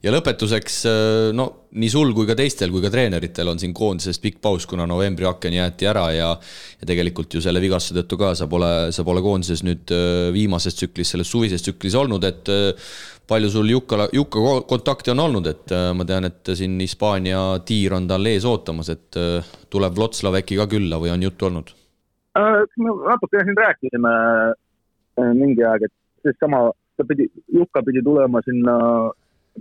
[0.04, 1.46] ja lõpetuseks, äh, no
[1.80, 5.26] nii sul kui ka teistel kui ka treeneritel on siin koondisest pikk paus, kuna novembri
[5.30, 9.24] aken jäeti ära ja ja tegelikult ju selle vigastuse tõttu ka sa pole, sa pole
[9.24, 12.92] koondises nüüd äh, viimases tsüklis, selles suvises tsüklis olnud, et äh,
[13.30, 18.10] palju sul Jukka, Jukka kontakti on olnud, et ma tean, et siin Hispaania tiir on
[18.10, 19.16] tal ees ootamas, et
[19.72, 21.72] tuleb Vlotslav äkki ka külla või on juttu olnud?
[22.36, 24.14] natukene siin rääkisime
[25.40, 25.94] mingi aeg, et
[26.28, 26.66] seesama,
[26.98, 28.76] ta pidi, Jukka pidi tulema sinna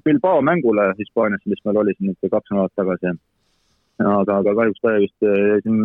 [0.04, 3.12] Bilbao mängule Hispaaniasse, mis meil oli siin nüüd kaks nädalat tagasi.
[4.02, 5.82] aga, aga kahjuks ta vist jäi siin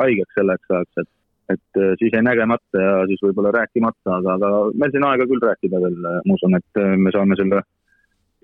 [0.00, 1.10] haigeks selleks ajaks, et,
[1.54, 5.44] et äh, siis jäi nägemata ja siis võib-olla rääkimata, aga, aga meil siin aega küll
[5.44, 7.62] rääkida veel, ma usun, et me saame selle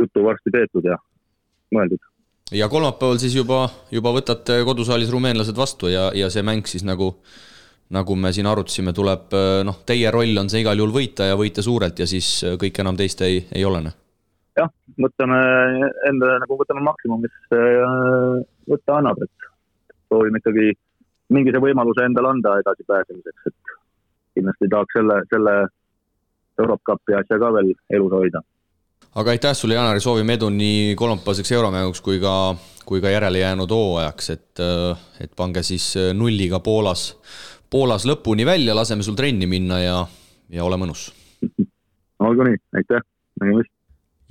[0.01, 0.97] jutu varsti peetud ja
[1.74, 2.01] mõeldud.
[2.57, 7.16] ja kolmapäeval siis juba, juba võtate kodusaalis rumeenlased vastu ja, ja see mäng siis nagu
[7.91, 9.35] nagu me siin arutasime, tuleb
[9.66, 12.97] noh, teie roll on see igal juhul võita ja võita suurelt ja siis kõik enam
[12.97, 13.91] teist ei, ei olene
[14.59, 14.70] jah,
[15.01, 15.40] võtame
[16.09, 18.39] enda nagu võtame maksimum, mis äh,
[18.70, 19.51] võtta annab, et
[20.10, 20.72] soovime ikkagi
[21.35, 23.74] mingise võimaluse endale anda edasipääsemiseks, et
[24.39, 25.55] kindlasti tahaks selle, selle
[26.60, 28.43] Eurocupi asja ka veel elus hoida.
[29.14, 32.35] aga aitäh sulle, Janari, soovime edu nii kolmapäevaseks euromänguks kui ka,
[32.86, 37.14] kui ka järele jäänud hooajaks, et, äh, et pange siis nulliga Poolas,
[37.70, 39.98] Poolas lõpuni välja, laseme sul trenni minna ja,
[40.51, 41.10] ja ole mõnus
[42.27, 43.06] olgu nii, aitäh,
[43.40, 43.80] nägemist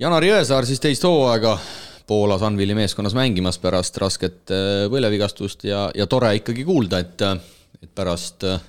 [0.00, 1.58] Janar Jõesaar siis teist hooaega
[2.08, 7.20] Poolas Anvili meeskonnas mängimas pärast rasket äh, põlevigastust ja, ja tore ikkagi kuulda, et,
[7.84, 8.62] et pärast äh,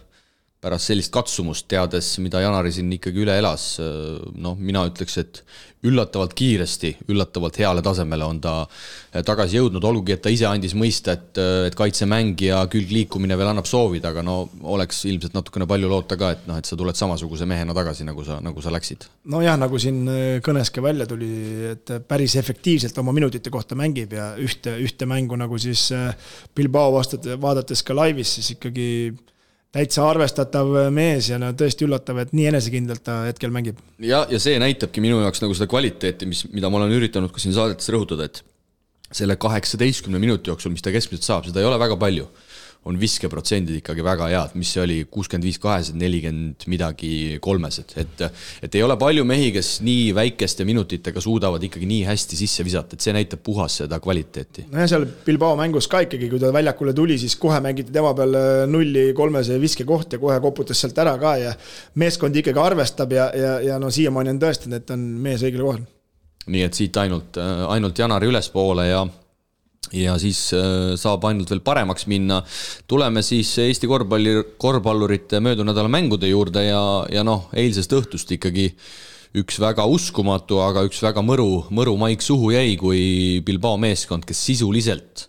[0.62, 3.74] pärast sellist katsumust, teades, mida Janari siin ikkagi üle elas,
[4.38, 5.40] noh, mina ütleks, et
[5.90, 8.54] üllatavalt kiiresti, üllatavalt heale tasemele on ta
[9.26, 11.40] tagasi jõudnud, olgugi et ta ise andis mõista, et,
[11.72, 14.36] et kaitsemäng ja külgliikumine veel annab soovida, aga no
[14.76, 18.22] oleks ilmselt natukene palju loota ka, et noh, et sa tuled samasuguse mehena tagasi, nagu
[18.28, 19.10] sa, nagu sa läksid.
[19.34, 20.04] nojah, nagu siin
[20.46, 21.32] kõnes ka välja tuli,
[21.72, 25.90] et päris efektiivselt oma minutite kohta mängib ja ühte, ühte mängu nagu siis
[26.54, 28.88] Bilbao vastat-, vaadates ka laivis, siis ikkagi
[29.72, 33.80] täitsa arvestatav mees ja no tõesti üllatav, et nii enesekindlalt ta hetkel mängib.
[34.04, 37.44] ja, ja see näitabki minu jaoks nagu seda kvaliteeti, mis, mida ma olen üritanud ka
[37.44, 38.44] siin saadetes rõhutada, et
[39.16, 42.28] selle kaheksateistkümne minuti jooksul, mis ta keskmiselt saab, seda ei ole väga palju
[42.90, 48.24] on viskeprotsendid ikkagi väga head, mis see oli, kuuskümmend viis kahesed, nelikümmend midagi kolmesed, et
[48.66, 52.98] et ei ole palju mehi, kes nii väikeste minutitega suudavad ikkagi nii hästi sisse visata,
[52.98, 54.66] et see näitab puhas seda kvaliteeti.
[54.72, 58.34] nojah, seal Bilbao mängus ka ikkagi, kui ta väljakule tuli, siis kohe mängiti tema peal
[58.40, 61.54] äh, nulli kolmese viskekoht ja kohe koputas sealt ära ka ja
[62.02, 65.86] meeskond ikkagi arvestab ja, ja, ja no siiamaani on tõestanud, et on mees õigel kohal.
[66.50, 69.06] nii et siit ainult, äh, ainult Janari ülespoole ja
[69.90, 72.42] ja siis äh, saab ainult veel paremaks minna.
[72.88, 78.70] tuleme siis Eesti korvpalli, korvpallurite möödunud nädala mängude juurde ja, ja noh, eilsest õhtust ikkagi
[79.42, 84.44] üks väga uskumatu, aga üks väga mõru, mõru maik suhu jäi, kui Bilbao meeskond, kes
[84.52, 85.28] sisuliselt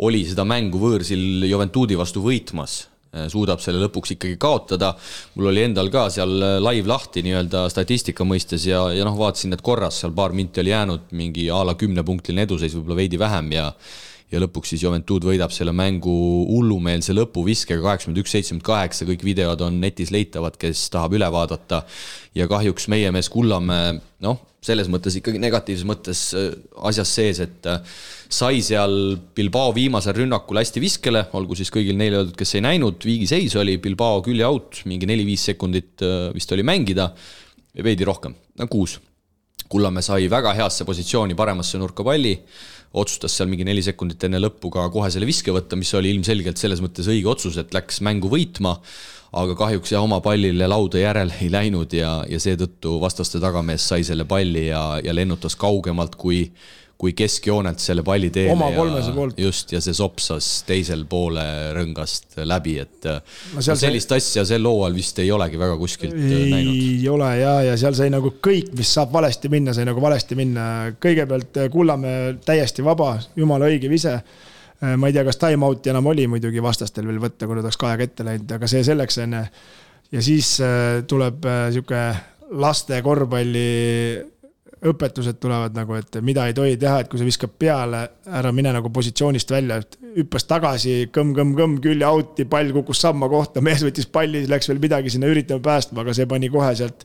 [0.00, 2.84] oli seda mängu võõrsil Juventudi vastu võitmas,
[3.30, 4.92] suudab selle lõpuks ikkagi kaotada.
[5.34, 9.50] mul oli endal ka seal äh, live lahti nii-öelda statistika mõistes ja, ja noh, vaatasin
[9.54, 13.52] need korras, seal paar minti oli jäänud, mingi a la kümnepunktiline eduseis, võib-olla veidi vähem
[13.56, 13.72] ja
[14.30, 16.12] ja lõpuks siis Juventud võidab selle mängu
[16.46, 21.82] hullumeelse lõpuviskega kaheksakümmend üks, seitsekümmend kaheksa, kõik videod on netis leitavad, kes tahab üle vaadata.
[22.34, 26.50] ja kahjuks meie mees Kullamäe, noh, selles mõttes ikkagi negatiivses mõttes äh,
[26.88, 27.80] asjas sees, et äh,
[28.30, 33.00] sai seal Bilbao viimasel rünnakul hästi viskele, olgu siis kõigil neile öeldud, kes ei näinud,
[33.06, 37.10] viigiseis oli, Bilbao külje out, mingi neli-viis sekundit äh, vist oli mängida,
[37.80, 38.36] veidi rohkem,
[38.68, 38.98] kuus.
[39.70, 42.34] Kullamäe sai väga heasse positsiooni, paremasse nurka palli
[42.98, 46.58] otsustas seal mingi neli sekundit enne lõppu ka kohe selle viske võtta, mis oli ilmselgelt
[46.58, 48.74] selles mõttes õige otsus, et läks mängu võitma,
[49.32, 54.04] aga kahjuks jah, oma pallile lauda järele ei läinud ja, ja seetõttu vastaste tagamees sai
[54.06, 56.48] selle palli ja, ja lennutas kaugemalt, kui
[57.00, 58.52] kui keskjoonelt selle palli teele.
[58.52, 59.38] oma kolmese poolt.
[59.40, 61.44] just, ja see sopsas teisel poole
[61.76, 64.20] rõngast läbi, et no sellist sai...
[64.20, 66.74] asja sel hooajal vist ei olegi väga kuskilt äh, ei näinud.
[66.76, 70.36] ei ole ja, ja seal sai nagu kõik, mis saab valesti minna, sai nagu valesti
[70.36, 70.66] minna.
[71.00, 74.18] kõigepealt äh, Kullamäe täiesti vaba, jumala õige vise
[74.80, 77.90] ma ei tea, kas time-out'i enam oli muidugi vastastel veel võtta, kui nad oleks ka
[77.90, 79.42] aega ette läinud, aga see selleks onju.
[80.16, 80.54] ja siis
[81.10, 81.44] tuleb
[81.74, 82.04] sihuke
[82.60, 83.66] laste korvpalli
[84.80, 88.00] õpetused tulevad nagu, et mida ei tohi teha, et kui sa viskad peale,
[88.40, 93.02] ära mine nagu positsioonist välja, et hüppas tagasi kõmm, kõmm, kõmm külje out'i, pall kukkus
[93.04, 96.70] samma kohta, mees võttis palli, läks veel midagi sinna üritama päästma, aga see pani kohe
[96.78, 97.04] sealt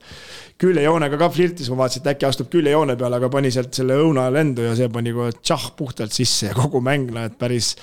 [0.61, 4.29] küljejoonega ka flirtis, ma vaatasin, et äkki astub küljejoone peale, aga pani sealt selle õuna
[4.31, 7.73] lendu ja see pani kohe tšah puhtalt sisse ja kogu mäng, no et päris,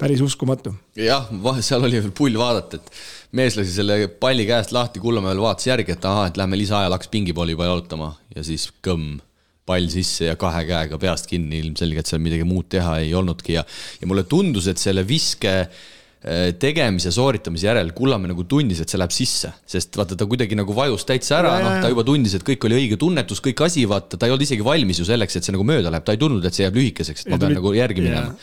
[0.00, 0.72] päris uskumatu.
[0.96, 1.28] jah,
[1.60, 5.92] seal oli veel pull vaadata, et mees lasi selle palli käest lahti, Kullamäel vaatas järgi,
[5.92, 9.20] et ahah, et lähme lisaajal hakkas pingipooli juba jalutama ja siis kõmm
[9.68, 13.56] pall sisse ja kahe käega peast kinni, ilmselgelt seal midagi muud teha ei olnudki.
[13.58, 13.66] Ja,
[14.00, 19.00] ja mulle tundus, et selle viske äh, tegemise, sooritamise järel Kullamäe nagu tundis, et see
[19.00, 22.46] läheb sisse, sest vaata, ta kuidagi nagu vajus täitsa ära, noh, ta juba tundis, et
[22.46, 25.46] kõik oli õige tunnetus, kõik asi, vaata, ta ei olnud isegi valmis ju selleks, et
[25.46, 27.74] see nagu mööda läheb, ta ei tundnud, et see jääb lühikeseks, et ma pean nagu
[27.78, 28.34] järgi minema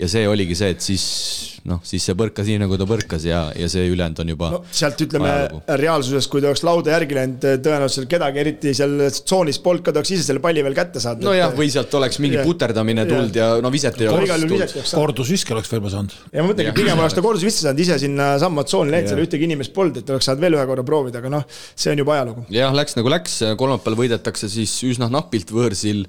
[0.00, 1.04] ja see oligi see, et siis
[1.68, 4.60] noh, siis see põrkas nii, nagu ta põrkas ja, ja see ülejäänud on juba no,.
[4.74, 5.60] sealt ütleme ajalugu.
[5.82, 10.00] reaalsuses, kui ta oleks lauda järgi läinud, tõenäoliselt kedagi eriti seal tsoonis polnud, ka ta
[10.00, 11.26] oleks ise selle palli veel kätte saanud.
[11.28, 14.96] nojah, või sealt oleks mingi ja, puterdamine tulnud ja, ja no viset ei oleks tulnud.
[15.02, 16.16] kordusviske oleks veel saanud.
[16.32, 19.48] ja ma mõtlengi, pigem oleks ta kordusviske saanud, ise sinna samma tsooni läinud, seal ühtegi
[19.50, 22.48] inimest polnud, et oleks saanud veel ühe korra proovida, aga noh, see on juba ajalugu.
[22.56, 26.06] jah, läks nagu läks, kolmapäeval võidetakse siis üsna napilt võõrsil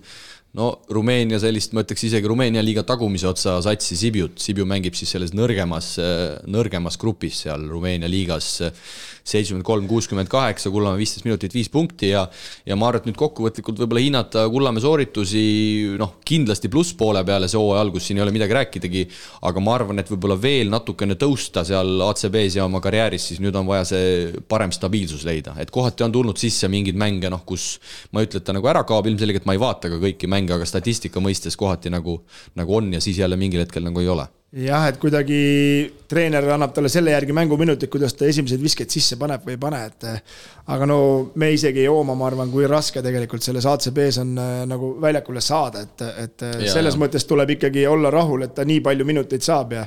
[0.58, 5.14] no Rumeenia sellist, ma ütleks isegi Rumeenia liiga tagumise otsa satsi Sibiut, Sibiu mängib siis
[5.16, 5.94] selles nõrgemas,
[6.52, 8.58] nõrgemas grupis seal Rumeenia liigas
[9.24, 12.26] seitsekümmend kolm, kuuskümmend kaheksa, Kullamäe viisteist minutit, viis punkti ja
[12.66, 15.44] ja ma arvan, et nüüd kokkuvõtlikult võib-olla hinnata Kullamäe sooritusi
[16.00, 19.06] noh, kindlasti plusspoole peale see hooaja algus, siin ei ole midagi rääkidagi,
[19.50, 23.56] aga ma arvan, et võib-olla veel natukene tõusta seal ACB-s ja oma karjääris, siis nüüd
[23.58, 27.76] on vaja see parem stabiilsus leida, et kohati on tulnud sisse mingeid mänge, noh, kus
[28.12, 30.56] ma ei ütle, et ta nagu ära kaob, ilmselgelt ma ei vaata ka kõiki mänge,
[30.58, 32.22] aga statistika mõistes kohati nagu,
[32.60, 35.38] nagu on ja siis jälle mingil hetkel nagu ei ole jah, et kuidagi
[36.12, 39.80] treener annab talle selle järgi mänguminutid, kuidas ta esimesed visked sisse paneb või ei pane,
[39.88, 40.08] et
[40.76, 40.98] aga no
[41.40, 45.44] me isegi ei hooma, ma arvan, kui raske tegelikult selles ACB-s on äh, nagu väljakule
[45.44, 47.04] saada, et, et äh, ja, selles ja.
[47.04, 49.86] mõttes tuleb ikkagi olla rahul, et ta nii palju minuteid saab ja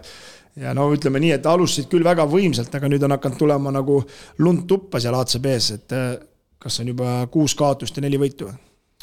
[0.55, 3.97] ja no ütleme nii, et alustasid küll väga võimsalt, aga nüüd on hakanud tulema nagu
[4.39, 5.95] lund tuppa seal ACB-s, et
[6.63, 8.61] kas on juba kuus kaotust ja neli võitu või?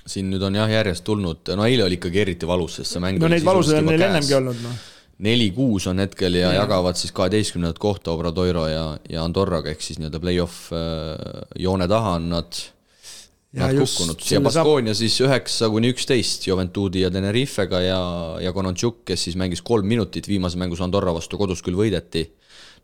[0.07, 3.19] siin nüüd on jah, järjest tulnud, no eile oli ikkagi eriti valus, sest see mäng
[3.21, 4.79] no neid valusaid on neil ennemgi olnud, noh
[5.21, 9.99] neli-kuus on hetkel ja, ja jagavad siis kaheteistkümnendat kohta Obradoiro ja, ja Andorraga, ehk siis
[10.01, 12.61] nii-öelda play-off äh, joone taha on nad,
[13.59, 14.25] nad kukkunud.
[14.31, 15.01] ja Baskonia saab...
[15.03, 18.01] siis üheksa kuni üksteist Juventudi ja Tenerifega ja,
[18.41, 22.25] ja Konontšuk, kes siis mängis kolm minutit, viimases mängus Andorra vastu kodus küll võideti.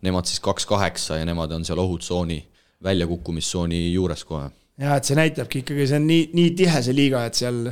[0.06, 2.38] Nemad siis kaks-kaheksa ja nemad on seal ohutsooni,
[2.86, 4.52] väljakukkumistsooni juures kohe
[4.82, 7.64] ja et see näitabki ikkagi, see on nii, nii tihe see liiga, et seal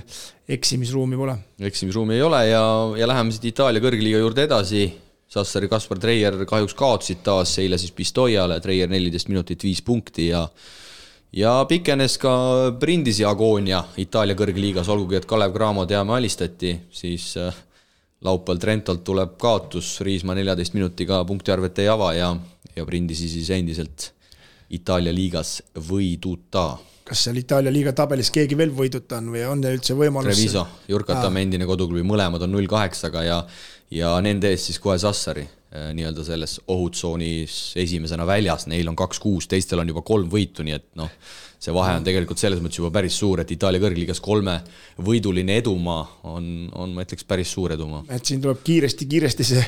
[0.55, 1.35] eksimisruumi pole.
[1.69, 2.63] eksimisruumi ei ole ja,
[2.97, 4.87] ja läheme siit Itaalia kõrgliiga juurde edasi.
[5.35, 10.45] Sassari Kaspar Treier kahjuks kaotasid taas eile siis Pistoiale, Treier neliteist minutit, viis punkti ja
[11.35, 12.31] ja pikenes ka
[12.79, 17.57] Brindisi agoonia Itaalia kõrgliigas, olgugi et Kalev Cramo teame alistati, siis äh,
[18.23, 22.31] laupäeval Trentolt tuleb kaotus, Riismaa neljateist minutiga punktiarvet ei ava ja,
[22.75, 24.11] ja Brindisi siis endiselt
[24.73, 25.57] Itaalia liigas
[25.89, 26.69] võiduta
[27.05, 30.33] kas seal Itaalia liiga tabelis keegi veel võiduta on või on üldse võimalus?
[30.33, 33.37] Treviso, Jurkatamme endine koduklubi, mõlemad on null kaheksaga ja,
[33.93, 39.49] ja nende ees siis kohe Sassari eh, nii-öelda selles ohutsoonis esimesena väljas, neil on kaks-kuus,
[39.51, 41.13] teistel on juba kolm võitu, nii et noh,
[41.61, 44.59] see vahe on tegelikult selles mõttes juba päris suur, et Itaalia kõrgliigas kolme
[44.97, 48.01] võiduline edumaa on, on, ma ütleks, päris suur edumaa.
[48.09, 49.65] et siin tuleb kiiresti-kiiresti see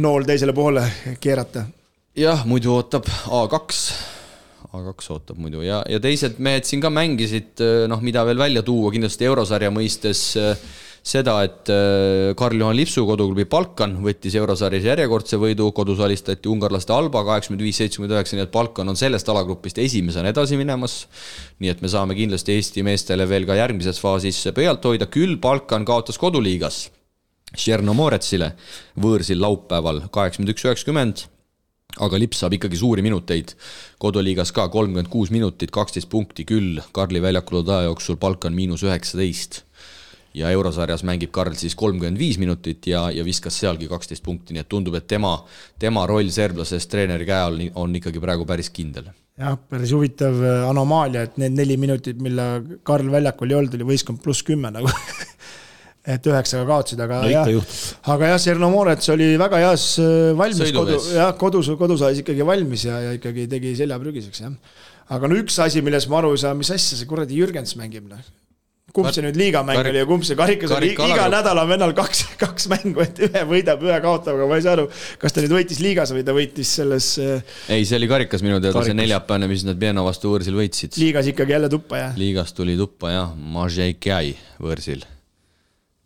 [0.00, 0.88] nool teisele poole
[1.20, 1.68] keerata.
[2.16, 4.16] jah, muidu ootab A2
[4.74, 5.62] A2 ootab muidu.
[5.64, 9.70] Ja, ja teised mehed siin ka mängisid, äh, noh, mida veel välja tuua, kindlasti eurosarja
[9.72, 10.52] mõistes äh,
[11.08, 17.22] seda, et äh, Karl-Juhan Lipsu koduklubi Balkan võttis eurosarjas järjekordse võidu, kodus alistati ungarlaste Alba
[17.30, 21.00] kaheksakümmend viis, seitsekümmend üheksa, nii et Balkan on sellest alagrupist esimesena edasi minemas.
[21.58, 25.88] nii et me saame kindlasti Eesti meestele veel ka järgmises faasis pöialt hoida, küll Balkan
[25.88, 26.88] kaotas koduliigas
[27.56, 28.52] Tšernomoretsile
[29.00, 31.24] võõrsil laupäeval kaheksakümmend üks, üheksakümmend
[32.04, 33.54] aga Lips saab ikkagi suuri minuteid,
[34.02, 38.56] koduliigas ka kolmkümmend kuus minutit, kaksteist punkti küll, Karli väljakul olnud aja jooksul palk on
[38.56, 39.64] miinus üheksateist.
[40.38, 44.60] ja eurosarjas mängib Karl siis kolmkümmend viis minutit ja, ja viskas sealgi kaksteist punkti, nii
[44.60, 45.32] et tundub, et tema,
[45.80, 49.08] tema roll serblases treeneri käe all on ikkagi praegu päris kindel.
[49.38, 50.36] Jah, päris huvitav
[50.68, 54.92] anomaalia, et need neli minutit, mille Karl väljakul ei olnud, oli võistkond pluss kümme nagu
[56.08, 57.76] et üheksaga kaotasid, aga no, jah,
[58.14, 62.98] aga jah, Sernomorets oli väga heas äh, valmis, kodu, jah, kodus, kodusais ikkagi valmis ja,
[63.08, 64.82] ja ikkagi tegi selja prügiseks, jah.
[65.14, 68.08] aga no üks asi, milles ma aru ei saa, mis asja see kuradi Jürgens mängib,
[68.10, 68.24] noh
[68.88, 72.22] kumb see nüüd liigamäng oli ja kumb see karikas oli, iga nädal on vennal kaks,
[72.40, 74.86] kaks mängu, et ühe võidab, ühe kaotab, aga ma ei saa aru,
[75.20, 77.10] kas ta nüüd võitis liigas või ta võitis selles.
[77.20, 80.96] Äh, ei, see oli karikas minu teada, see neljapäevane, mis nad Vienna vastu võõrsil võitsid.
[81.04, 82.18] liigas ikkagi jälle tuppa, jah?
[82.18, 85.04] liigas tuli tuppa jah, Mažeikai võõrsil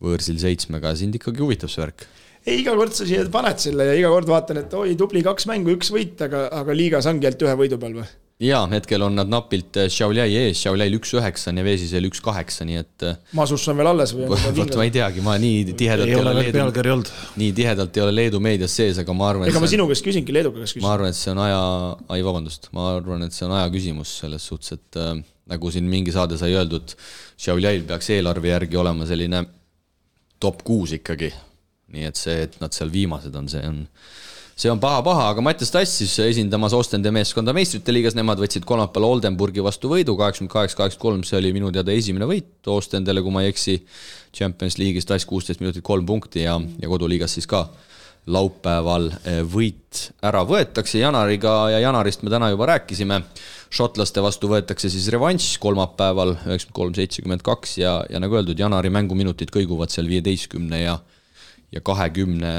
[0.03, 2.09] võõrsil seitsmega, sind ikkagi huvitab see värk?
[2.43, 5.47] ei, iga kord sa siia paned selle ja iga kord vaatan, et oi, tubli kaks
[5.51, 8.11] mängu, üks võit, aga, aga liigas ongi ainult ühe võidu peal või?
[8.43, 12.67] jaa, hetkel on nad napilt Šiauliai ees, Šiauliail üks üheksa on ja Veesisel üks kaheksa,
[12.67, 13.05] nii et.
[13.39, 14.27] Masus on veel alles või?
[14.27, 16.33] vot ma ei teagi, ma nii tihedalt ei, ei ole
[16.97, 17.13] olnud.
[17.39, 19.47] nii tihedalt ei ole Leedu meedias sees, aga ma arvan.
[19.51, 20.87] ega ma sinu käest küsingi, Leeduga käest küsin.
[20.87, 21.63] ma arvan, et see on aja,
[22.17, 25.15] ai vabandust, ma arvan, et see on aja küsimus selles suhtes, et äh,
[25.53, 26.97] nagu siin mingi saade sai öeldud,
[27.43, 29.47] Šiauliail peaks eelarve järgi olema selline
[30.43, 31.31] top kuus ikkagi
[31.93, 33.83] nii et see, et nad seal viimased on, see on,
[34.57, 39.19] see on paha-paha, aga Mattias Tass siis esindamas Ostende meeskonda meistrite liigas, nemad võtsid kolmapäeval
[39.19, 43.35] Oldenburgi vastu võidu, kaheksakümmend kaheksa, kaheksakümmend kolm, see oli minu teada esimene võit Ostendele, kui
[43.35, 43.81] ma ei eksi.
[44.33, 47.67] Champions League'is Tass kuusteist minutit, kolm punkti ja, ja koduliigas siis ka
[48.33, 49.11] laupäeval
[49.51, 53.19] võit ära võetakse Janariga ja Janarist me täna juba rääkisime.
[53.73, 58.93] Šotlaste vastu võetakse siis revanš kolmapäeval üheksakümmend kolm, seitsekümmend kaks ja, ja nagu öeldud, Janari
[58.93, 60.99] mänguminutid kõiguvad seal viieteistkümne ja
[61.73, 62.53] ja kahekümne,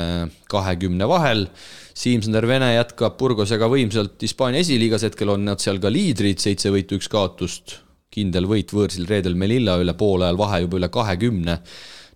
[0.49, 1.45] kahekümne vahel.
[1.93, 6.97] Siim-Sander Vene jätkab Burgosega võimsalt Hispaania esiliigas, hetkel on nad seal ka liidrid, seitse võitu,
[6.97, 7.79] üks kaotust.
[8.13, 11.59] kindel võit võõrsil reedel Melilla üle poole ajal, vahe juba üle kahekümne.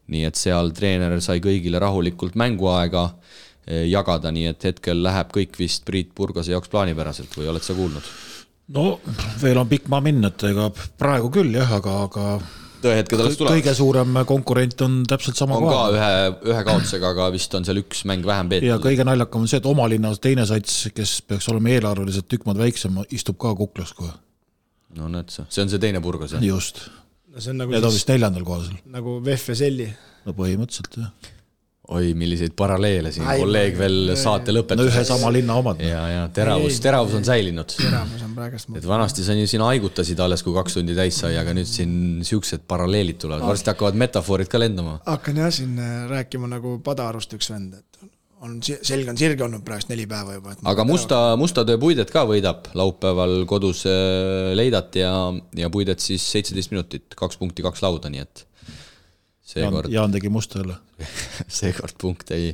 [0.07, 3.03] nii et seal treener sai kõigile rahulikult mänguaega
[3.67, 7.73] eh, jagada, nii et hetkel läheb kõik vist Priit Burgose jaoks plaanipäraselt või oled sa
[7.73, 8.03] kuulnud?
[8.75, 8.85] No
[9.41, 12.25] veel on pikk maa minna, et ega praegu küll jah, aga, aga
[12.83, 13.57] tõehetked alles tulevad.
[13.57, 15.79] kõige suurem konkurent on täpselt sama on koha.
[15.79, 18.69] ka ühe, ühe kaotusega, aga vist on seal üks mäng vähem peetud.
[18.69, 22.47] ja kõige naljakam on see, et oma linnas teine sats, kes peaks olema eelarveliselt tükk
[22.49, 24.13] maad väiksem, istub ka kuklas kohe.
[24.99, 26.43] no näed sa, see on see teine Burgos jah?
[26.43, 26.85] just
[27.31, 27.39] no.
[27.39, 27.73] see on nagu.
[27.75, 28.83] Need on vist neljandal kohal seal.
[28.97, 29.89] nagu Selli.
[30.27, 31.35] no põhimõtteliselt jah
[31.87, 34.81] oi, milliseid paralleele siin Ai, kolleeg veel saate lõpetas.
[34.81, 35.79] no ühe sama linna omad.
[35.83, 37.75] ja, ja teravus, teravus on säilinud.
[37.79, 38.71] teravus on praegust.
[38.75, 41.95] et vanasti sa siin haigutasid alles, kui kaks tundi täis sai, aga nüüd siin
[42.27, 44.99] siuksed paralleelid tulevad, varsti hakkavad metafoorid ka lendama.
[45.07, 48.11] hakkan jah siin äh, rääkima nagu Padarust üks vend, et
[48.43, 50.57] on, selg on sirge olnud praegust neli päeva juba.
[50.73, 55.13] aga musta, musta töö puidet ka võidab laupäeval kodus äh, Leidat ja,
[55.55, 58.43] ja puidet siis seitseteist minutit, kaks punkti, kaks lauda, nii et
[59.47, 59.91] seekord.
[59.93, 60.77] Jaan tegi musta jälle
[61.59, 62.51] seekord punkte ei,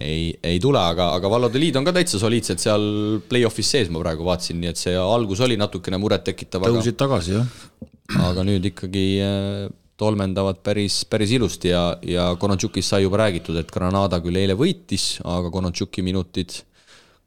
[0.00, 2.88] ei, ei tule, aga, aga Vallode liit on ka täitsa soliidselt seal
[3.28, 6.64] play-off'is sees, ma praegu vaatasin, nii et see algus oli natukene murettekitav.
[6.64, 7.86] tõusid aga, tagasi, jah.
[8.30, 9.70] aga nüüd ikkagi äh,
[10.00, 15.16] tolmendavad päris, päris ilusti ja, ja Konontšukist sai juba räägitud, et Granada küll eile võitis,
[15.24, 16.62] aga Konontšuki minutid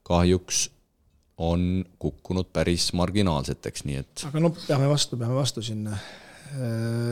[0.06, 0.70] kahjuks
[1.46, 4.28] on kukkunud päris marginaalseteks, nii et.
[4.30, 6.06] aga no peame vastu, peame vastu Äh,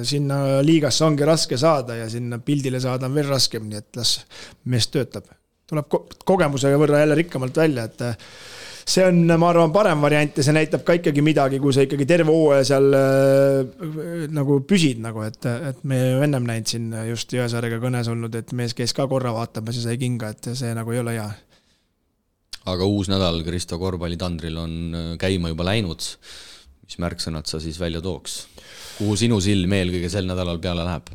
[0.07, 4.17] sinna liigasse ongi raske saada ja sinna pildile saada on veel raskem, nii et las
[4.71, 5.29] mees töötab.
[5.69, 8.17] tuleb ko kogemusega võrra jälle rikkamalt välja, et äh,
[8.85, 12.07] see on, ma arvan, parem variant ja see näitab ka ikkagi midagi, kui sa ikkagi
[12.09, 15.39] terve hooaja seal äh, nagu püsid nagu, et,
[15.71, 19.33] et me ju ennem näinud siin just Jõesaarega kõnes olnud, et mees käis ka korra
[19.35, 21.29] vaatamas ja sai kinga, et see nagu ei ole hea.
[22.75, 24.75] aga uus nädal Kristo korvpallitandril on
[25.19, 26.11] käima juba läinud.
[26.83, 28.43] mis märksõnad sa siis välja tooks?
[28.97, 31.09] Kuhu sinu silm eelkõige sel nädalal peale läheb?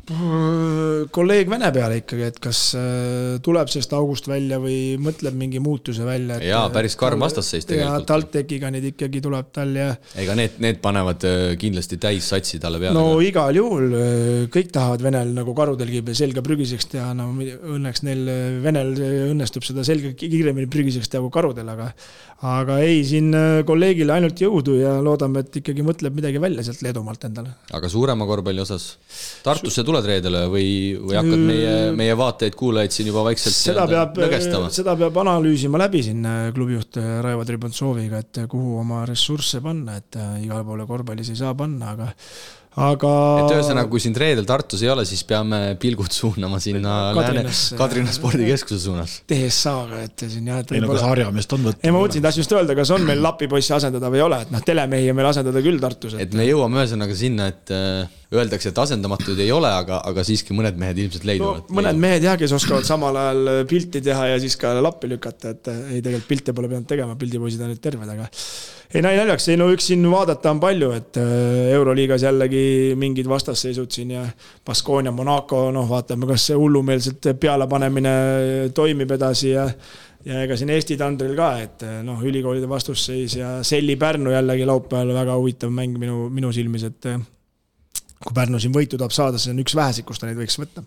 [1.15, 6.05] kolleeg Vene peale ikkagi, et kas äh, tuleb sellest august välja või mõtleb mingi muutuse
[6.07, 6.39] välja.
[6.43, 8.07] jaa, päris karm vastasseis tegelikult.
[8.09, 9.89] TalTechiga nüüd ikkagi tuleb tal ja.
[10.19, 12.97] ega need, need panevad äh, kindlasti täis satsi talle peale.
[12.97, 18.25] no igal juhul, äh, kõik tahavad Venel nagu karudelgi selga prügiseks teha, no õnneks neil
[18.65, 18.93] Venel
[19.29, 21.91] õnnestub seda selga kiiremini prügiseks teha kui karudel, aga
[22.49, 23.33] aga ei, siin
[23.67, 28.25] kolleegile ainult jõudu ja loodame, et ikkagi mõtleb midagi välja sealt Leedumaalt endale aga suurema
[28.25, 28.85] korvpalli osas,
[29.43, 34.17] Tartusse tuled reedele või, või hakkad meie, meie vaatajaid-kuulajaid siin juba vaikselt seda peab,
[34.73, 39.99] seda peab analüüsima läbi siin äh, klubijuht äh, Raivo Tribantsoviga, et kuhu oma ressursse panna,
[40.01, 42.09] et igale poole korvpallis ei saa panna, aga
[42.77, 43.13] aga.
[43.41, 48.13] et ühesõnaga, kui sind reedel Tartus ei ole, siis peame pilgud suunama sinna Kadrinas, Kadrina
[48.13, 49.19] spordikeskuse suunas.
[49.29, 50.61] TSA-ga, et siin jah.
[50.75, 51.83] ei no kas harjameest on võtta?
[51.83, 54.53] ei, ma mõtlesin, tahtsin just öelda, kas on meil lapipoissi asendada või ei ole, et
[54.53, 56.15] noh, telemehi on meil asendada küll Tartus.
[56.21, 60.53] et me jõuame ühesõnaga sinna, et äh, öeldakse, et asendamatuid ei ole, aga, aga siiski
[60.57, 61.77] mõned mehed ilmselt leiduvad no,.
[61.79, 65.71] mõned mehed jah, kes oskavad samal ajal pilti teha ja siis ka lappi lükata, et
[65.73, 68.29] ei, tegelikult pilte pole pidanud tegema, pildipoisid on nüüd terved, aga
[68.93, 72.61] ei nali naljaks, ei no üks siin vaadata on palju, et äh, Euroliigas jällegi
[72.97, 74.25] mingid vastasseisud siin ja
[74.65, 78.13] Baskonia, Monaco, noh, vaatame, kas see hullumeelselt pealepanemine
[78.75, 79.67] toimib edasi ja
[80.25, 84.65] ja ega siin Eesti tandril ka, et äh, noh, ülikoolide vastusseis ja Selli Pärnu jällegi
[84.67, 87.21] laupäeval väga huvitav mäng minu, minu silmis, et äh,
[88.19, 90.83] kui Pärnu siin võitu tahab saada, siis on üks väheseid, kus ta neid võiks võtta.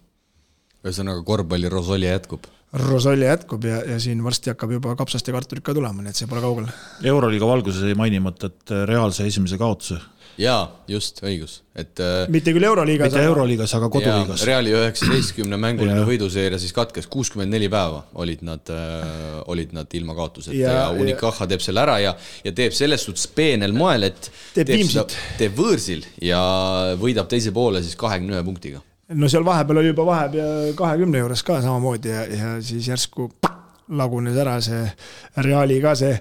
[0.83, 5.65] ühesõnaga korvpalli rosolje jätkub Rosolje jätkub ja, ja siin varsti hakkab juba kapsast ja kartulit
[5.65, 6.71] ka tulema, nii et see pole kaugel.
[7.05, 10.01] euroliiga valguses jäi mainimata, et Reaalse esimese kaotuse
[10.41, 13.11] jaa, just, õigus, et äh, mitte küll Euroliigas.
[13.11, 13.29] mitte aga...
[13.31, 14.45] Euroliigas, aga koduliigas.
[14.49, 20.17] Reali üheksateistkümne mänguline võiduseeria siis katkes, kuuskümmend neli päeva olid nad äh,, olid nad ilma
[20.17, 22.15] kaotuseta ja, ja Unicaja teeb selle ära ja,
[22.47, 25.07] ja teeb selles suhtes peenel moel, et teeb, teeb, seda,
[25.41, 26.41] teeb võõrsil ja
[27.01, 28.83] võidab teise poole siis kahekümne ühe punktiga.
[29.15, 33.31] No seal vahepeal oli juba vahepeal kahekümne juures ka samamoodi ja, ja siis järsku
[33.93, 34.85] lagunes ära see
[35.45, 36.15] Reali ka see,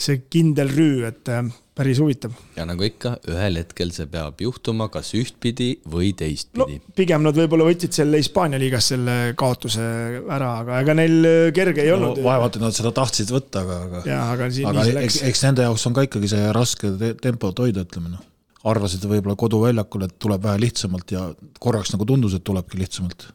[0.00, 1.42] see kindel rüü, et äh,
[1.80, 2.34] päris huvitav.
[2.56, 6.94] ja nagu ikka, ühel hetkel see peab juhtuma kas ühtpidi või teistpidi no,.
[6.96, 9.84] pigem nad võib-olla võtsid selle Hispaania liigas selle kaotuse
[10.22, 12.24] ära, aga ega neil äh, kerge ei no, olnud.
[12.24, 14.02] vaevalt, et nad seda tahtsid võtta, aga, aga.
[14.08, 17.64] jah, aga siin aga eks, eks nende jaoks on ka ikkagi see raske te tempot
[17.64, 18.26] hoida, ütleme noh.
[18.64, 21.28] Arvasid võib-olla koduväljakul, et tuleb vähe lihtsamalt ja
[21.60, 23.30] korraks nagu tundus, et tulebki lihtsamalt.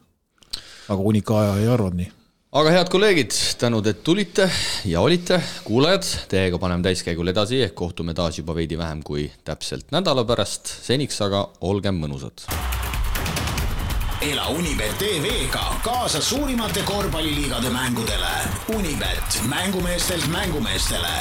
[0.89, 2.11] aga Unika aja ei arvanud nii
[2.55, 4.45] aga head kolleegid, tänud, et tulite
[4.87, 9.91] ja olite, kuulajad, teiega paneme täiskäigul edasi, ehk kohtume taas juba veidi vähem kui täpselt
[9.91, 12.45] nädala pärast, seniks aga olgem mõnusad.
[14.23, 18.33] ela Unibet tv-ga kaasa suurimate korvpalliliigade mängudele.
[18.75, 21.13] Unibet, mängumeestelt mängumeestele